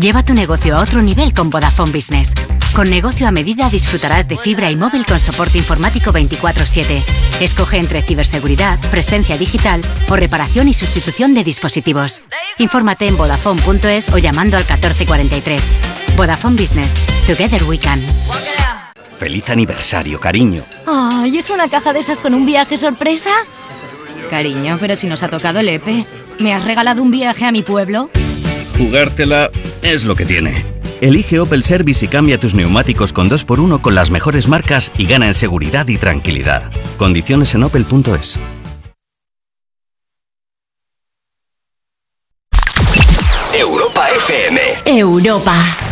Lleva 0.00 0.24
tu 0.24 0.34
negocio 0.34 0.76
a 0.76 0.80
otro 0.80 1.02
nivel 1.02 1.32
con 1.32 1.50
Vodafone 1.50 1.92
Business. 1.92 2.34
Con 2.74 2.90
negocio 2.90 3.28
a 3.28 3.30
medida 3.30 3.70
disfrutarás 3.70 4.26
de 4.26 4.36
fibra 4.36 4.68
y 4.70 4.76
móvil 4.76 5.06
con 5.06 5.20
soporte 5.20 5.58
informático 5.58 6.12
24/7. 6.12 7.02
Escoge 7.40 7.76
entre 7.76 8.02
ciberseguridad, 8.02 8.80
presencia 8.90 9.38
digital 9.38 9.82
o 10.08 10.16
reparación 10.16 10.66
y 10.66 10.74
sustitución 10.74 11.32
de 11.32 11.44
dispositivos. 11.44 12.22
Infórmate 12.58 13.06
en 13.06 13.16
vodafone.es 13.16 14.08
o 14.08 14.18
llamando 14.18 14.56
al 14.56 14.64
1443. 14.64 15.72
Vodafone 16.16 16.60
Business. 16.60 16.96
Together 17.28 17.62
we 17.64 17.78
can. 17.78 18.00
Feliz 19.18 19.48
aniversario, 19.48 20.18
cariño. 20.18 20.64
Ay, 20.86 21.38
¿es 21.38 21.50
una 21.50 21.68
caja 21.68 21.92
de 21.92 22.00
esas 22.00 22.18
con 22.18 22.34
un 22.34 22.44
viaje 22.44 22.76
sorpresa? 22.76 23.30
Cariño, 24.28 24.76
pero 24.80 24.96
si 24.96 25.06
nos 25.06 25.22
ha 25.22 25.28
tocado 25.28 25.60
el 25.60 25.68
EPE. 25.68 26.04
¿Me 26.40 26.52
has 26.52 26.64
regalado 26.64 27.00
un 27.00 27.12
viaje 27.12 27.44
a 27.44 27.52
mi 27.52 27.62
pueblo? 27.62 28.10
Jugártela 28.76 29.50
es 29.82 30.04
lo 30.04 30.16
que 30.16 30.26
tiene. 30.26 30.64
Elige 31.00 31.38
Opel 31.38 31.62
Service 31.62 32.04
y 32.04 32.08
cambia 32.08 32.38
tus 32.38 32.54
neumáticos 32.54 33.12
con 33.12 33.30
2x1 33.30 33.80
con 33.80 33.94
las 33.94 34.10
mejores 34.10 34.48
marcas 34.48 34.90
y 34.96 35.06
gana 35.06 35.26
en 35.26 35.34
seguridad 35.34 35.86
y 35.88 35.98
tranquilidad. 35.98 36.72
Condiciones 36.96 37.54
en 37.54 37.64
opel.es. 37.64 38.38
Europa 43.52 44.08
FM. 44.16 44.60
Europa. 44.86 45.83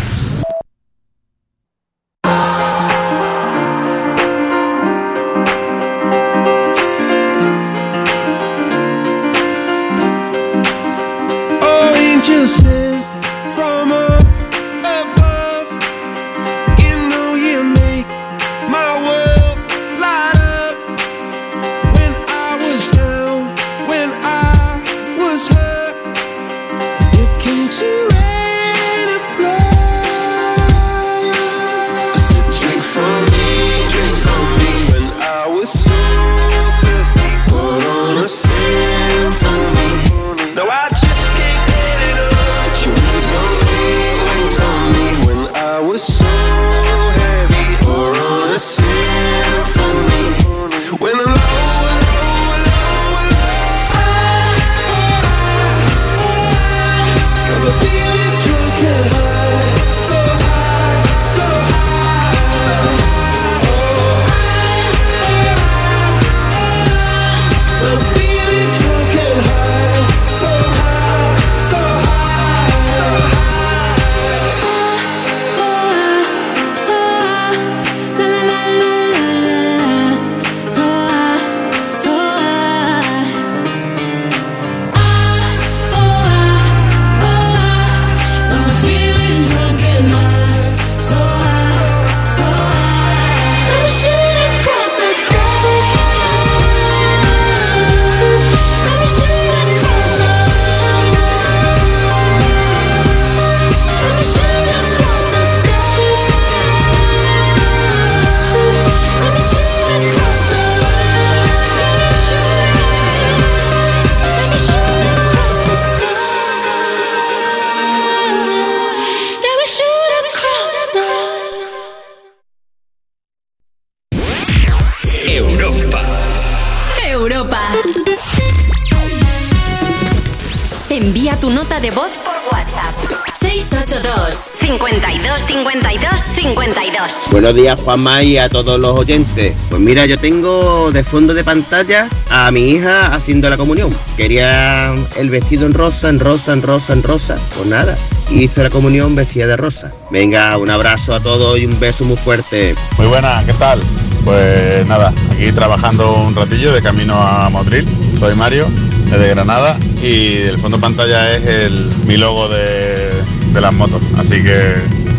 Buenos 137.43 137.61
días, 137.61 137.81
Juanma, 137.81 138.23
y 138.23 138.39
a 138.39 138.49
todos 138.49 138.79
los 138.79 138.97
oyentes. 138.97 139.53
Pues 139.69 139.83
mira, 139.83 140.07
yo 140.07 140.17
tengo 140.17 140.93
de 140.93 141.03
fondo 141.03 141.35
de 141.35 141.43
pantalla 141.43 142.09
a 142.31 142.49
mi 142.53 142.71
hija 142.71 143.13
haciendo 143.13 143.51
la 143.51 143.57
comunión. 143.57 143.91
Quería 144.17 144.95
el 145.17 145.29
vestido 145.29 145.67
en 145.67 145.73
rosa, 145.73 146.09
en 146.09 146.21
rosa, 146.21 146.53
en 146.53 146.63
rosa, 146.63 146.93
en 146.93 147.03
rosa. 147.03 147.37
Pues 147.57 147.67
nada, 147.67 147.99
hice 148.31 148.63
la 148.63 148.71
comunión 148.71 149.17
vestida 149.17 149.49
de 149.49 149.57
rosa. 149.57 149.93
Venga, 150.13 150.57
un 150.57 150.71
abrazo 150.71 151.15
a 151.15 151.21
todos 151.21 151.59
y 151.59 151.67
un 151.67 151.81
beso 151.81 152.05
muy 152.05 152.17
fuerte. 152.17 152.77
Muy 152.97 153.09
buena, 153.09 153.43
¿qué 153.45 153.55
tal? 153.55 153.81
Pues 154.25 154.87
nada, 154.87 155.13
aquí 155.33 155.51
trabajando 155.51 156.15
un 156.15 156.37
ratillo 156.37 156.73
de 156.73 156.81
camino 156.81 157.17
a 157.17 157.51
Motril. 157.51 157.89
Soy 158.21 158.37
Mario, 158.37 158.69
desde 159.11 159.31
Granada, 159.31 159.81
y 160.01 160.43
el 160.43 160.61
fondo 160.61 160.77
de 160.77 160.81
pantalla 160.81 161.35
es 161.35 161.45
el, 161.45 161.91
mi 162.07 162.19
logo 162.19 162.49
de, 162.49 163.11
de 163.53 163.61
las 163.61 163.75
motos. 163.75 164.01
Así 164.17 164.45
que 164.45 164.77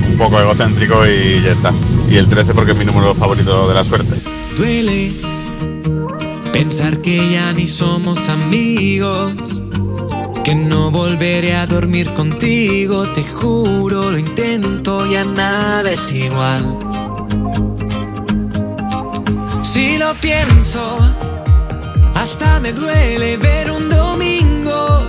un 0.10 0.18
poco 0.18 0.40
egocéntrico 0.40 1.06
y 1.06 1.42
ya 1.42 1.52
está. 1.52 1.74
Y 2.14 2.18
el 2.18 2.28
13 2.28 2.54
porque 2.54 2.74
es 2.74 2.78
mi 2.78 2.86
número 2.86 3.16
favorito 3.16 3.68
de 3.68 3.74
la 3.74 3.84
suerte. 3.84 4.16
Duele 4.56 5.14
pensar 6.52 7.02
que 7.02 7.32
ya 7.32 7.52
ni 7.54 7.68
somos 7.68 8.30
amigos. 8.30 9.34
Que 10.44 10.54
no 10.54 10.92
volveré 10.92 11.56
a 11.56 11.66
dormir 11.66 12.14
contigo, 12.14 13.08
te 13.14 13.24
juro, 13.24 14.12
lo 14.12 14.18
intento, 14.20 15.08
ya 15.08 15.24
nada 15.24 15.90
es 15.90 16.12
igual. 16.12 16.78
Si 19.64 19.98
lo 19.98 20.14
pienso, 20.14 21.00
hasta 22.14 22.60
me 22.60 22.74
duele 22.74 23.38
ver 23.38 23.72
un 23.72 23.90
domingo 23.90 25.08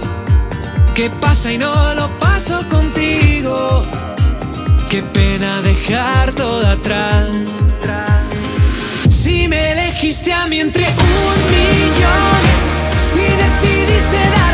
que 0.94 1.10
pasa 1.10 1.52
y 1.52 1.58
no 1.58 1.94
lo 1.94 2.08
paso 2.18 2.66
contigo. 2.70 3.82
Qué 4.94 5.02
pena 5.02 5.60
dejar 5.60 6.32
todo 6.34 6.64
atrás. 6.64 7.26
Si 9.10 9.48
me 9.48 9.72
elegiste 9.72 10.32
a 10.32 10.46
mí 10.46 10.60
entre 10.60 10.84
un 10.84 11.38
millón, 11.50 12.42
si 12.96 13.22
decidiste 13.22 14.16
darme 14.16 14.53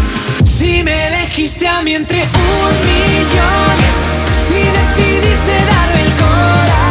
Si 0.61 0.83
me 0.83 1.07
elegiste 1.07 1.67
a 1.67 1.81
mí 1.81 1.95
entre 1.95 2.19
un 2.21 2.71
millón, 2.85 3.77
si 4.31 4.59
decidiste 4.59 5.53
darme 5.65 6.01
el 6.03 6.13
corazón, 6.13 6.90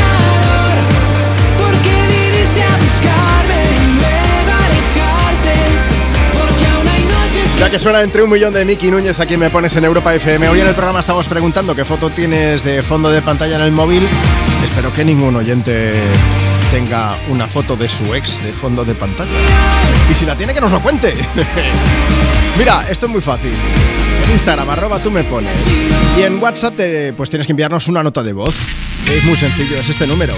Ya 7.61 7.69
que 7.69 7.77
suena 7.77 8.01
entre 8.01 8.23
un 8.23 8.31
millón 8.31 8.51
de 8.51 8.65
Miki 8.65 8.89
Núñez 8.89 9.19
aquí 9.19 9.37
me 9.37 9.51
pones 9.51 9.75
en 9.75 9.85
Europa 9.85 10.15
FM. 10.15 10.49
Hoy 10.49 10.61
en 10.61 10.65
el 10.65 10.73
programa 10.73 10.99
estamos 10.99 11.27
preguntando 11.27 11.75
qué 11.75 11.85
foto 11.85 12.09
tienes 12.09 12.63
de 12.63 12.81
fondo 12.81 13.11
de 13.11 13.21
pantalla 13.21 13.57
en 13.57 13.61
el 13.61 13.71
móvil. 13.71 14.01
Espero 14.63 14.91
que 14.91 15.05
ningún 15.05 15.35
oyente 15.35 15.93
tenga 16.71 17.15
una 17.29 17.45
foto 17.45 17.75
de 17.75 17.87
su 17.87 18.15
ex 18.15 18.43
de 18.43 18.51
fondo 18.51 18.83
de 18.83 18.95
pantalla. 18.95 19.29
Y 20.09 20.13
si 20.15 20.25
la 20.25 20.35
tiene, 20.35 20.55
que 20.55 20.59
nos 20.59 20.71
lo 20.71 20.79
cuente. 20.79 21.13
Mira, 22.57 22.87
esto 22.89 23.05
es 23.05 23.11
muy 23.11 23.21
fácil. 23.21 23.53
Instagram, 24.33 24.67
arroba 24.67 24.97
tú 24.97 25.11
me 25.11 25.23
pones. 25.23 25.55
Y 26.17 26.23
en 26.23 26.41
WhatsApp, 26.41 26.79
pues 27.15 27.29
tienes 27.29 27.45
que 27.45 27.53
enviarnos 27.53 27.87
una 27.87 28.01
nota 28.01 28.23
de 28.23 28.33
voz. 28.33 28.55
Es 29.07 29.23
muy 29.23 29.35
sencillo, 29.35 29.77
es 29.77 29.87
este 29.87 30.07
número. 30.07 30.33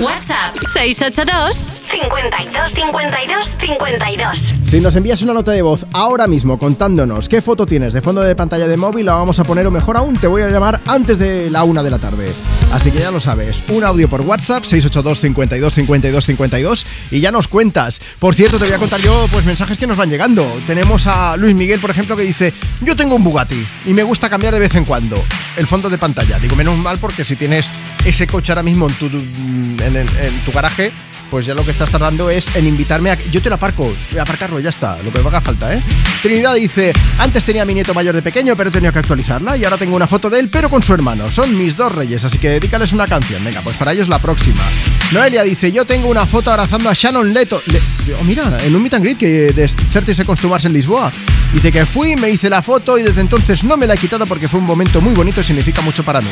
WhatsApp 0.00 0.56
682 0.72 1.68
52 1.82 2.72
52 2.72 3.54
52. 3.60 4.54
Si 4.64 4.80
nos 4.80 4.96
envías 4.96 5.22
una 5.22 5.32
nota 5.32 5.52
de 5.52 5.62
voz 5.62 5.86
ahora 5.92 6.26
mismo 6.26 6.58
contándonos 6.58 7.28
qué 7.28 7.40
foto 7.40 7.64
tienes 7.64 7.94
de 7.94 8.02
fondo 8.02 8.20
de 8.20 8.34
pantalla 8.34 8.66
de 8.66 8.76
móvil, 8.76 9.06
la 9.06 9.14
vamos 9.14 9.38
a 9.38 9.44
poner 9.44 9.66
o 9.68 9.70
mejor 9.70 9.96
aún, 9.96 10.16
te 10.16 10.26
voy 10.26 10.42
a 10.42 10.48
llamar 10.48 10.80
antes 10.86 11.20
de 11.20 11.48
la 11.48 11.62
una 11.62 11.82
de 11.82 11.90
la 11.90 12.00
tarde. 12.00 12.32
Así 12.74 12.90
que 12.90 12.98
ya 12.98 13.12
lo 13.12 13.20
sabes, 13.20 13.62
un 13.68 13.84
audio 13.84 14.08
por 14.08 14.22
WhatsApp 14.22 14.64
682 14.64 15.20
52 15.20 15.74
52 15.74 16.24
52 16.26 16.86
y 17.12 17.20
ya 17.20 17.30
nos 17.30 17.46
cuentas. 17.46 18.00
Por 18.18 18.34
cierto, 18.34 18.58
te 18.58 18.64
voy 18.64 18.74
a 18.74 18.78
contar 18.80 19.00
yo 19.00 19.28
pues 19.30 19.44
mensajes 19.44 19.78
que 19.78 19.86
nos 19.86 19.96
van 19.96 20.10
llegando. 20.10 20.44
Tenemos 20.66 21.06
a 21.06 21.36
Luis 21.36 21.54
Miguel, 21.54 21.78
por 21.78 21.90
ejemplo, 21.90 22.16
que 22.16 22.24
dice, 22.24 22.52
"Yo 22.80 22.96
tengo 22.96 23.14
un 23.14 23.22
Bugatti 23.22 23.64
y 23.86 23.92
me 23.92 24.02
gusta 24.02 24.28
cambiar 24.28 24.54
de 24.54 24.58
vez 24.58 24.74
en 24.74 24.84
cuando 24.84 25.16
el 25.56 25.68
fondo 25.68 25.88
de 25.88 25.98
pantalla." 25.98 26.40
Digo, 26.40 26.56
menos 26.56 26.76
mal 26.76 26.98
porque 26.98 27.22
si 27.22 27.36
tienes 27.36 27.70
ese 28.04 28.26
coche 28.26 28.50
ahora 28.50 28.64
mismo 28.64 28.88
en 28.88 28.94
tu 28.94 29.06
en, 29.06 30.40
tu 30.44 30.50
garaje, 30.50 30.90
pues 31.34 31.46
ya 31.46 31.52
lo 31.54 31.64
que 31.64 31.72
estás 31.72 31.90
tardando 31.90 32.30
es 32.30 32.54
en 32.54 32.64
invitarme 32.64 33.10
a... 33.10 33.18
Yo 33.28 33.42
te 33.42 33.48
lo 33.48 33.56
aparco, 33.56 33.92
voy 34.12 34.18
a 34.20 34.22
aparcarlo, 34.22 34.60
ya 34.60 34.68
está, 34.68 35.02
lo 35.02 35.12
que 35.12 35.20
me 35.20 35.26
haga 35.26 35.40
falta, 35.40 35.74
¿eh? 35.74 35.82
Trinidad 36.22 36.54
dice, 36.54 36.92
antes 37.18 37.44
tenía 37.44 37.62
a 37.62 37.64
mi 37.64 37.74
nieto 37.74 37.92
mayor 37.92 38.14
de 38.14 38.22
pequeño, 38.22 38.54
pero 38.56 38.70
tenido 38.70 38.92
que 38.92 39.00
actualizarla 39.00 39.56
y 39.56 39.64
ahora 39.64 39.76
tengo 39.76 39.96
una 39.96 40.06
foto 40.06 40.30
de 40.30 40.38
él, 40.38 40.48
pero 40.48 40.68
con 40.70 40.84
su 40.84 40.94
hermano. 40.94 41.28
Son 41.32 41.58
mis 41.58 41.76
dos 41.76 41.90
reyes, 41.90 42.22
así 42.22 42.38
que 42.38 42.50
dedícales 42.50 42.92
una 42.92 43.08
canción. 43.08 43.42
Venga, 43.42 43.62
pues 43.62 43.74
para 43.76 43.92
ellos 43.92 44.06
la 44.06 44.20
próxima. 44.20 44.62
Noelia 45.10 45.42
dice, 45.42 45.72
yo 45.72 45.84
tengo 45.84 46.06
una 46.08 46.24
foto 46.24 46.52
abrazando 46.52 46.88
a 46.88 46.94
Shannon 46.94 47.34
Leto. 47.34 47.60
Le- 47.66 47.82
mira, 48.22 48.56
en 48.62 48.76
un 48.76 48.80
meet 48.80 48.94
and 48.94 49.02
greet 49.04 49.18
que 49.18 49.28
de 49.52 49.66
30 49.66 50.14
Seconds 50.14 50.40
to 50.40 50.48
Mars 50.48 50.66
en 50.66 50.72
Lisboa. 50.72 51.10
Dice 51.52 51.72
que 51.72 51.84
fui, 51.84 52.14
me 52.14 52.30
hice 52.30 52.48
la 52.48 52.62
foto 52.62 52.96
y 52.96 53.02
desde 53.02 53.22
entonces 53.22 53.64
no 53.64 53.76
me 53.76 53.88
la 53.88 53.94
he 53.94 53.98
quitado 53.98 54.24
porque 54.24 54.46
fue 54.46 54.60
un 54.60 54.66
momento 54.66 55.00
muy 55.00 55.14
bonito 55.14 55.40
y 55.40 55.44
significa 55.44 55.82
mucho 55.82 56.04
para 56.04 56.20
mí. 56.20 56.28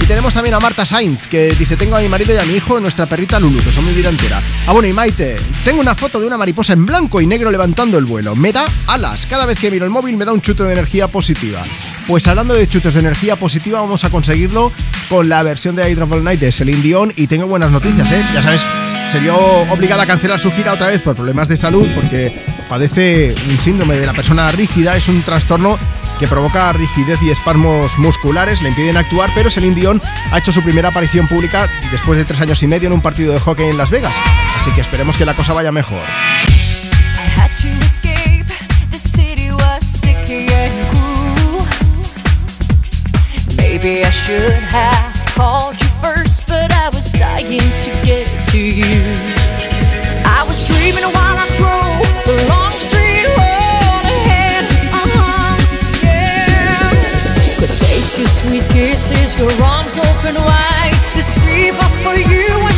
Y 0.00 0.06
tenemos 0.06 0.34
también 0.34 0.54
a 0.54 0.60
Marta 0.60 0.86
Sainz, 0.86 1.26
que 1.26 1.54
dice, 1.54 1.76
tengo 1.76 1.96
a 1.96 2.00
mi 2.00 2.08
marido 2.08 2.34
y 2.34 2.38
a 2.38 2.44
mi 2.44 2.54
hijo, 2.54 2.80
nuestra 2.80 3.06
perrita 3.06 3.38
Lulu, 3.38 3.60
que 3.62 3.70
son 3.70 3.86
mi 3.86 3.92
vida 3.92 4.08
entera. 4.08 4.40
Ah, 4.66 4.72
bueno, 4.72 4.88
y 4.88 4.92
Maite, 4.92 5.36
tengo 5.64 5.80
una 5.80 5.94
foto 5.94 6.18
de 6.18 6.26
una 6.26 6.36
mariposa 6.36 6.72
en 6.72 6.86
blanco 6.86 7.20
y 7.20 7.26
negro 7.26 7.50
levantando 7.50 7.98
el 7.98 8.06
vuelo. 8.06 8.34
Me 8.34 8.52
da 8.52 8.64
alas. 8.86 9.26
Cada 9.26 9.46
vez 9.46 9.58
que 9.58 9.70
miro 9.70 9.84
el 9.84 9.90
móvil 9.90 10.16
me 10.16 10.24
da 10.24 10.32
un 10.32 10.40
chute 10.40 10.62
de 10.64 10.72
energía 10.72 11.08
positiva. 11.08 11.62
Pues 12.06 12.26
hablando 12.26 12.54
de 12.54 12.66
chutes 12.66 12.94
de 12.94 13.00
energía 13.00 13.36
positiva, 13.36 13.80
vamos 13.80 14.02
a 14.04 14.10
conseguirlo 14.10 14.72
con 15.08 15.28
la 15.28 15.42
versión 15.42 15.76
de 15.76 15.90
Hydrophone 15.90 16.24
Night 16.24 16.40
de 16.40 16.50
Celine 16.50 16.82
Dion. 16.82 17.12
Y 17.16 17.26
tengo 17.26 17.46
buenas 17.46 17.70
noticias, 17.70 18.10
¿eh? 18.10 18.24
Ya 18.34 18.42
sabes, 18.42 18.66
se 19.08 19.18
vio 19.18 19.36
obligada 19.36 20.04
a 20.04 20.06
cancelar 20.06 20.40
su 20.40 20.50
gira 20.52 20.72
otra 20.72 20.88
vez 20.88 21.02
por 21.02 21.14
problemas 21.14 21.48
de 21.48 21.56
salud, 21.56 21.86
porque 21.94 22.42
padece 22.68 23.34
un 23.48 23.60
síndrome 23.60 23.96
de 23.96 24.06
la 24.06 24.12
persona 24.12 24.50
rígida, 24.52 24.96
es 24.96 25.08
un 25.08 25.22
trastorno 25.22 25.78
que 26.20 26.28
provoca 26.28 26.70
rigidez 26.74 27.18
y 27.22 27.30
espasmos 27.30 27.98
musculares, 27.98 28.60
le 28.60 28.68
impiden 28.68 28.98
actuar, 28.98 29.30
pero 29.34 29.48
Celine 29.48 29.74
Dion 29.74 30.02
ha 30.30 30.38
hecho 30.38 30.52
su 30.52 30.62
primera 30.62 30.90
aparición 30.90 31.26
pública 31.26 31.66
después 31.90 32.18
de 32.18 32.26
tres 32.26 32.38
años 32.42 32.62
y 32.62 32.66
medio 32.66 32.88
en 32.88 32.92
un 32.92 33.00
partido 33.00 33.32
de 33.32 33.40
hockey 33.40 33.70
en 33.70 33.78
Las 33.78 33.88
Vegas. 33.90 34.12
Así 34.54 34.70
que 34.72 34.82
esperemos 34.82 35.16
que 35.16 35.24
la 35.24 35.32
cosa 35.32 35.54
vaya 35.54 35.72
mejor. 35.72 36.02
Maybe 43.56 44.04
I 44.04 44.10
should 44.10 44.62
have 44.70 45.14
called 45.34 45.80
you 45.80 45.88
first, 46.02 46.46
but 46.46 46.70
I 46.70 46.90
was 46.92 47.10
dying 47.12 47.60
to 47.80 47.90
get 48.04 48.28
to 48.50 48.58
you. 48.58 48.84
I 50.26 50.44
was 50.46 50.66
dreaming 50.66 51.04
while 51.14 51.38
I 51.38 51.48
drove 51.56 52.06
the 52.26 52.46
Taste 58.10 58.18
your 58.18 58.50
sweet 58.50 58.68
kisses, 58.72 59.38
your 59.38 59.52
arms 59.62 59.96
open 59.96 60.34
wide. 60.34 60.94
This 61.14 61.32
fever 61.44 61.88
for 62.02 62.16
you 62.16 62.69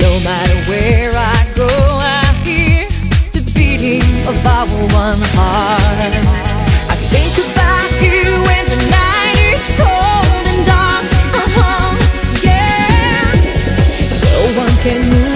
No 0.00 0.10
matter 0.20 0.58
where 0.70 1.10
I 1.14 1.46
go, 1.54 1.68
I 2.00 2.24
hear 2.44 2.86
the 3.32 3.42
beating 3.54 4.02
of 4.26 4.46
our 4.46 4.66
one 4.94 5.20
heart. 5.34 6.14
I 6.88 6.96
think 7.12 7.34
about 7.50 7.90
you 8.02 8.22
when 8.48 8.64
the 8.66 8.80
night 8.90 9.38
is 9.54 9.70
cold 9.76 10.44
and 10.52 10.62
dark. 10.66 11.04
Uh-huh, 11.42 11.94
yeah. 12.42 13.26
No 14.24 14.38
one 14.62 14.74
can 14.82 15.27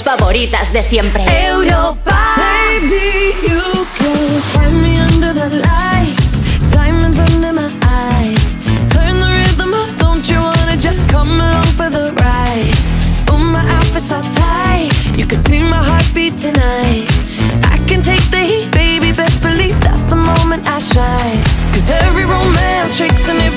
favoritas 0.00 0.72
de 0.72 0.82
siempre. 0.82 1.22
Europa. 1.46 2.34
Baby, 2.36 3.34
you 3.46 3.86
can 3.98 4.40
find 4.52 4.80
me 4.80 4.98
under 4.98 5.34
the 5.34 5.48
lights. 5.56 6.38
Diamonds 6.72 7.18
under 7.18 7.52
my 7.52 7.70
eyes. 7.84 8.54
Turn 8.90 9.18
the 9.18 9.26
rhythm 9.26 9.74
up, 9.74 9.90
don't 9.98 10.26
you 10.30 10.40
wanna 10.40 10.76
just 10.76 11.06
come 11.08 11.32
along 11.32 11.64
for 11.76 11.90
the 11.90 12.12
ride? 12.22 12.72
Oh, 13.28 13.36
my 13.36 13.64
outfit's 13.76 14.08
so 14.08 14.22
tight. 14.34 14.90
You 15.18 15.26
can 15.26 15.38
see 15.44 15.58
my 15.60 15.82
heartbeat 15.84 16.38
tonight. 16.38 17.10
I 17.64 17.76
can 17.88 18.00
take 18.00 18.24
the 18.30 18.38
heat, 18.38 18.70
baby. 18.70 19.12
Best 19.12 19.42
believe 19.42 19.78
that's 19.80 20.04
the 20.04 20.16
moment 20.16 20.66
I 20.66 20.78
shine. 20.78 21.42
Cause 21.72 21.90
every 22.06 22.24
romance 22.24 22.96
shakes 22.96 23.28
and 23.28 23.51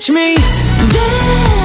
Watch 0.00 0.08
me. 0.12 0.34
Dance, 0.34 1.59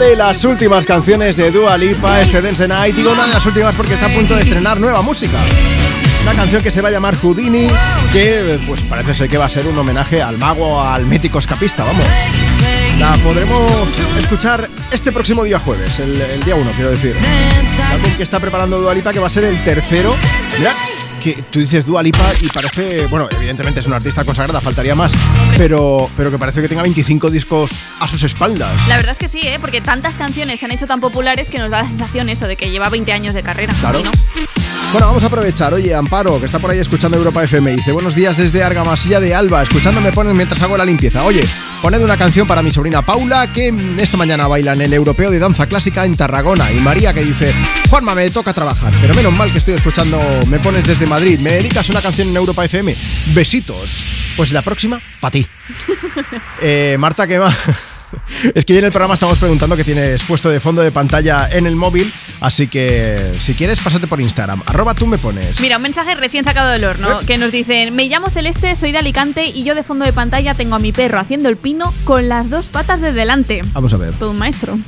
de 0.00 0.16
las 0.16 0.44
últimas 0.44 0.86
canciones 0.86 1.36
de 1.36 1.50
Dua 1.50 1.76
Lipa, 1.76 2.22
este 2.22 2.40
Dance 2.40 2.66
Night. 2.66 2.96
Digo 2.96 3.12
una 3.12 3.26
de 3.26 3.34
las 3.34 3.44
últimas 3.44 3.74
porque 3.74 3.94
está 3.94 4.06
a 4.06 4.08
punto 4.08 4.34
de 4.34 4.40
estrenar 4.40 4.80
nueva 4.80 5.02
música. 5.02 5.36
Una 6.22 6.32
canción 6.32 6.62
que 6.62 6.70
se 6.70 6.80
va 6.80 6.88
a 6.88 6.90
llamar 6.90 7.16
Houdini, 7.16 7.68
que 8.10 8.58
pues 8.66 8.82
parece 8.82 9.14
ser 9.14 9.28
que 9.28 9.36
va 9.36 9.44
a 9.44 9.50
ser 9.50 9.66
un 9.66 9.76
homenaje 9.76 10.22
al 10.22 10.38
mago, 10.38 10.80
al 10.80 11.04
mítico 11.04 11.38
escapista, 11.38 11.84
vamos. 11.84 12.04
La 12.98 13.14
podremos 13.18 13.68
escuchar 14.18 14.70
este 14.90 15.12
próximo 15.12 15.44
día 15.44 15.58
jueves, 15.58 15.98
el, 15.98 16.42
día 16.44 16.54
1, 16.54 16.70
quiero 16.72 16.90
decir. 16.90 17.14
Álbum 17.90 18.12
que 18.14 18.22
está 18.22 18.40
preparando 18.40 18.80
Dua 18.80 18.94
Lipa, 18.94 19.12
que 19.12 19.18
va 19.18 19.26
a 19.26 19.30
ser 19.30 19.44
el 19.44 19.62
tercero. 19.64 20.14
Que 21.20 21.42
tú 21.50 21.60
dices 21.60 21.84
Dua 21.86 22.02
Lipa 22.02 22.24
y 22.40 22.48
parece, 22.48 23.06
bueno, 23.06 23.28
evidentemente 23.30 23.80
es 23.80 23.86
una 23.86 23.96
artista 23.96 24.24
consagrada, 24.24 24.60
faltaría 24.60 24.94
más, 24.94 25.12
pero, 25.56 26.10
pero 26.16 26.30
que 26.30 26.38
parece 26.38 26.62
que 26.62 26.68
tenga 26.68 26.82
25 26.82 27.30
discos 27.30 27.70
a 28.00 28.08
sus 28.08 28.22
espaldas. 28.22 28.72
La 28.88 28.96
verdad 28.96 29.12
es 29.12 29.18
que 29.18 29.28
sí, 29.28 29.40
¿eh? 29.42 29.58
porque 29.60 29.80
tantas 29.80 30.16
canciones 30.16 30.58
se 30.58 30.66
han 30.66 30.72
hecho 30.72 30.86
tan 30.86 31.00
populares 31.00 31.48
que 31.48 31.58
nos 31.58 31.70
da 31.70 31.82
la 31.82 31.88
sensación 31.88 32.28
eso 32.28 32.48
de 32.48 32.56
que 32.56 32.70
lleva 32.70 32.88
20 32.88 33.12
años 33.12 33.34
de 33.34 33.42
carrera. 33.42 33.74
Claro. 33.80 34.00
Bueno, 34.92 35.06
vamos 35.06 35.22
a 35.22 35.26
aprovechar. 35.26 35.72
Oye, 35.74 35.94
Amparo, 35.94 36.40
que 36.40 36.46
está 36.46 36.58
por 36.58 36.70
ahí 36.70 36.78
escuchando 36.78 37.16
Europa 37.16 37.44
FM, 37.44 37.76
dice: 37.76 37.92
Buenos 37.92 38.14
días 38.14 38.38
desde 38.38 38.62
Argamasilla 38.64 39.20
de 39.20 39.34
Alba. 39.34 39.62
Escuchando 39.62 40.00
me 40.00 40.10
ponen 40.10 40.36
mientras 40.36 40.60
hago 40.62 40.76
la 40.76 40.84
limpieza. 40.84 41.24
Oye, 41.24 41.44
poned 41.80 42.02
una 42.02 42.16
canción 42.16 42.46
para 42.46 42.62
mi 42.62 42.70
sobrina 42.70 43.02
Paula, 43.02 43.50
que 43.52 43.72
esta 43.98 44.16
mañana 44.16 44.46
baila 44.46 44.74
en 44.74 44.82
el 44.82 44.92
Europeo 44.92 45.30
de 45.30 45.38
Danza 45.38 45.66
Clásica 45.66 46.04
en 46.04 46.16
Tarragona. 46.16 46.70
Y 46.72 46.80
María, 46.80 47.12
que 47.12 47.24
dice: 47.24 47.52
Juanma, 47.88 48.14
me 48.14 48.30
toca 48.30 48.52
trabajar. 48.52 48.92
Pero 49.00 49.14
menos 49.14 49.32
mal 49.32 49.50
que 49.52 49.58
estoy 49.58 49.74
escuchando 49.74 50.20
Me 50.48 50.58
pones 50.58 50.86
desde 50.86 51.06
Madrid. 51.06 51.38
¿Me 51.40 51.52
dedicas 51.52 51.88
una 51.88 52.00
canción 52.00 52.28
en 52.28 52.36
Europa 52.36 52.64
FM? 52.64 52.94
Besitos. 53.34 54.08
Pues 54.36 54.52
la 54.52 54.62
próxima, 54.62 55.00
para 55.20 55.32
ti. 55.32 55.46
Eh, 56.62 56.96
Marta, 56.98 57.26
¿qué 57.26 57.38
más? 57.38 57.56
Es 58.54 58.64
que 58.64 58.72
hoy 58.72 58.80
en 58.80 58.86
el 58.86 58.90
programa 58.90 59.14
estamos 59.14 59.38
preguntando 59.38 59.76
qué 59.76 59.84
tienes 59.84 60.22
puesto 60.24 60.50
de 60.50 60.60
fondo 60.60 60.82
de 60.82 60.90
pantalla 60.90 61.48
en 61.50 61.66
el 61.66 61.76
móvil, 61.76 62.12
así 62.40 62.68
que 62.68 63.32
si 63.38 63.54
quieres 63.54 63.80
pásate 63.80 64.06
por 64.06 64.20
Instagram, 64.20 64.62
arroba 64.66 64.94
tú 64.94 65.06
me 65.06 65.18
pones. 65.18 65.60
Mira, 65.60 65.76
un 65.76 65.82
mensaje 65.82 66.14
recién 66.14 66.44
sacado 66.44 66.70
del 66.70 66.84
horno 66.84 67.20
que 67.26 67.38
nos 67.38 67.52
dicen, 67.52 67.94
me 67.94 68.06
llamo 68.06 68.28
Celeste, 68.28 68.74
soy 68.76 68.92
de 68.92 68.98
Alicante 68.98 69.46
y 69.46 69.64
yo 69.64 69.74
de 69.74 69.82
fondo 69.82 70.04
de 70.04 70.12
pantalla 70.12 70.54
tengo 70.54 70.76
a 70.76 70.78
mi 70.78 70.92
perro 70.92 71.18
haciendo 71.18 71.48
el 71.48 71.56
pino 71.56 71.92
con 72.04 72.28
las 72.28 72.50
dos 72.50 72.66
patas 72.66 73.00
de 73.00 73.12
delante. 73.12 73.62
Vamos 73.72 73.92
a 73.92 73.96
ver. 73.96 74.12
Todo 74.12 74.30
un 74.30 74.38
maestro. 74.38 74.78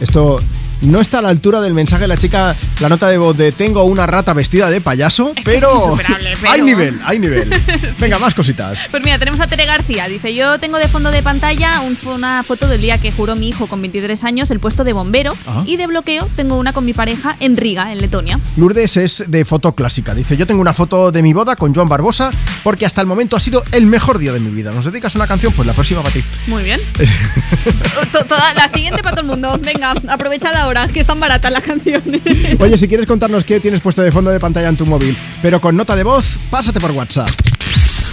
Esto 0.00 0.40
no 0.82 1.00
está 1.00 1.18
a 1.18 1.22
la 1.22 1.28
altura 1.30 1.60
del 1.60 1.74
mensaje 1.74 2.02
de 2.02 2.08
la 2.08 2.16
chica, 2.16 2.54
la 2.80 2.88
nota 2.88 3.08
de 3.08 3.18
voz 3.18 3.36
de 3.36 3.52
tengo 3.52 3.84
una 3.84 4.06
rata 4.06 4.32
vestida 4.34 4.70
de 4.70 4.80
payaso, 4.80 5.32
Es 5.34 5.44
pero, 5.44 5.96
hay 6.48 6.62
nivel, 6.62 7.00
hay 7.04 7.18
nivel. 7.18 7.50
Venga, 7.98 8.18
más 8.18 8.34
cositas. 8.34 8.88
Pues 8.90 9.02
mira, 9.02 9.18
tenemos 9.18 9.40
a 9.40 9.46
Tere 9.46 9.64
García. 9.66 10.08
Dice, 10.08 10.34
yo 10.34 10.58
tengo 10.58 10.78
de 10.78 10.88
fondo 10.88 11.10
de 11.10 11.22
pantalla 11.22 11.80
un- 11.80 11.96
una 12.06 12.42
foto 12.42 12.68
del 12.68 12.80
día 12.80 12.98
que 12.98 13.10
juró 13.12 13.34
mi 13.36 13.48
hijo 13.48 13.66
con 13.66 13.80
23 13.82 14.22
años 14.24 14.50
el 14.50 14.60
puesto 14.60 14.84
de 14.84 14.92
bombero 14.92 15.34
y 15.64 15.76
de 15.76 15.86
bloqueo 15.86 16.28
tengo 16.36 16.56
una 16.56 16.72
con 16.72 16.84
mi 16.84 16.92
pareja 16.92 17.36
en 17.40 17.56
Riga, 17.56 17.90
en 17.92 17.98
Letonia. 17.98 18.38
Lourdes 18.56 18.96
es 18.96 19.24
de 19.26 19.44
foto 19.44 19.74
clásica. 19.74 20.14
Dice, 20.14 20.36
yo 20.36 20.46
tengo 20.46 20.60
una 20.60 20.74
foto 20.74 21.10
de 21.10 21.22
mi 21.22 21.32
boda 21.32 21.56
con 21.56 21.74
Joan 21.74 21.88
Barbosa 21.88 22.30
porque 22.62 22.86
hasta 22.86 23.00
el 23.00 23.06
momento 23.06 23.36
ha 23.36 23.40
sido 23.40 23.64
el 23.72 23.86
mejor 23.86 24.18
día 24.18 24.32
de 24.32 24.40
mi 24.40 24.50
vida. 24.50 24.70
¿Nos 24.72 24.84
dedicas 24.84 25.14
una 25.14 25.26
canción? 25.26 25.52
Pues 25.52 25.66
la 25.66 25.72
próxima 25.72 26.02
para 26.02 26.12
ti. 26.14 26.22
Muy 26.46 26.62
bien. 26.62 26.80
Toda- 28.28 28.54
la 28.54 28.68
siguiente 28.68 29.02
para 29.02 29.16
todo 29.16 29.22
el 29.22 29.26
mundo. 29.30 29.58
Venga, 29.62 29.94
aprovechad 30.08 30.54
que 30.92 31.00
están 31.00 31.20
baratas 31.20 31.52
las 31.52 31.62
canciones. 31.62 32.20
Oye, 32.58 32.76
si 32.76 32.88
quieres 32.88 33.06
contarnos 33.06 33.44
qué 33.44 33.60
tienes 33.60 33.80
puesto 33.80 34.02
de 34.02 34.10
fondo 34.10 34.30
de 34.30 34.40
pantalla 34.40 34.68
en 34.68 34.76
tu 34.76 34.84
móvil, 34.84 35.16
pero 35.40 35.60
con 35.60 35.76
nota 35.76 35.94
de 35.94 36.02
voz, 36.02 36.38
pásate 36.50 36.80
por 36.80 36.90
WhatsApp. 36.90 37.28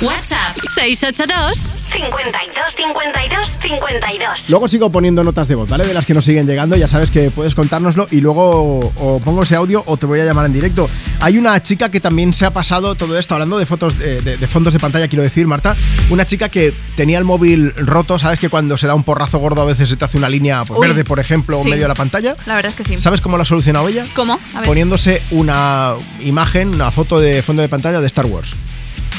WhatsApp 0.01 0.57
682 0.75 1.69
52 1.93 2.75
52 2.75 3.47
52. 3.61 4.49
Luego 4.49 4.67
sigo 4.67 4.91
poniendo 4.91 5.23
notas 5.23 5.47
de 5.47 5.55
voz, 5.55 5.69
¿vale? 5.69 5.85
De 5.85 5.93
las 5.93 6.05
que 6.05 6.13
nos 6.13 6.25
siguen 6.25 6.45
llegando, 6.45 6.75
ya 6.75 6.87
sabes 6.89 7.09
que 7.11 7.29
puedes 7.31 7.55
contárnoslo 7.55 8.07
y 8.11 8.19
luego 8.19 8.91
o 8.97 9.19
pongo 9.23 9.43
ese 9.43 9.55
audio 9.55 9.83
o 9.85 9.95
te 9.95 10.05
voy 10.05 10.19
a 10.19 10.25
llamar 10.25 10.45
en 10.47 10.53
directo. 10.53 10.89
Hay 11.21 11.37
una 11.37 11.61
chica 11.63 11.89
que 11.89 12.01
también 12.01 12.33
se 12.33 12.45
ha 12.45 12.51
pasado 12.51 12.95
todo 12.95 13.17
esto, 13.17 13.35
hablando 13.35 13.57
de 13.57 13.65
fotos, 13.65 13.97
de, 13.97 14.19
de- 14.21 14.35
de 14.37 14.47
fondos 14.47 14.73
de 14.73 14.79
pantalla, 14.79 15.07
quiero 15.07 15.23
decir, 15.23 15.47
Marta, 15.47 15.75
una 16.09 16.25
chica 16.25 16.49
que 16.49 16.73
tenía 16.97 17.17
el 17.17 17.23
móvil 17.23 17.73
roto, 17.77 18.19
¿sabes? 18.19 18.39
Que 18.39 18.49
cuando 18.49 18.75
se 18.77 18.87
da 18.87 18.95
un 18.95 19.03
porrazo 19.03 19.37
gordo 19.37 19.61
a 19.61 19.65
veces 19.65 19.89
se 19.89 19.95
te 19.95 20.03
hace 20.03 20.17
una 20.17 20.27
línea 20.27 20.65
pues, 20.65 20.79
Uy, 20.79 20.87
verde, 20.87 21.05
por 21.05 21.19
ejemplo, 21.19 21.57
en 21.57 21.63
sí. 21.63 21.69
medio 21.69 21.83
de 21.83 21.87
la 21.89 21.95
pantalla. 21.95 22.35
La 22.45 22.55
verdad 22.55 22.71
es 22.71 22.75
que 22.75 22.83
sí. 22.83 22.97
¿Sabes 22.97 23.21
cómo 23.21 23.37
lo 23.37 23.43
ha 23.43 23.45
solucionado 23.45 23.87
ella? 23.87 24.05
¿Cómo? 24.15 24.33
A 24.33 24.59
ver. 24.59 24.65
Poniéndose 24.67 25.21
una 25.31 25.93
imagen, 26.21 26.69
una 26.73 26.91
foto 26.91 27.19
de 27.21 27.41
fondo 27.41 27.61
de 27.61 27.69
pantalla 27.69 28.01
de 28.01 28.07
Star 28.07 28.25
Wars. 28.25 28.55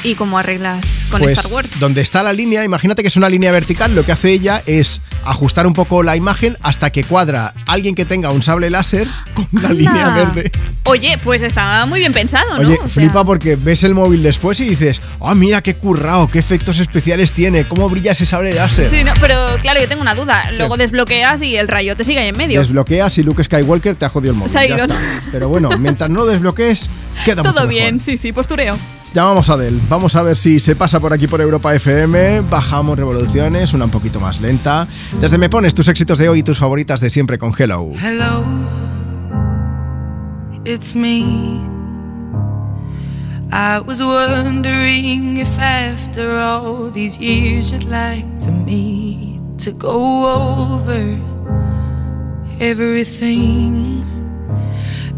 ¿Y 0.04 0.16
cómo 0.16 0.38
arreglas 0.38 0.84
con 1.10 1.22
pues, 1.22 1.38
Star 1.38 1.50
Wars? 1.50 1.80
Donde 1.80 2.02
está 2.02 2.22
la 2.22 2.34
línea, 2.34 2.62
imagínate 2.62 3.00
que 3.00 3.08
es 3.08 3.16
una 3.16 3.30
línea 3.30 3.50
vertical, 3.50 3.94
lo 3.94 4.04
que 4.04 4.12
hace 4.12 4.32
ella 4.32 4.62
es 4.66 5.00
ajustar 5.24 5.66
un 5.66 5.72
poco 5.72 6.02
la 6.02 6.14
imagen 6.14 6.58
hasta 6.60 6.90
que 6.90 7.04
cuadra 7.04 7.54
alguien 7.66 7.94
que 7.94 8.04
tenga 8.04 8.30
un 8.30 8.42
sable 8.42 8.68
láser 8.68 9.08
con 9.32 9.48
la 9.52 9.70
línea 9.70 10.10
verde. 10.10 10.52
Oye, 10.84 11.16
pues 11.24 11.40
está 11.40 11.86
muy 11.86 12.00
bien 12.00 12.12
pensado, 12.12 12.58
¿no? 12.58 12.68
Oye, 12.68 12.74
O 12.74 12.86
sea, 12.86 12.88
flipa 12.88 13.24
porque 13.24 13.56
ves 13.56 13.82
el 13.84 13.94
móvil 13.94 14.22
después 14.22 14.60
y 14.60 14.64
dices, 14.64 15.00
ah, 15.22 15.34
mira 15.34 15.62
qué 15.62 15.74
currao, 15.76 16.28
qué 16.28 16.38
efectos 16.38 16.80
especiales 16.80 17.32
tiene, 17.32 17.64
cómo 17.64 17.88
brilla 17.88 18.12
ese 18.12 18.26
sable 18.26 18.52
láser. 18.52 18.90
Sí, 18.90 19.04
no, 19.04 19.14
pero 19.22 19.56
claro, 19.62 19.80
yo 19.80 19.88
tengo 19.88 20.02
una 20.02 20.14
duda. 20.14 20.50
Luego 20.52 20.76
desbloqueas 20.76 21.40
y 21.40 21.56
el 21.56 21.66
rayo 21.66 21.96
te 21.96 22.04
sigue 22.04 22.18
ahí 22.20 22.28
en 22.28 22.36
medio. 22.36 22.58
Desbloqueas 22.58 23.16
y 23.16 23.22
Luke 23.22 23.42
Skywalker 23.42 23.94
te 23.94 24.04
ha 24.04 24.10
jodido 24.10 24.34
el 24.34 24.38
móvil. 24.38 24.54
Pero 25.32 25.48
bueno, 25.48 25.70
mientras 25.78 26.10
no 26.10 26.26
desbloquees, 26.26 26.90
queda 27.24 27.42
mucho 27.42 27.54
Todo 27.54 27.66
mejor. 27.66 27.82
bien, 27.82 28.00
sí, 28.00 28.18
sí, 28.18 28.32
postureo. 28.32 28.76
Llamamos 29.14 29.48
a 29.48 29.52
Adele. 29.52 29.80
Vamos 29.88 30.16
a 30.16 30.24
ver 30.24 30.36
si 30.36 30.58
se 30.58 30.74
pasa 30.74 30.98
por 30.98 31.12
aquí 31.12 31.28
por 31.28 31.40
Europa 31.40 31.72
FM. 31.72 32.40
Bajamos 32.50 32.98
revoluciones, 32.98 33.72
una 33.72 33.84
un 33.84 33.92
poquito 33.92 34.18
más 34.18 34.40
lenta. 34.40 34.88
Desde 35.20 35.38
Me 35.38 35.48
Pones 35.48 35.72
tus 35.72 35.86
éxitos 35.86 36.18
de 36.18 36.28
hoy 36.28 36.40
y 36.40 36.42
tus 36.42 36.58
favoritas 36.58 36.98
de 36.98 37.08
siempre 37.10 37.38
con 37.38 37.54
Hello. 37.56 37.92
Hello, 38.02 38.44
it's 40.64 40.96
me. 40.96 41.60
I 43.52 43.78
was 43.86 44.02
wondering 44.02 45.36
if 45.36 45.60
after 45.60 46.36
all 46.36 46.90
these 46.90 47.16
years 47.16 47.70
you'd 47.70 47.84
like 47.84 48.26
to 48.40 48.50
meet 48.50 49.40
to 49.58 49.70
go 49.70 50.74
over 50.74 51.16
everything. 52.58 54.13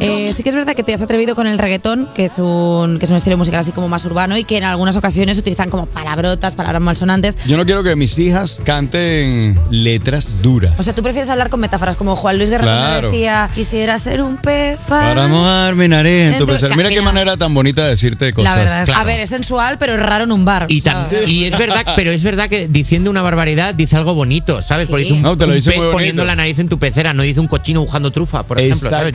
Eh, 0.00 0.32
sí 0.34 0.42
que 0.42 0.48
es 0.48 0.54
verdad 0.54 0.74
que 0.74 0.82
te 0.82 0.94
has 0.94 1.02
atrevido 1.02 1.34
con 1.34 1.46
el 1.46 1.58
reggaetón, 1.58 2.08
que 2.14 2.24
es 2.26 2.32
un 2.38 2.98
que 2.98 3.04
es 3.06 3.10
un 3.10 3.16
estilo 3.16 3.36
musical 3.36 3.60
así 3.60 3.72
como 3.72 3.88
más 3.88 4.04
urbano 4.04 4.36
y 4.36 4.44
que 4.44 4.58
en 4.58 4.64
algunas 4.64 4.96
ocasiones 4.96 5.38
utilizan 5.38 5.70
como 5.70 5.86
palabrotas, 5.86 6.54
palabras 6.54 6.82
malsonantes. 6.82 7.36
Yo 7.46 7.56
no 7.56 7.64
quiero 7.64 7.82
que 7.82 7.94
mis 7.96 8.18
hijas 8.18 8.58
canten 8.64 9.58
letras 9.70 10.42
duras. 10.42 10.72
O 10.78 10.82
sea, 10.82 10.94
tú 10.94 11.02
prefieres 11.02 11.30
hablar 11.30 11.50
con 11.50 11.60
metáforas 11.60 11.96
como 11.96 12.16
Juan 12.16 12.36
Luis 12.38 12.48
Claro. 12.50 13.10
decía 13.10 13.50
quisiera 13.54 13.98
ser 13.98 14.22
un 14.22 14.36
pez 14.38 14.78
para... 14.88 15.14
Para 15.14 15.26
mojarme 15.28 15.84
en 15.86 16.38
tu 16.38 16.46
pecera. 16.46 16.74
Mira 16.76 16.88
qué 16.88 17.02
manera 17.02 17.36
tan 17.36 17.52
bonita 17.54 17.84
de 17.84 17.90
decirte 17.90 18.32
cosas. 18.32 18.54
La 18.54 18.58
verdad 18.60 18.82
es, 18.82 18.90
a 18.90 19.04
ver, 19.04 19.20
es 19.20 19.30
sensual, 19.30 19.76
pero 19.78 19.94
es 19.94 20.00
raro 20.00 20.24
en 20.24 20.32
un 20.32 20.44
bar. 20.44 20.66
Y, 20.68 20.80
tan- 20.82 21.04
¿sabes? 21.08 21.28
y 21.28 21.44
es 21.44 21.56
verdad, 21.58 21.84
pero 21.96 22.10
es 22.10 22.22
verdad 22.22 22.48
que 22.48 22.68
diciendo 22.68 23.10
una 23.10 23.22
barbaridad 23.22 23.74
dice 23.74 23.96
algo 23.96 24.14
bonito, 24.14 24.62
¿sabes? 24.62 24.88
Porque 24.88 25.04
dice 25.04 25.14
un, 25.16 25.22
No, 25.22 25.36
te 25.36 25.44
lo 25.46 25.50
un 25.52 25.56
dice 25.56 25.70
pez 25.70 25.78
muy 25.78 25.86
bonito. 25.86 25.96
poniendo 25.98 26.24
la 26.24 26.34
nariz 26.36 26.58
en 26.58 26.68
tu 26.68 26.78
pecera, 26.78 27.12
no 27.12 27.22
dice 27.22 27.40
un 27.40 27.48
cochino 27.48 27.80
buscando 27.82 28.10
trufa, 28.10 28.42
por 28.42 28.58
ejemplo. 28.60 28.90
¿sabes? 28.90 29.12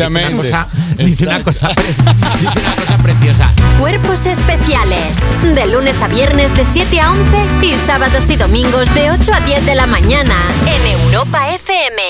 Dice 0.97 1.25
una 1.25 1.37
Exactamente. 1.37 1.43
cosa 1.43 1.69
preciosa. 1.69 2.03
Dice 2.03 2.03
una 2.05 2.13
cosa, 2.23 2.37
dice 2.37 2.59
una 2.61 2.75
cosa 2.75 2.97
preciosa. 2.97 3.51
Cuerpos 3.79 4.25
especiales. 4.25 5.17
De 5.55 5.67
lunes 5.67 6.01
a 6.01 6.07
viernes 6.07 6.55
de 6.55 6.65
7 6.65 6.99
a 7.01 7.11
11 7.11 7.21
y 7.63 7.73
sábados 7.79 8.29
y 8.29 8.35
domingos 8.35 8.93
de 8.93 9.11
8 9.11 9.31
a 9.33 9.39
10 9.41 9.65
de 9.65 9.75
la 9.75 9.87
mañana 9.87 10.35
en 10.65 11.01
Europa 11.03 11.49
FM. 11.53 12.01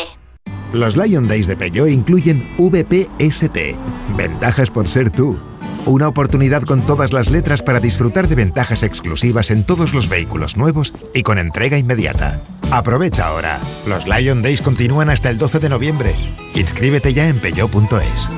Los 0.74 0.98
Lion 0.98 1.28
Days 1.28 1.48
de 1.48 1.56
Peugeot 1.56 1.88
incluyen 1.90 2.48
VPST, 2.58 3.58
ventajas 4.18 4.72
por 4.72 4.88
ser 4.88 5.12
tú. 5.12 5.40
Una 5.86 6.08
oportunidad 6.08 6.64
con 6.64 6.82
todas 6.82 7.14
las 7.14 7.30
letras 7.30 7.62
para 7.62 7.80
disfrutar 7.80 8.28
de 8.28 8.36
ventajas 8.36 8.84
exclusivas 8.84 9.52
en 9.52 9.64
todos 9.66 9.94
los 9.94 10.08
vehículos 10.10 10.56
nuevos 10.58 10.94
y 11.14 11.22
con 11.24 11.38
entrega 11.38 11.78
inmediata. 11.78 12.42
Aprovecha 12.74 13.27
ahora. 13.27 13.61
Los 13.85 14.08
Lion 14.08 14.42
Days 14.42 14.60
continúan 14.60 15.11
hasta 15.11 15.30
el 15.30 15.38
12 15.38 15.60
de 15.60 15.69
noviembre. 15.69 16.16
Inscríbete 16.56 17.14
ya 17.14 17.27
en 17.27 17.38
peugeot.es. 17.38 18.32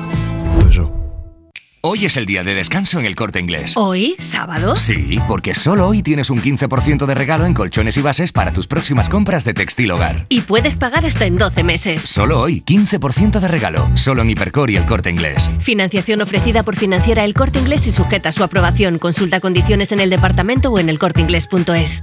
Hoy 1.80 2.04
es 2.04 2.18
el 2.18 2.26
día 2.26 2.44
de 2.44 2.52
descanso 2.52 3.00
en 3.00 3.06
el 3.06 3.16
corte 3.16 3.40
inglés. 3.40 3.78
¿Hoy? 3.78 4.14
¿Sábado? 4.18 4.76
Sí, 4.76 5.18
porque 5.26 5.54
solo 5.54 5.88
hoy 5.88 6.02
tienes 6.02 6.28
un 6.28 6.42
15% 6.42 7.06
de 7.06 7.14
regalo 7.14 7.46
en 7.46 7.54
colchones 7.54 7.96
y 7.96 8.02
bases 8.02 8.32
para 8.32 8.52
tus 8.52 8.66
próximas 8.66 9.08
compras 9.08 9.46
de 9.46 9.54
textil 9.54 9.90
hogar. 9.90 10.26
Y 10.28 10.42
puedes 10.42 10.76
pagar 10.76 11.06
hasta 11.06 11.24
en 11.24 11.36
12 11.36 11.62
meses. 11.62 12.02
Solo 12.02 12.40
hoy, 12.40 12.60
15% 12.60 13.40
de 13.40 13.48
regalo. 13.48 13.88
Solo 13.96 14.20
en 14.20 14.28
Hipercor 14.28 14.70
y 14.70 14.76
el 14.76 14.84
corte 14.84 15.08
inglés. 15.08 15.50
Financiación 15.60 16.20
ofrecida 16.20 16.62
por 16.62 16.76
Financiera 16.76 17.24
El 17.24 17.32
Corte 17.32 17.58
Inglés 17.58 17.86
y 17.86 17.92
sujeta 17.92 18.28
a 18.28 18.32
su 18.32 18.44
aprobación. 18.44 18.98
Consulta 18.98 19.40
condiciones 19.40 19.92
en 19.92 20.00
el 20.00 20.10
departamento 20.10 20.70
o 20.72 20.78
en 20.78 20.90
elcorteinglés.es. 20.90 22.02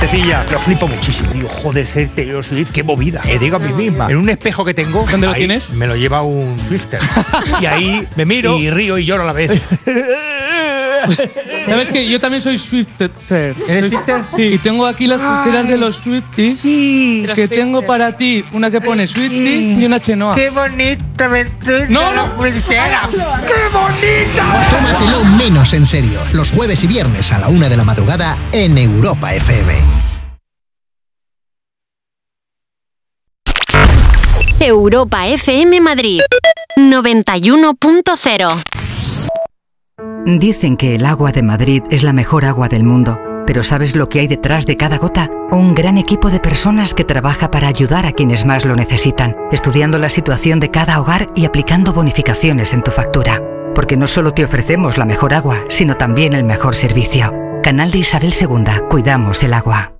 gentecilla. 0.00 0.46
Lo 0.50 0.58
flipo 0.60 0.88
muchísimo. 0.88 1.30
Digo, 1.32 1.48
joder, 1.48 1.86
ser 1.86 2.08
Taylor 2.14 2.44
Swift, 2.44 2.70
qué 2.72 2.82
movida. 2.82 3.22
Me 3.24 3.38
digo 3.38 3.56
a 3.56 3.58
mí 3.58 3.72
misma. 3.72 4.10
En 4.10 4.16
un 4.16 4.28
espejo 4.28 4.64
que 4.64 4.74
tengo. 4.74 5.04
¿Dónde 5.10 5.26
lo 5.26 5.34
tienes? 5.34 5.70
Me 5.70 5.86
lo 5.86 5.96
lleva 5.96 6.22
un 6.22 6.58
Swifter. 6.58 7.00
y 7.60 7.66
ahí 7.66 8.06
me 8.16 8.24
miro 8.24 8.58
y 8.58 8.70
río 8.70 8.98
y 8.98 9.04
lloro 9.04 9.24
a 9.24 9.26
la 9.26 9.32
vez. 9.32 9.68
¿Sabes 11.66 11.88
que 11.90 12.08
Yo 12.08 12.20
también 12.20 12.42
soy 12.42 12.58
Swifter. 12.58 13.10
¿Eres 13.68 13.88
Swifter? 13.88 14.22
Sí. 14.36 14.42
Y 14.42 14.58
tengo 14.58 14.86
aquí 14.86 15.06
las 15.06 15.20
pulseras 15.20 15.68
de 15.68 15.78
los 15.78 15.96
Swifties. 15.96 16.60
Sí. 16.60 17.26
Que 17.34 17.48
tengo 17.48 17.82
para 17.82 18.16
ti. 18.16 18.44
Una 18.52 18.70
que 18.70 18.80
pone 18.80 19.06
Swiftie 19.06 19.78
y 19.78 19.84
una 19.84 20.00
Chenoa. 20.00 20.34
¡Qué 20.34 20.50
bonita 20.50 21.28
me 21.28 21.44
No, 21.88 22.12
no. 22.14 22.36
pulsera! 22.36 23.08
¡Qué 23.10 23.68
bonita! 23.72 24.68
Tómatelo 24.70 25.24
menos 25.36 25.72
en 25.74 25.86
serio. 25.86 26.20
Los 26.32 26.50
jueves 26.50 26.82
y 26.84 26.86
viernes 26.86 27.32
a 27.32 27.38
la 27.38 27.48
una 27.48 27.68
de 27.68 27.76
la 27.76 27.84
madrugada 27.84 28.36
en 28.52 28.76
Europa 28.78 29.34
FM. 29.34 29.89
Europa 34.60 35.26
FM 35.26 35.80
Madrid 35.80 36.20
91.0 36.76 38.62
Dicen 40.26 40.76
que 40.76 40.94
el 40.94 41.06
agua 41.06 41.32
de 41.32 41.42
Madrid 41.42 41.82
es 41.90 42.02
la 42.02 42.12
mejor 42.12 42.44
agua 42.44 42.68
del 42.68 42.84
mundo, 42.84 43.18
pero 43.46 43.62
¿sabes 43.62 43.96
lo 43.96 44.10
que 44.10 44.20
hay 44.20 44.28
detrás 44.28 44.66
de 44.66 44.76
cada 44.76 44.98
gota? 44.98 45.30
Un 45.50 45.74
gran 45.74 45.96
equipo 45.96 46.30
de 46.30 46.40
personas 46.40 46.92
que 46.92 47.04
trabaja 47.04 47.50
para 47.50 47.68
ayudar 47.68 48.04
a 48.04 48.12
quienes 48.12 48.44
más 48.44 48.66
lo 48.66 48.76
necesitan, 48.76 49.34
estudiando 49.50 49.98
la 49.98 50.10
situación 50.10 50.60
de 50.60 50.70
cada 50.70 51.00
hogar 51.00 51.30
y 51.34 51.46
aplicando 51.46 51.94
bonificaciones 51.94 52.74
en 52.74 52.82
tu 52.82 52.90
factura. 52.90 53.42
Porque 53.74 53.96
no 53.96 54.06
solo 54.06 54.32
te 54.32 54.44
ofrecemos 54.44 54.98
la 54.98 55.06
mejor 55.06 55.32
agua, 55.32 55.64
sino 55.70 55.94
también 55.94 56.34
el 56.34 56.44
mejor 56.44 56.76
servicio. 56.76 57.32
Canal 57.62 57.90
de 57.90 57.98
Isabel 57.98 58.34
II, 58.38 58.88
cuidamos 58.90 59.42
el 59.42 59.54
agua. 59.54 59.99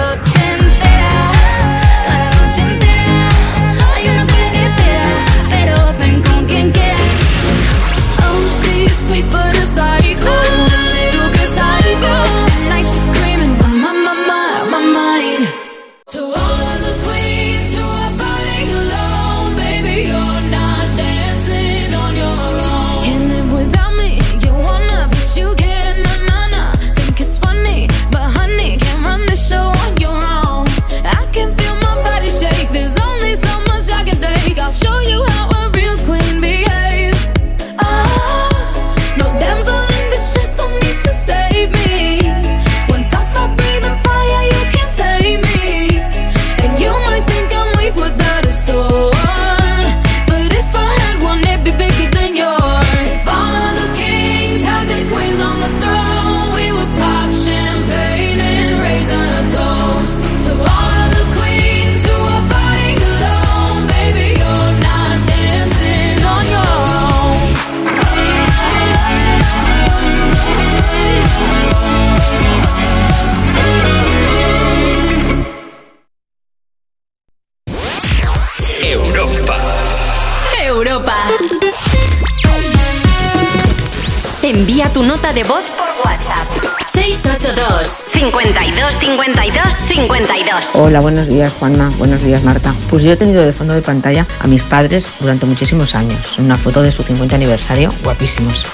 Envía 84.53 84.91
tu 84.91 85.01
nota 85.01 85.31
de 85.31 85.45
voz 85.45 85.63
por 85.77 85.87
WhatsApp. 86.03 86.45
682 86.91 88.03
52 88.09 88.95
52 88.99 89.63
52 89.87 90.65
Hola, 90.73 90.99
buenos 90.99 91.29
días 91.29 91.53
Juanma, 91.57 91.89
buenos 91.97 92.21
días 92.21 92.43
Marta. 92.43 92.75
Pues 92.89 93.01
yo 93.03 93.13
he 93.13 93.15
tenido 93.15 93.43
de 93.43 93.53
fondo 93.53 93.73
de 93.73 93.81
pantalla 93.81 94.27
a 94.41 94.47
mis 94.47 94.61
padres 94.61 95.13
durante 95.21 95.45
muchísimos 95.45 95.95
años, 95.95 96.37
una 96.37 96.57
foto 96.57 96.81
de 96.81 96.91
su 96.91 97.01
50 97.01 97.33
aniversario, 97.33 97.93
guapísimos. 98.03 98.65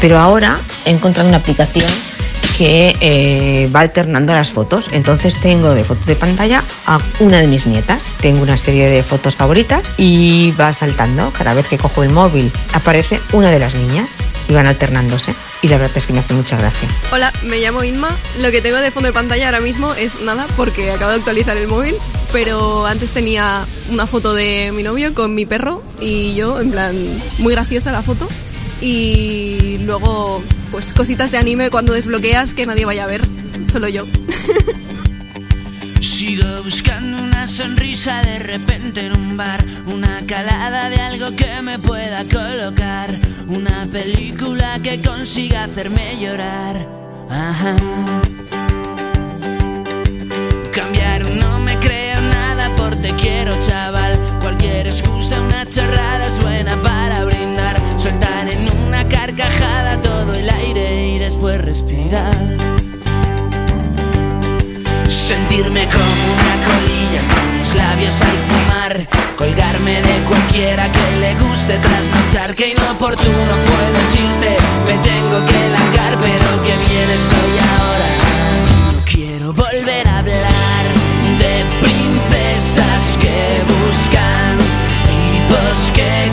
Pero 0.00 0.18
ahora 0.18 0.58
he 0.86 0.90
encontrado 0.90 1.28
una 1.28 1.36
aplicación 1.36 1.90
que 2.48 2.96
eh, 3.00 3.70
va 3.74 3.80
alternando 3.80 4.32
las 4.32 4.52
fotos. 4.52 4.88
Entonces 4.92 5.40
tengo 5.40 5.74
de 5.74 5.84
foto 5.84 6.04
de 6.06 6.16
pantalla 6.16 6.62
a 6.86 6.98
una 7.20 7.40
de 7.40 7.46
mis 7.46 7.66
nietas. 7.66 8.12
Tengo 8.20 8.42
una 8.42 8.56
serie 8.56 8.88
de 8.88 9.02
fotos 9.02 9.36
favoritas 9.36 9.82
y 9.96 10.52
va 10.52 10.72
saltando. 10.72 11.32
Cada 11.32 11.54
vez 11.54 11.68
que 11.68 11.78
cojo 11.78 12.02
el 12.02 12.10
móvil 12.10 12.50
aparece 12.72 13.20
una 13.32 13.50
de 13.50 13.58
las 13.58 13.74
niñas 13.74 14.18
y 14.48 14.52
van 14.52 14.66
alternándose. 14.66 15.34
Y 15.62 15.68
la 15.68 15.78
verdad 15.78 15.96
es 15.96 16.06
que 16.06 16.12
me 16.12 16.20
hace 16.20 16.34
mucha 16.34 16.56
gracia. 16.56 16.88
Hola, 17.12 17.32
me 17.42 17.58
llamo 17.58 17.82
Inma. 17.82 18.14
Lo 18.38 18.50
que 18.50 18.60
tengo 18.60 18.76
de 18.76 18.90
fondo 18.90 19.08
de 19.08 19.12
pantalla 19.12 19.46
ahora 19.46 19.60
mismo 19.60 19.94
es 19.94 20.20
nada 20.20 20.46
porque 20.56 20.90
acabo 20.90 21.10
de 21.10 21.16
actualizar 21.16 21.56
el 21.56 21.68
móvil, 21.68 21.94
pero 22.32 22.86
antes 22.86 23.12
tenía 23.12 23.64
una 23.90 24.06
foto 24.06 24.34
de 24.34 24.72
mi 24.72 24.82
novio 24.82 25.14
con 25.14 25.34
mi 25.34 25.46
perro 25.46 25.82
y 26.00 26.34
yo, 26.34 26.60
en 26.60 26.70
plan, 26.70 27.22
muy 27.38 27.54
graciosa 27.54 27.92
la 27.92 28.02
foto. 28.02 28.28
Y 28.80 29.78
luego, 29.78 30.42
pues 30.70 30.92
cositas 30.92 31.30
de 31.30 31.38
anime 31.38 31.70
cuando 31.70 31.94
desbloqueas 31.94 32.54
que 32.54 32.66
nadie 32.66 32.84
vaya 32.84 33.04
a 33.04 33.06
ver. 33.06 33.22
solo 33.70 33.88
yo. 33.88 34.04
Sigo 36.00 36.62
buscando 36.64 37.22
una 37.22 37.46
sonrisa 37.46 38.22
de 38.22 38.38
repente 38.38 39.06
en 39.06 39.18
un 39.18 39.36
bar, 39.36 39.64
una 39.86 40.22
calada 40.26 40.88
de 40.88 40.96
algo 40.96 41.34
que 41.36 41.62
me 41.62 41.78
pueda 41.78 42.24
colocar, 42.24 43.14
una 43.46 43.86
película 43.92 44.78
que 44.82 45.00
consiga 45.00 45.64
hacerme 45.64 46.18
llorar. 46.20 46.86
Ajá. 47.30 47.76
Cambiar 50.72 51.24
no 51.24 51.58
me 51.60 51.78
creo 51.78 52.20
nada 52.20 52.74
por 52.76 52.96
te 52.96 53.10
quiero 53.12 53.58
chaval, 53.60 54.18
cualquier 54.40 54.86
excusa, 54.86 55.40
una 55.40 55.66
chorrada 55.68 56.26
es 56.26 56.40
buena 56.40 56.76
para 56.82 57.24
brindar, 57.24 57.80
soltar 57.98 58.35
carcajada 59.08 60.00
todo 60.00 60.34
el 60.34 60.48
aire 60.48 61.08
y 61.08 61.18
después 61.18 61.60
respirar. 61.60 62.36
Sentirme 65.08 65.86
como 65.86 66.24
una 66.34 66.56
colilla 66.66 67.20
con 67.34 67.58
los 67.58 67.74
labios 67.74 68.20
al 68.22 68.36
fumar 68.48 69.08
Colgarme 69.36 70.02
de 70.02 70.18
cualquiera 70.28 70.90
que 70.90 71.16
le 71.20 71.34
guste 71.36 71.78
trasnochar 71.78 72.54
Que 72.54 72.70
inoportuno 72.70 73.54
fue 73.66 73.84
decirte 73.92 74.56
Me 74.86 74.98
tengo 75.08 75.44
que 75.44 75.68
largar 75.70 76.18
pero 76.20 76.62
que 76.64 76.76
bien 76.88 77.10
estoy 77.10 77.58
ahora 77.78 78.08
No 78.92 79.04
quiero 79.04 79.52
volver 79.52 80.08
a 80.08 80.18
hablar 80.18 80.84
De 81.38 81.64
princesas 81.80 83.16
que 83.20 83.62
buscan 83.66 84.58
Tipos 85.06 85.90
que 85.92 86.30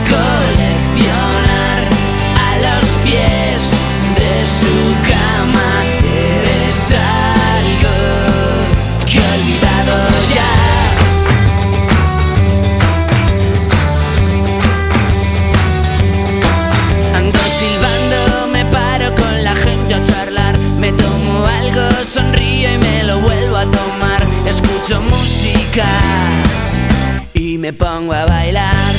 me 27.64 27.72
pongo 27.72 28.12
a 28.12 28.26
bailar. 28.26 28.92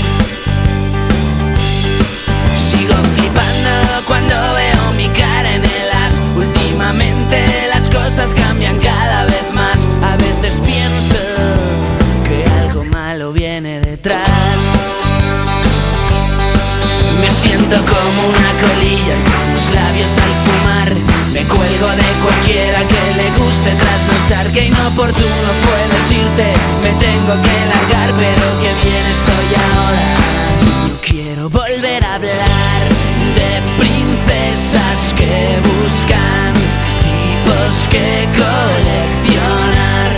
Sigo 2.68 2.96
flipando 3.16 3.74
cuando 4.08 4.36
veo 4.56 4.92
mi 4.98 5.08
cara 5.10 5.54
en 5.54 5.64
el 5.64 5.90
as. 6.04 6.20
Últimamente 6.36 7.46
las 7.70 7.88
cosas 7.92 8.34
cambian 8.34 8.80
cada 8.80 9.26
vez 9.26 9.54
más. 9.54 9.86
A 10.02 10.18
veces 10.18 10.60
pienso 10.66 11.16
que 12.28 12.44
algo 12.60 12.84
malo 12.86 13.32
viene 13.34 13.82
detrás. 13.82 14.60
Me 17.22 17.30
siento 17.30 17.76
como 17.76 18.20
una 18.30 18.52
colilla 18.64 19.16
con 19.30 19.54
los 19.54 19.76
labios 19.76 20.12
al 20.18 20.34
fumar. 20.44 21.15
Me 21.36 21.44
cuelgo 21.48 21.88
de 21.90 22.10
cualquiera 22.24 22.80
que 22.88 23.14
le 23.18 23.30
guste 23.32 23.70
trasnochar. 23.72 24.50
Que 24.54 24.68
inoportuno 24.68 25.50
fue 25.64 25.80
decirte, 25.98 26.54
me 26.82 26.92
tengo 26.92 27.34
que 27.44 27.66
largar, 27.74 28.14
pero 28.18 28.46
que 28.62 28.72
bien 28.88 29.06
estoy 29.12 29.48
ahora. 29.76 30.16
No 30.88 31.02
quiero 31.02 31.50
volver 31.50 32.06
a 32.06 32.16
hablar 32.16 32.82
de 33.36 33.52
princesas 33.78 35.14
que 35.18 35.60
buscan 35.60 36.54
tipos 37.04 37.88
que 37.90 38.30
coleccionar 38.40 40.12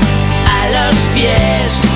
a 0.46 0.70
los 0.70 0.96
pies 1.16 1.86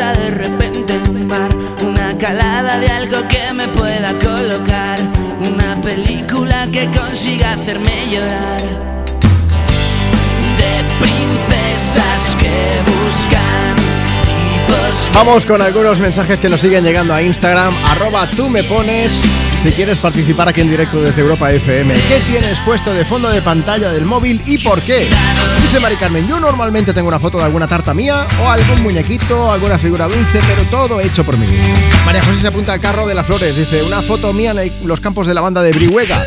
de 0.00 0.30
repente 0.30 0.94
en 0.94 1.10
un 1.10 1.28
bar, 1.28 1.54
una 1.82 2.16
calada 2.16 2.78
de 2.78 2.88
algo 2.88 3.28
que 3.28 3.52
me 3.52 3.68
pueda 3.68 4.14
colocar, 4.14 4.98
una 5.40 5.78
película 5.82 6.66
que 6.72 6.86
consiga 6.86 7.52
hacerme 7.52 8.08
llorar. 8.10 8.62
De 10.56 10.74
princesas 10.98 12.36
que 12.40 12.80
buscan 12.90 13.76
Vamos 15.12 15.44
con 15.44 15.60
algunos 15.60 16.00
mensajes 16.00 16.40
que 16.40 16.48
nos 16.48 16.60
siguen 16.60 16.82
llegando 16.82 17.12
a 17.12 17.20
Instagram, 17.20 17.74
arroba 17.84 18.30
tú 18.30 18.48
me 18.48 18.64
pones. 18.64 19.20
Si 19.62 19.72
quieres 19.72 19.98
participar 19.98 20.48
aquí 20.48 20.62
en 20.62 20.70
directo 20.70 21.02
desde 21.02 21.20
Europa 21.20 21.52
FM, 21.52 21.92
¿qué 21.92 22.20
tienes 22.20 22.58
puesto 22.60 22.94
de 22.94 23.04
fondo 23.04 23.28
de 23.28 23.42
pantalla 23.42 23.92
del 23.92 24.06
móvil 24.06 24.40
y 24.46 24.56
por 24.56 24.80
qué? 24.80 25.06
Dice 25.60 25.78
Mari 25.80 25.96
Carmen, 25.96 26.26
yo 26.26 26.40
normalmente 26.40 26.94
tengo 26.94 27.08
una 27.08 27.20
foto 27.20 27.36
de 27.36 27.44
alguna 27.44 27.68
tarta 27.68 27.92
mía 27.92 28.26
o 28.42 28.48
algún 28.48 28.82
muñequito, 28.82 29.52
alguna 29.52 29.78
figura 29.78 30.06
dulce, 30.06 30.40
pero 30.48 30.64
todo 30.70 30.98
hecho 30.98 31.26
por 31.26 31.36
mí. 31.36 31.46
María 32.06 32.22
José 32.22 32.40
se 32.40 32.46
apunta 32.46 32.72
al 32.72 32.80
carro 32.80 33.06
de 33.06 33.14
las 33.14 33.26
flores, 33.26 33.54
dice, 33.54 33.82
una 33.82 34.00
foto 34.00 34.32
mía 34.32 34.52
en 34.52 34.88
los 34.88 34.98
campos 34.98 35.26
de 35.26 35.34
la 35.34 35.42
banda 35.42 35.60
de 35.60 35.72
Brihuega. 35.72 36.26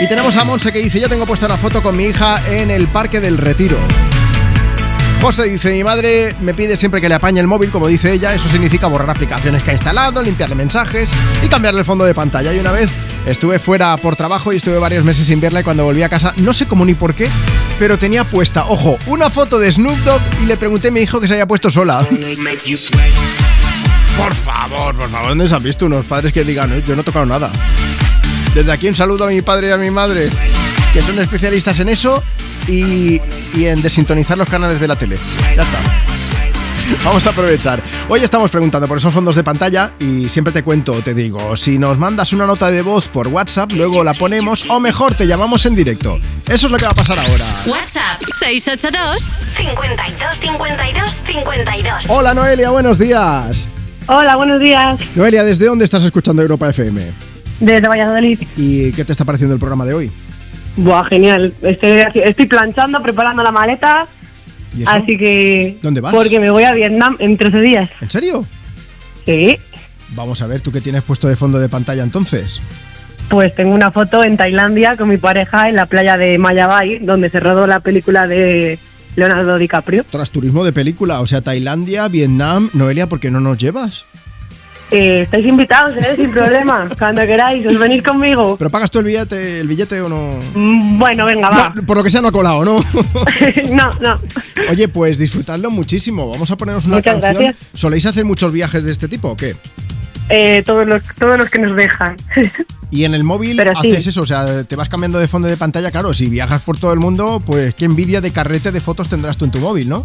Y 0.00 0.08
tenemos 0.08 0.36
a 0.36 0.42
Monse 0.42 0.72
que 0.72 0.80
dice, 0.80 0.98
yo 0.98 1.08
tengo 1.08 1.26
puesta 1.26 1.46
una 1.46 1.56
foto 1.56 1.80
con 1.80 1.96
mi 1.96 2.06
hija 2.06 2.42
en 2.48 2.72
el 2.72 2.88
Parque 2.88 3.20
del 3.20 3.38
Retiro. 3.38 3.78
José 5.24 5.44
dice, 5.48 5.70
mi 5.70 5.82
madre 5.82 6.34
me 6.42 6.52
pide 6.52 6.76
siempre 6.76 7.00
que 7.00 7.08
le 7.08 7.14
apañe 7.14 7.40
el 7.40 7.46
móvil, 7.46 7.70
como 7.70 7.88
dice 7.88 8.12
ella, 8.12 8.34
eso 8.34 8.46
significa 8.46 8.88
borrar 8.88 9.08
aplicaciones 9.08 9.62
que 9.62 9.70
ha 9.70 9.72
instalado, 9.72 10.20
limpiarle 10.20 10.54
mensajes 10.54 11.10
y 11.42 11.48
cambiarle 11.48 11.80
el 11.80 11.86
fondo 11.86 12.04
de 12.04 12.12
pantalla. 12.12 12.52
Y 12.52 12.58
una 12.58 12.72
vez 12.72 12.90
estuve 13.24 13.58
fuera 13.58 13.96
por 13.96 14.16
trabajo 14.16 14.52
y 14.52 14.56
estuve 14.56 14.76
varios 14.76 15.02
meses 15.02 15.26
sin 15.26 15.40
verla 15.40 15.60
y 15.60 15.64
cuando 15.64 15.82
volví 15.82 16.02
a 16.02 16.10
casa, 16.10 16.34
no 16.36 16.52
sé 16.52 16.66
cómo 16.66 16.84
ni 16.84 16.92
por 16.92 17.14
qué, 17.14 17.30
pero 17.78 17.98
tenía 17.98 18.24
puesta, 18.24 18.66
ojo, 18.66 18.98
una 19.06 19.30
foto 19.30 19.58
de 19.58 19.72
Snoop 19.72 19.96
Dogg 20.00 20.20
y 20.42 20.44
le 20.44 20.58
pregunté 20.58 20.88
a 20.88 20.90
mi 20.90 21.00
hijo 21.00 21.18
que 21.22 21.26
se 21.26 21.36
haya 21.36 21.46
puesto 21.46 21.70
sola. 21.70 22.06
Por 24.18 24.34
favor, 24.34 24.94
por 24.94 25.10
favor, 25.10 25.28
¿dónde 25.30 25.48
se 25.48 25.54
han 25.54 25.62
visto 25.62 25.86
unos 25.86 26.04
padres 26.04 26.34
que 26.34 26.44
digan, 26.44 26.70
"Eh, 26.70 26.84
yo 26.86 26.94
no 26.94 27.00
he 27.00 27.04
tocado 27.04 27.24
nada? 27.24 27.50
Desde 28.54 28.70
aquí 28.70 28.88
un 28.88 28.94
saludo 28.94 29.24
a 29.24 29.28
mi 29.28 29.40
padre 29.40 29.68
y 29.68 29.70
a 29.70 29.78
mi 29.78 29.90
madre, 29.90 30.28
que 30.94 31.02
son 31.02 31.18
especialistas 31.18 31.80
en 31.80 31.88
eso 31.88 32.22
y, 32.68 33.20
y 33.52 33.66
en 33.66 33.82
desintonizar 33.82 34.38
los 34.38 34.48
canales 34.48 34.78
de 34.78 34.86
la 34.86 34.94
tele. 34.94 35.18
Ya 35.56 35.62
está. 35.62 35.78
Vamos 37.02 37.26
a 37.26 37.30
aprovechar. 37.30 37.82
Hoy 38.08 38.20
estamos 38.20 38.48
preguntando 38.48 38.86
por 38.86 38.98
esos 38.98 39.12
fondos 39.12 39.34
de 39.34 39.42
pantalla 39.42 39.94
y 39.98 40.28
siempre 40.28 40.52
te 40.52 40.62
cuento, 40.62 41.02
te 41.02 41.12
digo, 41.12 41.56
si 41.56 41.78
nos 41.78 41.98
mandas 41.98 42.32
una 42.32 42.46
nota 42.46 42.70
de 42.70 42.82
voz 42.82 43.08
por 43.08 43.26
WhatsApp, 43.26 43.72
luego 43.72 44.04
la 44.04 44.14
ponemos 44.14 44.66
o 44.68 44.78
mejor 44.78 45.14
te 45.16 45.26
llamamos 45.26 45.66
en 45.66 45.74
directo. 45.74 46.16
Eso 46.46 46.66
es 46.66 46.72
lo 46.72 46.78
que 46.78 46.84
va 46.84 46.92
a 46.92 46.94
pasar 46.94 47.18
ahora. 47.18 47.44
WhatsApp 47.66 48.22
682 48.38 49.22
52 49.56 50.38
52 50.40 51.10
52. 51.26 52.04
Hola 52.06 52.34
Noelia, 52.34 52.70
buenos 52.70 53.00
días. 53.00 53.66
Hola, 54.06 54.36
buenos 54.36 54.60
días. 54.60 55.00
Noelia, 55.16 55.42
¿desde 55.42 55.66
dónde 55.66 55.86
estás 55.86 56.04
escuchando 56.04 56.42
Europa 56.42 56.68
FM? 56.68 57.00
Desde 57.58 57.88
Valladolid. 57.88 58.38
¿Y 58.56 58.92
qué 58.92 59.04
te 59.04 59.10
está 59.10 59.24
pareciendo 59.24 59.54
el 59.54 59.58
programa 59.58 59.86
de 59.86 59.94
hoy? 59.94 60.12
Buah, 60.76 61.04
genial. 61.04 61.52
Estoy, 61.62 62.04
estoy 62.14 62.46
planchando, 62.46 63.02
preparando 63.02 63.42
la 63.42 63.52
maleta. 63.52 64.06
¿Y 64.76 64.82
eso? 64.82 64.90
Así 64.90 65.16
que. 65.16 65.78
¿Dónde 65.82 66.00
vas? 66.00 66.12
Porque 66.12 66.40
me 66.40 66.50
voy 66.50 66.64
a 66.64 66.72
Vietnam 66.72 67.16
en 67.20 67.36
13 67.36 67.60
días. 67.60 67.90
¿En 68.00 68.10
serio? 68.10 68.46
Sí. 69.24 69.56
Vamos 70.10 70.42
a 70.42 70.46
ver, 70.46 70.60
¿tú 70.60 70.70
qué 70.70 70.80
tienes 70.80 71.02
puesto 71.02 71.28
de 71.28 71.36
fondo 71.36 71.58
de 71.58 71.68
pantalla 71.68 72.02
entonces? 72.02 72.60
Pues 73.28 73.54
tengo 73.54 73.74
una 73.74 73.90
foto 73.90 74.22
en 74.22 74.36
Tailandia 74.36 74.96
con 74.96 75.08
mi 75.08 75.16
pareja 75.16 75.68
en 75.68 75.76
la 75.76 75.86
playa 75.86 76.16
de 76.16 76.38
Mayabay, 76.38 76.98
donde 76.98 77.30
se 77.30 77.40
rodó 77.40 77.66
la 77.66 77.80
película 77.80 78.26
de 78.26 78.78
Leonardo 79.16 79.56
DiCaprio. 79.56 80.04
Tras 80.10 80.30
turismo 80.30 80.64
de 80.64 80.72
película, 80.72 81.20
o 81.20 81.26
sea, 81.26 81.40
Tailandia, 81.40 82.08
Vietnam, 82.08 82.70
Noelia, 82.74 83.08
¿por 83.08 83.20
qué 83.20 83.30
no 83.30 83.40
nos 83.40 83.58
llevas? 83.58 84.04
Eh, 84.96 85.22
estáis 85.22 85.44
invitados, 85.46 85.96
¿eh? 85.96 86.14
Sin 86.16 86.30
problema. 86.30 86.88
Cuando 86.98 87.22
queráis, 87.22 87.66
os 87.66 87.78
venís 87.78 88.02
conmigo. 88.02 88.56
¿Pero 88.56 88.70
pagas 88.70 88.90
tú 88.90 89.00
el 89.00 89.06
billete, 89.06 89.60
el 89.60 89.66
billete 89.66 90.00
o 90.00 90.08
no? 90.08 90.38
Mm, 90.54 90.98
Bueno, 90.98 91.26
venga, 91.26 91.50
va. 91.50 91.72
No, 91.74 91.82
por 91.82 91.96
lo 91.96 92.04
que 92.04 92.10
sea 92.10 92.20
no 92.20 92.28
ha 92.28 92.32
colado, 92.32 92.64
¿no? 92.64 92.78
no, 93.72 93.90
no. 94.00 94.18
Oye, 94.70 94.86
pues 94.88 95.18
disfrutadlo 95.18 95.70
muchísimo. 95.70 96.30
Vamos 96.30 96.50
a 96.52 96.56
ponernos 96.56 96.84
una 96.84 96.96
Muchas 96.96 97.20
canción. 97.20 97.42
gracias. 97.44 97.66
¿Soléis 97.74 98.06
hacer 98.06 98.24
muchos 98.24 98.52
viajes 98.52 98.84
de 98.84 98.92
este 98.92 99.08
tipo 99.08 99.30
o 99.30 99.36
qué? 99.36 99.56
Eh, 100.30 100.62
todos, 100.64 100.86
los, 100.86 101.02
todos 101.18 101.36
los 101.38 101.50
que 101.50 101.58
nos 101.58 101.74
dejan. 101.76 102.16
Y 102.90 103.04
en 103.04 103.12
el 103.14 103.24
móvil 103.24 103.56
Pero 103.56 103.72
sí. 103.80 103.90
haces 103.90 104.06
eso, 104.06 104.22
o 104.22 104.26
sea, 104.26 104.62
te 104.62 104.76
vas 104.76 104.88
cambiando 104.88 105.18
de 105.18 105.26
fondo 105.26 105.48
de 105.48 105.56
pantalla. 105.56 105.90
Claro, 105.90 106.14
si 106.14 106.28
viajas 106.28 106.62
por 106.62 106.78
todo 106.78 106.92
el 106.92 107.00
mundo, 107.00 107.42
pues 107.44 107.74
qué 107.74 107.86
envidia 107.86 108.20
de 108.20 108.30
carrete 108.30 108.70
de 108.70 108.80
fotos 108.80 109.08
tendrás 109.08 109.36
tú 109.36 109.44
en 109.46 109.50
tu 109.50 109.58
móvil, 109.58 109.88
¿no? 109.88 110.04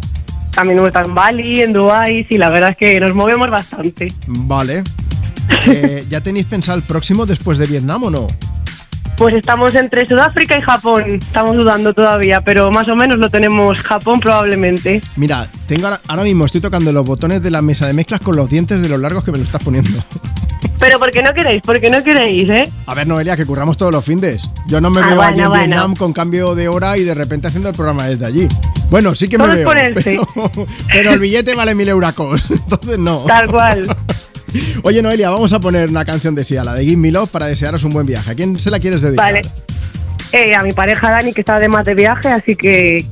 También 0.54 0.78
hemos 0.78 0.88
estado 0.88 1.08
en 1.08 1.14
Bali, 1.14 1.60
en 1.62 1.72
Dubái, 1.72 2.26
y 2.28 2.38
la 2.38 2.50
verdad 2.50 2.70
es 2.70 2.76
que 2.76 3.00
nos 3.00 3.14
movemos 3.14 3.50
bastante. 3.50 4.12
Vale. 4.26 4.82
Eh, 5.66 6.06
¿Ya 6.08 6.20
tenéis 6.20 6.46
pensado 6.46 6.78
el 6.78 6.84
próximo 6.84 7.26
después 7.26 7.58
de 7.58 7.66
Vietnam 7.66 8.04
o 8.04 8.10
no? 8.10 8.28
Pues 9.20 9.34
estamos 9.34 9.74
entre 9.74 10.08
Sudáfrica 10.08 10.58
y 10.58 10.62
Japón. 10.62 11.18
Estamos 11.20 11.54
dudando 11.54 11.92
todavía, 11.92 12.40
pero 12.40 12.70
más 12.70 12.88
o 12.88 12.96
menos 12.96 13.18
lo 13.18 13.28
tenemos 13.28 13.78
Japón 13.80 14.18
probablemente. 14.18 15.02
Mira, 15.16 15.46
tengo 15.66 15.88
ahora, 15.88 16.00
ahora 16.08 16.22
mismo 16.22 16.46
estoy 16.46 16.62
tocando 16.62 16.90
los 16.90 17.04
botones 17.04 17.42
de 17.42 17.50
la 17.50 17.60
mesa 17.60 17.86
de 17.86 17.92
mezclas 17.92 18.22
con 18.22 18.34
los 18.34 18.48
dientes 18.48 18.80
de 18.80 18.88
los 18.88 18.98
largos 18.98 19.22
que 19.22 19.30
me 19.30 19.36
lo 19.36 19.44
estás 19.44 19.62
poniendo. 19.62 19.90
Pero 20.78 20.98
¿por 20.98 21.10
qué 21.10 21.22
no 21.22 21.34
queréis? 21.34 21.60
¿Por 21.60 21.78
qué 21.82 21.90
no 21.90 22.02
queréis, 22.02 22.48
eh? 22.48 22.72
A 22.86 22.94
ver, 22.94 23.06
Noelia, 23.06 23.36
que 23.36 23.44
curramos 23.44 23.76
todos 23.76 23.92
los 23.92 24.02
findes. 24.02 24.48
Yo 24.66 24.80
no 24.80 24.88
me 24.88 25.02
Ah, 25.02 25.08
veo 25.08 25.20
allí 25.20 25.40
en 25.40 25.48
bueno, 25.48 25.50
bueno. 25.50 25.66
Vietnam 25.66 25.96
con 25.96 26.14
cambio 26.14 26.54
de 26.54 26.68
hora 26.68 26.96
y 26.96 27.04
de 27.04 27.14
repente 27.14 27.46
haciendo 27.48 27.68
el 27.68 27.74
programa 27.74 28.06
desde 28.06 28.24
allí. 28.24 28.48
Bueno, 28.88 29.14
sí 29.14 29.28
que 29.28 29.36
me 29.36 29.44
Todo 29.44 29.74
es 29.74 30.02
veo. 30.02 30.26
Pero, 30.34 30.50
pero 30.90 31.10
el 31.10 31.20
billete 31.20 31.54
vale 31.54 31.74
mil 31.74 31.90
euracos. 31.90 32.42
Entonces 32.50 32.96
no. 32.96 33.24
Tal 33.26 33.50
cual. 33.50 33.86
Oye, 34.82 35.02
Noelia, 35.02 35.30
vamos 35.30 35.52
a 35.52 35.60
poner 35.60 35.90
una 35.90 36.04
canción 36.04 36.34
de 36.34 36.44
Sia, 36.44 36.64
la 36.64 36.74
de 36.74 36.84
Give 36.84 36.96
Me 36.96 37.10
Love, 37.10 37.30
para 37.30 37.46
desearos 37.46 37.84
un 37.84 37.92
buen 37.92 38.06
viaje. 38.06 38.30
¿A 38.30 38.34
quién 38.34 38.58
se 38.58 38.70
la 38.70 38.78
quieres 38.80 39.02
dedicar? 39.02 39.32
Vale. 39.32 39.42
Eh, 40.32 40.54
a 40.54 40.62
mi 40.62 40.72
pareja 40.72 41.10
Dani, 41.10 41.32
que 41.32 41.40
está 41.40 41.58
de 41.58 41.68
más 41.68 41.84
de 41.84 41.94
viaje, 41.94 42.28
así 42.28 42.54
que. 42.56 43.04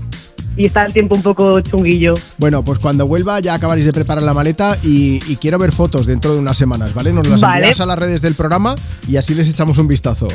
Y 0.56 0.66
está 0.66 0.84
el 0.86 0.92
tiempo 0.92 1.14
un 1.14 1.22
poco 1.22 1.60
chunguillo. 1.60 2.14
Bueno, 2.36 2.64
pues 2.64 2.80
cuando 2.80 3.06
vuelva 3.06 3.38
ya 3.38 3.54
acabaréis 3.54 3.86
de 3.86 3.92
preparar 3.92 4.24
la 4.24 4.34
maleta 4.34 4.76
y, 4.82 5.22
y 5.30 5.36
quiero 5.36 5.56
ver 5.56 5.70
fotos 5.70 6.04
dentro 6.06 6.32
de 6.32 6.40
unas 6.40 6.58
semanas, 6.58 6.94
¿vale? 6.94 7.12
Nos 7.12 7.28
las 7.28 7.40
Vale. 7.40 7.58
envías 7.60 7.80
a 7.80 7.86
las 7.86 7.96
redes 7.96 8.22
del 8.22 8.34
programa 8.34 8.74
y 9.06 9.18
así 9.18 9.34
les 9.36 9.48
echamos 9.48 9.78
un 9.78 9.86
vistazo. 9.86 10.26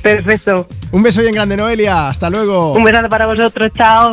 Perfecto. 0.00 0.68
Un 0.92 1.02
beso 1.02 1.20
bien 1.22 1.34
grande, 1.34 1.56
Noelia. 1.56 2.08
Hasta 2.08 2.30
luego. 2.30 2.74
Un 2.74 2.84
besazo 2.84 3.08
para 3.08 3.26
vosotros. 3.26 3.72
Chao. 3.76 4.12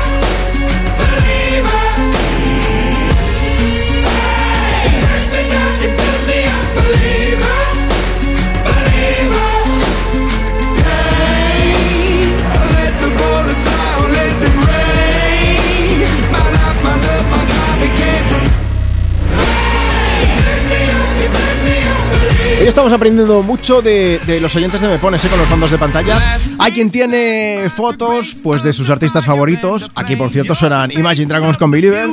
Hoy 22.61 22.67
estamos 22.67 22.93
aprendiendo 22.93 23.41
mucho 23.41 23.81
de, 23.81 24.19
de 24.27 24.39
los 24.39 24.55
oyentes 24.55 24.79
de 24.79 24.87
Me 24.87 24.99
Pones, 24.99 25.25
¿eh? 25.25 25.29
con 25.29 25.39
los 25.39 25.47
fondos 25.47 25.71
de 25.71 25.79
pantalla. 25.79 26.37
Hay 26.59 26.71
quien 26.71 26.91
tiene 26.91 27.71
fotos 27.75 28.35
pues 28.43 28.61
de 28.61 28.71
sus 28.71 28.91
artistas 28.91 29.25
favoritos. 29.25 29.89
Aquí, 29.95 30.15
por 30.15 30.29
cierto, 30.29 30.53
suenan 30.53 30.91
Imagine 30.91 31.25
Dragons 31.25 31.57
con 31.57 31.71
Believer. 31.71 32.07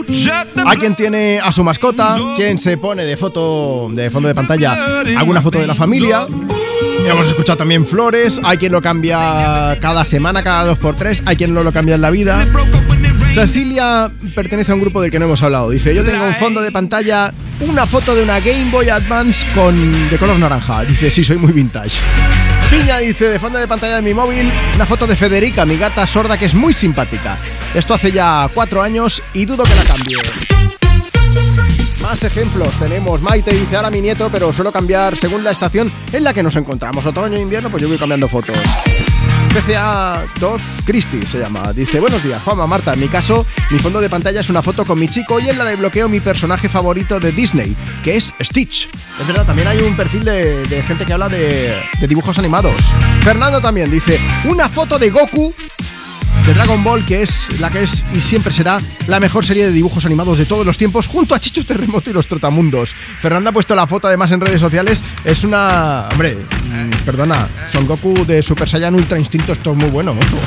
Hay 0.65 0.79
quien 0.79 0.95
tiene 0.95 1.39
a 1.39 1.53
su 1.53 1.63
mascota, 1.63 2.17
quien 2.35 2.59
se 2.59 2.79
pone 2.79 3.05
de 3.05 3.19
foto 3.19 3.91
de 3.91 4.09
fondo 4.09 4.27
de 4.27 4.35
pantalla 4.35 5.03
alguna 5.19 5.43
foto 5.43 5.59
de 5.59 5.67
la 5.67 5.75
familia. 5.75 6.27
Hemos 7.05 7.29
escuchado 7.29 7.59
también 7.59 7.85
flores. 7.85 8.41
Hay 8.43 8.57
quien 8.57 8.73
lo 8.73 8.81
cambia 8.81 9.77
cada 9.83 10.07
semana, 10.07 10.43
cada 10.43 10.65
dos 10.65 10.79
por 10.79 10.97
tres. 10.97 11.23
Hay 11.27 11.37
quien 11.37 11.53
no 11.53 11.63
lo 11.63 11.75
cambia 11.75 11.97
en 11.97 12.01
la 12.01 12.09
vida. 12.09 12.47
Cecilia 13.35 14.11
pertenece 14.35 14.73
a 14.73 14.77
un 14.77 14.81
grupo 14.81 15.03
del 15.03 15.11
que 15.11 15.19
no 15.19 15.27
hemos 15.27 15.43
hablado. 15.43 15.69
Dice, 15.69 15.95
yo 15.95 16.03
tengo 16.05 16.25
un 16.25 16.35
fondo 16.35 16.63
de 16.63 16.73
pantalla, 16.73 17.35
una 17.61 17.87
foto 17.87 18.15
de 18.15 18.23
una 18.23 18.41
Game 18.41 18.71
Boy 18.71 18.89
Advance 18.89 19.47
con 19.55 20.11
de 20.11 20.19
color 20.19 20.39
naranja. 20.39 20.85
Dice, 20.85 21.11
sí, 21.11 21.25
soy 21.25 21.39
muy 21.39 21.53
vintage. 21.53 21.99
Piña 22.71 22.99
dice, 22.99 23.27
de 23.27 23.39
fondo 23.39 23.59
de 23.59 23.67
pantalla 23.67 23.97
de 23.97 24.03
mi 24.03 24.15
móvil, 24.15 24.53
una 24.75 24.87
foto 24.87 25.07
de 25.07 25.17
Federica, 25.17 25.65
mi 25.65 25.77
gata 25.77 26.07
sorda 26.07 26.37
que 26.37 26.45
es 26.45 26.55
muy 26.55 26.73
simpática. 26.75 27.39
Esto 27.75 27.95
hace 27.95 28.13
ya 28.13 28.49
cuatro 28.53 28.83
años 28.83 29.23
y 29.33 29.47
dudo 29.47 29.65
que 29.65 29.75
la 29.75 29.83
cambie. 29.83 30.17
Más 32.03 32.23
ejemplos 32.23 32.71
tenemos. 32.79 33.21
Maite 33.21 33.53
dice, 33.53 33.77
ahora 33.77 33.91
mi 33.91 34.01
nieto, 34.01 34.31
pero 34.31 34.53
suelo 34.53 34.73
cambiar 34.73 35.17
según 35.17 35.45
la 35.45 35.51
estación 35.51 35.93
en 36.13 36.25
la 36.25 36.33
que 36.33 36.43
nos 36.43 36.57
encontramos. 36.57 37.05
Otoño 37.05 37.37
e 37.37 37.41
invierno, 37.41 37.71
pues 37.71 37.83
yo 37.83 37.89
voy 37.89 37.99
cambiando 37.99 38.29
fotos. 38.29 38.57
PCA 39.49 40.25
2 40.41 40.63
Christy 40.85 41.23
se 41.23 41.39
llama. 41.39 41.73
Dice, 41.73 42.01
buenos 42.01 42.23
días, 42.23 42.43
Juanma, 42.43 42.67
Marta. 42.67 42.95
En 42.95 43.01
mi 43.01 43.09
caso, 43.09 43.47
mi 43.71 43.79
fondo 43.79 44.01
de 44.01 44.11
pantalla 44.11 44.41
es 44.41 44.51
una 44.51 44.63
foto 44.63 44.85
con 44.85 44.99
mi 44.99 45.09
chico 45.09 45.41
y 45.41 45.49
en 45.49 45.59
la 45.59 45.65
desbloqueo 45.65 46.09
mi 46.09 46.21
personaje 46.21 46.69
favorito 46.69 47.21
de 47.21 47.33
Disney, 47.33 47.77
que 48.05 48.17
es 48.17 48.33
Stitch. 48.41 48.89
Es 49.21 49.27
verdad, 49.27 49.47
también 49.47 49.69
hay 49.69 49.81
un 49.81 49.97
perfil 49.97 50.25
de, 50.25 50.67
de 50.67 50.83
gente 50.83 51.05
que 51.05 51.13
habla 51.13 51.29
de, 51.29 51.81
de 52.01 52.07
dibujos 52.07 52.39
animados. 52.39 52.75
Fernando 53.23 53.61
también 53.61 53.91
dice, 53.91 54.21
una 54.45 54.69
foto 54.69 54.99
de 54.99 55.11
Goku 55.11 55.53
de 56.49 56.55
Dragon 56.55 56.83
Ball, 56.83 57.05
que 57.05 57.21
es 57.21 57.61
la 57.61 57.69
que 57.69 57.83
es 57.83 58.03
y 58.11 58.23
siempre 58.23 58.55
será 58.55 58.81
la 59.07 59.21
mejor 59.21 59.45
serie 59.45 59.67
de 59.67 59.73
dibujos 59.73 60.07
animados 60.07 60.39
de 60.39 60.47
todos 60.47 60.65
los 60.65 60.79
tiempos, 60.79 61.07
junto 61.07 61.35
a 61.35 61.39
Chicho 61.39 61.63
Terremoto 61.63 62.09
y 62.09 62.15
los 62.15 62.27
Trotamundos. 62.27 62.95
Fernanda 63.21 63.51
ha 63.51 63.53
puesto 63.53 63.75
la 63.75 63.87
foto 63.87 64.09
además 64.09 64.33
en 64.33 64.41
redes 64.41 64.59
sociales. 64.59 65.05
Es 65.25 65.45
una. 65.45 66.09
Hombre, 66.11 66.37
mm, 66.37 67.05
perdona, 67.05 67.47
Son 67.71 67.87
Goku 67.87 68.25
de 68.25 68.43
Super 68.43 68.67
Saiyan 68.67 68.95
Ultra 68.95 69.19
Instinto, 69.19 69.53
esto 69.53 69.73
es 69.73 69.77
muy 69.77 69.91
bueno, 69.91 70.15
mozo. 70.15 70.39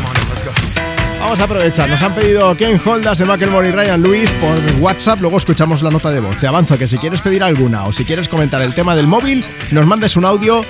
Vamos 1.20 1.40
a 1.40 1.44
aprovechar. 1.44 1.88
Nos 1.88 2.02
han 2.02 2.16
pedido 2.16 2.58
Ken 2.58 2.82
Holdas, 2.84 3.20
de 3.20 3.26
Macklemore 3.26 3.70
y 3.70 3.72
Ryan 3.72 4.02
Lewis 4.02 4.32
por 4.42 4.60
WhatsApp. 4.80 5.22
Luego 5.22 5.38
escuchamos 5.38 5.84
la 5.84 5.92
nota 5.92 6.10
de 6.10 6.20
voz. 6.20 6.36
Te 6.40 6.48
avanzo 6.48 6.80
que 6.80 6.88
si 6.88 6.98
quieres 6.98 7.22
pedir 7.22 7.44
alguna 7.44 7.84
o 7.84 7.94
si 7.94 8.06
quieres 8.06 8.28
comentar 8.28 8.64
el 8.64 8.74
tema 8.74 8.96
del 8.96 9.06
móvil, 9.06 9.46
nos 9.70 9.86
mandes 9.86 10.16
un 10.16 10.26
audio 10.26 10.66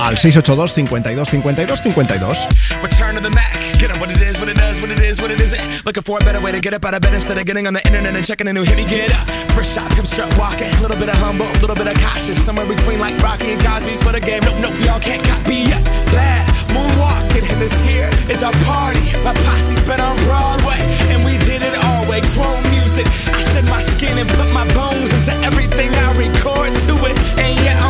al 0.00 0.16
682 0.16 0.86
52 0.86 1.24
52 1.24 1.92
52. 1.92 2.82
Return 2.82 3.14
to 3.16 3.20
the 3.20 3.30
Mac. 3.30 3.52
Get 3.78 3.90
'em 3.90 4.00
what 4.00 4.10
it 4.10 4.20
is, 4.20 4.38
what 4.40 4.48
it 4.48 4.56
does, 4.56 4.80
what 4.80 4.90
it 4.90 4.98
is, 4.98 5.20
what 5.20 5.30
it 5.30 5.40
isn't. 5.40 5.60
Looking 5.84 6.02
for 6.02 6.18
a 6.18 6.24
better 6.24 6.40
way 6.40 6.52
to 6.52 6.60
get 6.60 6.72
up 6.72 6.84
out 6.84 6.94
of 6.94 7.02
bed 7.02 7.14
instead 7.14 7.36
of 7.38 7.44
getting 7.44 7.66
on 7.66 7.74
the 7.74 7.84
internet 7.86 8.16
and 8.16 8.24
checking 8.24 8.48
a 8.48 8.52
new 8.52 8.64
hit. 8.64 8.76
Me 8.76 8.84
get 8.84 9.12
up. 9.12 9.26
First 9.52 9.74
shot, 9.74 9.90
come 9.90 10.06
strut 10.06 10.32
walking. 10.38 10.72
A 10.78 10.80
little 10.80 10.96
bit 10.96 11.08
of 11.08 11.18
humble, 11.18 11.46
a 11.46 11.60
little 11.60 11.76
bit 11.76 11.86
of 11.86 11.96
cautious. 12.00 12.42
Somewhere 12.42 12.66
between 12.66 12.98
like 12.98 13.16
Rocky 13.22 13.52
and 13.52 13.62
Cosby's 13.62 14.02
for 14.02 14.12
the 14.12 14.20
game. 14.20 14.42
Nope, 14.42 14.58
nope, 14.64 14.76
y'all 14.80 15.00
can't 15.00 15.22
copy 15.22 15.68
yet. 15.68 15.82
Glad 16.10 16.48
moonwalking, 16.74 17.44
and 17.52 17.60
this 17.60 17.76
here 17.80 18.08
is 18.30 18.42
our 18.42 18.56
party. 18.64 19.04
My 19.24 19.34
posse's 19.44 19.82
been 19.82 20.00
on 20.00 20.16
Broadway, 20.24 20.80
and 21.12 21.24
we 21.24 21.36
did 21.38 21.62
it 21.62 21.76
all 21.84 22.08
way. 22.08 22.20
Chrome 22.34 22.62
music. 22.70 23.06
I 23.28 23.42
shed 23.52 23.64
my 23.66 23.82
skin 23.82 24.16
and 24.16 24.28
put 24.30 24.48
my 24.52 24.66
bones 24.72 25.12
into 25.12 25.32
everything 25.44 25.90
I 25.94 26.08
record 26.16 26.72
to 26.86 26.94
it. 27.08 27.14
And 27.36 27.52
yeah, 27.64 27.76
I'm 27.80 27.84
on. 27.84 27.89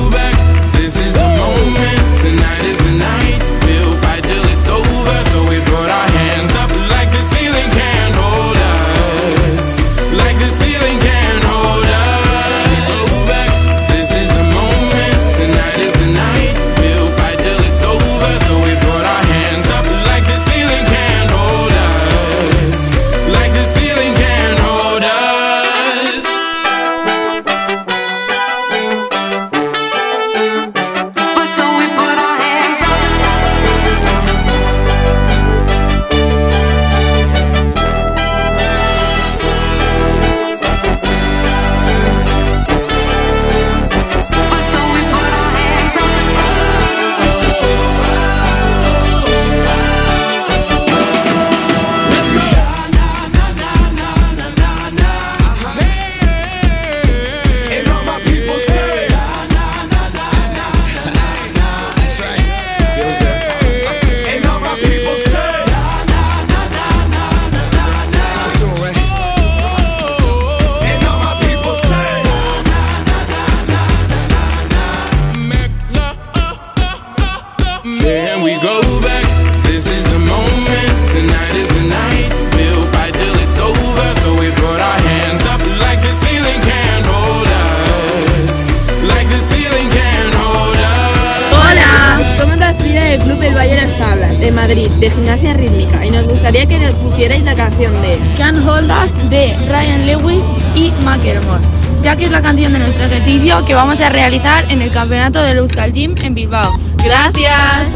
canción 97.81 98.01
de 98.03 98.19
Can't 98.37 98.67
Hold 98.67 98.91
Us 98.91 99.29
de 99.31 99.57
Ryan 99.67 100.05
Lewis 100.05 100.43
y 100.75 100.91
Macklemore, 101.03 101.63
ya 102.03 102.15
que 102.15 102.25
es 102.25 102.31
la 102.31 102.41
canción 102.41 102.73
de 102.73 102.79
nuestro 102.79 103.05
ejercicio 103.05 103.65
que 103.65 103.73
vamos 103.73 103.99
a 104.01 104.09
realizar 104.09 104.65
en 104.69 104.83
el 104.83 104.91
campeonato 104.91 105.41
del 105.41 105.57
Euskal 105.57 105.91
Gym 105.91 106.15
en 106.21 106.35
Bilbao. 106.35 106.71
¡Gracias! 107.03 107.87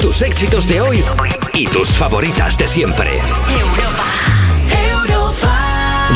Tus 0.00 0.22
éxitos 0.22 0.66
de 0.66 0.80
hoy 0.80 1.04
y 1.52 1.66
tus 1.66 1.90
favoritas 1.90 2.56
de 2.56 2.68
siempre. 2.68 3.20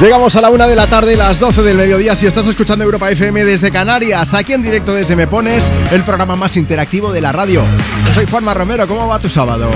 Llegamos 0.00 0.36
a 0.36 0.40
la 0.40 0.50
una 0.50 0.68
de 0.68 0.76
la 0.76 0.86
tarde, 0.86 1.16
las 1.16 1.40
12 1.40 1.64
del 1.64 1.76
mediodía. 1.76 2.14
Si 2.14 2.24
estás 2.24 2.46
escuchando 2.46 2.84
Europa 2.84 3.10
FM 3.10 3.44
desde 3.44 3.72
Canarias, 3.72 4.32
aquí 4.32 4.52
en 4.52 4.62
directo 4.62 4.94
desde 4.94 5.16
Me 5.16 5.26
Pones, 5.26 5.72
el 5.90 6.04
programa 6.04 6.36
más 6.36 6.56
interactivo 6.56 7.10
de 7.10 7.20
la 7.20 7.32
radio. 7.32 7.64
Yo 8.06 8.14
soy 8.14 8.26
Juanma 8.26 8.54
Romero. 8.54 8.86
¿Cómo 8.86 9.08
va 9.08 9.18
tu 9.18 9.28
sábado? 9.28 9.68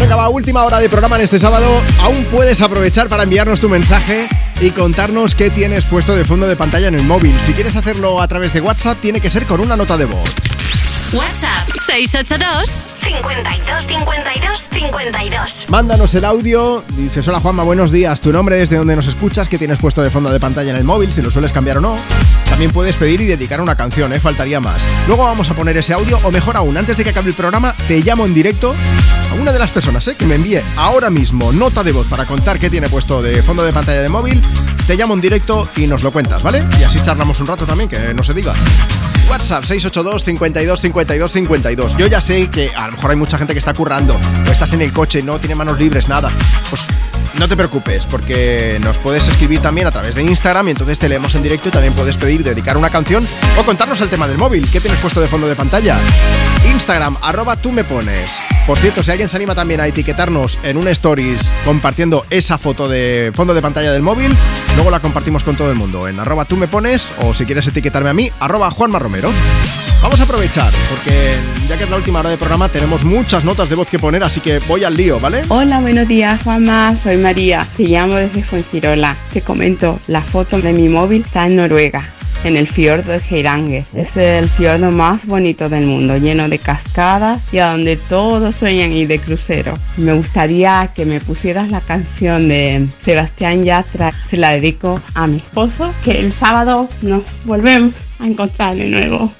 Venga, 0.00 0.16
va, 0.16 0.30
última 0.30 0.64
hora 0.64 0.80
de 0.80 0.88
programa 0.88 1.16
en 1.16 1.22
este 1.22 1.38
sábado. 1.38 1.68
Aún 2.00 2.24
puedes 2.30 2.62
aprovechar 2.62 3.10
para 3.10 3.24
enviarnos 3.24 3.60
tu 3.60 3.68
mensaje 3.68 4.26
y 4.62 4.70
contarnos 4.70 5.34
qué 5.34 5.50
tienes 5.50 5.84
puesto 5.84 6.16
de 6.16 6.24
fondo 6.24 6.46
de 6.46 6.56
pantalla 6.56 6.88
en 6.88 6.94
el 6.94 7.02
móvil. 7.02 7.38
Si 7.42 7.52
quieres 7.52 7.76
hacerlo 7.76 8.22
a 8.22 8.26
través 8.26 8.54
de 8.54 8.62
WhatsApp, 8.62 8.96
tiene 9.02 9.20
que 9.20 9.28
ser 9.28 9.44
con 9.44 9.60
una 9.60 9.76
nota 9.76 9.98
de 9.98 10.06
voz. 10.06 10.34
WhatsApp 11.12 11.68
682 11.86 12.70
52 12.94 13.86
52 13.88 14.60
52. 14.70 15.66
Mándanos 15.68 16.14
el 16.14 16.24
audio, 16.24 16.84
dices 16.96 17.26
hola 17.26 17.40
Juanma, 17.40 17.64
buenos 17.64 17.90
días, 17.90 18.20
tu 18.20 18.32
nombre, 18.32 18.56
desde 18.56 18.76
donde 18.76 18.94
nos 18.94 19.08
escuchas, 19.08 19.48
qué 19.48 19.58
tienes 19.58 19.80
puesto 19.80 20.02
de 20.02 20.10
fondo 20.10 20.30
de 20.30 20.38
pantalla 20.38 20.70
en 20.70 20.76
el 20.76 20.84
móvil, 20.84 21.12
si 21.12 21.20
lo 21.20 21.28
sueles 21.32 21.50
cambiar 21.50 21.78
o 21.78 21.80
no. 21.80 21.96
También 22.48 22.70
puedes 22.70 22.96
pedir 22.96 23.20
y 23.22 23.26
dedicar 23.26 23.60
una 23.60 23.74
canción, 23.74 24.12
¿eh? 24.12 24.20
faltaría 24.20 24.60
más. 24.60 24.86
Luego 25.08 25.24
vamos 25.24 25.50
a 25.50 25.54
poner 25.54 25.76
ese 25.76 25.94
audio, 25.94 26.16
o 26.22 26.30
mejor 26.30 26.56
aún, 26.56 26.76
antes 26.76 26.96
de 26.96 27.02
que 27.02 27.10
acabe 27.10 27.30
el 27.30 27.34
programa, 27.34 27.74
te 27.88 27.98
llamo 28.04 28.24
en 28.24 28.32
directo 28.32 28.72
a 29.32 29.34
una 29.34 29.52
de 29.52 29.58
las 29.58 29.70
personas 29.72 30.06
¿eh? 30.06 30.14
que 30.14 30.26
me 30.26 30.36
envíe 30.36 30.60
ahora 30.76 31.10
mismo 31.10 31.50
nota 31.50 31.82
de 31.82 31.90
voz 31.90 32.06
para 32.06 32.24
contar 32.24 32.60
qué 32.60 32.70
tiene 32.70 32.88
puesto 32.88 33.20
de 33.20 33.42
fondo 33.42 33.64
de 33.64 33.72
pantalla 33.72 34.02
de 34.02 34.08
móvil. 34.08 34.40
Te 34.86 34.94
llamo 34.94 35.14
en 35.14 35.20
directo 35.20 35.68
y 35.76 35.88
nos 35.88 36.04
lo 36.04 36.12
cuentas, 36.12 36.40
¿vale? 36.40 36.64
Y 36.78 36.84
así 36.84 37.00
charlamos 37.02 37.40
un 37.40 37.48
rato 37.48 37.66
también, 37.66 37.88
que 37.88 38.14
no 38.14 38.22
se 38.22 38.32
diga. 38.32 38.54
WhatsApp 39.30 39.62
682 39.62 40.24
52 40.24 40.80
52 40.80 41.32
52. 41.32 41.96
Yo 41.96 42.06
ya 42.08 42.20
sé 42.20 42.48
que 42.50 42.70
a 42.74 42.86
lo 42.86 42.92
mejor 42.92 43.12
hay 43.12 43.16
mucha 43.16 43.38
gente 43.38 43.52
que 43.52 43.60
está 43.60 43.72
currando, 43.72 44.18
o 44.46 44.50
estás 44.50 44.72
en 44.72 44.82
el 44.82 44.92
coche, 44.92 45.22
no 45.22 45.38
tiene 45.38 45.54
manos 45.54 45.78
libres, 45.78 46.08
nada. 46.08 46.32
Pues 46.68 46.86
no 47.38 47.48
te 47.48 47.56
preocupes, 47.56 48.06
porque 48.06 48.78
nos 48.82 48.98
puedes 48.98 49.28
escribir 49.28 49.60
también 49.60 49.86
a 49.86 49.92
través 49.92 50.14
de 50.14 50.22
Instagram 50.22 50.68
y 50.68 50.70
entonces 50.72 50.98
te 50.98 51.08
leemos 51.08 51.34
en 51.34 51.42
directo 51.42 51.68
y 51.68 51.72
también 51.72 51.94
puedes 51.94 52.16
pedir 52.16 52.42
dedicar 52.42 52.76
una 52.76 52.90
canción 52.90 53.26
o 53.56 53.62
contarnos 53.62 54.00
el 54.00 54.08
tema 54.08 54.26
del 54.26 54.36
móvil. 54.36 54.68
¿Qué 54.70 54.80
tienes 54.80 54.98
puesto 54.98 55.20
de 55.20 55.28
fondo 55.28 55.46
de 55.46 55.54
pantalla? 55.54 55.98
Instagram, 56.70 57.16
arroba 57.22 57.56
tú 57.56 57.72
me 57.72 57.84
pones. 57.84 58.32
Por 58.66 58.78
cierto, 58.78 59.02
si 59.02 59.10
alguien 59.10 59.28
se 59.28 59.36
anima 59.36 59.54
también 59.54 59.80
a 59.80 59.86
etiquetarnos 59.86 60.58
en 60.62 60.76
un 60.76 60.88
stories 60.88 61.52
compartiendo 61.64 62.26
esa 62.30 62.58
foto 62.58 62.88
de 62.88 63.32
fondo 63.34 63.54
de 63.54 63.62
pantalla 63.62 63.92
del 63.92 64.02
móvil, 64.02 64.36
luego 64.74 64.90
la 64.90 65.00
compartimos 65.00 65.44
con 65.44 65.56
todo 65.56 65.70
el 65.70 65.76
mundo 65.76 66.08
en 66.08 66.20
arroba 66.20 66.44
tú 66.44 66.56
me 66.56 66.68
pones 66.68 67.12
o 67.18 67.32
si 67.32 67.46
quieres 67.46 67.66
etiquetarme 67.66 68.10
a 68.10 68.14
mí, 68.14 68.30
arroba 68.40 68.70
Juanma 68.70 68.98
Romero. 68.98 69.19
Vamos 70.02 70.18
a 70.18 70.24
aprovechar, 70.24 70.72
porque 70.88 71.34
ya 71.68 71.76
que 71.76 71.84
es 71.84 71.90
la 71.90 71.96
última 71.96 72.20
hora 72.20 72.30
de 72.30 72.38
programa 72.38 72.70
tenemos 72.70 73.04
muchas 73.04 73.44
notas 73.44 73.68
de 73.68 73.74
voz 73.74 73.86
que 73.88 73.98
poner, 73.98 74.24
así 74.24 74.40
que 74.40 74.58
voy 74.60 74.82
al 74.82 74.94
lío, 74.94 75.20
¿vale? 75.20 75.42
Hola, 75.48 75.80
buenos 75.80 76.08
días 76.08 76.40
Juanma, 76.42 76.96
soy 76.96 77.18
María, 77.18 77.66
te 77.76 77.84
llamo 77.84 78.14
desde 78.14 78.42
Fuengirola. 78.42 79.16
Te 79.32 79.42
comento, 79.42 80.00
la 80.06 80.22
foto 80.22 80.58
de 80.58 80.72
mi 80.72 80.88
móvil 80.88 81.22
está 81.26 81.46
en 81.46 81.56
Noruega, 81.56 82.08
en 82.44 82.56
el 82.56 82.68
fiordo 82.68 83.12
de 83.12 83.20
Geiranger. 83.20 83.84
Es 83.94 84.16
el 84.16 84.48
fiordo 84.48 84.90
más 84.90 85.26
bonito 85.26 85.68
del 85.68 85.86
mundo, 85.86 86.16
lleno 86.16 86.48
de 86.48 86.58
cascadas 86.58 87.42
y 87.52 87.58
a 87.58 87.70
donde 87.70 87.96
todos 87.96 88.56
sueñan 88.56 88.92
ir 88.92 89.08
de 89.08 89.18
crucero. 89.18 89.78
Me 89.96 90.12
gustaría 90.12 90.92
que 90.94 91.04
me 91.04 91.20
pusieras 91.20 91.70
la 91.70 91.80
canción 91.80 92.48
de 92.48 92.88
Sebastián 92.98 93.64
Yatra, 93.64 94.12
se 94.26 94.36
la 94.36 94.52
dedico 94.52 95.00
a 95.14 95.26
mi 95.26 95.36
esposo, 95.36 95.92
que 96.04 96.18
el 96.18 96.32
sábado 96.32 96.88
nos 97.02 97.24
volvemos 97.44 97.94
a 98.18 98.26
encontrar 98.26 98.76
de 98.76 98.86
nuevo. 98.86 99.32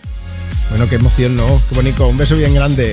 Bueno, 0.70 0.88
qué 0.88 0.96
emoción, 0.96 1.36
¿no? 1.36 1.46
Qué 1.68 1.74
bonito, 1.74 2.06
un 2.08 2.16
beso 2.16 2.36
bien 2.36 2.54
grande. 2.54 2.92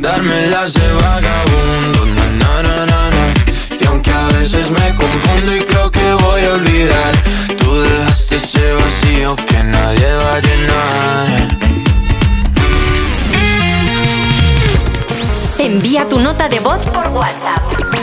Darme 0.00 0.46
las 0.46 0.74
de 0.74 0.92
vagabundo, 0.92 2.06
na 2.06 2.26
na 2.32 2.62
na 2.62 2.86
na 2.86 3.10
na. 3.10 3.34
Y 3.80 3.84
aunque 3.86 4.12
a 4.12 4.28
veces 4.28 4.70
me 4.70 4.94
confundo 4.94 5.56
y 5.56 5.58
creo 5.60 5.90
que 5.90 6.12
voy 6.22 6.44
a 6.44 6.52
olvidar, 6.52 7.12
tú 7.58 7.80
dejaste 7.82 8.36
ese 8.36 8.72
vacío 8.74 9.34
que 9.34 9.64
nadie 9.64 10.06
va 10.14 10.34
a 10.34 10.40
llenar. 10.40 11.48
Envía 15.58 16.08
tu 16.08 16.20
nota 16.20 16.48
de 16.48 16.60
voz 16.60 16.80
por 16.86 17.08
WhatsApp. 17.08 17.58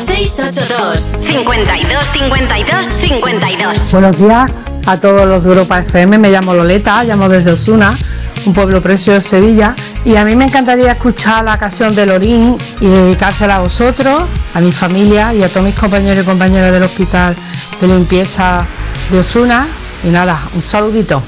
682 0.05 1.01
52 1.21 2.03
52 2.13 2.85
52. 3.07 3.91
Buenos 3.93 4.17
días 4.19 4.51
a 4.85 4.99
todos 4.99 5.25
los 5.25 5.43
de 5.45 5.49
Europa 5.49 5.79
FM. 5.79 6.17
Me 6.17 6.29
llamo 6.29 6.53
Loleta, 6.53 7.03
llamo 7.05 7.29
desde 7.29 7.53
Osuna, 7.53 7.97
un 8.45 8.53
pueblo 8.53 8.81
precioso 8.81 9.13
de 9.13 9.21
Sevilla. 9.21 9.75
Y 10.03 10.15
a 10.15 10.25
mí 10.25 10.35
me 10.35 10.45
encantaría 10.45 10.91
escuchar 10.91 11.43
la 11.45 11.57
canción 11.57 11.95
de 11.95 12.05
Lorín 12.05 12.57
y 12.79 12.87
dedicársela 12.87 13.57
a 13.57 13.59
vosotros, 13.59 14.23
a 14.53 14.61
mi 14.61 14.71
familia 14.71 15.33
y 15.33 15.43
a 15.43 15.49
todos 15.49 15.65
mis 15.65 15.75
compañeros 15.75 16.23
y 16.23 16.27
compañeras 16.27 16.71
del 16.71 16.83
hospital 16.83 17.35
de 17.81 17.87
limpieza 17.87 18.65
de 19.11 19.19
Osuna. 19.19 19.65
Y 20.03 20.09
nada, 20.09 20.39
un 20.53 20.61
saludito. 20.61 21.23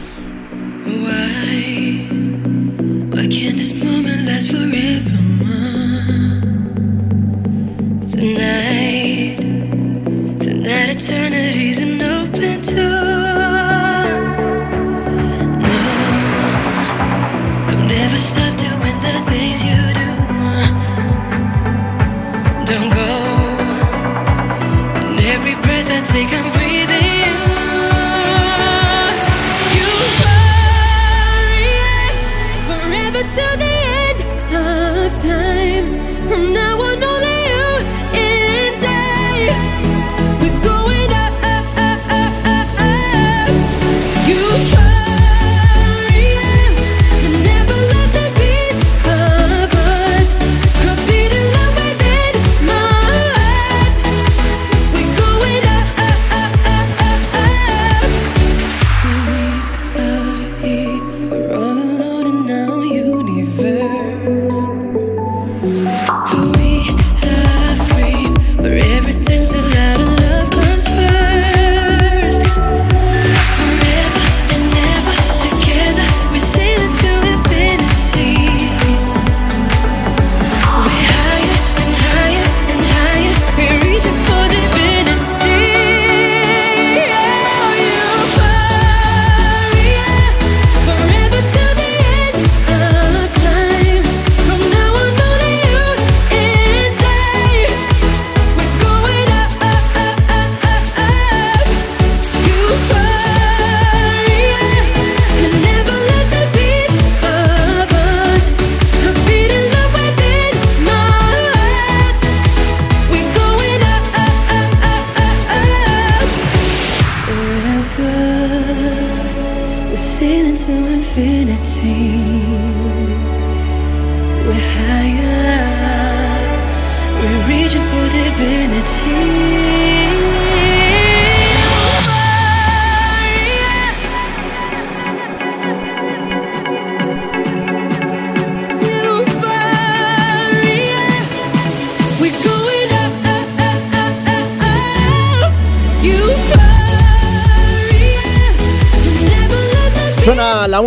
taken 26.08 26.57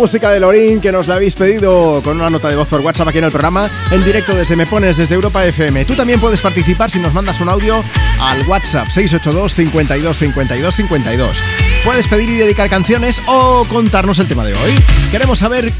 música 0.01 0.31
de 0.31 0.39
Lorín 0.39 0.81
que 0.81 0.91
nos 0.91 1.07
la 1.07 1.13
habéis 1.13 1.35
pedido 1.35 2.01
con 2.03 2.15
una 2.15 2.31
nota 2.31 2.49
de 2.49 2.55
voz 2.55 2.67
por 2.67 2.81
WhatsApp 2.81 3.09
aquí 3.09 3.19
en 3.19 3.25
el 3.25 3.31
programa, 3.31 3.69
en 3.91 4.03
directo 4.03 4.33
desde 4.33 4.55
Me 4.55 4.65
Pones, 4.65 4.97
desde 4.97 5.13
Europa 5.13 5.45
FM. 5.45 5.85
Tú 5.85 5.93
también 5.93 6.19
puedes 6.19 6.41
participar 6.41 6.89
si 6.89 6.97
nos 6.97 7.13
mandas 7.13 7.39
un 7.39 7.49
audio 7.49 7.83
al 8.19 8.41
WhatsApp 8.47 8.87
682 8.89 9.53
52 9.53 10.17
52 10.17 10.75
52. 10.75 11.43
Puedes 11.85 12.07
pedir 12.07 12.29
y 12.31 12.37
dedicar 12.37 12.67
canciones 12.67 13.21
o 13.27 13.63
contarnos 13.69 14.17
el 14.17 14.27
tema 14.27 14.43
de 14.43 14.53
hoy. 14.53 14.73
Queremos 15.11 15.37
saber 15.37 15.71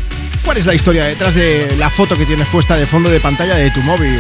cuál 0.46 0.58
es 0.58 0.68
la 0.68 0.76
historia 0.76 1.06
detrás 1.06 1.34
de 1.34 1.76
la 1.80 1.90
foto 1.90 2.16
que 2.16 2.28
tienes 2.28 2.48
puesta 2.50 2.78
de 2.78 2.86
fondo 2.86 3.10
de 3.10 3.20
pantalla 3.20 3.56
de 3.56 3.72
tu 3.72 3.82
móvil. 3.82 4.20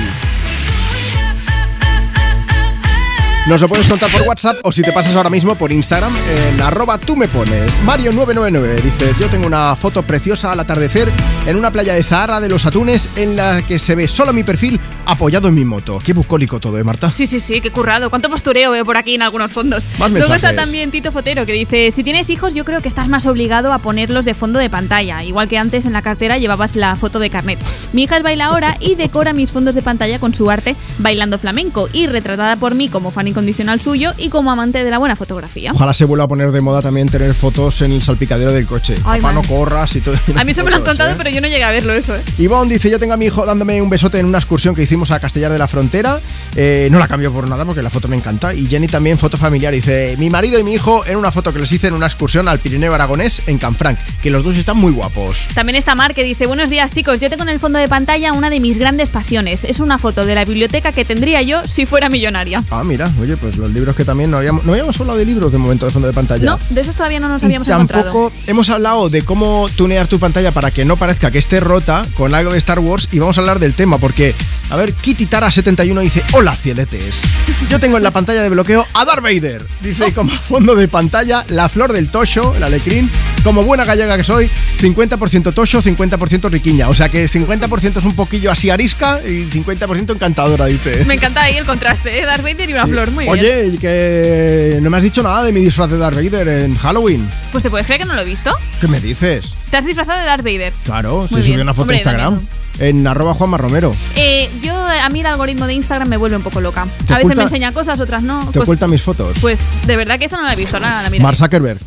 Nos 3.48 3.60
lo 3.60 3.68
puedes 3.68 3.88
contar 3.88 4.10
por 4.11 4.22
WhatsApp 4.22 4.58
o 4.61 4.72
si 4.72 4.84
te 4.84 4.92
pasas 4.92 5.16
ahora 5.16 5.32
mismo 5.32 5.56
por 5.56 5.72
Instagram 5.72 6.14
en 6.16 6.61
arroba 6.61 7.00
tú 7.00 7.16
me 7.16 7.28
pones. 7.28 7.82
Mario999 7.82 8.76
dice, 8.82 9.16
yo 9.20 9.28
tengo 9.30 9.48
una 9.48 9.76
foto 9.76 10.03
preciosa 10.03 10.52
al 10.52 10.60
atardecer 10.60 11.11
en 11.48 11.58
una 11.58 11.72
playa 11.72 11.95
de 11.95 12.03
Zahara 12.03 12.40
de 12.40 12.50
los 12.50 12.68
Atunes 12.68 13.10
en 13.16 13.36
la 13.36 13.64
que 13.64 13.80
se 13.80 13.95
ve 13.95 14.08
solo 14.08 14.32
mi 14.32 14.44
perfil 14.44 14.80
apoyado 15.06 15.48
en 15.48 15.54
mi 15.56 15.66
moto. 15.66 16.00
Qué 16.04 16.14
bucólico 16.14 16.60
todo, 16.60 16.78
¿eh, 16.78 16.84
Marta? 16.84 17.12
Sí, 17.12 17.28
sí, 17.28 17.40
sí, 17.40 17.62
qué 17.62 17.72
currado. 17.72 18.10
¿Cuánto 18.10 18.30
postureo 18.30 18.72
veo 18.72 18.86
por 18.86 18.98
aquí 18.98 19.16
en 19.16 19.22
algunos 19.22 19.52
fondos? 19.52 19.84
Más 20.00 20.12
Luego 20.12 20.34
está 20.34 20.56
también 20.56 20.92
Tito 20.92 21.12
Fotero 21.12 21.46
que 21.46 21.54
dice, 21.54 21.92
si 21.92 22.04
tienes 22.04 22.30
hijos 22.30 22.54
yo 22.54 22.66
creo 22.66 22.82
que 22.82 22.88
estás 22.88 23.08
más 23.08 23.26
obligado 23.26 23.74
a 23.74 23.80
ponerlos 23.80 24.26
de 24.26 24.34
fondo 24.34 24.60
de 24.60 24.70
pantalla, 24.70 25.24
igual 25.24 25.48
que 25.50 25.58
antes 25.58 25.86
en 25.86 25.94
la 25.94 26.02
cartera 26.02 26.38
llevabas 26.38 26.76
la 26.76 26.96
foto 26.96 27.20
de 27.20 27.30
carnet. 27.30 27.60
Mi 27.94 28.04
hija 28.04 28.18
es 28.18 28.24
baila 28.24 28.46
ahora 28.46 28.78
y 28.80 28.96
decora 28.96 29.34
mis 29.34 29.52
fondos 29.52 29.76
de 29.76 29.82
pantalla 29.82 30.20
con 30.20 30.34
su 30.34 30.50
arte 30.50 30.76
bailando 31.00 31.38
flamenco 31.40 31.90
y 31.92 32.08
retratada 32.08 32.56
por 32.56 32.76
mí 32.76 32.90
como 32.90 33.12
fan 33.12 33.28
incondicional 33.28 33.80
suyo 33.82 34.12
y 34.18 34.30
como 34.30 34.52
amante 34.52 34.84
de 34.84 34.92
la 34.92 34.98
buena 34.98 35.16
fotografía. 35.16 35.72
Ojalá 35.74 35.94
se 35.94 36.06
vuelva 36.06 36.26
a 36.26 36.28
poner 36.28 36.52
de 36.52 36.62
moda 36.62 36.82
también 36.82 37.08
tener 37.10 37.34
fotos 37.34 37.82
en 37.82 37.92
el 37.92 38.04
salpicadero 38.04 38.52
del 38.52 38.66
coche. 38.66 38.96
Ay, 39.04 39.22
Papá, 39.22 39.34
no 39.34 39.42
corras 39.44 39.96
y 39.96 40.02
todo. 40.02 40.16
A 40.36 40.44
mí 40.44 40.52
eso 40.52 40.64
me 40.64 40.70
lo 40.70 40.78
han 40.78 40.82
Fotos, 40.82 40.92
contado, 40.98 41.12
¿eh? 41.12 41.16
pero 41.18 41.30
yo 41.30 41.42
no 41.42 41.48
llegué 41.48 41.64
a 41.64 41.72
verlo 41.72 41.94
eso, 41.94 42.16
¿eh? 42.16 42.22
Ivonne 42.38 42.74
dice, 42.74 42.90
yo 42.90 43.00
tengo 43.00 43.14
a 43.14 43.18
mi 43.18 43.26
hijo 43.26 43.46
dándome 43.46 43.82
un 43.82 43.90
besote 43.90 44.20
en 44.20 44.26
una 44.26 44.38
excursión 44.38 44.74
que 44.76 44.82
hicimos 44.92 45.11
a 45.11 45.20
Castellar 45.22 45.53
de 45.53 45.58
la 45.58 45.70
Frontera. 45.70 46.20
Eh, 46.58 46.90
no 46.92 47.00
la 47.00 47.08
cambio 47.08 47.32
por 47.32 47.48
nada 47.48 47.64
porque 47.64 47.82
la 47.82 47.90
foto 47.90 48.10
me 48.10 48.18
encanta. 48.18 48.53
Y 48.53 48.68
Jenny 48.68 48.88
también, 48.88 49.18
foto 49.18 49.38
familiar. 49.38 49.74
Dice, 49.74 50.16
mi 50.20 50.30
marido 50.30 50.60
y 50.60 50.66
mi 50.66 50.74
hijo 50.74 51.06
en 51.06 51.16
una 51.16 51.32
foto 51.32 51.53
que 51.53 51.60
les 51.60 51.72
hice 51.72 51.88
en 51.88 51.94
una 51.94 52.08
excursión 52.08 52.50
al 52.50 52.60
Pirineo 52.60 52.94
Aragonés 52.94 53.42
en 53.48 53.58
Canfranc. 53.58 53.98
Que 54.22 54.30
los 54.30 54.44
dos 54.44 54.58
están 54.58 54.76
muy 54.76 54.92
guapos. 54.92 55.48
También 55.53 55.78
está 55.78 55.95
Mar 55.95 56.14
que 56.14 56.26
dice, 56.26 56.45
buenos 56.45 56.70
días 56.70 56.92
chicos, 56.92 57.22
yo 57.22 57.30
tengo 57.30 57.44
en 57.44 57.50
el 57.50 57.60
fondo 57.61 57.80
de 57.80 57.88
pantalla 57.88 58.34
una 58.34 58.50
de 58.50 58.60
mis 58.60 58.78
grandes 58.78 59.08
pasiones. 59.08 59.64
Es 59.64 59.80
una 59.80 59.98
foto 59.98 60.26
de 60.26 60.36
la 60.36 60.44
biblioteca 60.44 60.92
que 60.92 61.06
tendría 61.06 61.42
yo 61.42 61.66
si 61.70 61.86
fuera 61.86 62.10
millonaria. 62.10 62.61
Ah, 62.70 62.84
mira, 62.84 63.10
oye, 63.22 63.38
pues 63.38 63.56
los 63.56 63.72
libros 63.72 63.95
que 63.95 64.03
también 64.03 64.30
no 64.30 64.38
habíamos, 64.40 64.66
no 64.66 64.74
habíamos 64.74 65.00
hablado 65.00 65.18
de 65.18 65.26
libros 65.26 65.53
de 65.53 65.58
momento 65.58 65.86
de 65.86 65.94
fondo 65.94 66.10
de 66.10 66.14
pantalla. 66.14 66.44
No, 66.44 66.60
de 66.70 66.82
esos 66.82 66.98
todavía 66.98 67.22
no 67.22 67.30
nos 67.30 67.42
Y 67.44 67.45
habíamos 67.45 67.70
encontrado. 67.70 68.03
tampoco 68.03 68.34
hemos 68.45 68.70
hablado 68.70 69.10
de 69.10 69.22
cómo 69.24 69.70
tunear 69.78 70.08
tu 70.08 70.20
pantalla 70.20 70.52
para 70.52 70.70
que 70.70 70.84
no 70.84 70.98
parezca 70.98 71.32
que 71.32 71.40
esté 71.40 71.61
rota 71.61 72.06
con 72.16 72.36
algo 72.36 72.52
de 72.52 72.58
Star 72.58 72.80
Wars 72.80 73.08
y 73.14 73.20
vamos 73.20 73.38
a 73.38 73.42
hablar 73.42 73.60
del 73.60 73.74
tema 73.74 73.98
porque, 74.00 74.34
a 74.70 74.76
ver, 74.76 74.81
Kitty 74.90 75.27
Tara71 75.27 76.01
dice, 76.01 76.24
hola 76.34 76.56
cieletes, 76.56 77.22
yo 77.69 77.80
tengo 77.80 77.98
en 77.98 78.03
la 78.03 78.11
pantalla 78.11 78.42
de 78.42 78.50
bloqueo 78.50 78.85
a 78.93 79.06
Darth 79.06 79.22
Vader, 79.22 79.64
dice 79.82 80.11
como 80.14 80.32
fondo 80.32 80.76
de 80.76 80.88
pantalla 80.88 81.45
la 81.50 81.69
flor 81.69 81.93
del 81.93 82.10
tosho, 82.10 82.56
el 82.56 82.64
alecrín, 82.64 83.10
como 83.44 83.64
buena 83.64 83.86
gallega 83.86 84.18
que 84.18 84.24
soy, 84.24 84.50
50% 84.80 85.53
tosho, 85.53 85.82
50% 85.82 86.50
riquiña, 86.50 86.90
o 86.90 86.94
sea 86.94 87.10
que 87.10 87.28
50% 87.28 87.98
es 87.98 88.06
un 88.06 88.16
poquillo 88.16 88.52
así 88.52 88.70
arisca 88.70 89.20
y 89.26 89.45
50% 89.50 90.11
encantadora, 90.14 90.66
dice. 90.68 91.03
Me 91.06 91.16
encanta 91.16 91.42
ahí 91.44 91.58
el 91.58 91.66
contraste, 91.66 92.20
¿eh? 92.22 92.26
Darth 92.26 92.44
Vader 92.44 92.70
y 92.70 92.74
una 92.74 92.86
Sí. 92.86 92.92
flor, 92.92 93.11
muy 93.11 93.26
bien. 93.26 93.40
Oye, 93.40 93.68
y 93.68 93.78
que 93.78 94.80
no 94.82 94.90
me 94.90 94.98
has 94.98 95.03
dicho 95.03 95.24
nada 95.24 95.44
de 95.44 95.52
mi 95.53 95.60
disfraz 95.61 95.90
de 95.90 95.98
Darth 95.98 96.16
Vader 96.16 96.48
en 96.48 96.76
Halloween. 96.78 97.28
Pues 97.52 97.64
te 97.64 97.70
puedes 97.70 97.86
creer 97.86 98.02
que 98.02 98.08
no 98.08 98.14
lo 98.16 98.22
he 98.22 98.26
visto. 98.26 98.52
¿Qué 98.80 98.88
me 98.88 99.00
dices? 99.00 99.53
Te 99.70 99.78
has 99.78 99.86
disfrazado 99.86 100.20
de 100.20 100.26
Darth 100.26 100.44
Vader. 100.44 100.74
Claro, 100.84 101.24
se 101.28 101.36
subió 101.36 101.45
bien. 101.48 101.61
una 101.61 101.74
foto 101.74 101.82
Hombre, 101.84 101.95
a 101.98 102.00
Instagram. 102.00 102.40
En 102.80 103.06
arroba 103.06 103.34
Juanma 103.34 103.58
Romero. 103.58 103.94
Eh, 104.16 104.50
yo, 104.64 104.74
a 104.76 105.10
mí 105.10 105.20
el 105.20 105.26
algoritmo 105.26 105.68
de 105.68 105.74
Instagram 105.74 106.08
me 106.08 106.18
vuelve 106.18 106.38
un 106.38 106.44
poco 106.44 106.61
loca. 106.61 106.82
A 106.84 106.86
veces 106.86 107.18
oculta- 107.26 107.36
me 107.36 107.44
enseña 107.44 107.72
cosas, 107.72 108.00
otras 108.00 108.24
no. 108.24 108.40
Te 108.48 108.53
Pues, 108.60 108.64
oculta 108.70 108.88
mis 108.88 109.02
fotos. 109.02 109.38
pues 109.42 109.60
de 109.86 109.98
verdad 109.98 110.18
que 110.18 110.26
esa 110.26 110.38
no 110.38 110.44
la 110.44 110.53
he 110.53 110.56
visto, 110.56 110.78
ahora 110.78 111.03
la 111.03 111.10
mira. 111.10 111.24
Mark 111.24 111.38
Zuckerberg. 111.38 111.80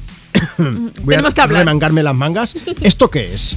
Voy 0.59 1.15
Tenemos 1.15 1.33
a 1.33 1.35
que 1.35 1.41
hablar. 1.41 1.59
remangarme 1.61 2.03
las 2.03 2.15
mangas. 2.15 2.57
¿Esto 2.83 3.11
qué 3.11 3.35
es? 3.35 3.57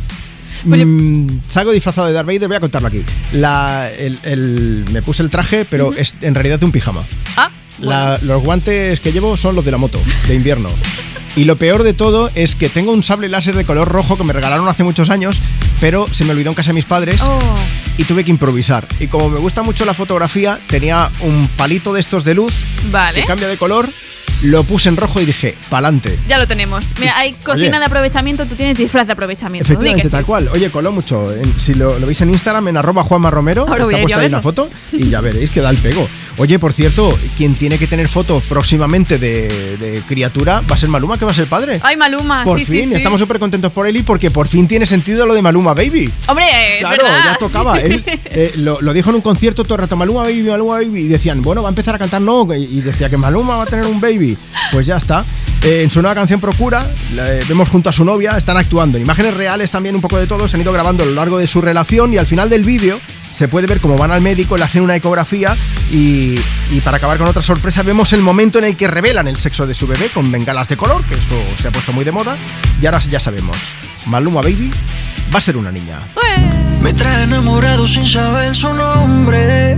Pues 0.67 0.85
Mm, 0.85 1.39
salgo 1.49 1.71
disfrazado 1.71 2.07
de 2.07 2.13
Darth 2.13 2.25
Vader, 2.27 2.47
voy 2.47 2.57
a 2.57 2.59
contarlo 2.59 2.87
aquí. 2.87 3.03
La, 3.33 3.89
el- 3.91 4.17
el- 4.23 4.85
me 4.91 5.01
puse 5.03 5.21
el 5.21 5.29
traje, 5.29 5.65
pero 5.69 5.93
es 5.93 6.15
en 6.21 6.33
realidad 6.33 6.61
un 6.63 6.71
pijama. 6.71 7.03
Ah, 7.37 7.51
La- 7.79 8.17
los 8.23 8.41
guantes 8.41 8.99
que 8.99 9.11
llevo 9.11 9.37
son 9.37 9.55
los 9.55 9.63
de 9.63 9.71
la 9.71 9.77
moto, 9.77 9.99
de 10.27 10.33
invierno. 10.35 10.69
Y 11.35 11.45
lo 11.45 11.55
peor 11.57 11.83
de 11.83 11.93
todo 11.93 12.31
es 12.33 12.55
que 12.55 12.67
tengo 12.69 12.91
un 12.91 13.03
sable 13.03 13.29
láser 13.29 13.55
de 13.55 13.63
color 13.65 13.87
rojo 13.87 14.17
que 14.17 14.23
me 14.23 14.33
regalaron 14.33 14.67
hace 14.67 14.83
muchos 14.83 15.11
años, 15.11 15.39
pero 15.79 16.07
se 16.11 16.25
me 16.25 16.31
olvidó 16.31 16.49
en 16.49 16.55
casa 16.55 16.71
de 16.71 16.73
mis 16.73 16.85
padres 16.85 17.21
Oh. 17.21 17.37
y 17.99 18.05
tuve 18.05 18.23
que 18.25 18.31
improvisar. 18.31 18.87
Y 18.99 19.05
como 19.05 19.29
me 19.29 19.37
gusta 19.37 19.61
mucho 19.61 19.85
la 19.85 19.93
fotografía, 19.93 20.59
tenía 20.65 21.11
un 21.21 21.47
palito 21.55 21.93
de 21.93 21.99
estos 21.99 22.23
de 22.23 22.33
luz 22.33 22.51
Vale. 22.91 23.21
que 23.21 23.27
cambia 23.27 23.47
de 23.47 23.57
color, 23.57 23.87
lo 24.43 24.63
puse 24.63 24.89
en 24.89 24.97
rojo 24.97 25.19
y 25.21 25.25
dije, 25.25 25.55
pa'lante. 25.69 26.17
Ya 26.27 26.37
lo 26.37 26.47
tenemos. 26.47 26.83
Mira, 26.99 27.17
hay 27.17 27.33
cocina 27.33 27.69
Oye. 27.69 27.79
de 27.79 27.85
aprovechamiento, 27.85 28.45
tú 28.45 28.55
tienes 28.55 28.77
disfraz 28.77 29.07
de 29.07 29.13
aprovechamiento. 29.13 29.65
Efectivamente, 29.65 30.07
sí. 30.09 30.11
tal 30.11 30.25
cual. 30.25 30.49
Oye, 30.53 30.69
coló 30.69 30.91
mucho. 30.91 31.27
Si 31.57 31.73
lo, 31.73 31.97
lo 31.99 32.05
veis 32.07 32.21
en 32.21 32.29
Instagram, 32.29 32.67
en 32.69 32.77
arroba 32.77 33.03
Juanma 33.03 33.31
Romero, 33.31 33.65
Ahora 33.67 33.85
voy 33.85 33.93
está 33.95 34.03
puesta 34.03 34.19
ahí 34.19 34.27
una 34.27 34.37
verlo. 34.37 34.41
foto 34.41 34.69
y 34.91 35.09
ya 35.09 35.21
veréis 35.21 35.51
que 35.51 35.61
da 35.61 35.69
el 35.69 35.77
pego. 35.77 36.07
Oye, 36.39 36.59
por 36.59 36.71
cierto, 36.71 37.17
quien 37.35 37.55
tiene 37.55 37.79
que 37.79 37.87
tener 37.87 38.07
fotos 38.07 38.43
próximamente 38.43 39.17
de, 39.17 39.77
de 39.77 40.01
criatura 40.07 40.61
va 40.69 40.75
a 40.75 40.77
ser 40.77 40.89
Maluma, 40.89 41.17
que 41.17 41.25
va 41.25 41.31
a 41.31 41.33
ser 41.33 41.47
padre. 41.47 41.79
Ay, 41.81 41.97
Maluma. 41.97 42.43
por 42.43 42.59
sí, 42.59 42.65
fin, 42.65 42.89
sí. 42.89 42.95
estamos 42.95 43.19
súper 43.19 43.39
contentos 43.39 43.71
por 43.71 43.87
él 43.87 43.97
y 43.97 44.03
porque 44.03 44.29
por 44.29 44.47
fin 44.47 44.67
tiene 44.67 44.85
sentido 44.85 45.25
lo 45.25 45.33
de 45.33 45.41
Maluma 45.41 45.73
Baby. 45.73 46.11
Hombre, 46.27 46.45
Claro, 46.79 47.03
verdad, 47.03 47.31
ya 47.31 47.37
tocaba. 47.37 47.79
Él 47.79 48.03
eh, 48.25 48.53
lo, 48.57 48.79
lo 48.81 48.93
dijo 48.93 49.09
en 49.09 49.15
un 49.15 49.21
concierto 49.21 49.63
todo 49.63 49.75
el 49.75 49.81
rato, 49.81 49.95
Maluma 49.97 50.21
Baby, 50.23 50.43
Maluma 50.43 50.73
Baby. 50.75 51.01
Y 51.05 51.07
decían, 51.07 51.41
bueno, 51.41 51.63
va 51.63 51.69
a 51.69 51.71
empezar 51.71 51.95
a 51.95 51.97
cantar 51.97 52.21
no. 52.21 52.47
Y 52.53 52.81
decía 52.81 53.09
que 53.09 53.17
Maluma 53.17 53.57
va 53.57 53.63
a 53.63 53.67
tener 53.67 53.85
un 53.85 53.99
baby. 53.99 54.26
Pues 54.71 54.87
ya 54.87 54.97
está. 54.97 55.23
Eh, 55.63 55.81
en 55.83 55.91
su 55.91 56.01
nueva 56.01 56.15
canción 56.15 56.39
Procura, 56.39 56.89
eh, 57.17 57.43
vemos 57.47 57.69
junto 57.69 57.89
a 57.89 57.93
su 57.93 58.03
novia, 58.03 58.37
están 58.37 58.57
actuando 58.57 58.97
en 58.97 59.03
imágenes 59.03 59.33
reales 59.33 59.69
también 59.71 59.95
un 59.95 60.01
poco 60.01 60.17
de 60.17 60.27
todo. 60.27 60.47
Se 60.47 60.55
han 60.55 60.61
ido 60.61 60.73
grabando 60.73 61.03
a 61.03 61.05
lo 61.05 61.13
largo 61.13 61.37
de 61.37 61.47
su 61.47 61.61
relación 61.61 62.13
y 62.13 62.17
al 62.17 62.27
final 62.27 62.49
del 62.49 62.63
vídeo 62.63 62.99
se 63.31 63.47
puede 63.47 63.67
ver 63.67 63.79
cómo 63.79 63.97
van 63.97 64.11
al 64.11 64.21
médico, 64.21 64.57
le 64.57 64.63
hacen 64.63 64.81
una 64.81 64.95
ecografía 64.95 65.55
y, 65.91 66.39
y 66.71 66.81
para 66.83 66.97
acabar 66.97 67.17
con 67.17 67.27
otra 67.27 67.41
sorpresa 67.41 67.83
vemos 67.83 68.13
el 68.13 68.21
momento 68.21 68.57
en 68.59 68.65
el 68.65 68.75
que 68.75 68.87
revelan 68.87 69.27
el 69.27 69.37
sexo 69.37 69.67
de 69.67 69.73
su 69.73 69.85
bebé 69.85 70.09
con 70.09 70.31
bengalas 70.31 70.67
de 70.67 70.77
color, 70.77 71.03
que 71.03 71.15
eso 71.15 71.35
se 71.59 71.67
ha 71.67 71.71
puesto 71.71 71.91
muy 71.91 72.05
de 72.05 72.11
moda. 72.11 72.37
Y 72.81 72.85
ahora 72.85 72.99
ya 72.99 73.19
sabemos, 73.19 73.57
Maluma 74.05 74.41
Baby 74.41 74.71
va 75.33 75.39
a 75.39 75.41
ser 75.41 75.57
una 75.57 75.71
niña. 75.71 75.99
Me 76.81 76.93
trae 76.93 77.23
enamorado 77.23 77.85
sin 77.87 78.07
saber 78.07 78.55
su 78.55 78.73
nombre. 78.73 79.77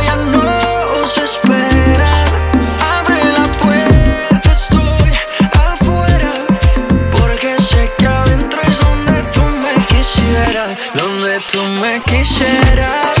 tú 11.49 11.63
me 11.81 11.99
quisieras. 12.01 13.20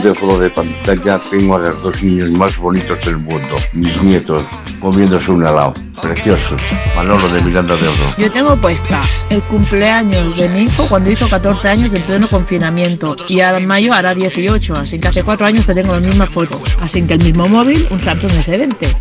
de 0.00 0.14
fondo 0.14 0.38
de 0.38 0.50
pantalla, 0.50 1.20
tengo 1.30 1.56
a 1.56 1.58
los 1.58 1.82
dos 1.82 2.02
niños 2.02 2.30
más 2.30 2.56
bonitos 2.56 3.04
del 3.04 3.18
mundo, 3.18 3.56
mis 3.72 4.02
nietos, 4.02 4.42
comiéndose 4.80 5.30
un 5.30 5.42
helado. 5.42 5.74
Preciosos. 6.00 6.60
Manolo 6.96 7.28
de 7.28 7.42
Miranda 7.42 7.76
de 7.76 7.86
Oro. 7.86 8.14
Yo 8.16 8.30
tengo 8.30 8.56
puesta 8.56 9.02
el 9.28 9.42
cumpleaños 9.42 10.38
de 10.38 10.48
mi 10.48 10.62
hijo 10.62 10.86
cuando 10.88 11.10
hizo 11.10 11.28
14 11.28 11.68
años 11.68 11.92
en 11.92 12.02
pleno 12.02 12.26
confinamiento 12.26 13.14
y 13.28 13.40
a 13.40 13.58
mayo 13.60 13.92
hará 13.92 14.14
18, 14.14 14.72
así 14.74 14.98
que 14.98 15.08
hace 15.08 15.22
4 15.22 15.46
años 15.46 15.66
que 15.66 15.74
tengo 15.74 15.92
la 15.92 16.00
misma 16.00 16.26
foto. 16.26 16.60
Así 16.80 17.02
que 17.02 17.14
el 17.14 17.22
mismo 17.22 17.48
móvil, 17.48 17.86
un 17.90 18.00
Samsung 18.00 18.32
S20. 18.32 18.96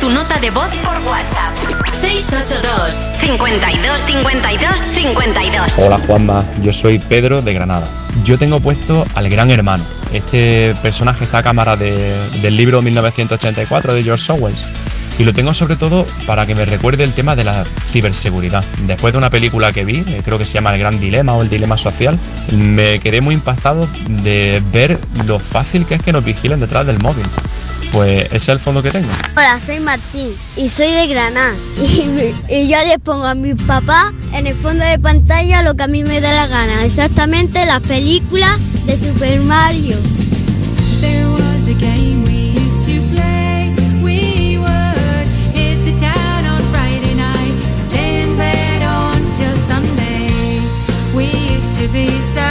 Tu 0.00 0.10
nota 0.10 0.38
de 0.38 0.50
voz 0.50 0.68
por 0.82 0.96
WhatsApp. 1.06 1.54
682 2.00 2.94
52 3.20 4.00
52 4.06 4.70
52. 4.94 5.72
Hola 5.78 5.98
Juanma, 6.06 6.44
yo 6.62 6.72
soy 6.72 6.98
Pedro 6.98 7.42
de 7.42 7.52
Granada. 7.54 7.86
Yo 8.24 8.38
tengo 8.38 8.60
puesto 8.60 9.06
al 9.14 9.28
Gran 9.28 9.50
Hermano. 9.50 9.84
Este 10.12 10.74
personaje 10.82 11.24
está 11.24 11.38
a 11.38 11.42
cámara 11.42 11.76
de- 11.76 12.16
del 12.42 12.56
libro 12.56 12.82
1984 12.82 13.94
de 13.94 14.02
George 14.02 14.32
Orwell. 14.32 14.54
Y 15.18 15.24
lo 15.24 15.34
tengo 15.34 15.52
sobre 15.52 15.76
todo 15.76 16.06
para 16.26 16.46
que 16.46 16.54
me 16.54 16.64
recuerde 16.64 17.04
el 17.04 17.12
tema 17.12 17.36
de 17.36 17.44
la 17.44 17.64
ciberseguridad. 17.86 18.64
Después 18.86 19.12
de 19.12 19.18
una 19.18 19.28
película 19.28 19.70
que 19.70 19.84
vi, 19.84 19.98
eh, 19.98 20.22
creo 20.24 20.38
que 20.38 20.46
se 20.46 20.54
llama 20.54 20.72
El 20.72 20.78
Gran 20.80 20.98
Dilema 20.98 21.34
o 21.34 21.42
El 21.42 21.50
Dilema 21.50 21.76
Social, 21.76 22.18
me 22.56 22.98
quedé 23.00 23.20
muy 23.20 23.34
impactado 23.34 23.86
de 24.08 24.62
ver 24.72 24.98
lo 25.26 25.38
fácil 25.38 25.84
que 25.84 25.96
es 25.96 26.02
que 26.02 26.12
nos 26.12 26.24
vigilen 26.24 26.58
detrás 26.60 26.86
del 26.86 26.98
móvil. 27.02 27.24
Pues 27.92 28.24
ese 28.26 28.36
es 28.36 28.48
el 28.48 28.58
fondo 28.58 28.82
que 28.82 28.90
tengo. 28.90 29.08
Hola, 29.36 29.58
soy 29.64 29.80
Martín 29.80 30.28
y 30.56 30.68
soy 30.68 30.90
de 30.92 31.06
Granada. 31.08 31.54
Y, 31.82 32.04
me- 32.04 32.60
y 32.62 32.68
yo 32.68 32.76
le 32.86 32.98
pongo 32.98 33.24
a 33.24 33.34
mi 33.34 33.54
papá 33.54 34.12
en 34.34 34.46
el 34.46 34.54
fondo 34.54 34.84
de 34.84 34.98
pantalla 34.98 35.62
lo 35.62 35.74
que 35.74 35.82
a 35.82 35.86
mí 35.88 36.04
me 36.04 36.20
da 36.20 36.32
la 36.32 36.46
gana. 36.46 36.84
Exactamente 36.84 37.64
las 37.66 37.80
películas 37.80 38.58
de 38.86 38.96
Super 38.96 39.40
Mario. 39.40 39.96
Was 51.92 52.49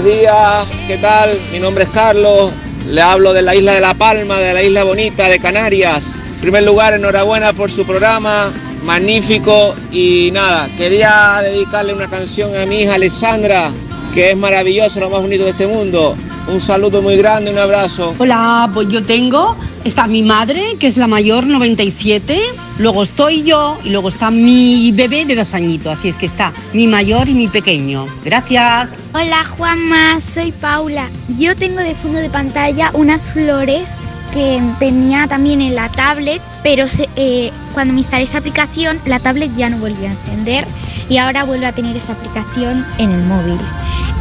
Buenos 0.00 0.18
días, 0.18 0.66
¿qué 0.86 0.96
tal? 0.96 1.38
Mi 1.52 1.58
nombre 1.58 1.84
es 1.84 1.90
Carlos, 1.90 2.52
le 2.88 3.02
hablo 3.02 3.34
de 3.34 3.42
la 3.42 3.54
isla 3.54 3.74
de 3.74 3.80
La 3.80 3.92
Palma, 3.92 4.38
de 4.38 4.54
la 4.54 4.62
isla 4.62 4.84
bonita 4.84 5.28
de 5.28 5.38
Canarias. 5.38 6.14
En 6.36 6.40
primer 6.40 6.62
lugar, 6.62 6.94
enhorabuena 6.94 7.52
por 7.52 7.70
su 7.70 7.84
programa, 7.84 8.50
magnífico 8.82 9.74
y 9.92 10.30
nada, 10.32 10.70
quería 10.78 11.40
dedicarle 11.42 11.92
una 11.92 12.08
canción 12.08 12.56
a 12.56 12.64
mi 12.64 12.80
hija 12.80 12.94
Alessandra, 12.94 13.72
que 14.14 14.30
es 14.30 14.36
maravillosa, 14.38 15.00
lo 15.00 15.10
más 15.10 15.20
bonito 15.20 15.44
de 15.44 15.50
este 15.50 15.66
mundo. 15.66 16.16
Un 16.48 16.62
saludo 16.62 17.02
muy 17.02 17.18
grande, 17.18 17.50
un 17.50 17.58
abrazo. 17.58 18.14
Hola, 18.16 18.70
pues 18.72 18.88
yo 18.88 19.04
tengo, 19.04 19.54
está 19.84 20.06
mi 20.06 20.22
madre, 20.22 20.76
que 20.78 20.86
es 20.86 20.96
la 20.96 21.06
mayor, 21.06 21.46
97, 21.46 22.40
luego 22.78 23.02
estoy 23.02 23.42
yo 23.42 23.78
y 23.84 23.90
luego 23.90 24.08
está 24.08 24.30
mi 24.30 24.92
bebé 24.92 25.24
de 25.24 25.34
dos 25.34 25.54
añitos, 25.54 25.98
así 25.98 26.08
es 26.08 26.16
que 26.16 26.26
está 26.26 26.52
mi 26.72 26.86
mayor 26.86 27.28
y 27.28 27.34
mi 27.34 27.48
pequeño. 27.48 28.06
Gracias. 28.24 28.94
Hola 29.14 29.44
Juanma, 29.56 30.20
soy 30.20 30.52
Paula. 30.52 31.08
Yo 31.38 31.56
tengo 31.56 31.80
de 31.80 31.94
fondo 31.94 32.18
de 32.18 32.30
pantalla 32.30 32.90
unas 32.94 33.30
flores 33.30 33.98
que 34.32 34.60
tenía 34.78 35.26
también 35.26 35.60
en 35.60 35.74
la 35.74 35.88
tablet, 35.88 36.40
pero 36.62 36.86
eh, 37.16 37.50
cuando 37.74 37.92
me 37.92 38.00
instalé 38.00 38.24
esa 38.24 38.38
aplicación, 38.38 39.00
la 39.06 39.18
tablet 39.18 39.50
ya 39.56 39.70
no 39.70 39.78
volvió 39.78 40.08
a 40.08 40.12
encender 40.12 40.64
y 41.08 41.16
ahora 41.16 41.44
vuelvo 41.44 41.66
a 41.66 41.72
tener 41.72 41.96
esa 41.96 42.12
aplicación 42.12 42.86
en 42.98 43.10
el 43.10 43.22
móvil. 43.26 43.58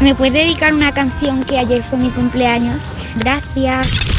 ¿Me 0.02 0.16
puedes 0.16 0.34
dedicar 0.34 0.74
una 0.74 0.94
canción 0.94 1.44
que 1.44 1.58
ayer 1.58 1.84
fue 1.84 2.00
mi 2.00 2.10
cumpleaños? 2.10 2.92
Gracias. 3.18 4.19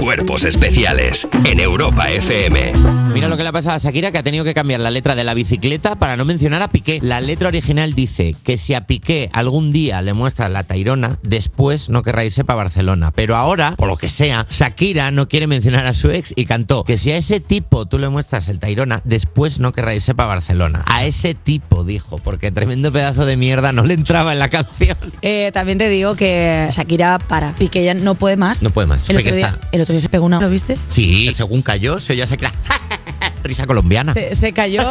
Cuerpos 0.00 0.44
especiales 0.44 1.26
en 1.44 1.58
Europa 1.58 2.10
FM. 2.10 2.72
Mira 3.12 3.28
lo 3.28 3.36
que 3.38 3.42
le 3.42 3.48
ha 3.48 3.52
pasado 3.52 3.76
a 3.76 3.78
Shakira, 3.78 4.12
que 4.12 4.18
ha 4.18 4.22
tenido 4.22 4.44
que 4.44 4.52
cambiar 4.52 4.78
la 4.80 4.90
letra 4.90 5.14
de 5.14 5.24
la 5.24 5.32
bicicleta 5.32 5.96
para 5.96 6.16
no 6.18 6.24
mencionar 6.26 6.60
a 6.62 6.68
Piqué. 6.68 6.98
La 7.02 7.20
letra 7.22 7.48
original 7.48 7.94
dice 7.94 8.36
que 8.44 8.58
si 8.58 8.74
a 8.74 8.82
Piqué 8.86 9.30
algún 9.32 9.72
día 9.72 10.02
le 10.02 10.12
muestra 10.12 10.48
la 10.50 10.64
Tairona, 10.64 11.18
después 11.22 11.88
no 11.88 12.02
querrá 12.02 12.24
irse 12.26 12.44
para 12.44 12.58
Barcelona. 12.58 13.10
Pero 13.12 13.36
ahora, 13.36 13.74
por 13.76 13.88
lo 13.88 13.96
que 13.96 14.10
sea, 14.10 14.46
Shakira 14.50 15.10
no 15.12 15.28
quiere 15.28 15.46
mencionar 15.46 15.86
a 15.86 15.94
su 15.94 16.10
ex 16.10 16.34
y 16.36 16.44
cantó 16.44 16.84
que 16.84 16.98
si 16.98 17.10
a 17.12 17.16
ese 17.16 17.40
tipo 17.40 17.86
tú 17.86 17.98
le 17.98 18.10
muestras 18.10 18.48
el 18.48 18.58
Tairona, 18.58 19.00
después 19.04 19.58
no 19.60 19.72
querrá 19.72 19.94
irse 19.94 20.14
para 20.14 20.28
Barcelona. 20.28 20.84
A 20.86 21.06
ese 21.06 21.34
tipo, 21.34 21.84
dijo, 21.84 22.18
porque 22.18 22.50
tremendo 22.50 22.92
pedazo 22.92 23.24
de 23.24 23.36
mierda 23.38 23.72
no 23.72 23.82
le 23.84 23.94
entraba 23.94 24.32
en 24.34 24.38
la 24.40 24.50
canción. 24.50 24.96
Eh, 25.22 25.50
también 25.54 25.78
te 25.78 25.88
digo 25.88 26.16
que 26.16 26.68
Shakira 26.70 27.18
para. 27.18 27.52
Piqué 27.54 27.82
ya 27.82 27.94
no 27.94 28.14
puede 28.14 28.36
más. 28.36 28.62
No 28.62 28.70
puede 28.70 28.86
más. 28.86 29.08
El 29.08 29.16
otro, 29.16 29.32
día, 29.34 29.46
está- 29.46 29.68
el 29.72 29.80
otro 29.86 29.94
día 29.94 30.02
se 30.02 30.08
pegó 30.08 30.26
una. 30.26 30.40
¿Lo 30.40 30.50
viste? 30.50 30.76
Sí, 30.90 31.32
según 31.32 31.62
cayó, 31.62 32.00
se 32.00 32.12
oía 32.12 32.24
a 32.24 32.26
Shakira. 32.26 32.52
Risa 33.44 33.66
colombiana. 33.66 34.12
Se, 34.12 34.34
se 34.34 34.52
cayó. 34.52 34.82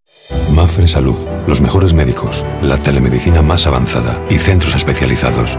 Mafre 0.52 0.88
Salud, 0.88 1.16
los 1.46 1.60
mejores 1.60 1.92
médicos, 1.92 2.42
la 2.62 2.78
telemedicina 2.78 3.42
más 3.42 3.66
avanzada 3.66 4.24
y 4.30 4.38
centros 4.38 4.74
especializados. 4.74 5.58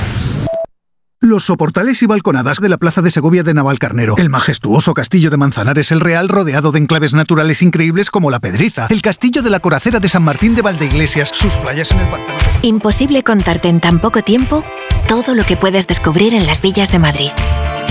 Los 1.23 1.45
soportales 1.45 2.01
y 2.01 2.07
balconadas 2.07 2.59
de 2.59 2.67
la 2.67 2.77
Plaza 2.77 3.03
de 3.03 3.11
Segovia 3.11 3.43
de 3.43 3.53
Navalcarnero, 3.53 4.15
el 4.17 4.29
majestuoso 4.29 4.95
castillo 4.95 5.29
de 5.29 5.37
Manzanares 5.37 5.91
el 5.91 5.99
Real 5.99 6.27
rodeado 6.27 6.71
de 6.71 6.79
enclaves 6.79 7.13
naturales 7.13 7.61
increíbles 7.61 8.09
como 8.09 8.31
la 8.31 8.39
Pedriza, 8.39 8.87
el 8.89 9.03
castillo 9.03 9.43
de 9.43 9.51
la 9.51 9.59
Coracera 9.59 9.99
de 9.99 10.09
San 10.09 10.23
Martín 10.23 10.55
de 10.55 10.63
Valdeiglesias, 10.63 11.29
sus 11.29 11.53
playas 11.57 11.91
en 11.91 11.99
el 11.99 12.09
pantano. 12.09 12.39
Imposible 12.63 13.21
contarte 13.21 13.67
en 13.67 13.79
tan 13.79 13.99
poco 13.99 14.23
tiempo 14.23 14.63
todo 15.07 15.35
lo 15.35 15.45
que 15.45 15.57
puedes 15.57 15.85
descubrir 15.85 16.33
en 16.33 16.47
las 16.47 16.59
villas 16.59 16.91
de 16.91 16.97
Madrid. 16.97 17.29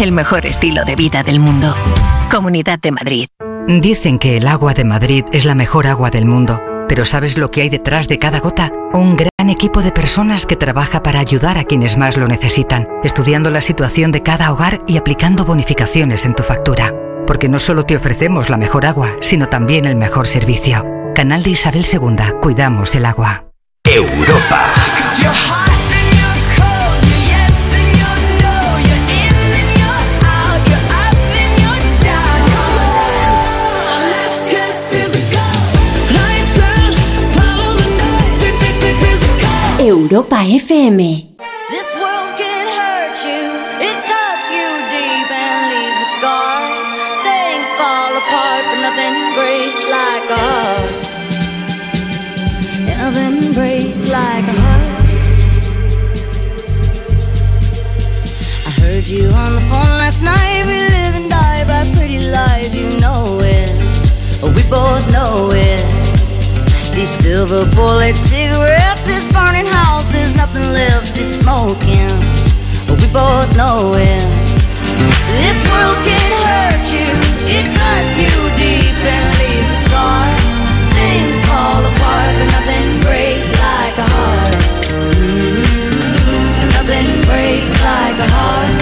El 0.00 0.10
mejor 0.10 0.44
estilo 0.44 0.84
de 0.84 0.97
vida 0.97 1.23
del 1.23 1.39
mundo. 1.39 1.73
Comunidad 2.33 2.81
de 2.81 2.91
Madrid. 2.91 3.28
Dicen 3.68 4.18
que 4.18 4.39
el 4.39 4.49
agua 4.49 4.75
de 4.75 4.84
Madrid 4.84 5.25
es 5.31 5.44
la 5.44 5.55
mejor 5.55 5.86
agua 5.86 6.10
del 6.10 6.26
mundo, 6.26 6.60
pero 6.91 7.05
¿sabes 7.05 7.39
lo 7.39 7.52
que 7.52 7.62
hay 7.62 7.69
detrás 7.69 8.09
de 8.09 8.19
cada 8.19 8.41
gota? 8.41 8.73
Un 8.93 9.17
gran 9.17 9.49
equipo 9.49 9.81
de 9.81 9.93
personas 9.93 10.44
que 10.44 10.57
trabaja 10.57 11.05
para 11.05 11.20
ayudar 11.20 11.57
a 11.57 11.62
quienes 11.62 11.97
más 11.97 12.17
lo 12.17 12.27
necesitan, 12.27 12.89
estudiando 13.05 13.52
la 13.52 13.60
situación 13.60 14.10
de 14.10 14.25
cada 14.25 14.52
hogar 14.52 14.83
y 14.89 14.97
aplicando 14.97 15.44
bonificaciones 15.44 16.25
en 16.25 16.35
tu 16.35 16.43
factura. 16.43 16.93
Porque 17.28 17.49
no 17.49 17.60
solo 17.60 17.86
te 17.86 17.94
ofrecemos 17.94 18.51
la 18.51 18.57
mejor 18.57 18.86
agua, 18.86 19.15
sino 19.20 19.47
también 19.47 19.85
el 19.85 19.94
mejor 19.94 20.27
servicio. 20.27 20.85
Canal 21.15 21.44
de 21.44 21.51
Isabel 21.51 21.86
II. 21.86 22.41
Cuidamos 22.43 22.93
el 22.97 23.05
agua. 23.07 23.44
Europa. 23.85 24.75
I 58.69 58.70
heard 58.78 59.07
you 59.09 59.27
on 59.31 59.57
the 59.57 59.62
phone 59.62 59.99
last 59.99 60.23
night. 60.23 60.67
We 60.67 60.78
live 60.78 61.15
and 61.17 61.28
die 61.28 61.65
by 61.67 61.83
pretty 61.97 62.20
lies, 62.31 62.77
you 62.77 62.89
know 63.01 63.41
it. 63.43 63.73
We 64.55 64.62
both 64.70 65.10
know 65.10 65.51
it. 65.51 66.00
These 67.01 67.09
silver 67.09 67.65
bullet 67.75 68.15
cigarettes, 68.15 69.05
this 69.07 69.25
burning 69.33 69.65
house, 69.65 70.12
there's 70.12 70.37
nothing 70.37 70.61
left, 70.61 71.17
it's 71.17 71.33
smoking. 71.33 72.12
But 72.87 73.01
We 73.01 73.09
both 73.09 73.57
know 73.57 73.95
it. 73.97 74.20
This 75.41 75.65
world 75.73 75.97
can 76.05 76.31
hurt 76.45 76.85
you, 76.93 77.09
it 77.57 77.65
cuts 77.73 78.12
you 78.20 78.29
deep 78.61 79.01
and 79.01 79.27
leaves 79.41 79.70
a 79.70 79.89
scar. 79.89 80.29
Things 80.93 81.41
fall 81.49 81.81
apart, 81.81 82.33
but 82.37 82.49
nothing 82.61 82.89
breaks 83.01 83.49
like 83.49 83.97
a 83.97 84.09
heart. 84.12 84.57
Mm, 84.93 85.65
Nothing 86.77 87.09
breaks 87.25 87.73
like 87.81 88.19
a 88.20 88.29
heart. 88.29 88.80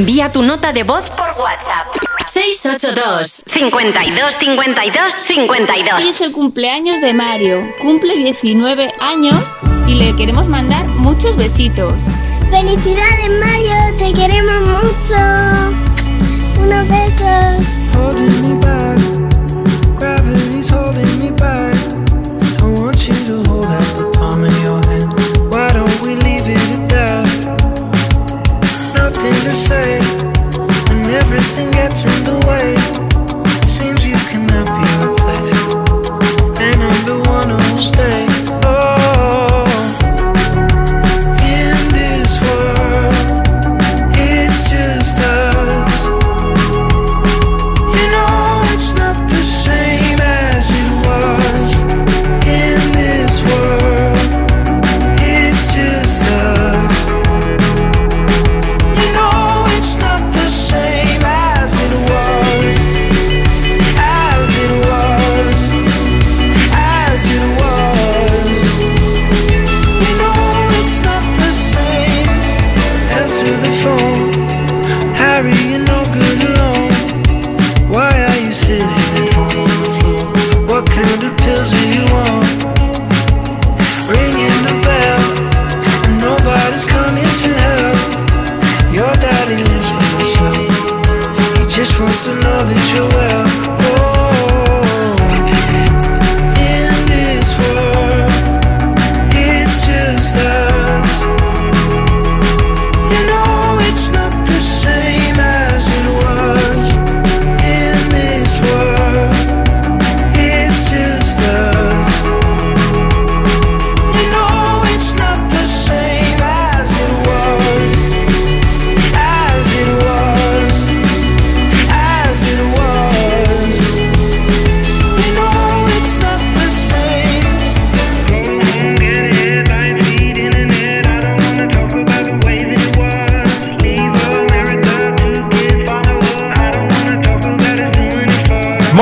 Envía 0.00 0.32
tu 0.32 0.40
nota 0.40 0.72
de 0.72 0.82
voz 0.82 1.10
por 1.10 1.28
WhatsApp. 1.38 1.88
682 2.32 3.42
52 3.44 4.34
52 4.34 5.12
52 5.26 5.94
Hoy 5.94 6.08
es 6.08 6.20
el 6.22 6.32
cumpleaños 6.32 7.02
de 7.02 7.12
Mario. 7.12 7.70
Cumple 7.82 8.16
19 8.16 8.94
años 8.98 9.38
y 9.86 9.96
le 9.96 10.16
queremos 10.16 10.48
mandar 10.48 10.86
muchos 10.86 11.36
besitos. 11.36 11.92
Felicidades 12.50 13.28
Mario, 13.44 13.96
te 13.98 14.14
queremos 14.14 14.60
mucho. 14.62 15.16
Unos 16.62 16.88
besos. 16.88 17.66
holding 17.94 18.40
me 18.40 18.54
back. 18.58 18.98
Gravity's 19.98 20.70
holding 20.70 21.18
me 21.18 21.30
back. 21.30 21.76
I 22.58 22.64
want 22.64 23.06
you 23.06 23.14
to 23.26 23.49
say 29.54 29.98
when 30.88 31.06
everything 31.10 31.70
gets 31.70 32.04
in 32.04 32.24
the 32.24 32.38
way. 32.46 32.89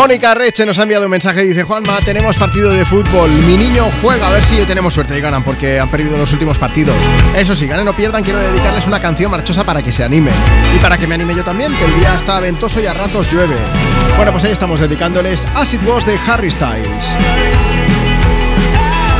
Mónica 0.09 0.33
Reche 0.33 0.65
nos 0.65 0.79
ha 0.79 0.85
enviado 0.85 1.05
un 1.05 1.11
mensaje 1.11 1.45
y 1.45 1.49
dice 1.49 1.65
Juanma, 1.65 1.99
tenemos 2.03 2.39
partido 2.39 2.71
de 2.71 2.83
fútbol, 2.87 3.29
mi 3.29 3.59
niño 3.59 3.91
juega, 4.01 4.29
a 4.29 4.31
ver 4.31 4.43
si 4.43 4.57
tenemos 4.65 4.95
suerte 4.95 5.19
y 5.19 5.21
ganan 5.21 5.45
porque 5.45 5.79
han 5.79 5.91
perdido 5.91 6.17
los 6.17 6.33
últimos 6.33 6.57
partidos. 6.57 6.97
Eso 7.37 7.55
sí, 7.55 7.67
ganen 7.67 7.87
o 7.89 7.93
pierdan, 7.93 8.23
quiero 8.23 8.39
dedicarles 8.39 8.87
una 8.87 9.01
canción 9.01 9.31
marchosa 9.31 9.65
para 9.65 9.83
que 9.83 9.93
se 9.93 10.05
animen 10.05 10.33
y 10.75 10.79
para 10.79 10.97
que 10.97 11.07
me 11.07 11.17
anime 11.17 11.35
yo 11.35 11.45
también, 11.45 11.75
que 11.75 11.85
el 11.85 11.95
día 11.95 12.15
está 12.15 12.41
ventoso 12.41 12.81
y 12.81 12.87
a 12.87 12.95
ratos 12.95 13.31
llueve. 13.31 13.55
Bueno, 14.17 14.33
pues 14.33 14.45
ahí 14.45 14.53
estamos 14.53 14.81
dedicándoles 14.81 15.47
Acid 15.55 15.87
Was 15.87 16.07
de 16.07 16.19
Harry 16.27 16.51
Styles. 16.51 17.78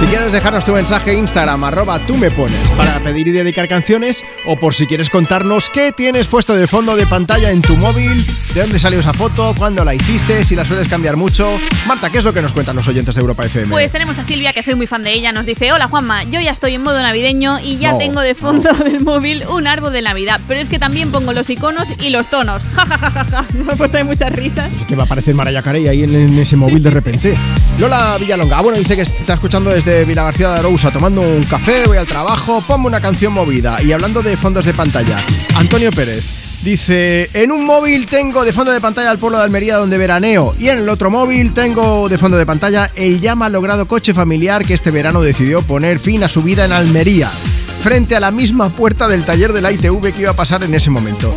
Si 0.01 0.07
quieres 0.07 0.31
dejarnos 0.31 0.65
tu 0.65 0.73
mensaje 0.73 1.13
Instagram, 1.13 1.65
arroba 1.65 1.99
tú 1.99 2.17
me 2.17 2.31
pones, 2.31 2.71
para 2.73 3.01
pedir 3.03 3.27
y 3.27 3.33
dedicar 3.33 3.67
canciones, 3.67 4.25
o 4.47 4.57
por 4.57 4.73
si 4.73 4.87
quieres 4.87 5.11
contarnos 5.11 5.71
qué 5.71 5.91
tienes 5.91 6.29
puesto 6.29 6.55
de 6.55 6.69
fondo 6.69 6.95
de 6.95 7.05
pantalla 7.05 7.51
en 7.51 7.63
tu 7.63 7.77
móvil, 7.77 8.25
de 8.55 8.61
dónde 8.61 8.79
salió 8.79 9.01
esa 9.01 9.13
foto, 9.13 9.57
cuándo 9.59 9.85
la 9.85 9.97
hiciste, 9.97 10.45
si 10.45 10.55
la 10.55 10.65
sueles 10.65 10.87
cambiar 10.87 11.17
mucho. 11.17 11.51
Marta, 11.89 12.11
¿qué 12.11 12.19
es 12.19 12.25
lo 12.25 12.33
que 12.33 12.41
nos 12.41 12.53
cuentan 12.53 12.77
los 12.77 12.87
oyentes 12.87 13.17
de 13.17 13.21
Europa 13.23 13.45
FM? 13.45 13.73
Pues 13.73 13.91
tenemos 13.91 14.17
a 14.21 14.23
Silvia, 14.23 14.53
que 14.53 14.63
soy 14.63 14.77
muy 14.77 14.87
fan 14.87 15.03
de 15.03 15.13
ella, 15.13 15.33
nos 15.33 15.47
dice, 15.47 15.73
hola 15.73 15.89
Juanma, 15.89 16.23
yo 16.23 16.41
ya 16.41 16.53
estoy 16.53 16.77
en 16.77 16.83
modo 16.85 17.03
navideño 17.03 17.59
y 17.59 17.79
ya 17.79 17.91
No, 17.91 17.99
tengo 17.99 18.21
de 18.21 18.37
fondo 18.37 18.73
del 18.73 19.01
móvil 19.01 19.45
un 19.49 19.67
árbol 19.67 19.93
de 19.93 20.03
Navidad, 20.03 20.41
pero 20.47 20.61
es 20.61 20.69
que 20.69 20.79
también 20.79 21.11
pongo 21.11 21.33
los 21.33 21.51
iconos 21.51 21.89
y 22.01 22.11
los 22.11 22.29
tonos. 22.31 22.63
Ja, 22.79 22.87
ja, 22.87 22.97
ja, 22.99 23.11
ja, 23.11 23.25
ja. 23.25 23.45
Me 23.55 23.73
he 23.73 23.77
puesto 23.77 24.05
muchas 24.05 24.33
risas. 24.33 24.71
que 24.87 24.95
va 24.95 25.03
a 25.03 25.07
aparecer 25.07 25.35
Mariah 25.35 25.63
Carey 25.63 25.89
ahí 25.89 26.05
en, 26.05 26.15
en 26.15 26.39
ese 26.39 26.55
móvil 26.55 26.81
de 26.81 26.91
repente. 26.91 27.35
Lola 27.81 28.17
Villalonga, 28.21 28.59
ah, 28.59 28.63
bueno, 28.63 28.79
dice 28.79 28.95
que 28.95 29.03
está 29.03 29.35
escuchando 29.35 29.71
desde 29.71 29.88
Vila 29.89 30.23
García 30.23 30.51
de 30.51 30.59
Arousa, 30.59 30.91
tomando 30.91 31.23
un 31.23 31.43
café, 31.45 31.85
voy 31.87 31.97
al 31.97 32.07
trabajo, 32.07 32.63
ponme 32.67 32.87
una 32.87 33.01
canción 33.01 33.33
movida. 33.33 33.83
Y 33.83 33.93
hablando 33.93 34.23
de 34.23 34.37
fondos 34.37 34.67
de 34.67 34.75
pantalla, 34.75 35.19
Antonio 35.57 35.91
Pérez 35.91 36.25
dice, 36.63 37.31
en 37.33 37.51
un 37.53 37.65
móvil 37.65 38.07
tengo 38.07 38.45
de 38.45 38.53
fondo 38.53 38.71
de 38.71 38.83
pantalla 38.83 39.11
al 39.11 39.19
pueblo 39.19 39.39
de 39.39 39.45
Almería 39.45 39.77
donde 39.77 39.97
veraneo 39.97 40.55
y 40.59 40.69
en 40.69 40.79
el 40.79 40.89
otro 40.91 41.11
móvil 41.11 41.55
tengo 41.55 42.09
de 42.11 42.19
fondo 42.19 42.37
de 42.37 42.45
pantalla 42.45 42.91
el 42.97 43.21
ya 43.21 43.35
malogrado 43.35 43.89
coche 43.89 44.13
familiar 44.13 44.67
que 44.67 44.75
este 44.75 44.91
verano 44.91 45.23
decidió 45.23 45.63
poner 45.63 45.99
fin 45.99 46.23
a 46.23 46.29
su 46.29 46.43
vida 46.43 46.67
en 46.67 46.73
Almería. 46.73 47.31
Frente 47.83 48.15
a 48.15 48.21
la 48.21 48.31
misma 48.31 48.69
puerta 48.69 49.09
del 49.09 49.25
taller 49.25 49.55
de 49.55 49.63
la 49.63 49.73
ITV 49.73 50.13
que 50.13 50.21
iba 50.21 50.33
a 50.33 50.37
pasar 50.37 50.63
en 50.65 50.75
ese 50.75 50.91
momento. 50.91 51.35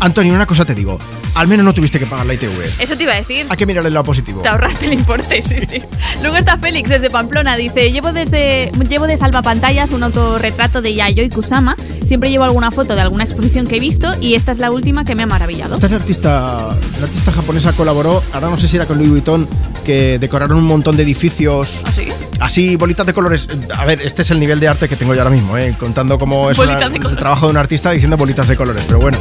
Antonio, 0.00 0.34
una 0.34 0.46
cosa 0.46 0.66
te 0.66 0.74
digo. 0.74 0.98
Al 1.34 1.48
menos 1.48 1.64
no 1.66 1.74
tuviste 1.74 1.98
que 1.98 2.06
pagar 2.06 2.26
la 2.26 2.34
ITV. 2.34 2.50
Eso 2.80 2.96
te 2.96 3.02
iba 3.02 3.12
a 3.12 3.16
decir. 3.16 3.46
Hay 3.48 3.56
que 3.56 3.66
mirar 3.66 3.84
el 3.84 3.92
lado 3.92 4.04
positivo. 4.04 4.42
Te 4.42 4.48
ahorraste 4.48 4.86
el 4.86 4.92
importe, 4.92 5.42
sí, 5.42 5.56
sí. 5.68 5.82
Luego 6.22 6.36
está 6.36 6.56
Félix 6.58 6.88
desde 6.88 7.10
Pamplona. 7.10 7.56
Dice, 7.56 7.90
llevo 7.90 8.12
desde 8.12 8.70
llevo 8.88 9.06
de 9.06 9.16
salvapantallas 9.16 9.90
un 9.90 10.02
autorretrato 10.04 10.80
de 10.80 10.94
Yayoi 10.94 11.28
Kusama. 11.30 11.76
Siempre 12.06 12.30
llevo 12.30 12.44
alguna 12.44 12.70
foto 12.70 12.94
de 12.94 13.00
alguna 13.00 13.24
exposición 13.24 13.66
que 13.66 13.76
he 13.76 13.80
visto 13.80 14.12
y 14.20 14.34
esta 14.34 14.52
es 14.52 14.58
la 14.58 14.70
última 14.70 15.04
que 15.04 15.14
me 15.14 15.22
ha 15.24 15.26
maravillado. 15.26 15.74
Esta 15.74 15.86
es 15.86 15.92
la 15.92 15.98
artista, 15.98 16.76
la 17.00 17.04
artista 17.04 17.32
japonesa 17.32 17.72
colaboró, 17.72 18.22
ahora 18.32 18.50
no 18.50 18.58
sé 18.58 18.68
si 18.68 18.76
era 18.76 18.86
con 18.86 18.98
Louis 18.98 19.10
Vuitton, 19.10 19.48
que 19.84 20.18
decoraron 20.18 20.58
un 20.58 20.66
montón 20.66 20.96
de 20.96 21.02
edificios. 21.02 21.80
¿Así? 21.84 22.08
Así, 22.40 22.76
bolitas 22.76 23.06
de 23.06 23.14
colores. 23.14 23.48
A 23.74 23.84
ver, 23.86 24.02
este 24.02 24.22
es 24.22 24.30
el 24.30 24.38
nivel 24.38 24.60
de 24.60 24.68
arte 24.68 24.88
que 24.88 24.96
tengo 24.96 25.14
yo 25.14 25.20
ahora 25.22 25.30
mismo, 25.34 25.56
¿eh? 25.56 25.74
contando 25.78 26.18
cómo 26.18 26.50
es 26.50 26.58
una- 26.58 26.76
el 26.84 27.16
trabajo 27.16 27.46
de 27.46 27.52
un 27.52 27.56
artista 27.56 27.90
diciendo 27.90 28.16
bolitas 28.18 28.48
de 28.48 28.56
colores, 28.56 28.84
pero 28.86 28.98
bueno. 29.00 29.16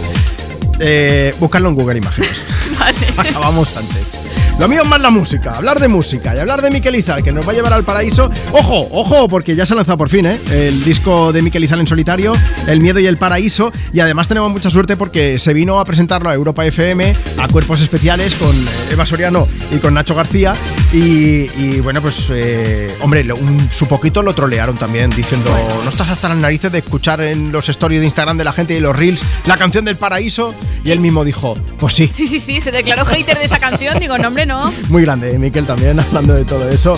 Eh, 0.85 1.33
buscarlo 1.39 1.69
en 1.69 1.75
Google 1.75 1.97
Imágenes. 1.97 2.45
Acabamos 3.17 3.77
antes. 3.77 4.22
Lo 4.59 4.69
mío 4.69 4.83
es 4.83 4.87
más 4.87 5.01
la 5.01 5.09
música, 5.09 5.53
hablar 5.57 5.79
de 5.79 5.89
música 5.89 6.33
y 6.35 6.39
hablar 6.39 6.61
de 6.61 6.71
Miquel 6.71 6.95
Izal, 6.95 7.21
que 7.21 7.33
nos 7.33 7.45
va 7.45 7.51
a 7.51 7.55
llevar 7.55 7.73
al 7.73 7.83
paraíso. 7.83 8.31
Ojo, 8.53 8.87
ojo, 8.91 9.27
porque 9.27 9.55
ya 9.57 9.65
se 9.65 9.73
ha 9.73 9.75
lanzado 9.75 9.97
por 9.97 10.07
fin, 10.09 10.25
¿eh? 10.25 10.39
El 10.51 10.85
disco 10.85 11.33
de 11.33 11.41
Miquel 11.41 11.65
Izal 11.65 11.81
en 11.81 11.87
solitario, 11.87 12.33
El 12.67 12.79
miedo 12.79 12.99
y 12.99 13.05
el 13.07 13.17
paraíso. 13.17 13.73
Y 13.91 13.99
además 13.99 14.29
tenemos 14.29 14.51
mucha 14.51 14.69
suerte 14.69 14.95
porque 14.95 15.37
se 15.37 15.53
vino 15.53 15.79
a 15.79 15.85
presentarlo 15.85 16.29
a 16.29 16.33
Europa 16.33 16.65
FM, 16.65 17.13
a 17.39 17.47
Cuerpos 17.49 17.81
Especiales, 17.81 18.35
con 18.35 18.55
eh, 18.55 18.69
Eva 18.91 19.05
Soriano 19.05 19.47
y 19.71 19.77
con 19.79 19.95
Nacho 19.95 20.15
García. 20.15 20.53
Y, 20.93 21.49
y, 21.59 21.79
bueno, 21.83 22.01
pues, 22.01 22.27
eh, 22.33 22.89
hombre, 23.01 23.25
un- 23.33 23.67
su 23.69 23.87
poquito 23.87 24.21
lo 24.21 24.33
trolearon 24.33 24.77
también, 24.77 25.09
diciendo, 25.09 25.49
no 25.83 25.89
estás 25.89 26.09
hasta 26.09 26.29
las 26.29 26.37
narices 26.37 26.71
de 26.71 26.77
escuchar 26.77 27.19
en 27.21 27.51
los 27.51 27.67
stories 27.67 27.99
de 27.99 28.05
Instagram 28.05 28.37
de 28.37 28.43
la 28.45 28.53
gente 28.53 28.75
y 28.75 28.79
los 28.79 28.95
reels 28.95 29.21
la 29.45 29.57
canción 29.57 29.83
del 29.83 29.97
paraíso. 29.97 30.53
Y 30.85 30.91
él 30.91 30.99
mismo 31.01 31.25
dijo, 31.25 31.55
pues 31.79 31.95
sí, 31.95 32.09
Sí, 32.13 32.27
sí, 32.27 32.39
sí, 32.39 32.61
se 32.61 32.71
declaró 32.71 33.03
hater 33.05 33.37
de 33.39 33.45
esa 33.45 33.59
canción. 33.59 33.99
Digo, 33.99 34.17
no, 34.17 34.27
hombre, 34.29 34.42
muy 34.89 35.03
grande, 35.03 35.33
¿eh? 35.33 35.39
Miquel 35.39 35.65
también, 35.65 35.99
hablando 35.99 36.33
de 36.33 36.45
todo 36.45 36.69
eso. 36.69 36.97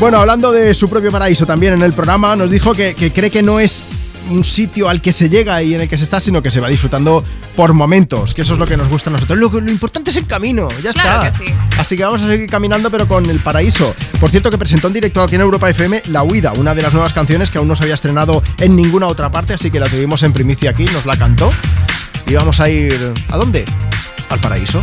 Bueno, 0.00 0.18
hablando 0.18 0.52
de 0.52 0.74
su 0.74 0.88
propio 0.88 1.10
paraíso 1.12 1.46
también 1.46 1.74
en 1.74 1.82
el 1.82 1.92
programa, 1.92 2.34
nos 2.36 2.50
dijo 2.50 2.74
que, 2.74 2.94
que 2.94 3.12
cree 3.12 3.30
que 3.30 3.42
no 3.42 3.60
es 3.60 3.84
un 4.30 4.42
sitio 4.42 4.88
al 4.88 5.02
que 5.02 5.12
se 5.12 5.28
llega 5.28 5.62
y 5.62 5.74
en 5.74 5.82
el 5.82 5.88
que 5.88 5.98
se 5.98 6.04
está, 6.04 6.18
sino 6.18 6.42
que 6.42 6.50
se 6.50 6.58
va 6.58 6.68
disfrutando 6.68 7.22
por 7.54 7.74
momentos, 7.74 8.32
que 8.32 8.40
eso 8.40 8.54
es 8.54 8.58
lo 8.58 8.64
que 8.64 8.74
nos 8.76 8.88
gusta 8.88 9.10
a 9.10 9.12
nosotros. 9.12 9.38
Lo, 9.38 9.48
lo 9.60 9.70
importante 9.70 10.10
es 10.10 10.16
el 10.16 10.26
camino, 10.26 10.68
ya 10.82 10.92
Claro 10.92 11.24
está. 11.26 11.38
que 11.38 11.46
sí. 11.46 11.54
Así 11.78 11.96
que 11.96 12.04
vamos 12.04 12.22
a 12.22 12.28
seguir 12.28 12.48
caminando, 12.48 12.90
pero 12.90 13.06
con 13.06 13.28
el 13.28 13.38
paraíso. 13.40 13.94
Por 14.18 14.30
cierto, 14.30 14.50
que 14.50 14.56
presentó 14.56 14.86
en 14.88 14.94
directo 14.94 15.22
aquí 15.22 15.34
en 15.34 15.42
Europa 15.42 15.68
FM 15.68 16.04
La 16.08 16.22
Huida, 16.22 16.52
una 16.54 16.74
de 16.74 16.80
las 16.82 16.94
nuevas 16.94 17.12
canciones 17.12 17.50
que 17.50 17.58
aún 17.58 17.68
no 17.68 17.76
se 17.76 17.82
había 17.82 17.94
estrenado 17.94 18.42
en 18.60 18.74
ninguna 18.74 19.08
otra 19.08 19.30
parte, 19.30 19.52
así 19.54 19.70
que 19.70 19.78
la 19.78 19.88
tuvimos 19.88 20.22
en 20.22 20.32
primicia 20.32 20.70
aquí, 20.70 20.84
nos 20.86 21.04
la 21.04 21.16
cantó. 21.18 21.50
Y 22.26 22.32
vamos 22.34 22.60
a 22.60 22.70
ir. 22.70 23.12
¿A 23.28 23.36
dónde? 23.36 23.66
Al 24.30 24.38
paraíso. 24.40 24.82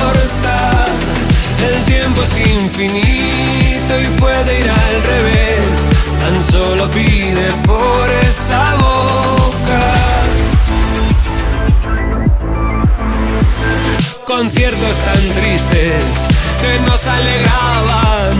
El 1.67 1.83
tiempo 1.85 2.23
es 2.23 2.39
infinito 2.39 4.01
y 4.01 4.19
puede 4.19 4.59
ir 4.59 4.69
al 4.69 5.03
revés. 5.03 5.89
Tan 6.19 6.43
solo 6.43 6.89
pide 6.91 7.51
por 7.65 8.09
esa 8.23 8.75
boca. 8.75 9.21
Conciertos 14.25 14.97
tan 14.99 15.21
tristes 15.41 16.05
que 16.61 16.79
nos 16.87 17.05
alegraban. 17.05 18.31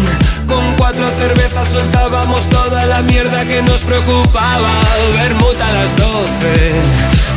Con 0.47 0.75
cuatro 0.75 1.07
cervezas 1.09 1.67
soltábamos 1.67 2.49
toda 2.49 2.85
la 2.85 3.01
mierda 3.01 3.45
que 3.45 3.61
nos 3.61 3.81
preocupaba. 3.81 4.71
Vermut 5.13 5.61
a 5.61 5.73
las 5.73 5.95
doce, 5.95 6.73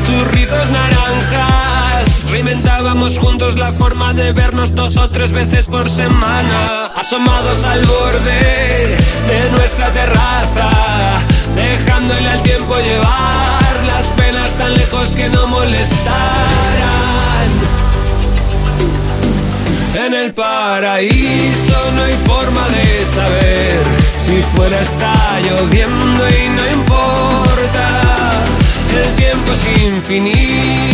turritos 0.06 0.70
naranjas. 0.70 1.93
Reinventábamos 2.34 3.16
juntos 3.16 3.56
la 3.60 3.70
forma 3.70 4.12
de 4.12 4.32
vernos 4.32 4.74
dos 4.74 4.96
o 4.96 5.08
tres 5.08 5.30
veces 5.30 5.68
por 5.68 5.88
semana. 5.88 6.86
Asomados 6.96 7.62
al 7.62 7.86
borde 7.86 8.96
de 9.28 9.50
nuestra 9.52 9.86
terraza, 9.90 10.68
dejándole 11.54 12.28
al 12.28 12.42
tiempo 12.42 12.74
llevar 12.74 13.84
las 13.86 14.06
penas 14.18 14.50
tan 14.58 14.74
lejos 14.74 15.14
que 15.14 15.28
no 15.28 15.46
molestaran. 15.46 16.04
En 19.94 20.12
el 20.12 20.34
paraíso 20.34 21.92
no 21.94 22.02
hay 22.02 22.16
forma 22.26 22.68
de 22.70 23.06
saber 23.06 23.80
si 24.18 24.42
fuera 24.56 24.80
está 24.80 25.14
lloviendo 25.40 26.28
y 26.30 26.48
no 26.48 26.68
importa. 26.68 27.88
El 28.92 29.14
tiempo 29.14 29.52
es 29.52 29.84
infinito 29.84 30.93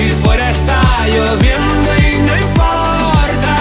si 0.00 0.10
fuera 0.22 0.50
está 0.50 0.80
lloviendo 1.08 1.90
y 2.08 2.20
no 2.26 2.34
importa. 2.46 3.54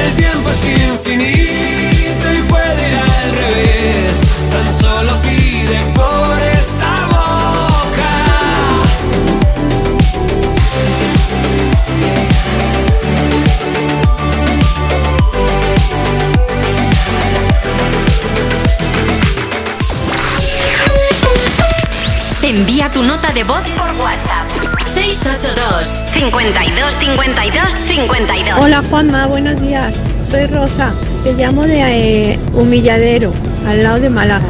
El 0.00 0.14
tiempo 0.14 0.50
es 0.50 0.64
infinito 0.66 2.26
y 2.38 2.42
puede 2.50 2.88
ir 2.90 2.96
al 2.98 3.36
revés. 3.42 4.20
Tan 4.50 4.70
solo 4.72 5.12
pide 5.22 5.78
por 5.94 6.38
esa 6.58 6.92
boca. 7.06 8.12
Envía 22.42 22.90
tu 22.90 23.02
nota 23.02 23.32
de 23.32 23.44
voz 23.44 23.64
por 23.78 23.90
WhatsApp. 23.98 24.61
682 25.12 25.88
52 26.14 26.94
52 27.00 27.72
52 27.86 28.58
Hola 28.58 28.82
Juanma, 28.88 29.26
buenos 29.26 29.60
días. 29.60 29.94
Soy 30.22 30.46
Rosa. 30.46 30.90
Te 31.22 31.34
llamo 31.34 31.64
de 31.64 32.32
eh, 32.32 32.38
Humilladero, 32.54 33.30
al 33.66 33.82
lado 33.82 34.00
de 34.00 34.08
Málaga. 34.08 34.46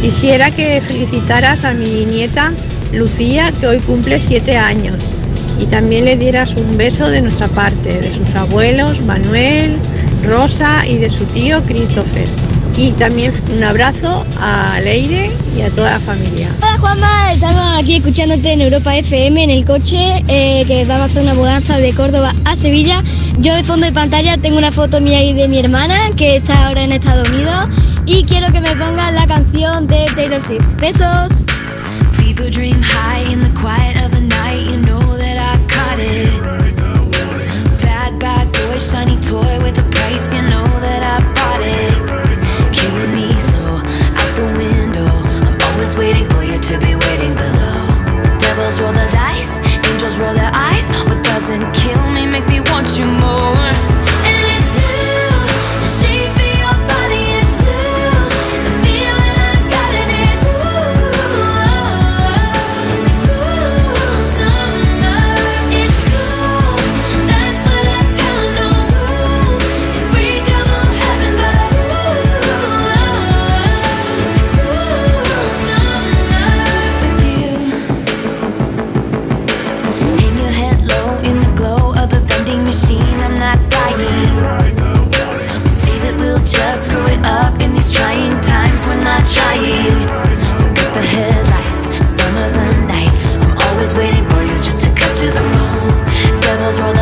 Quisiera 0.00 0.52
que 0.52 0.80
felicitaras 0.82 1.64
a 1.64 1.74
mi 1.74 2.04
nieta 2.04 2.52
Lucía, 2.92 3.50
que 3.58 3.66
hoy 3.66 3.78
cumple 3.80 4.20
siete 4.20 4.56
años. 4.56 5.10
Y 5.58 5.66
también 5.66 6.04
le 6.04 6.16
dieras 6.16 6.54
un 6.54 6.76
beso 6.76 7.08
de 7.08 7.20
nuestra 7.20 7.48
parte, 7.48 8.00
de 8.00 8.14
sus 8.14 8.32
abuelos, 8.36 9.00
Manuel, 9.02 9.76
Rosa 10.24 10.86
y 10.86 10.98
de 10.98 11.10
su 11.10 11.24
tío 11.24 11.60
Christopher. 11.64 12.28
Y 12.76 12.90
también 12.92 13.32
un 13.54 13.62
abrazo 13.62 14.26
a 14.40 14.80
Leire 14.80 15.30
y 15.56 15.62
a 15.62 15.70
toda 15.70 15.92
la 15.92 16.00
familia. 16.00 16.48
Hola 16.58 16.78
Juanma, 16.78 17.32
estamos 17.32 17.62
aquí 17.78 17.96
escuchándote 17.96 18.52
en 18.52 18.62
Europa 18.62 18.96
FM 18.96 19.44
en 19.44 19.50
el 19.50 19.64
coche 19.64 20.24
eh, 20.26 20.64
que 20.66 20.84
vamos 20.84 21.02
a 21.02 21.04
hacer 21.06 21.22
una 21.22 21.34
mudanza 21.34 21.78
de 21.78 21.92
Córdoba 21.92 22.34
a 22.44 22.56
Sevilla. 22.56 23.02
Yo 23.38 23.54
de 23.54 23.62
fondo 23.62 23.86
de 23.86 23.92
pantalla 23.92 24.36
tengo 24.38 24.58
una 24.58 24.72
foto 24.72 25.00
mía 25.00 25.22
y 25.22 25.34
de 25.34 25.46
mi 25.46 25.60
hermana 25.60 26.10
que 26.16 26.36
está 26.36 26.66
ahora 26.66 26.82
en 26.82 26.92
Estados 26.92 27.28
Unidos 27.28 27.68
y 28.06 28.24
quiero 28.24 28.52
que 28.52 28.60
me 28.60 28.70
pongan 28.70 29.14
la 29.14 29.26
canción 29.26 29.86
de 29.86 30.06
Taylor 30.16 30.42
Swift. 30.42 30.66
Besos. 30.80 31.44
Bad, 37.82 38.18
bad 38.18 38.46
boy, 38.52 38.78
shiny 38.78 39.16
toy 39.20 39.58
with 39.62 39.78
a 39.78 39.83
trying. 89.32 90.06
So 90.56 90.66
cut 90.74 90.90
the 90.94 91.02
headlights. 91.02 91.82
Summer's 92.16 92.54
a 92.54 92.66
knife. 92.88 93.20
I'm 93.42 93.56
always 93.68 93.94
waiting 93.94 94.24
for 94.30 94.42
you 94.42 94.56
just 94.60 94.80
to 94.84 94.90
cut 94.94 95.16
to 95.18 95.26
the 95.26 95.44
bone. 95.54 96.40
Devils 96.40 96.80
roll 96.80 96.93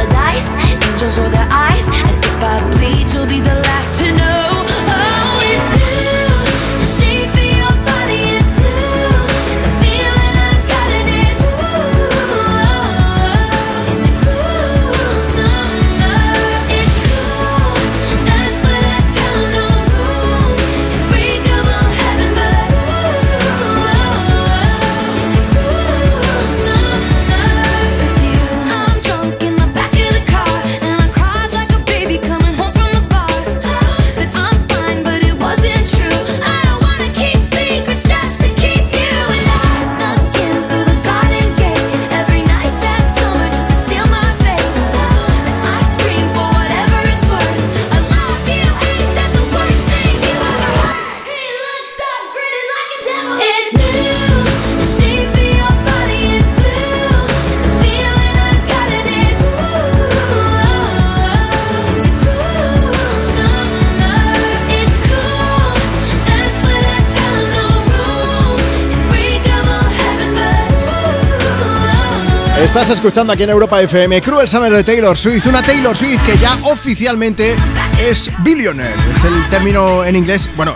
Estás 72.72 72.88
escuchando 72.88 73.34
aquí 73.34 73.42
en 73.42 73.50
Europa 73.50 73.82
FM 73.82 74.22
Cruel 74.22 74.48
Summer 74.48 74.72
de 74.72 74.82
Taylor 74.82 75.14
Swift, 75.14 75.44
una 75.46 75.60
Taylor 75.60 75.94
Swift 75.94 76.24
que 76.24 76.38
ya 76.38 76.56
oficialmente 76.62 77.54
es 78.00 78.30
billionaire. 78.38 78.96
Es 79.14 79.24
el 79.24 79.46
término 79.50 80.02
en 80.06 80.16
inglés, 80.16 80.48
bueno, 80.56 80.72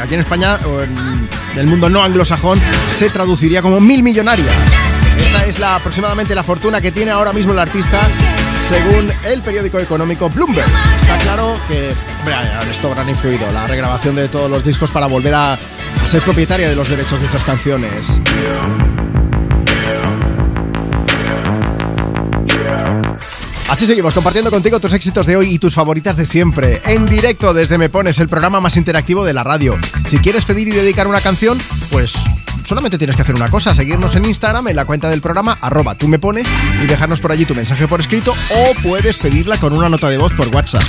aquí 0.00 0.14
en 0.14 0.20
España 0.20 0.60
o 0.64 0.82
en 0.82 1.28
el 1.56 1.66
mundo 1.66 1.88
no 1.88 2.04
anglosajón 2.04 2.60
se 2.94 3.10
traduciría 3.10 3.62
como 3.62 3.80
mil 3.80 4.04
millonaria. 4.04 4.46
Esa 5.26 5.44
es 5.44 5.58
la, 5.58 5.74
aproximadamente 5.74 6.36
la 6.36 6.44
fortuna 6.44 6.80
que 6.80 6.92
tiene 6.92 7.10
ahora 7.10 7.32
mismo 7.32 7.52
el 7.52 7.58
artista 7.58 8.08
según 8.68 9.12
el 9.24 9.42
periódico 9.42 9.80
económico 9.80 10.30
Bloomberg. 10.30 10.68
Está 11.00 11.18
claro 11.18 11.58
que 11.66 11.94
esto 12.70 12.86
habrán 12.86 13.08
influido 13.08 13.50
la 13.50 13.66
regrabación 13.66 14.14
de 14.14 14.28
todos 14.28 14.48
los 14.48 14.62
discos 14.62 14.92
para 14.92 15.08
volver 15.08 15.34
a 15.34 15.58
ser 16.06 16.22
propietaria 16.22 16.68
de 16.68 16.76
los 16.76 16.88
derechos 16.88 17.18
de 17.18 17.26
esas 17.26 17.42
canciones. 17.42 18.20
Así 23.74 23.88
seguimos 23.88 24.14
compartiendo 24.14 24.52
contigo 24.52 24.78
tus 24.78 24.92
éxitos 24.92 25.26
de 25.26 25.36
hoy 25.36 25.48
y 25.48 25.58
tus 25.58 25.74
favoritas 25.74 26.16
de 26.16 26.26
siempre. 26.26 26.80
En 26.84 27.06
directo 27.06 27.52
desde 27.52 27.76
Me 27.76 27.88
Pones, 27.88 28.20
el 28.20 28.28
programa 28.28 28.60
más 28.60 28.76
interactivo 28.76 29.24
de 29.24 29.32
la 29.32 29.42
radio. 29.42 29.76
Si 30.06 30.18
quieres 30.18 30.44
pedir 30.44 30.68
y 30.68 30.70
dedicar 30.70 31.08
una 31.08 31.20
canción, 31.20 31.58
pues 31.90 32.14
solamente 32.62 32.98
tienes 32.98 33.16
que 33.16 33.22
hacer 33.22 33.34
una 33.34 33.48
cosa, 33.48 33.74
seguirnos 33.74 34.14
en 34.14 34.26
Instagram 34.26 34.68
en 34.68 34.76
la 34.76 34.84
cuenta 34.84 35.10
del 35.10 35.20
programa 35.20 35.58
arroba 35.60 35.96
tú 35.96 36.06
me 36.06 36.20
pones 36.20 36.46
y 36.84 36.86
dejarnos 36.86 37.20
por 37.20 37.32
allí 37.32 37.46
tu 37.46 37.56
mensaje 37.56 37.88
por 37.88 37.98
escrito 37.98 38.32
o 38.32 38.80
puedes 38.84 39.18
pedirla 39.18 39.58
con 39.58 39.76
una 39.76 39.88
nota 39.88 40.08
de 40.08 40.18
voz 40.18 40.32
por 40.34 40.54
WhatsApp. 40.54 40.84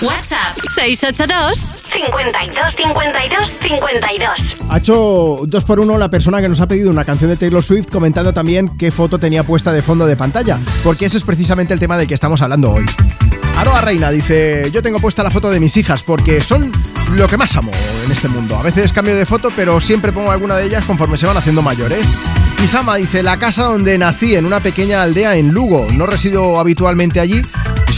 WhatsApp 0.00 0.56
682 0.76 1.58
52 1.82 2.76
52 2.76 3.56
52. 3.60 4.56
Ha 4.68 4.78
hecho 4.78 5.40
dos 5.44 5.64
por 5.64 5.80
uno 5.80 5.98
la 5.98 6.08
persona 6.08 6.40
que 6.40 6.48
nos 6.48 6.60
ha 6.60 6.68
pedido 6.68 6.90
una 6.90 7.04
canción 7.04 7.30
de 7.30 7.36
Taylor 7.36 7.64
Swift 7.64 7.88
comentando 7.90 8.32
también 8.32 8.76
qué 8.78 8.92
foto 8.92 9.18
tenía 9.18 9.42
puesta 9.42 9.72
de 9.72 9.82
fondo 9.82 10.06
de 10.06 10.14
pantalla, 10.14 10.56
porque 10.84 11.06
ese 11.06 11.16
es 11.16 11.24
precisamente 11.24 11.74
el 11.74 11.80
tema 11.80 11.98
del 11.98 12.06
que 12.06 12.14
estamos 12.14 12.40
hablando 12.42 12.70
hoy. 12.70 12.86
Aroa 13.56 13.80
Reina 13.80 14.12
dice, 14.12 14.70
yo 14.72 14.84
tengo 14.84 15.00
puesta 15.00 15.24
la 15.24 15.32
foto 15.32 15.50
de 15.50 15.58
mis 15.58 15.76
hijas 15.76 16.04
porque 16.04 16.40
son 16.40 16.70
lo 17.14 17.26
que 17.26 17.36
más 17.36 17.56
amo 17.56 17.72
en 18.04 18.12
este 18.12 18.28
mundo. 18.28 18.56
A 18.56 18.62
veces 18.62 18.92
cambio 18.92 19.16
de 19.16 19.26
foto, 19.26 19.50
pero 19.56 19.80
siempre 19.80 20.12
pongo 20.12 20.30
alguna 20.30 20.54
de 20.56 20.66
ellas 20.66 20.84
conforme 20.84 21.18
se 21.18 21.26
van 21.26 21.36
haciendo 21.36 21.60
mayores. 21.60 22.16
Isama 22.62 22.96
dice, 22.96 23.24
la 23.24 23.36
casa 23.36 23.64
donde 23.64 23.98
nací 23.98 24.36
en 24.36 24.46
una 24.46 24.60
pequeña 24.60 25.02
aldea 25.02 25.34
en 25.34 25.48
Lugo. 25.48 25.88
No 25.92 26.06
resido 26.06 26.60
habitualmente 26.60 27.18
allí 27.18 27.42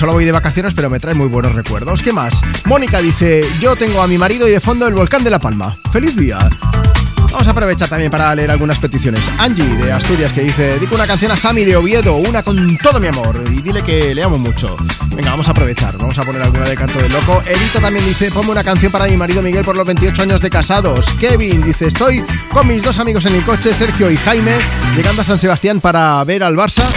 solo 0.00 0.14
voy 0.14 0.24
de 0.24 0.32
vacaciones, 0.32 0.72
pero 0.72 0.88
me 0.88 0.98
trae 0.98 1.12
muy 1.12 1.28
buenos 1.28 1.54
recuerdos. 1.54 2.00
¿Qué 2.00 2.10
más? 2.10 2.40
Mónica 2.64 3.02
dice, 3.02 3.44
yo 3.60 3.76
tengo 3.76 4.00
a 4.00 4.06
mi 4.06 4.16
marido 4.16 4.48
y 4.48 4.50
de 4.50 4.58
fondo 4.58 4.88
el 4.88 4.94
volcán 4.94 5.22
de 5.22 5.28
La 5.28 5.38
Palma. 5.38 5.76
¡Feliz 5.92 6.16
día! 6.16 6.38
Vamos 7.30 7.46
a 7.46 7.50
aprovechar 7.50 7.90
también 7.90 8.10
para 8.10 8.34
leer 8.34 8.50
algunas 8.50 8.78
peticiones. 8.78 9.30
Angie 9.36 9.76
de 9.76 9.92
Asturias 9.92 10.32
que 10.32 10.40
dice, 10.40 10.78
digo 10.78 10.94
una 10.94 11.06
canción 11.06 11.30
a 11.32 11.36
Sammy 11.36 11.66
de 11.66 11.76
Oviedo, 11.76 12.16
una 12.16 12.42
con 12.42 12.78
todo 12.78 12.98
mi 12.98 13.08
amor, 13.08 13.44
y 13.52 13.60
dile 13.60 13.82
que 13.82 14.14
le 14.14 14.22
amo 14.22 14.38
mucho. 14.38 14.74
Venga, 15.14 15.32
vamos 15.32 15.48
a 15.48 15.50
aprovechar, 15.50 15.98
vamos 15.98 16.18
a 16.18 16.22
poner 16.22 16.40
alguna 16.40 16.66
de 16.66 16.76
canto 16.76 16.98
de 16.98 17.10
loco. 17.10 17.42
Edito 17.44 17.78
también 17.78 18.06
dice, 18.06 18.30
ponme 18.30 18.52
una 18.52 18.64
canción 18.64 18.90
para 18.90 19.06
mi 19.06 19.18
marido 19.18 19.42
Miguel 19.42 19.66
por 19.66 19.76
los 19.76 19.86
28 19.86 20.22
años 20.22 20.40
de 20.40 20.48
casados. 20.48 21.10
Kevin 21.20 21.62
dice, 21.62 21.88
estoy 21.88 22.24
con 22.50 22.66
mis 22.66 22.82
dos 22.82 22.98
amigos 22.98 23.26
en 23.26 23.34
el 23.34 23.42
coche, 23.42 23.74
Sergio 23.74 24.10
y 24.10 24.16
Jaime, 24.16 24.56
llegando 24.96 25.20
a 25.20 25.26
San 25.26 25.38
Sebastián 25.38 25.78
para 25.82 26.24
ver 26.24 26.42
al 26.42 26.56
Barça 26.56 26.88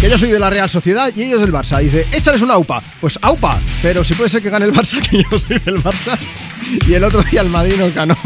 que 0.00 0.08
yo 0.08 0.16
soy 0.16 0.30
de 0.30 0.38
la 0.38 0.48
Real 0.48 0.70
Sociedad 0.70 1.12
y 1.14 1.24
ellos 1.24 1.42
del 1.42 1.52
Barça. 1.52 1.78
Dice, 1.78 2.06
échales 2.12 2.40
una 2.40 2.54
AUPA. 2.54 2.82
Pues 3.00 3.18
AUPA, 3.20 3.60
pero 3.82 4.02
si 4.02 4.14
puede 4.14 4.30
ser 4.30 4.42
que 4.42 4.48
gane 4.48 4.64
el 4.64 4.72
Barça, 4.72 4.98
que 5.10 5.22
yo 5.22 5.38
soy 5.38 5.58
del 5.58 5.82
Barça. 5.82 6.18
Y 6.88 6.94
el 6.94 7.04
otro 7.04 7.22
día 7.22 7.42
el 7.42 7.50
Madrid 7.50 7.76
nos 7.78 7.94
ganó. 7.94 8.16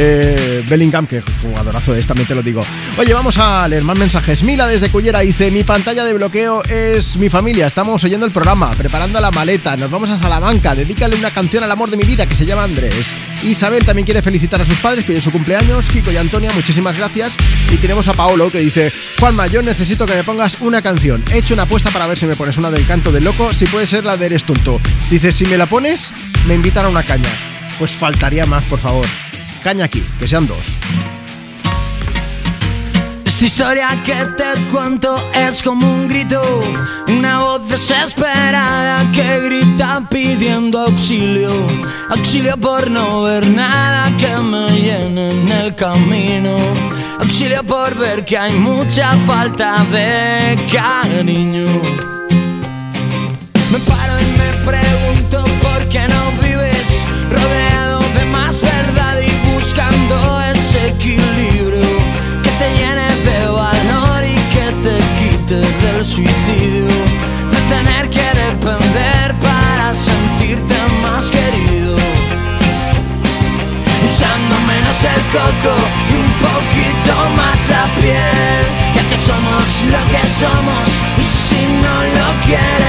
Eh, 0.00 0.64
Bellingham, 0.68 1.08
que 1.08 1.20
jugadorazo 1.42 1.92
es, 1.92 2.06
también 2.06 2.28
te 2.28 2.34
lo 2.36 2.42
digo. 2.42 2.60
Oye, 2.96 3.12
vamos 3.12 3.36
a 3.36 3.66
leer 3.66 3.82
más 3.82 3.98
mensajes. 3.98 4.44
Mila 4.44 4.68
desde 4.68 4.90
Cullera 4.90 5.20
dice: 5.20 5.50
Mi 5.50 5.64
pantalla 5.64 6.04
de 6.04 6.12
bloqueo 6.12 6.62
es 6.64 7.16
mi 7.16 7.28
familia. 7.28 7.66
Estamos 7.66 8.04
oyendo 8.04 8.24
el 8.24 8.30
programa, 8.30 8.70
preparando 8.70 9.20
la 9.20 9.32
maleta. 9.32 9.76
Nos 9.76 9.90
vamos 9.90 10.08
a 10.10 10.16
Salamanca. 10.16 10.76
Dedícale 10.76 11.16
una 11.16 11.32
canción 11.32 11.64
al 11.64 11.72
amor 11.72 11.90
de 11.90 11.96
mi 11.96 12.04
vida 12.04 12.26
que 12.26 12.36
se 12.36 12.46
llama 12.46 12.62
Andrés. 12.62 13.16
Isabel 13.42 13.84
también 13.84 14.04
quiere 14.04 14.22
felicitar 14.22 14.60
a 14.60 14.64
sus 14.64 14.76
padres, 14.76 15.04
que 15.04 15.16
es 15.16 15.24
su 15.24 15.32
cumpleaños. 15.32 15.88
Kiko 15.88 16.12
y 16.12 16.16
Antonia, 16.16 16.52
muchísimas 16.54 16.96
gracias. 16.96 17.36
Y 17.72 17.76
tenemos 17.78 18.06
a 18.06 18.14
Paolo 18.14 18.52
que 18.52 18.60
dice: 18.60 18.92
Juanma, 19.18 19.48
yo 19.48 19.62
necesito 19.62 20.06
que 20.06 20.14
me 20.14 20.22
pongas 20.22 20.58
una 20.60 20.80
canción. 20.80 21.24
He 21.32 21.38
hecho 21.38 21.54
una 21.54 21.64
apuesta 21.64 21.90
para 21.90 22.06
ver 22.06 22.16
si 22.16 22.26
me 22.26 22.36
pones 22.36 22.56
una 22.56 22.70
del 22.70 22.86
canto 22.86 23.10
del 23.10 23.24
loco, 23.24 23.52
si 23.52 23.66
puede 23.66 23.88
ser 23.88 24.04
la 24.04 24.16
de 24.16 24.26
Eres 24.26 24.44
tonto. 24.44 24.80
Dice: 25.10 25.32
Si 25.32 25.44
me 25.46 25.58
la 25.58 25.66
pones, 25.66 26.12
me 26.46 26.54
invitan 26.54 26.84
a 26.84 26.88
una 26.88 27.02
caña. 27.02 27.30
Pues 27.80 27.90
faltaría 27.90 28.46
más, 28.46 28.62
por 28.64 28.78
favor. 28.78 29.04
Caña 29.62 29.84
aquí, 29.86 30.04
que 30.18 30.28
sean 30.28 30.46
dos. 30.46 30.78
Esta 33.24 33.46
historia 33.46 33.88
que 34.04 34.14
te 34.36 34.60
cuento 34.72 35.16
es 35.32 35.62
como 35.62 35.86
un 35.86 36.08
grito, 36.08 36.42
una 37.06 37.38
voz 37.38 37.68
desesperada 37.68 39.06
que 39.12 39.40
grita 39.40 40.02
pidiendo 40.10 40.80
auxilio, 40.80 41.52
auxilio 42.10 42.56
por 42.56 42.90
no 42.90 43.22
ver 43.22 43.46
nada 43.46 44.10
que 44.16 44.36
me 44.38 44.68
llene 44.70 45.30
en 45.30 45.48
el 45.52 45.74
camino, 45.76 46.56
auxilio 47.20 47.62
por 47.62 47.94
ver 47.96 48.24
que 48.24 48.36
hay 48.36 48.54
mucha 48.54 49.12
falta 49.26 49.84
de 49.92 50.58
cariño. 50.72 51.66
Me 53.70 53.78
paro 53.78 54.14
y 54.20 54.26
me 54.38 54.64
pregunto 54.64 55.47
coco 75.38 75.74
y 76.10 76.14
un 76.24 76.32
poquito 76.46 77.14
más 77.36 77.68
la 77.68 77.84
piel, 78.00 78.64
ya 78.94 79.02
que 79.08 79.16
somos 79.16 79.66
lo 79.94 80.02
que 80.12 80.22
somos, 80.40 80.88
si 81.46 81.60
no 81.82 81.94
lo 82.16 82.28
quieres 82.44 82.87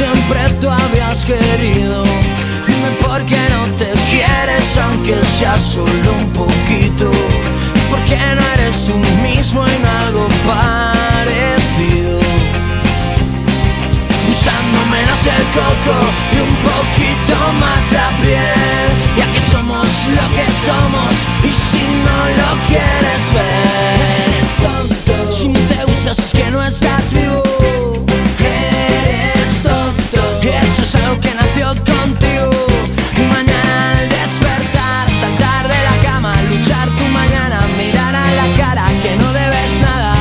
siempre 0.00 0.40
tú 0.60 0.68
habías 0.70 1.26
querido. 1.26 2.04
Dime 2.66 2.90
por 3.02 3.20
qué 3.26 3.40
no 3.54 3.64
te 3.78 3.90
quieres 4.10 4.78
aunque 4.78 5.14
sea 5.24 5.58
solo 5.58 6.10
un 6.18 6.28
poquito. 6.30 7.10
¿Y 7.76 7.80
por 7.90 8.00
qué 8.08 8.18
no 8.36 8.42
eres 8.54 8.84
tú 8.86 8.94
mismo 9.22 9.62
en 9.66 9.82
algo 10.04 10.26
parecido? 10.46 12.18
Usando 14.32 14.78
menos 14.96 15.20
el 15.36 15.44
coco 15.58 15.96
y 16.34 16.36
un 16.48 16.56
poquito 16.70 17.36
más 17.58 17.82
la 17.92 18.08
piel 18.22 18.88
Ya 19.18 19.26
que 19.34 19.40
somos 19.40 19.88
lo 20.16 20.26
que 20.36 20.46
somos 20.66 21.14
y 21.42 21.50
si 21.50 21.82
no 22.06 22.18
lo 22.40 22.50
quieres 22.68 23.22
ver 23.34 24.42
Si 25.32 25.48
no 25.48 25.58
te 25.68 25.84
gustas 25.84 26.18
es 26.20 26.32
que 26.32 26.50
no 26.50 26.64
estás 26.64 27.12
vivo 27.12 27.59
Que 31.18 31.34
nació 31.34 31.66
contigo 31.84 32.50
Y 33.16 33.22
mañana 33.22 33.98
al 33.98 34.08
despertar 34.08 35.10
Saltar 35.20 35.66
de 35.66 35.74
la 35.82 36.08
cama, 36.08 36.36
luchar 36.48 36.86
tu 36.88 37.04
mañana 37.06 37.60
Mirar 37.76 38.14
a 38.14 38.30
la 38.30 38.56
cara 38.56 38.86
que 39.02 39.16
no 39.16 39.32
debes 39.32 39.80
nada 39.80 40.14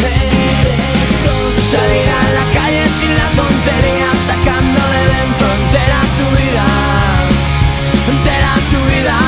Eres 0.00 1.12
tonto 1.24 1.60
Salir 1.70 2.08
a 2.08 2.24
la 2.32 2.44
calle 2.58 2.88
sin 2.98 3.12
la 3.14 3.28
tontería 3.36 4.08
Sacando 4.26 4.80
de 4.94 5.02
dentro 5.16 5.46
entera 5.60 6.00
tu 6.16 6.26
vida 6.40 6.66
Entera 8.08 8.54
tu 8.72 8.80
vida 8.88 9.18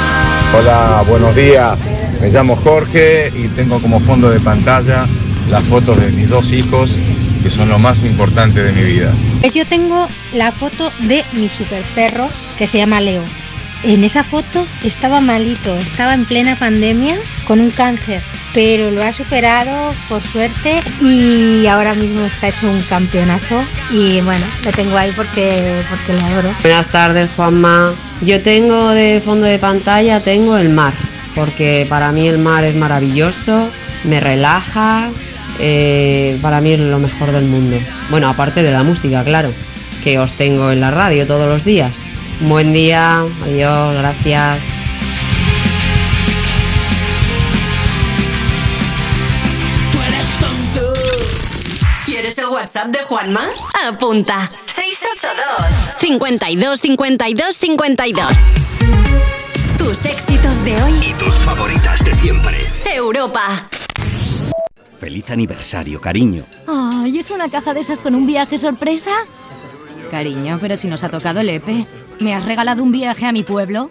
Hola, 0.59 1.05
buenos 1.07 1.36
días. 1.36 1.92
Me 2.23 2.31
llamo 2.31 2.57
Jorge 2.57 3.31
y 3.36 3.49
tengo 3.49 3.78
como 3.78 4.01
fondo 4.01 4.31
de 4.31 4.41
pantalla 4.41 5.07
las 5.51 5.65
fotos 5.65 6.01
de 6.01 6.10
mis 6.12 6.31
dos 6.31 6.51
hijos, 6.52 6.97
que 7.42 7.51
son 7.51 7.68
lo 7.68 7.78
más 7.78 8.02
importante 8.05 8.62
de 8.62 8.73
mi 8.73 8.83
vida. 8.83 9.12
Pues 9.41 9.52
yo 9.52 9.67
tengo 9.67 10.09
la 10.35 10.52
foto 10.52 10.91
de 11.01 11.25
mi 11.33 11.49
super 11.49 11.83
perro 11.94 12.28
que 12.59 12.67
se 12.67 12.78
llama 12.78 13.01
Leo. 13.01 13.23
En 13.85 14.05
esa 14.05 14.23
foto 14.23 14.65
estaba 14.85 15.20
malito, 15.20 15.77
estaba 15.77 16.15
en 16.15 16.25
plena 16.25 16.55
pandemia 16.55 17.17
con 17.49 17.59
un 17.59 17.70
cáncer, 17.70 18.23
pero 18.55 18.93
lo 18.93 19.02
ha 19.02 19.12
superado 19.12 19.93
por 20.09 20.23
suerte 20.23 20.81
y 21.01 21.67
ahora 21.67 21.94
mismo 21.94 22.25
está 22.25 22.49
hecho 22.49 22.70
un 22.70 22.81
campeonazo 22.83 23.61
y 23.91 24.20
bueno, 24.20 24.47
lo 24.65 24.70
tengo 24.70 24.97
ahí 24.97 25.11
porque, 25.17 25.83
porque 25.91 26.12
lo 26.12 26.27
adoro. 26.27 26.55
Buenas 26.62 26.89
tardes, 26.89 27.28
Juanma. 27.35 27.93
Yo 28.20 28.41
tengo 28.41 28.91
de 28.91 29.20
fondo 29.20 29.47
de 29.47 29.59
pantalla, 29.59 30.20
tengo 30.20 30.57
el 30.57 30.69
mar, 30.69 30.93
porque 31.35 31.85
para 31.89 32.12
mí 32.12 32.28
el 32.28 32.39
mar 32.39 32.62
es 32.62 32.77
maravilloso, 32.77 33.69
me 34.05 34.20
relaja, 34.20 35.11
eh, 35.59 36.39
para 36.41 36.61
mí 36.61 36.73
es 36.73 36.81
lo 36.81 37.01
mejor 37.01 37.33
del 37.33 37.47
mundo. 37.47 37.77
Bueno, 38.11 38.28
aparte 38.28 38.62
de 38.62 38.70
la 38.70 38.85
música, 38.85 39.25
claro, 39.25 39.52
que 40.03 40.19
os 40.19 40.33
tengo 40.33 40.71
en 40.73 40.81
la 40.81 40.91
radio 40.91 41.27
todos 41.27 41.49
los 41.49 41.65
días. 41.65 41.93
Buen 42.41 42.73
día, 42.73 43.21
adiós, 43.45 43.95
gracias. 43.95 44.59
Tú 49.93 49.99
eres 50.01 50.39
tonto 50.39 50.93
¿Quieres 52.05 52.39
el 52.39 52.47
WhatsApp 52.47 52.89
de 52.89 52.99
Juanma? 53.01 53.47
Apunta. 53.87 54.51
682 54.67 55.97
52 55.99 56.81
52 56.81 57.57
52 57.57 58.27
Tus 59.79 60.05
éxitos 60.05 60.65
de 60.65 60.83
hoy. 60.83 60.93
Y 61.11 61.13
tus 61.15 61.35
favoritas 61.37 62.05
de 62.05 62.15
siempre. 62.15 62.67
Europa. 62.93 63.69
Feliz 64.99 65.31
aniversario, 65.31 66.01
cariño. 66.01 66.45
Ay, 66.67 67.19
¿es 67.19 67.31
una 67.31 67.49
caja 67.49 67.75
de 67.75 67.81
esas 67.81 68.01
con 68.01 68.15
un 68.15 68.27
viaje 68.27 68.57
sorpresa? 68.59 69.11
Cariño, 70.13 70.59
pero 70.61 70.77
si 70.77 70.89
nos 70.89 71.05
ha 71.05 71.09
tocado 71.09 71.41
el 71.41 71.49
EPE. 71.49 71.87
¿Me 72.21 72.35
has 72.35 72.45
regalado 72.45 72.83
un 72.83 72.93
viaje 72.93 73.25
a 73.25 73.33
mi 73.33 73.45
pueblo? 73.45 73.91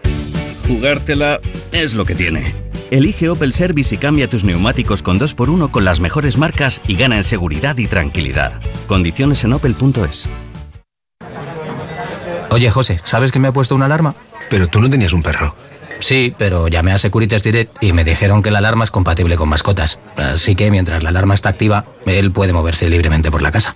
Jugártela 0.68 1.40
es 1.72 1.96
lo 1.96 2.06
que 2.06 2.14
tiene. 2.14 2.54
Elige 2.92 3.28
Opel 3.28 3.54
Service 3.54 3.96
y 3.96 3.98
cambia 3.98 4.30
tus 4.30 4.44
neumáticos 4.44 5.02
con 5.02 5.20
2x1 5.20 5.72
con 5.72 5.84
las 5.84 6.00
mejores 6.00 6.38
marcas 6.38 6.80
y 6.88 6.96
gana 6.96 7.18
en 7.18 7.24
seguridad 7.24 7.76
y 7.80 7.88
tranquilidad. 7.88 8.62
Condiciones 8.86 9.44
en 9.46 9.54
opel.es. 9.54 10.30
Oye, 12.52 12.70
José, 12.70 13.02
¿sabes 13.04 13.32
que 13.32 13.40
me 13.40 13.48
ha 13.48 13.52
puesto 13.52 13.74
una 13.74 13.86
alarma? 13.86 14.14
Pero 14.48 14.68
tú 14.68 14.80
no 14.80 14.92
tenías 14.92 15.14
un 15.14 15.24
perro. 15.24 15.56
Sí, 16.02 16.36
pero 16.38 16.68
llamé 16.68 16.92
a 16.92 17.00
Securitas 17.00 17.42
Direct 17.42 17.84
y 17.84 17.94
me 17.94 18.04
dijeron 18.04 18.44
que 18.44 18.52
la 18.52 18.60
alarma 18.60 18.84
es 18.84 18.92
compatible 18.92 19.38
con 19.38 19.50
mascotas. 19.50 19.98
Así 20.18 20.56
que 20.56 20.70
mientras 20.70 21.02
la 21.02 21.10
alarma 21.10 21.34
está 21.34 21.50
activa, 21.50 21.86
él 22.06 22.32
puede 22.32 22.54
moverse 22.54 22.92
libremente 22.92 23.32
por 23.32 23.42
la 23.42 23.52
casa. 23.52 23.76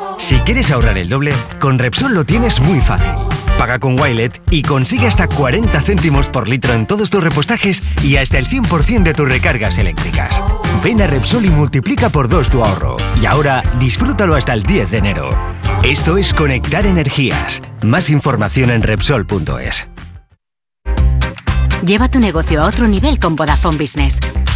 Si 0.17 0.39
quieres 0.39 0.71
ahorrar 0.71 0.97
el 0.97 1.09
doble, 1.09 1.33
con 1.59 1.79
Repsol 1.79 2.13
lo 2.13 2.23
tienes 2.23 2.59
muy 2.59 2.79
fácil. 2.81 3.11
Paga 3.57 3.79
con 3.79 3.99
Wilet 3.99 4.41
y 4.49 4.63
consigue 4.63 5.07
hasta 5.07 5.27
40 5.27 5.81
céntimos 5.81 6.29
por 6.29 6.47
litro 6.47 6.73
en 6.73 6.87
todos 6.87 7.09
tus 7.09 7.23
repostajes 7.23 7.83
y 8.03 8.15
hasta 8.17 8.37
el 8.37 8.47
100% 8.47 9.03
de 9.03 9.13
tus 9.13 9.27
recargas 9.27 9.77
eléctricas. 9.77 10.41
Ven 10.83 11.01
a 11.01 11.07
Repsol 11.07 11.45
y 11.45 11.49
multiplica 11.49 12.09
por 12.09 12.27
dos 12.27 12.49
tu 12.49 12.63
ahorro. 12.63 12.97
Y 13.21 13.25
ahora 13.25 13.61
disfrútalo 13.79 14.35
hasta 14.35 14.53
el 14.53 14.63
10 14.63 14.91
de 14.91 14.97
enero. 14.97 15.29
Esto 15.83 16.17
es 16.17 16.33
Conectar 16.33 16.85
Energías. 16.85 17.61
Más 17.81 18.09
información 18.09 18.71
en 18.71 18.83
Repsol.es. 18.83 19.87
Lleva 21.85 22.09
tu 22.09 22.19
negocio 22.19 22.61
a 22.61 22.67
otro 22.67 22.87
nivel 22.87 23.19
con 23.19 23.35
Vodafone 23.35 23.77
Business. 23.77 24.19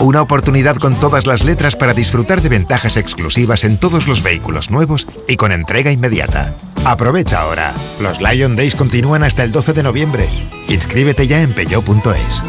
Una 0.00 0.20
oportunidad 0.20 0.76
con 0.76 0.94
todas 0.94 1.26
las 1.26 1.44
letras 1.44 1.74
para 1.74 1.94
disfrutar 1.94 2.42
de 2.42 2.50
ventajas 2.50 2.96
exclusivas 2.96 3.64
en 3.64 3.78
todos 3.78 4.06
los 4.06 4.22
vehículos 4.22 4.70
nuevos 4.70 5.06
y 5.26 5.36
con 5.36 5.52
entrega 5.52 5.90
inmediata. 5.90 6.54
Aprovecha 6.84 7.40
ahora. 7.40 7.74
Los 8.00 8.20
Lion 8.20 8.56
Days 8.56 8.74
continúan 8.74 9.22
hasta 9.22 9.42
el 9.42 9.52
12 9.52 9.72
de 9.72 9.82
noviembre. 9.82 10.28
Inscríbete 10.68 11.26
ya 11.26 11.40
en 11.40 11.52
peugeot.es. 11.52 12.44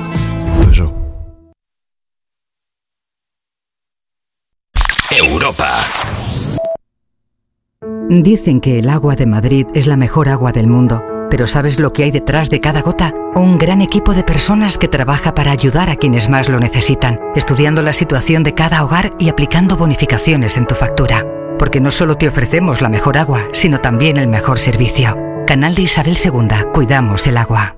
Europa. 5.10 5.68
Dicen 8.10 8.60
que 8.62 8.80
el 8.80 8.90
agua 8.90 9.16
de 9.16 9.26
Madrid 9.26 9.66
es 9.74 9.88
la 9.88 9.98
mejor 9.98 10.30
agua 10.30 10.52
del 10.52 10.68
mundo, 10.68 11.02
pero 11.30 11.48
¿sabes 11.48 11.80
lo 11.80 11.94
que 11.94 12.04
hay 12.04 12.12
detrás 12.12 12.50
de 12.50 12.60
cada 12.60 12.82
gota? 12.82 13.14
Un 13.36 13.58
gran 13.58 13.82
equipo 13.82 14.14
de 14.14 14.24
personas 14.24 14.78
que 14.78 14.88
trabaja 14.88 15.34
para 15.34 15.52
ayudar 15.52 15.90
a 15.90 15.96
quienes 15.96 16.30
más 16.30 16.50
lo 16.50 16.60
necesitan, 16.60 17.20
estudiando 17.36 17.82
la 17.82 17.94
situación 17.94 18.44
de 18.44 18.54
cada 18.54 18.84
hogar 18.84 19.14
y 19.20 19.30
aplicando 19.30 19.78
bonificaciones 19.78 20.58
en 20.58 20.68
tu 20.68 20.76
factura. 20.76 21.26
Porque 21.58 21.80
no 21.80 21.92
solo 21.92 22.16
te 22.16 22.28
ofrecemos 22.28 22.82
la 22.82 22.90
mejor 22.90 23.18
agua, 23.18 23.48
sino 23.54 23.78
también 23.80 24.18
el 24.18 24.28
mejor 24.28 24.60
servicio. 24.60 25.16
Canal 25.46 25.76
de 25.76 25.84
Isabel 25.84 26.18
II, 26.24 26.72
cuidamos 26.74 27.26
el 27.28 27.38
agua. 27.38 27.78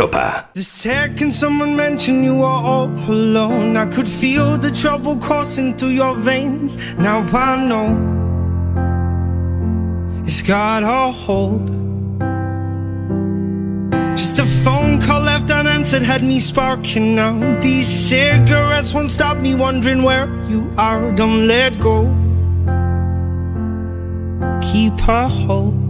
Europa. 0.00 0.48
The 0.54 0.62
second 0.62 1.32
someone 1.32 1.76
mentioned 1.76 2.24
you 2.24 2.36
were 2.36 2.46
all 2.70 2.86
alone, 2.86 3.76
I 3.76 3.84
could 3.84 4.08
feel 4.08 4.56
the 4.56 4.70
trouble 4.70 5.18
coursing 5.18 5.76
through 5.76 5.94
your 6.02 6.14
veins. 6.14 6.78
Now 6.96 7.18
I 7.36 7.62
know 7.68 7.88
it's 10.24 10.40
got 10.40 10.82
a 10.84 11.12
hold. 11.12 11.66
Just 14.16 14.38
a 14.38 14.46
phone 14.64 15.02
call 15.02 15.20
left 15.20 15.50
unanswered 15.50 16.02
had 16.02 16.22
me 16.22 16.40
sparking 16.40 17.14
now. 17.14 17.60
These 17.60 17.88
cigarettes 18.08 18.94
won't 18.94 19.10
stop 19.10 19.36
me 19.36 19.54
wondering 19.54 20.02
where 20.02 20.28
you 20.48 20.72
are. 20.78 21.12
Don't 21.12 21.46
let 21.46 21.78
go. 21.78 22.08
Keep 24.62 24.96
a 25.08 25.28
hold. 25.28 25.89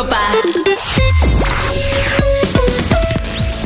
Europa. 0.00 0.18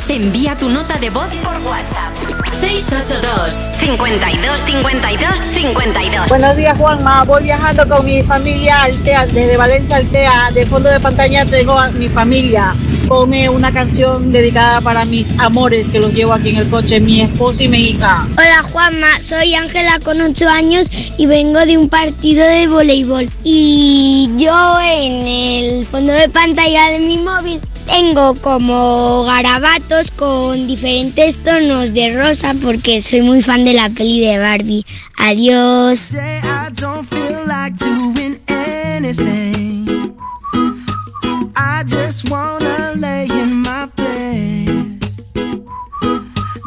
Envía 0.09 0.57
tu 0.57 0.69
nota 0.69 0.99
de 0.99 1.11
voz 1.11 1.29
por 1.37 1.57
WhatsApp. 1.61 2.34
682 2.65 3.55
52 3.79 4.61
52 4.65 5.39
52 5.55 6.29
Buenos 6.29 6.57
días, 6.57 6.79
Juanma. 6.79 7.23
Voy 7.25 7.43
viajando 7.43 7.87
con 7.87 8.07
mi 8.07 8.23
familia 8.23 8.85
Altea, 8.85 9.27
desde 9.27 9.59
Valencia 9.59 9.97
Altea. 9.97 10.51
De 10.55 10.65
fondo 10.65 10.89
de 10.89 10.99
pantalla 10.99 11.45
tengo 11.45 11.79
a 11.79 11.91
mi 11.91 12.09
familia. 12.09 12.75
Pone 13.07 13.51
una 13.51 13.71
canción 13.71 14.33
dedicada 14.33 14.81
para 14.81 15.05
mis 15.05 15.29
amores 15.39 15.91
que 15.91 16.01
los 16.01 16.15
llevo 16.15 16.33
aquí 16.33 16.51
en 16.51 16.57
el 16.57 16.71
coche, 16.71 17.01
mi 17.01 17.21
esposo 17.21 17.63
y 17.65 17.69
mi 17.69 17.91
hija. 17.91 18.27
Hola 18.39 18.63
Juanma, 18.63 19.21
soy 19.21 19.55
Ángela 19.55 20.01
con 20.03 20.23
8 20.23 20.49
años 20.49 20.87
y 21.19 21.27
vengo 21.27 21.67
de 21.67 21.77
un 21.77 21.91
partido 21.91 22.47
de 22.47 22.67
voleibol. 22.67 23.29
Y 23.43 24.31
yo 24.39 24.81
en 24.81 25.27
el 25.27 25.85
fondo 25.85 26.15
de 26.15 26.31
pantalla 26.31 26.89
de 26.93 27.01
mi 27.01 27.19
móvil 27.19 27.61
tengo 27.87 28.35
como 28.35 29.25
garabatos 29.25 30.11
con 30.11 30.67
diferentes 30.67 31.37
tonos 31.39 31.93
de 31.95 32.17
rosa 32.17 32.55
porque 32.63 33.01
soy 33.03 33.23
muy 33.23 33.43
fan 33.43 33.65
de 33.65 33.75
la 33.75 33.89
peli 33.91 34.21
de 34.21 34.39
Barbie. 34.39 34.87
Adiós. 35.19 36.11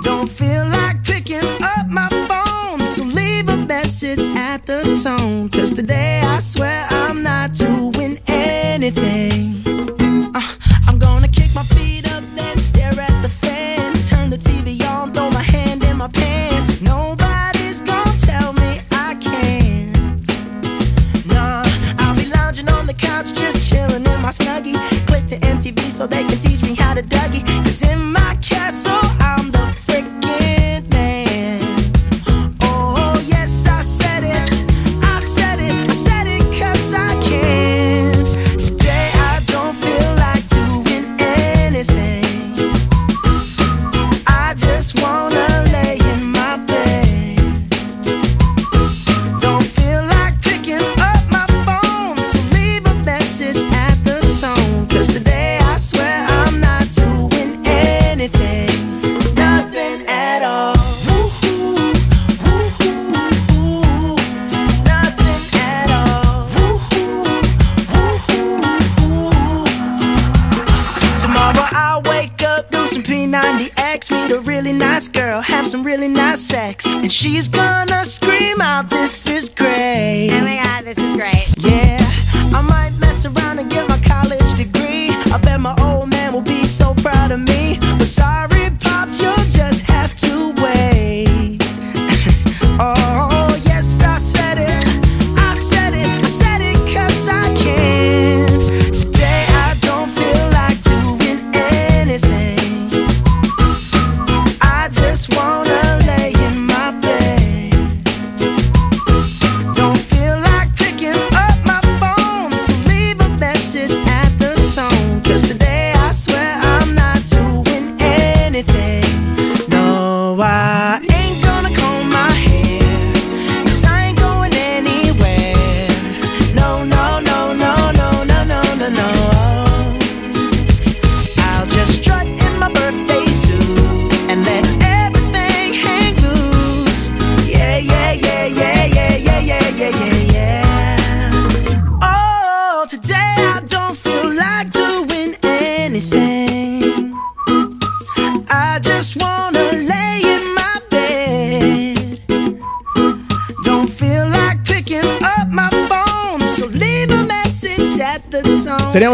Don't 0.04 0.30
feel 0.30 0.68
like 0.70 1.04
picking 1.04 1.44
up 1.62 1.88
my 1.90 2.08
so 2.96 3.04
leave 3.04 3.50
a 3.50 3.58
at 4.38 4.66
the. 4.66 5.57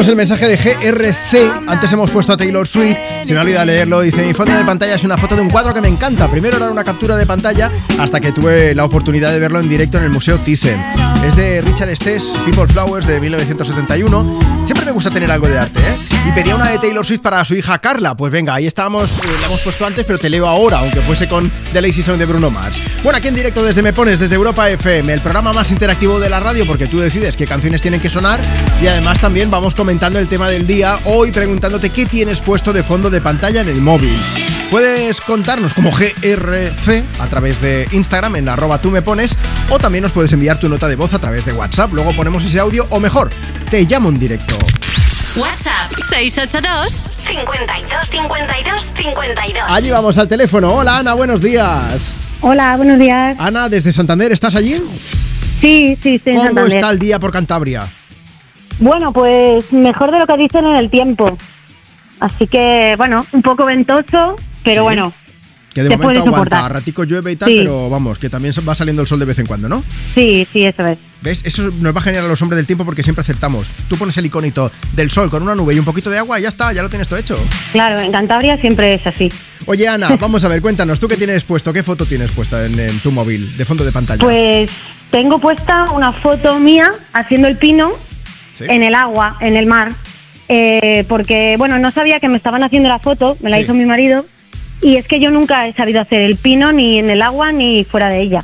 El 0.08 0.16
mensaje 0.16 0.48
de 0.48 0.58
GRC. 0.58 1.68
Antes 1.68 1.92
hemos 1.94 2.12
puesto 2.12 2.34
a 2.34 2.38
Taylor 2.38 2.68
Swift. 2.68 2.98
Se 3.24 3.34
me 3.34 3.40
ha 3.40 3.44
olvidado 3.44 3.66
leerlo. 3.66 4.02
Dice: 4.02 4.26
Mi 4.26 4.34
fondo 4.34 4.56
de 4.56 4.66
pantalla 4.66 4.96
es 4.96 5.04
una 5.04 5.18
foto 5.18 5.36
de 5.36 5.42
un 5.42 5.50
cuadro 5.50 5.74
que 5.74 5.82
me 5.82 5.88
encanta. 5.88 6.30
Primero 6.30 6.58
era 6.58 6.70
una 6.70 6.84
captura 6.84 7.16
de 7.16 7.26
pantalla 7.26 7.72
hasta 8.00 8.20
que 8.20 8.32
tuve 8.32 8.76
la 8.76 8.86
oportunidad 8.86 9.32
de 9.32 9.40
verlo 9.40 9.60
en 9.60 9.70
directo 9.70 9.98
en 9.98 10.06
el 10.06 10.10
Museo 10.10 10.38
Thyssen. 10.40 10.80
Es 11.26 11.36
de 11.36 11.62
Richard 11.62 11.96
Stess, 11.96 12.34
People 12.46 12.68
Flowers 12.68 13.08
de 13.08 13.22
1971. 13.22 14.40
Siempre 14.66 14.86
me 14.86 14.92
gusta 14.92 15.10
tener 15.10 15.32
algo 15.32 15.48
de 15.48 15.60
arte, 15.60 15.80
¿eh? 15.80 16.13
Y 16.26 16.32
pedía 16.32 16.56
una 16.56 16.70
de 16.70 16.80
Taylor 16.80 17.06
Swift 17.06 17.22
para 17.22 17.44
su 17.44 17.54
hija 17.54 17.80
Carla. 17.80 18.16
Pues 18.16 18.32
venga, 18.32 18.54
ahí 18.56 18.66
estábamos, 18.66 19.12
eh, 19.12 19.28
la 19.42 19.48
hemos 19.48 19.60
puesto 19.60 19.86
antes, 19.86 20.06
pero 20.06 20.18
te 20.18 20.30
leo 20.30 20.48
ahora, 20.48 20.80
aunque 20.80 21.02
fuese 21.02 21.28
con 21.28 21.52
The 21.74 21.82
Lazy 21.82 22.02
Song 22.02 22.18
de 22.18 22.26
Bruno 22.26 22.50
Mars. 22.50 22.82
Bueno, 23.04 23.18
aquí 23.18 23.28
en 23.28 23.36
directo 23.36 23.62
desde 23.62 23.82
Me 23.82 23.92
Pones, 23.92 24.20
desde 24.20 24.36
Europa 24.36 24.70
FM, 24.70 25.12
el 25.14 25.20
programa 25.20 25.52
más 25.52 25.72
interactivo 25.72 26.22
de 26.22 26.30
la 26.30 26.40
radio, 26.40 26.66
porque 26.66 26.88
tú 26.88 27.00
decides 27.00 27.36
qué 27.36 27.46
canciones 27.46 27.82
tienen 27.82 28.00
que 28.00 28.10
sonar. 28.10 28.40
Y 28.82 28.88
además 28.88 29.20
también 29.20 29.52
vamos 29.52 29.76
comentando 29.76 30.18
el 30.18 30.30
tema 30.30 30.50
del 30.50 30.66
día, 30.66 30.98
hoy 31.04 31.32
preguntándote 31.32 31.90
qué 31.90 32.06
tienes 32.06 32.40
puesto 32.40 32.72
de 32.72 32.84
fondo 32.84 33.10
de 33.10 33.20
pantalla 33.20 33.60
en 33.60 33.68
el 33.68 33.82
móvil. 33.82 34.18
Puedes 34.72 35.20
contarnos 35.20 35.74
como 35.74 35.92
GRC 35.92 37.04
a 37.20 37.28
través 37.28 37.62
de 37.62 37.88
Instagram 37.92 38.38
en 38.38 38.50
arroba 38.50 38.80
tú 38.80 38.90
me 38.90 39.02
pones 39.02 39.38
o 39.70 39.78
también 39.78 40.02
nos 40.02 40.14
puedes 40.14 40.34
enviar 40.34 40.58
tu 40.58 40.68
nota 40.68 40.88
de 40.88 40.96
voz 40.96 41.14
a 41.14 41.20
través 41.20 41.46
de 41.46 41.54
WhatsApp. 41.54 41.94
Luego 41.94 42.12
ponemos 42.14 42.44
ese 42.44 42.60
audio 42.60 42.88
o 42.90 43.00
mejor, 43.00 43.30
te 43.70 43.84
llamo 43.84 44.10
en 44.10 44.18
directo. 44.18 44.58
682 46.14 47.04
52 47.26 48.10
52 48.12 48.92
52. 48.96 49.64
Allí 49.68 49.90
vamos 49.90 50.16
al 50.20 50.28
teléfono. 50.28 50.72
Hola 50.72 51.00
Ana, 51.00 51.16
buenos 51.16 51.42
días. 51.42 52.14
Hola, 52.42 52.78
buenos 52.78 53.00
días. 53.00 53.36
Ana, 53.40 53.68
desde 53.68 53.92
Santander, 53.92 54.32
¿estás 54.32 54.54
allí? 54.56 54.76
Sí, 55.60 55.98
sí, 56.04 56.22
en 56.26 56.36
¿Cómo 56.36 56.46
Santander. 56.46 56.76
está 56.78 56.92
el 56.92 57.00
día 57.00 57.18
por 57.20 57.32
Cantabria? 57.32 57.88
Bueno, 58.78 59.12
pues 59.12 59.74
mejor 59.74 60.12
de 60.12 60.20
lo 60.20 60.28
que 60.28 60.38
dicen 60.38 60.68
en 60.68 60.76
el 60.76 60.92
tiempo. 60.92 61.36
Así 62.20 62.46
que, 62.46 62.94
bueno, 62.96 63.26
un 63.32 63.42
poco 63.42 63.66
ventoso, 63.66 64.36
pero 64.64 64.82
Sí. 64.82 64.84
bueno, 64.84 65.14
Que 65.74 65.82
de 65.84 65.98
momento 65.98 66.22
aguanta, 66.26 66.66
a 66.66 66.70
ratico 66.70 67.04
llueve 67.04 67.32
y 67.32 67.36
tal, 67.36 67.50
Sí. 67.50 67.58
pero 67.60 67.90
vamos, 67.90 68.20
que 68.20 68.30
también 68.30 68.54
va 68.68 68.76
saliendo 68.76 69.02
el 69.02 69.08
sol 69.08 69.20
de 69.20 69.26
vez 69.26 69.40
en 69.40 69.46
cuando, 69.48 69.68
¿no? 69.68 69.84
sí, 70.14 70.48
sí, 70.54 70.64
eso 70.66 70.86
es. 70.86 70.98
¿Ves? 71.22 71.42
Eso 71.46 71.70
nos 71.80 71.96
va 71.96 72.00
a 72.00 72.04
generar 72.04 72.26
a 72.26 72.28
los 72.28 72.42
hombres 72.42 72.58
del 72.58 72.68
tiempo 72.68 72.84
porque 72.86 73.02
siempre 73.02 73.22
acertamos. 73.22 73.72
Tú 73.88 73.98
pones 73.98 74.16
el 74.18 74.26
iconito 74.26 74.72
del 74.94 75.10
sol 75.10 75.30
con 75.30 75.42
una 75.42 75.56
nube 75.56 75.74
y 75.74 75.80
un 75.80 75.86
poquito 75.86 76.10
de 76.10 76.18
agua 76.20 76.38
y 76.40 76.44
ya 76.44 76.50
está, 76.50 76.74
ya 76.74 76.84
lo 76.84 76.90
tienes 76.90 77.08
todo 77.08 77.18
hecho. 77.18 77.40
Claro, 77.72 78.00
en 78.02 78.12
Cantabria 78.12 78.58
siempre 78.58 78.94
es 78.96 79.08
así. 79.08 79.32
Oye, 79.66 79.88
Ana, 79.88 80.16
vamos 80.20 80.44
a 80.44 80.48
ver, 80.50 80.62
cuéntanos, 80.62 81.00
¿tú 81.00 81.08
qué 81.08 81.16
tienes 81.18 81.44
puesto? 81.46 81.72
¿Qué 81.74 81.82
foto 81.82 82.06
tienes 82.06 82.32
puesta 82.32 82.66
en, 82.66 82.78
en 82.80 83.00
tu 83.00 83.12
móvil 83.12 83.56
de 83.58 83.64
fondo 83.66 83.84
de 83.86 83.92
pantalla? 83.94 84.20
Pues 84.22 84.70
tengo 85.12 85.40
puesta 85.40 85.92
una 85.92 86.12
foto 86.12 86.60
mía 86.60 86.90
haciendo 87.14 87.48
el 87.48 87.58
pino 87.58 87.94
Sí. 88.54 88.66
en 88.68 88.84
el 88.84 88.94
agua, 88.94 89.38
en 89.40 89.56
el 89.58 89.66
mar, 89.66 89.94
eh, 90.50 91.06
porque, 91.08 91.56
bueno, 91.58 91.80
no 91.80 91.90
sabía 91.92 92.20
que 92.20 92.30
me 92.30 92.38
estaban 92.38 92.64
haciendo 92.64 92.90
la 92.90 93.00
foto, 93.00 93.38
me 93.42 93.50
la 93.50 93.58
Sí. 93.58 93.64
hizo 93.64 93.74
mi 93.74 93.86
marido, 93.86 94.26
y 94.84 94.96
es 94.98 95.08
que 95.08 95.20
yo 95.20 95.32
nunca 95.32 95.68
he 95.68 95.74
sabido 95.74 96.02
hacer 96.02 96.22
el 96.22 96.36
pino 96.38 96.72
ni 96.72 97.00
en 97.00 97.10
el 97.10 97.22
agua 97.22 97.52
ni 97.52 97.84
fuera 97.84 98.10
de 98.10 98.22
ella. 98.22 98.44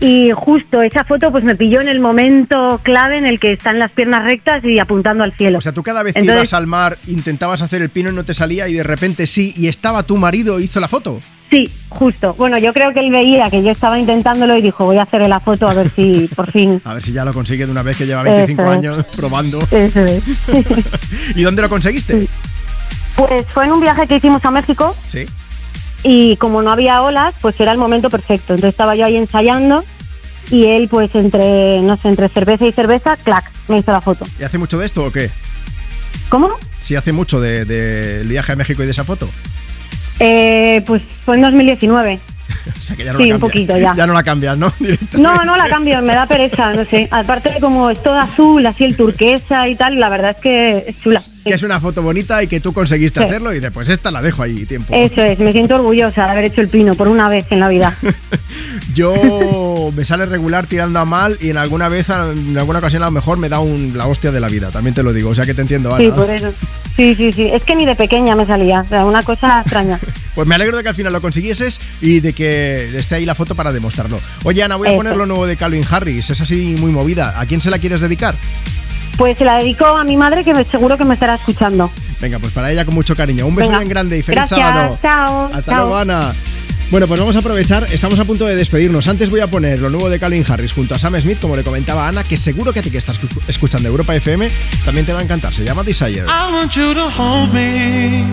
Y 0.00 0.32
justo 0.34 0.82
esa 0.82 1.04
foto 1.04 1.30
pues 1.30 1.44
me 1.44 1.54
pilló 1.54 1.80
en 1.80 1.88
el 1.88 2.00
momento 2.00 2.80
clave 2.82 3.16
en 3.16 3.26
el 3.26 3.38
que 3.38 3.52
están 3.52 3.78
las 3.78 3.90
piernas 3.92 4.24
rectas 4.24 4.62
y 4.64 4.78
apuntando 4.80 5.22
al 5.22 5.32
cielo. 5.32 5.58
O 5.58 5.60
sea, 5.60 5.72
tú 5.72 5.82
cada 5.82 6.02
vez 6.02 6.14
que 6.14 6.24
ibas 6.24 6.52
al 6.52 6.66
mar 6.66 6.98
intentabas 7.06 7.62
hacer 7.62 7.80
el 7.80 7.90
pino 7.90 8.10
y 8.10 8.12
no 8.14 8.24
te 8.24 8.34
salía 8.34 8.68
y 8.68 8.74
de 8.74 8.82
repente 8.82 9.26
sí, 9.26 9.54
y 9.56 9.68
estaba 9.68 10.02
tu 10.02 10.16
marido 10.16 10.58
hizo 10.60 10.80
la 10.80 10.88
foto. 10.88 11.20
Sí, 11.48 11.70
justo. 11.90 12.34
Bueno, 12.34 12.58
yo 12.58 12.72
creo 12.72 12.92
que 12.92 13.00
él 13.00 13.10
veía 13.12 13.44
que 13.50 13.62
yo 13.62 13.70
estaba 13.70 13.98
intentándolo 13.98 14.56
y 14.56 14.62
dijo, 14.62 14.84
voy 14.84 14.98
a 14.98 15.02
hacerle 15.02 15.28
la 15.28 15.38
foto 15.40 15.68
a 15.68 15.74
ver 15.74 15.88
si 15.94 16.28
por 16.34 16.50
fin... 16.50 16.82
A 16.84 16.94
ver 16.94 17.02
si 17.02 17.12
ya 17.12 17.24
lo 17.24 17.32
consigue 17.32 17.64
de 17.64 17.70
una 17.72 17.82
vez 17.82 17.96
que 17.96 18.06
lleva 18.06 18.24
25 18.24 18.62
Eso 18.62 18.72
es. 18.72 18.78
años 18.78 19.06
probando. 19.16 19.58
Eso 19.70 20.00
es. 20.04 20.24
¿Y 21.36 21.42
dónde 21.42 21.62
lo 21.62 21.68
conseguiste? 21.68 22.26
Pues 23.14 23.46
fue 23.48 23.66
en 23.66 23.72
un 23.72 23.80
viaje 23.80 24.06
que 24.08 24.16
hicimos 24.16 24.44
a 24.44 24.50
México 24.50 24.96
Sí. 25.06 25.26
Y 26.04 26.36
como 26.36 26.62
no 26.62 26.70
había 26.70 27.02
olas, 27.02 27.34
pues 27.40 27.58
era 27.58 27.72
el 27.72 27.78
momento 27.78 28.10
perfecto. 28.10 28.54
Entonces 28.54 28.74
estaba 28.74 28.94
yo 28.94 29.06
ahí 29.06 29.16
ensayando 29.16 29.84
y 30.50 30.66
él 30.66 30.86
pues 30.88 31.14
entre, 31.14 31.80
no 31.80 31.96
sé, 31.96 32.08
entre 32.08 32.28
cerveza 32.28 32.66
y 32.66 32.72
cerveza, 32.72 33.16
clac, 33.16 33.50
me 33.68 33.78
hizo 33.78 33.90
la 33.90 34.02
foto. 34.02 34.26
¿Y 34.38 34.44
hace 34.44 34.58
mucho 34.58 34.78
de 34.78 34.86
esto 34.86 35.04
o 35.04 35.10
qué? 35.10 35.30
¿Cómo? 36.28 36.50
Si 36.78 36.94
hace 36.94 37.12
mucho 37.12 37.40
del 37.40 37.66
de, 37.66 38.18
del 38.18 38.28
viaje 38.28 38.52
a 38.52 38.56
México 38.56 38.82
y 38.82 38.84
de 38.84 38.92
esa 38.92 39.04
foto. 39.04 39.28
Eh, 40.20 40.82
pues 40.86 41.02
fue 41.24 41.36
en 41.36 41.42
2019. 41.42 42.20
O 42.66 42.80
sea 42.80 42.96
que 42.96 43.04
ya 43.04 43.12
no 43.12 43.18
Sí, 43.18 43.28
la 43.28 43.34
un 43.34 43.40
poquito, 43.40 43.76
ya. 43.76 43.94
Ya 43.94 44.06
no 44.06 44.12
la 44.12 44.22
cambias, 44.22 44.56
¿no? 44.58 44.70
No, 45.18 45.44
no 45.44 45.56
la 45.56 45.68
cambio, 45.68 46.00
me 46.02 46.14
da 46.14 46.26
pereza, 46.26 46.74
no 46.74 46.84
sé. 46.84 47.08
Aparte 47.10 47.50
de 47.50 47.60
como 47.60 47.90
es 47.90 48.02
todo 48.02 48.18
azul, 48.18 48.64
así 48.66 48.84
el 48.84 48.96
turquesa 48.96 49.68
y 49.68 49.76
tal, 49.76 49.98
la 49.98 50.10
verdad 50.10 50.30
es 50.32 50.36
que 50.36 50.84
es 50.88 51.00
chula. 51.00 51.22
Que 51.44 51.54
es 51.54 51.62
una 51.62 51.78
foto 51.80 52.02
bonita 52.02 52.42
y 52.42 52.46
que 52.48 52.60
tú 52.60 52.72
conseguiste 52.72 53.20
Sí. 53.20 53.26
hacerlo 53.26 53.52
y 53.52 53.60
después 53.60 53.88
esta 53.88 54.10
la 54.10 54.22
dejo 54.22 54.42
ahí 54.42 54.64
tiempo. 54.66 54.94
Eso 54.94 55.20
es, 55.22 55.38
me 55.38 55.52
siento 55.52 55.74
orgullosa 55.74 56.24
de 56.24 56.30
haber 56.30 56.44
hecho 56.46 56.60
el 56.62 56.68
pino 56.68 56.94
por 56.94 57.06
una 57.08 57.28
vez 57.28 57.46
en 57.50 57.60
la 57.60 57.68
vida. 57.68 57.94
Yo 58.94 59.92
me 59.94 60.04
sale 60.04 60.26
regular 60.26 60.66
tirando 60.66 60.98
a 61.00 61.04
mal 61.04 61.36
y 61.40 61.50
en 61.50 61.56
alguna 61.56 61.88
vez, 61.88 62.08
en 62.10 62.56
alguna 62.56 62.78
ocasión 62.78 63.02
a 63.02 63.06
lo 63.06 63.12
mejor 63.12 63.38
me 63.38 63.48
da 63.48 63.58
un, 63.60 63.92
la 63.96 64.06
hostia 64.06 64.30
de 64.32 64.40
la 64.40 64.48
vida, 64.48 64.70
también 64.70 64.94
te 64.94 65.02
lo 65.02 65.12
digo, 65.12 65.30
o 65.30 65.34
sea 65.34 65.46
que 65.46 65.54
te 65.54 65.62
entiendo, 65.62 65.94
Ana. 65.94 66.04
Sí, 66.04 66.10
por 66.10 66.30
eso. 66.30 66.52
Sí, 66.96 67.14
sí, 67.16 67.32
sí. 67.32 67.48
Es 67.52 67.62
que 67.64 67.74
ni 67.74 67.84
de 67.86 67.96
pequeña 67.96 68.36
me 68.36 68.46
salía, 68.46 68.80
o 68.82 68.86
sea, 68.88 69.04
una 69.04 69.22
cosa 69.22 69.60
extraña. 69.60 69.98
Pues 70.34 70.48
me 70.48 70.56
alegro 70.56 70.76
de 70.76 70.82
que 70.82 70.88
al 70.88 70.96
final 70.96 71.12
lo 71.12 71.20
consiguieses 71.20 71.80
y 72.00 72.18
de 72.18 72.32
que 72.32 72.90
esté 72.98 73.14
ahí 73.14 73.24
la 73.24 73.36
foto 73.36 73.54
para 73.54 73.70
demostrarlo. 73.72 74.18
Oye, 74.42 74.64
Ana, 74.64 74.74
voy 74.74 74.88
a 74.88 74.90
Eso. 74.90 74.96
poner 74.96 75.16
lo 75.16 75.26
nuevo 75.26 75.46
de 75.46 75.56
Calvin 75.56 75.84
Harris, 75.88 76.28
es 76.28 76.40
así 76.40 76.74
muy 76.80 76.90
movida. 76.90 77.38
¿A 77.38 77.46
quién 77.46 77.60
se 77.60 77.70
la 77.70 77.78
quieres 77.78 78.00
dedicar? 78.00 78.34
Pues 79.16 79.38
se 79.38 79.44
la 79.44 79.56
dedico 79.58 79.86
a 79.86 80.04
mi 80.04 80.16
madre 80.16 80.42
que 80.44 80.52
me, 80.54 80.64
seguro 80.64 80.96
que 80.98 81.04
me 81.04 81.14
estará 81.14 81.36
escuchando. 81.36 81.90
Venga, 82.20 82.38
pues 82.38 82.52
para 82.52 82.70
ella 82.72 82.84
con 82.84 82.94
mucho 82.94 83.14
cariño. 83.14 83.46
Un 83.46 83.54
beso 83.54 83.68
Venga. 83.68 83.78
bien 83.80 83.88
grande 83.88 84.18
y 84.18 84.22
feliz 84.22 84.36
Gracias, 84.38 84.58
sábado. 84.60 84.98
chao. 85.02 85.44
Hasta 85.52 85.72
chao. 85.72 85.80
luego, 85.82 85.96
Ana. 85.96 86.32
Bueno, 86.90 87.06
pues 87.08 87.18
vamos 87.18 87.34
a 87.34 87.38
aprovechar, 87.38 87.86
estamos 87.92 88.18
a 88.20 88.24
punto 88.24 88.44
de 88.44 88.54
despedirnos. 88.56 89.08
Antes 89.08 89.30
voy 89.30 89.40
a 89.40 89.46
poner 89.46 89.80
lo 89.80 89.88
nuevo 89.90 90.10
de 90.10 90.18
Calvin 90.20 90.44
Harris 90.48 90.72
junto 90.72 90.94
a 90.94 90.98
Sam 90.98 91.18
Smith, 91.20 91.38
como 91.40 91.56
le 91.56 91.62
comentaba 91.64 92.06
Ana, 92.06 92.22
que 92.24 92.36
seguro 92.36 92.72
que 92.72 92.80
a 92.80 92.82
ti 92.82 92.90
que 92.90 92.98
estás 92.98 93.18
escu- 93.20 93.40
escuchando 93.48 93.88
Europa 93.88 94.14
FM 94.14 94.50
también 94.84 95.06
te 95.06 95.12
va 95.12 95.20
a 95.20 95.22
encantar. 95.22 95.52
Se 95.54 95.64
llama 95.64 95.82
Desire. 95.82 96.24
I 96.26 96.52
want 96.52 96.72
you 96.72 96.92
to 96.94 97.08
hold 97.18 97.52
me. 97.54 98.24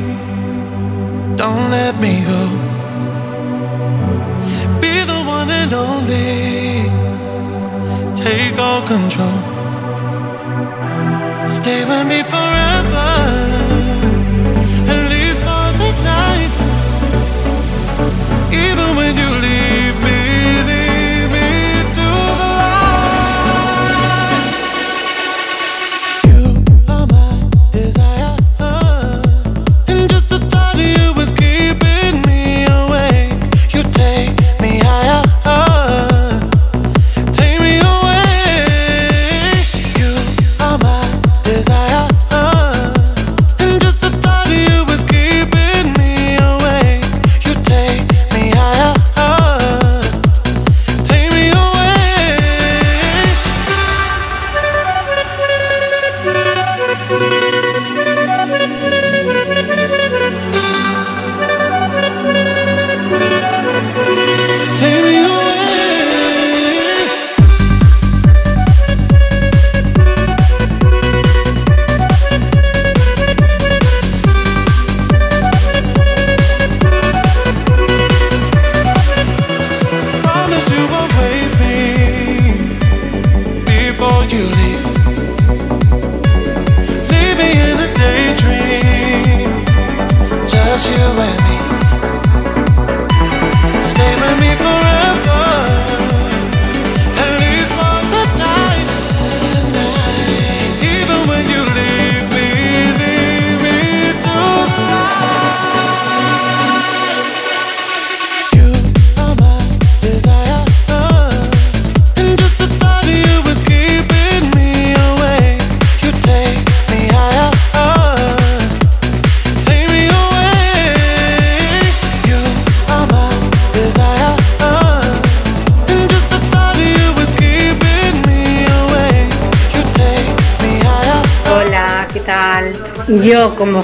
Don't 1.37 1.71
let 1.71 1.93
me 1.99 2.23
go. 2.25 2.49
Be 4.81 5.05
the 5.05 5.13
one 5.27 5.51
and 5.51 5.73
only. 5.73 6.89
Take 8.15 8.59
all 8.61 8.83
control. 8.83 9.50
Stay 11.51 11.83
with 11.83 12.07
me 12.07 12.23
forever. 12.23 13.09
At 14.93 15.01
least 15.11 15.41
for 15.47 15.67
the 15.81 15.91
night. 16.11 16.51
Even 18.65 18.95
when 18.95 19.17
you 19.17 19.29
leave 19.41 19.41
leave 19.43 19.70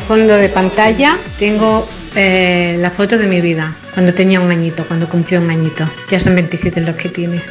fondo 0.07 0.37
de 0.37 0.47
pantalla 0.47 1.17
tengo 1.37 1.85
eh, 2.15 2.77
la 2.79 2.91
foto 2.91 3.17
de 3.17 3.27
mi 3.27 3.41
vida, 3.41 3.75
cuando 3.93 4.13
tenía 4.13 4.39
un 4.39 4.49
añito, 4.49 4.85
cuando 4.87 5.09
cumplió 5.09 5.41
un 5.41 5.49
añito. 5.49 5.87
Ya 6.09 6.17
son 6.19 6.33
27 6.33 6.79
los 6.81 6.95
que 6.95 7.09
tiene. 7.09 7.41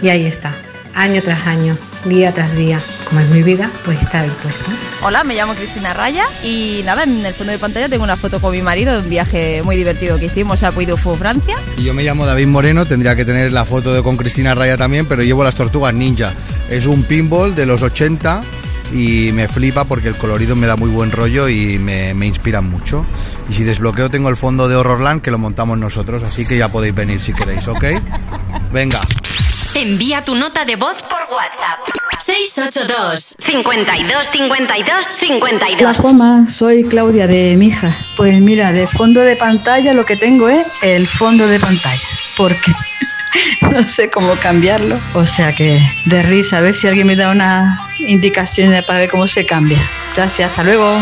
Y 0.00 0.08
ahí 0.08 0.24
está, 0.24 0.54
año 0.94 1.20
tras 1.22 1.46
año, 1.46 1.76
día 2.06 2.32
tras 2.32 2.56
día. 2.56 2.78
Como 3.04 3.20
es 3.20 3.28
mi 3.28 3.42
vida, 3.42 3.70
pues 3.84 4.00
está 4.00 4.20
ahí 4.20 4.30
puesto. 4.42 4.70
Hola, 5.02 5.24
me 5.24 5.34
llamo 5.34 5.52
Cristina 5.54 5.92
Raya 5.92 6.24
y 6.42 6.80
nada, 6.86 7.02
en 7.02 7.24
el 7.24 7.34
fondo 7.34 7.52
de 7.52 7.58
pantalla 7.58 7.88
tengo 7.90 8.02
una 8.02 8.16
foto 8.16 8.40
con 8.40 8.52
mi 8.52 8.62
marido 8.62 8.94
de 8.94 9.00
un 9.00 9.10
viaje 9.10 9.62
muy 9.62 9.76
divertido 9.76 10.18
que 10.18 10.24
hicimos 10.24 10.62
a 10.62 10.72
Puy 10.72 10.86
du 10.86 10.96
Fou, 10.96 11.14
Francia. 11.16 11.54
Y 11.76 11.84
yo 11.84 11.92
me 11.92 12.02
llamo 12.02 12.24
David 12.24 12.46
Moreno, 12.46 12.86
tendría 12.86 13.14
que 13.14 13.26
tener 13.26 13.52
la 13.52 13.66
foto 13.66 13.92
de 13.92 14.02
con 14.02 14.16
Cristina 14.16 14.54
Raya 14.54 14.78
también, 14.78 15.04
pero 15.04 15.22
llevo 15.22 15.44
las 15.44 15.54
tortugas 15.54 15.92
ninja. 15.92 16.32
Es 16.70 16.86
un 16.86 17.02
pinball 17.02 17.54
de 17.54 17.66
los 17.66 17.82
80 17.82 18.40
y 18.92 19.32
me 19.32 19.48
flipa 19.48 19.84
porque 19.84 20.08
el 20.08 20.16
colorido 20.16 20.56
me 20.56 20.66
da 20.66 20.76
muy 20.76 20.90
buen 20.90 21.10
rollo 21.10 21.48
y 21.48 21.78
me, 21.78 22.14
me 22.14 22.26
inspiran 22.26 22.68
mucho. 22.68 23.04
Y 23.48 23.54
si 23.54 23.64
desbloqueo 23.64 24.10
tengo 24.10 24.28
el 24.28 24.36
fondo 24.36 24.68
de 24.68 24.76
Horrorland 24.76 25.22
que 25.22 25.30
lo 25.30 25.38
montamos 25.38 25.78
nosotros, 25.78 26.22
así 26.22 26.46
que 26.46 26.56
ya 26.56 26.68
podéis 26.68 26.94
venir 26.94 27.20
si 27.20 27.32
queréis, 27.32 27.66
¿ok? 27.68 27.84
Venga. 28.72 29.00
Envía 29.74 30.24
tu 30.24 30.34
nota 30.34 30.64
de 30.64 30.76
voz 30.76 31.02
por 31.02 31.20
WhatsApp. 31.34 31.80
682 32.26 33.36
52 33.38 34.26
52 34.32 34.88
Hola 34.88 35.06
52. 35.20 35.96
Juanma, 35.96 36.48
soy 36.48 36.84
Claudia 36.84 37.26
de 37.28 37.54
Mija. 37.56 37.96
Pues 38.16 38.40
mira, 38.40 38.72
de 38.72 38.86
fondo 38.86 39.20
de 39.20 39.36
pantalla 39.36 39.94
lo 39.94 40.04
que 40.04 40.16
tengo 40.16 40.48
es 40.48 40.66
el 40.82 41.06
fondo 41.06 41.46
de 41.46 41.60
pantalla, 41.60 42.00
porque 42.36 42.72
no 43.60 43.88
sé 43.88 44.10
cómo 44.10 44.36
cambiarlo. 44.36 44.98
O 45.14 45.24
sea 45.24 45.52
que 45.52 45.80
de 46.04 46.22
risa, 46.22 46.58
a 46.58 46.60
ver 46.60 46.74
si 46.74 46.86
alguien 46.88 47.06
me 47.06 47.16
da 47.16 47.30
una 47.30 47.88
indicación 47.98 48.72
para 48.86 49.00
ver 49.00 49.10
cómo 49.10 49.26
se 49.26 49.46
cambia. 49.46 49.80
Gracias, 50.14 50.50
hasta 50.50 50.64
luego. 50.64 50.98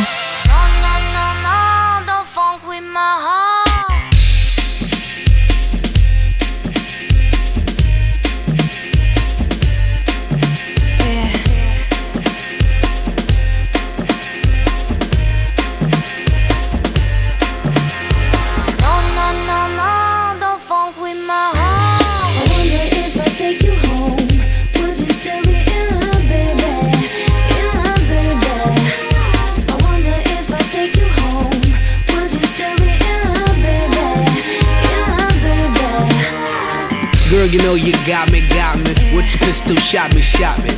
Pistol, 39.45 39.77
shot 39.77 40.15
me, 40.15 40.21
shot 40.21 40.57
me. 40.65 40.71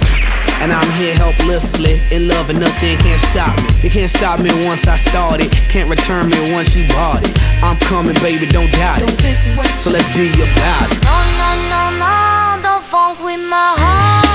And 0.60 0.72
I'm 0.72 0.90
here 0.98 1.14
helplessly, 1.14 2.02
in 2.10 2.28
love 2.28 2.50
and 2.50 2.60
nothing 2.60 2.98
can't 2.98 3.20
stop 3.20 3.56
me. 3.62 3.68
You 3.82 3.90
can't 3.90 4.10
stop 4.10 4.40
me 4.40 4.50
once 4.66 4.86
I 4.86 4.96
started, 4.96 5.50
can't 5.70 5.88
return 5.88 6.28
me 6.28 6.52
once 6.52 6.74
you 6.74 6.86
bought 6.88 7.22
it. 7.22 7.32
I'm 7.62 7.78
coming, 7.78 8.14
baby, 8.14 8.46
don't 8.46 8.70
doubt 8.72 9.02
it. 9.02 9.14
So 9.78 9.90
let's 9.90 10.08
be 10.14 10.28
about 10.42 10.90
it. 10.92 11.00
No, 11.02 11.16
no, 11.40 11.50
no, 11.70 11.82
no, 12.02 12.62
don't 12.62 12.82
funk 12.82 13.22
with 13.22 13.40
my 13.40 13.74
heart. 13.78 14.26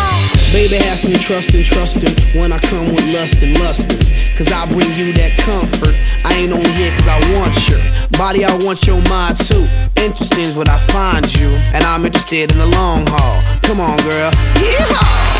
Baby, 0.53 0.83
have 0.83 0.99
some 0.99 1.13
trust 1.13 1.53
and 1.53 1.63
trust 1.63 2.01
trusting 2.01 2.39
when 2.39 2.51
I 2.51 2.59
come 2.59 2.93
with 2.93 3.07
lust 3.13 3.41
and 3.41 3.57
lusting. 3.59 3.99
Cause 4.35 4.51
I 4.51 4.65
bring 4.67 4.91
you 4.93 5.13
that 5.13 5.37
comfort. 5.39 5.95
I 6.23 6.33
ain't 6.33 6.51
only 6.51 6.71
here 6.71 6.91
cause 6.97 7.07
I 7.07 7.19
want 7.37 7.55
your 7.69 7.79
body, 8.17 8.45
I 8.45 8.55
want 8.63 8.85
your 8.85 9.01
mind 9.09 9.37
too. 9.37 9.65
Interesting 9.97 10.45
is 10.45 10.55
what 10.55 10.69
I 10.69 10.77
find 10.93 11.25
you, 11.35 11.49
and 11.73 11.83
I'm 11.83 12.05
interested 12.05 12.51
in 12.51 12.57
the 12.57 12.67
long 12.67 13.05
haul. 13.07 13.41
Come 13.61 13.79
on, 13.79 13.97
girl. 14.03 14.31
Yeehaw! 14.61 15.31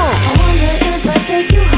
I 0.00 0.32
wonder 0.38 0.72
if 0.96 1.06
I 1.06 1.16
take 1.26 1.50
you 1.52 1.62
home, 1.62 1.77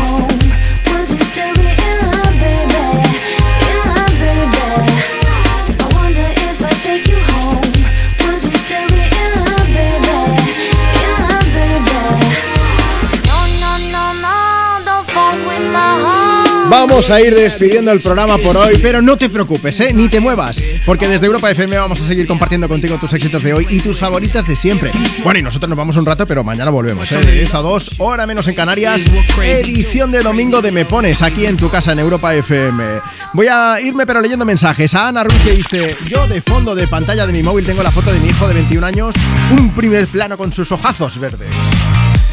Vamos 16.71 17.11
a 17.11 17.21
ir 17.21 17.35
despidiendo 17.35 17.91
el 17.91 18.01
programa 18.01 18.39
por 18.39 18.57
hoy, 18.57 18.79
pero 18.81 19.03
no 19.03 19.17
te 19.19 19.29
preocupes, 19.29 19.81
¿eh? 19.81 19.93
ni 19.93 20.09
te 20.09 20.21
muevas, 20.21 20.63
porque 20.87 21.09
desde 21.09 21.27
Europa 21.27 21.51
FM 21.51 21.77
vamos 21.77 22.01
a 22.01 22.05
seguir 22.07 22.29
compartiendo 22.29 22.69
contigo 22.69 22.97
tus 22.97 23.13
éxitos 23.13 23.43
de 23.43 23.53
hoy 23.53 23.67
y 23.69 23.81
tus 23.81 23.99
favoritas 23.99 24.47
de 24.47 24.55
siempre. 24.55 24.93
Bueno, 25.25 25.41
y 25.41 25.43
nosotros 25.43 25.69
nos 25.69 25.77
vamos 25.77 25.97
un 25.97 26.07
rato, 26.07 26.29
pero 26.29 26.45
mañana 26.45 26.71
volvemos, 26.71 27.11
¿eh? 27.11 27.19
de 27.19 27.33
10 27.33 27.55
a 27.55 27.59
2, 27.59 27.91
hora 27.99 28.25
menos 28.25 28.47
en 28.47 28.55
Canarias, 28.55 29.11
edición 29.43 30.13
de 30.13 30.23
domingo 30.23 30.63
de 30.63 30.71
Me 30.71 30.85
Pones, 30.85 31.23
aquí 31.23 31.45
en 31.45 31.57
tu 31.57 31.69
casa 31.69 31.91
en 31.91 31.99
Europa 31.99 32.33
FM. 32.37 32.85
Voy 33.33 33.49
a 33.49 33.81
irme, 33.81 34.07
pero 34.07 34.21
leyendo 34.21 34.45
mensajes. 34.45 34.95
A 34.95 35.09
Ana 35.09 35.25
Ruiz 35.25 35.41
que 35.43 35.53
dice: 35.53 35.97
Yo 36.07 36.29
de 36.29 36.41
fondo 36.41 36.77
de 36.77 36.87
pantalla 36.87 37.27
de 37.27 37.33
mi 37.33 37.43
móvil 37.43 37.67
tengo 37.67 37.83
la 37.83 37.91
foto 37.91 38.13
de 38.13 38.21
mi 38.21 38.29
hijo 38.29 38.47
de 38.47 38.55
21 38.55 38.87
años, 38.87 39.17
un 39.51 39.75
primer 39.75 40.07
plano 40.07 40.39
con 40.39 40.53
sus 40.53 40.71
ojazos 40.71 41.19
verdes. 41.19 41.49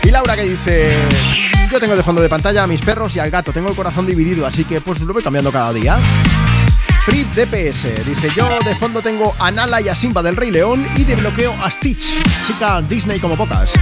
Y 0.03 0.11
Laura 0.11 0.35
que 0.35 0.43
dice, 0.43 0.95
yo 1.69 1.79
tengo 1.79 1.95
de 1.95 2.03
fondo 2.03 2.21
de 2.21 2.29
pantalla 2.29 2.63
a 2.63 2.67
mis 2.67 2.81
perros 2.81 3.15
y 3.15 3.19
al 3.19 3.29
gato, 3.29 3.51
tengo 3.51 3.69
el 3.69 3.75
corazón 3.75 4.05
dividido, 4.05 4.45
así 4.45 4.63
que 4.63 4.81
pues 4.81 5.01
lo 5.01 5.13
voy 5.13 5.23
cambiando 5.23 5.51
cada 5.51 5.73
día. 5.73 5.99
Free 7.05 7.23
DPS. 7.23 8.05
Dice 8.05 8.29
yo 8.35 8.47
de 8.65 8.75
fondo 8.75 9.01
tengo 9.01 9.33
a 9.39 9.49
Nala 9.51 9.81
y 9.81 9.89
a 9.89 9.95
Simba 9.95 10.21
del 10.21 10.35
Rey 10.35 10.51
León 10.51 10.85
y 10.95 11.03
de 11.03 11.15
bloqueo 11.15 11.53
a 11.63 11.71
Stitch, 11.71 12.13
chica 12.45 12.81
Disney 12.81 13.19
como 13.19 13.35
pocas. 13.35 13.73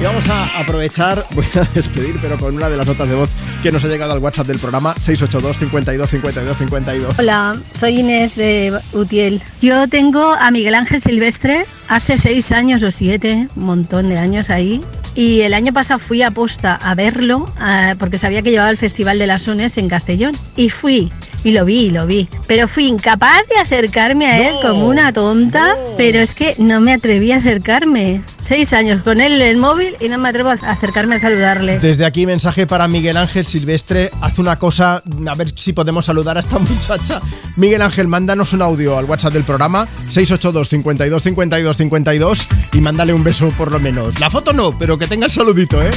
Y 0.00 0.02
vamos 0.02 0.26
a 0.30 0.58
aprovechar, 0.58 1.26
voy 1.34 1.44
a 1.56 1.64
despedir, 1.74 2.16
pero 2.22 2.38
con 2.38 2.56
una 2.56 2.70
de 2.70 2.76
las 2.78 2.86
notas 2.86 3.06
de 3.06 3.14
voz 3.14 3.28
que 3.62 3.70
nos 3.70 3.84
ha 3.84 3.88
llegado 3.88 4.12
al 4.12 4.18
WhatsApp 4.20 4.46
del 4.46 4.58
programa, 4.58 4.94
682 4.94 5.58
52 5.58 6.10
52 6.10 6.56
52. 6.56 7.18
Hola, 7.18 7.52
soy 7.78 8.00
Inés 8.00 8.34
de 8.34 8.72
Utiel. 8.94 9.42
Yo 9.60 9.88
tengo 9.88 10.32
a 10.32 10.50
Miguel 10.50 10.74
Ángel 10.74 11.02
Silvestre 11.02 11.66
hace 11.88 12.16
seis 12.16 12.50
años 12.50 12.82
o 12.82 12.90
siete, 12.90 13.46
un 13.56 13.64
montón 13.64 14.08
de 14.08 14.18
años 14.18 14.48
ahí. 14.48 14.80
Y 15.14 15.42
el 15.42 15.52
año 15.52 15.74
pasado 15.74 16.00
fui 16.00 16.22
a 16.22 16.30
posta 16.30 16.76
a 16.76 16.94
verlo 16.94 17.44
eh, 17.60 17.94
porque 17.98 18.16
sabía 18.16 18.40
que 18.40 18.52
llevaba 18.52 18.70
el 18.70 18.78
Festival 18.78 19.18
de 19.18 19.26
las 19.26 19.48
Unes 19.48 19.76
en 19.76 19.90
Castellón. 19.90 20.32
Y 20.56 20.70
fui 20.70 21.12
y 21.44 21.52
lo 21.52 21.64
vi, 21.64 21.90
lo 21.90 22.06
vi. 22.06 22.28
Pero 22.46 22.68
fui 22.68 22.86
incapaz 22.86 23.46
de 23.48 23.60
acercarme 23.60 24.26
a 24.26 24.48
él 24.48 24.54
como 24.62 24.86
una 24.86 25.12
tonta, 25.12 25.74
pero 25.96 26.18
es 26.20 26.34
que 26.34 26.54
no 26.58 26.80
me 26.80 26.92
atreví 26.92 27.32
a 27.32 27.36
acercarme. 27.36 28.22
Seis 28.42 28.72
años 28.72 29.02
con 29.02 29.20
él 29.20 29.40
en 29.40 29.48
el 29.48 29.56
móvil 29.56 29.96
y 30.00 30.08
no 30.08 30.18
me 30.18 30.28
atrevo 30.28 30.50
a 30.50 30.54
acercarme 30.54 31.16
a 31.16 31.20
saludarle. 31.20 31.78
Desde 31.78 32.04
aquí 32.04 32.26
mensaje 32.26 32.66
para 32.66 32.88
Miguel 32.88 33.16
Ángel 33.16 33.46
Silvestre, 33.46 34.10
haz 34.20 34.38
una 34.38 34.58
cosa, 34.58 35.02
a 35.26 35.34
ver 35.34 35.52
si 35.54 35.72
podemos 35.72 36.04
saludar 36.04 36.36
a 36.36 36.40
esta 36.40 36.58
muchacha. 36.58 37.20
Miguel 37.56 37.82
Ángel, 37.82 38.08
mándanos 38.08 38.52
un 38.52 38.62
audio 38.62 38.98
al 38.98 39.04
WhatsApp 39.04 39.32
del 39.32 39.44
programa 39.44 39.86
682 40.08 40.68
52 40.68 41.22
52 41.22 41.76
52 41.76 42.48
y 42.72 42.80
mándale 42.80 43.12
un 43.12 43.22
beso 43.22 43.48
por 43.50 43.70
lo 43.70 43.78
menos. 43.78 44.18
La 44.18 44.30
foto 44.30 44.52
no, 44.52 44.76
pero 44.78 44.98
que 44.98 45.06
tenga 45.06 45.26
el 45.26 45.32
saludito, 45.32 45.82
¿eh? 45.82 45.90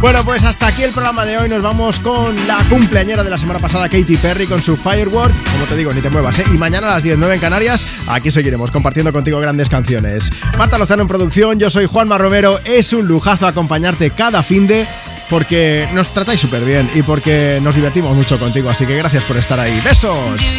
Bueno, 0.00 0.22
pues 0.24 0.44
hasta 0.44 0.66
aquí 0.66 0.82
el 0.82 0.90
programa 0.90 1.24
de 1.24 1.38
hoy. 1.38 1.48
Nos 1.48 1.62
vamos 1.62 1.98
con 2.00 2.34
la 2.46 2.58
cumpleañera 2.68 3.24
de 3.24 3.30
la 3.30 3.38
semana 3.38 3.58
pasada, 3.58 3.88
Katy 3.88 4.16
Perry, 4.18 4.46
con 4.46 4.62
su 4.66 4.76
Firework. 4.76 5.32
Como 5.52 5.64
te 5.66 5.76
digo, 5.76 5.94
ni 5.94 6.00
te 6.00 6.10
muevas, 6.10 6.40
¿eh? 6.40 6.44
Y 6.52 6.58
mañana 6.58 6.88
a 6.88 6.94
las 6.94 7.04
19 7.04 7.36
en 7.36 7.40
Canarias, 7.40 7.86
aquí 8.08 8.32
seguiremos 8.32 8.72
compartiendo 8.72 9.12
contigo 9.12 9.38
grandes 9.38 9.68
canciones. 9.68 10.28
Marta 10.58 10.76
Lozano 10.76 11.02
en 11.02 11.08
producción, 11.08 11.60
yo 11.60 11.70
soy 11.70 11.86
Juanma 11.86 12.18
Romero. 12.18 12.58
Es 12.64 12.92
un 12.92 13.06
lujazo 13.06 13.46
acompañarte 13.46 14.10
cada 14.10 14.42
fin 14.42 14.66
de 14.66 14.84
porque 15.30 15.86
nos 15.94 16.12
tratáis 16.12 16.40
súper 16.40 16.64
bien 16.64 16.90
y 16.96 17.02
porque 17.02 17.60
nos 17.62 17.76
divertimos 17.76 18.16
mucho 18.16 18.40
contigo. 18.40 18.68
Así 18.68 18.86
que 18.86 18.96
gracias 18.96 19.22
por 19.22 19.36
estar 19.36 19.60
ahí. 19.60 19.80
¡Besos! 19.84 20.58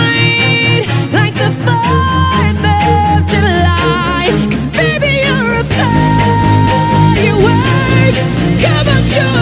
Come 9.03 9.41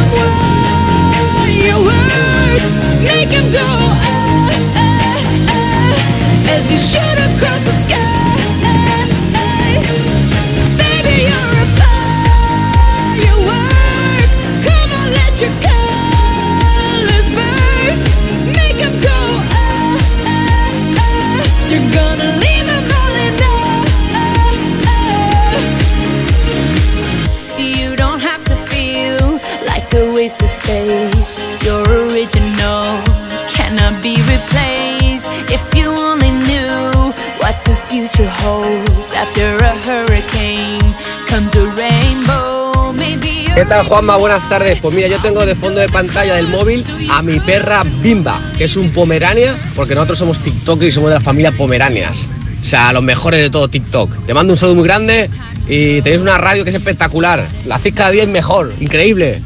¿Qué 43.59 43.65
tal 43.65 43.85
Juanma? 43.85 44.15
Buenas 44.15 44.47
tardes. 44.47 44.79
Pues 44.79 44.95
mira, 44.95 45.09
yo 45.09 45.19
tengo 45.19 45.45
de 45.45 45.53
fondo 45.53 45.81
de 45.81 45.89
pantalla 45.89 46.35
del 46.35 46.47
móvil 46.47 46.81
a 47.11 47.21
mi 47.21 47.41
perra 47.41 47.83
Bimba, 47.83 48.39
que 48.57 48.63
es 48.63 48.77
un 48.77 48.89
pomerania, 48.91 49.59
porque 49.75 49.95
nosotros 49.95 50.17
somos 50.17 50.39
TikTok 50.39 50.81
y 50.83 50.93
somos 50.93 51.09
de 51.09 51.15
la 51.15 51.19
familia 51.19 51.51
Pomeranias. 51.51 52.29
O 52.63 52.65
sea, 52.65 52.93
los 52.93 53.03
mejores 53.03 53.41
de 53.41 53.49
todo 53.49 53.67
TikTok. 53.67 54.25
Te 54.25 54.33
mando 54.33 54.53
un 54.53 54.57
saludo 54.57 54.75
muy 54.75 54.85
grande 54.85 55.29
y 55.67 56.01
tenéis 56.03 56.21
una 56.21 56.37
radio 56.37 56.63
que 56.63 56.69
es 56.69 56.75
espectacular. 56.77 57.45
La 57.65 57.75
hacéis 57.75 57.95
cada 57.95 58.11
día 58.11 58.23
es 58.23 58.29
mejor, 58.29 58.73
increíble. 58.79 59.41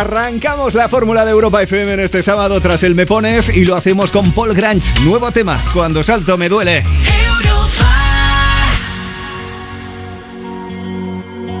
Arrancamos 0.00 0.74
la 0.76 0.88
fórmula 0.88 1.26
de 1.26 1.30
Europa 1.30 1.62
FM 1.62 1.92
en 1.92 2.00
este 2.00 2.22
sábado 2.22 2.58
tras 2.62 2.82
el 2.84 2.94
Me 2.94 3.04
Pones 3.04 3.50
y 3.50 3.66
lo 3.66 3.76
hacemos 3.76 4.10
con 4.10 4.32
Paul 4.32 4.54
Grange. 4.54 4.94
Nuevo 5.04 5.30
tema, 5.30 5.62
Cuando 5.74 6.02
salto 6.02 6.38
me 6.38 6.48
duele. 6.48 6.82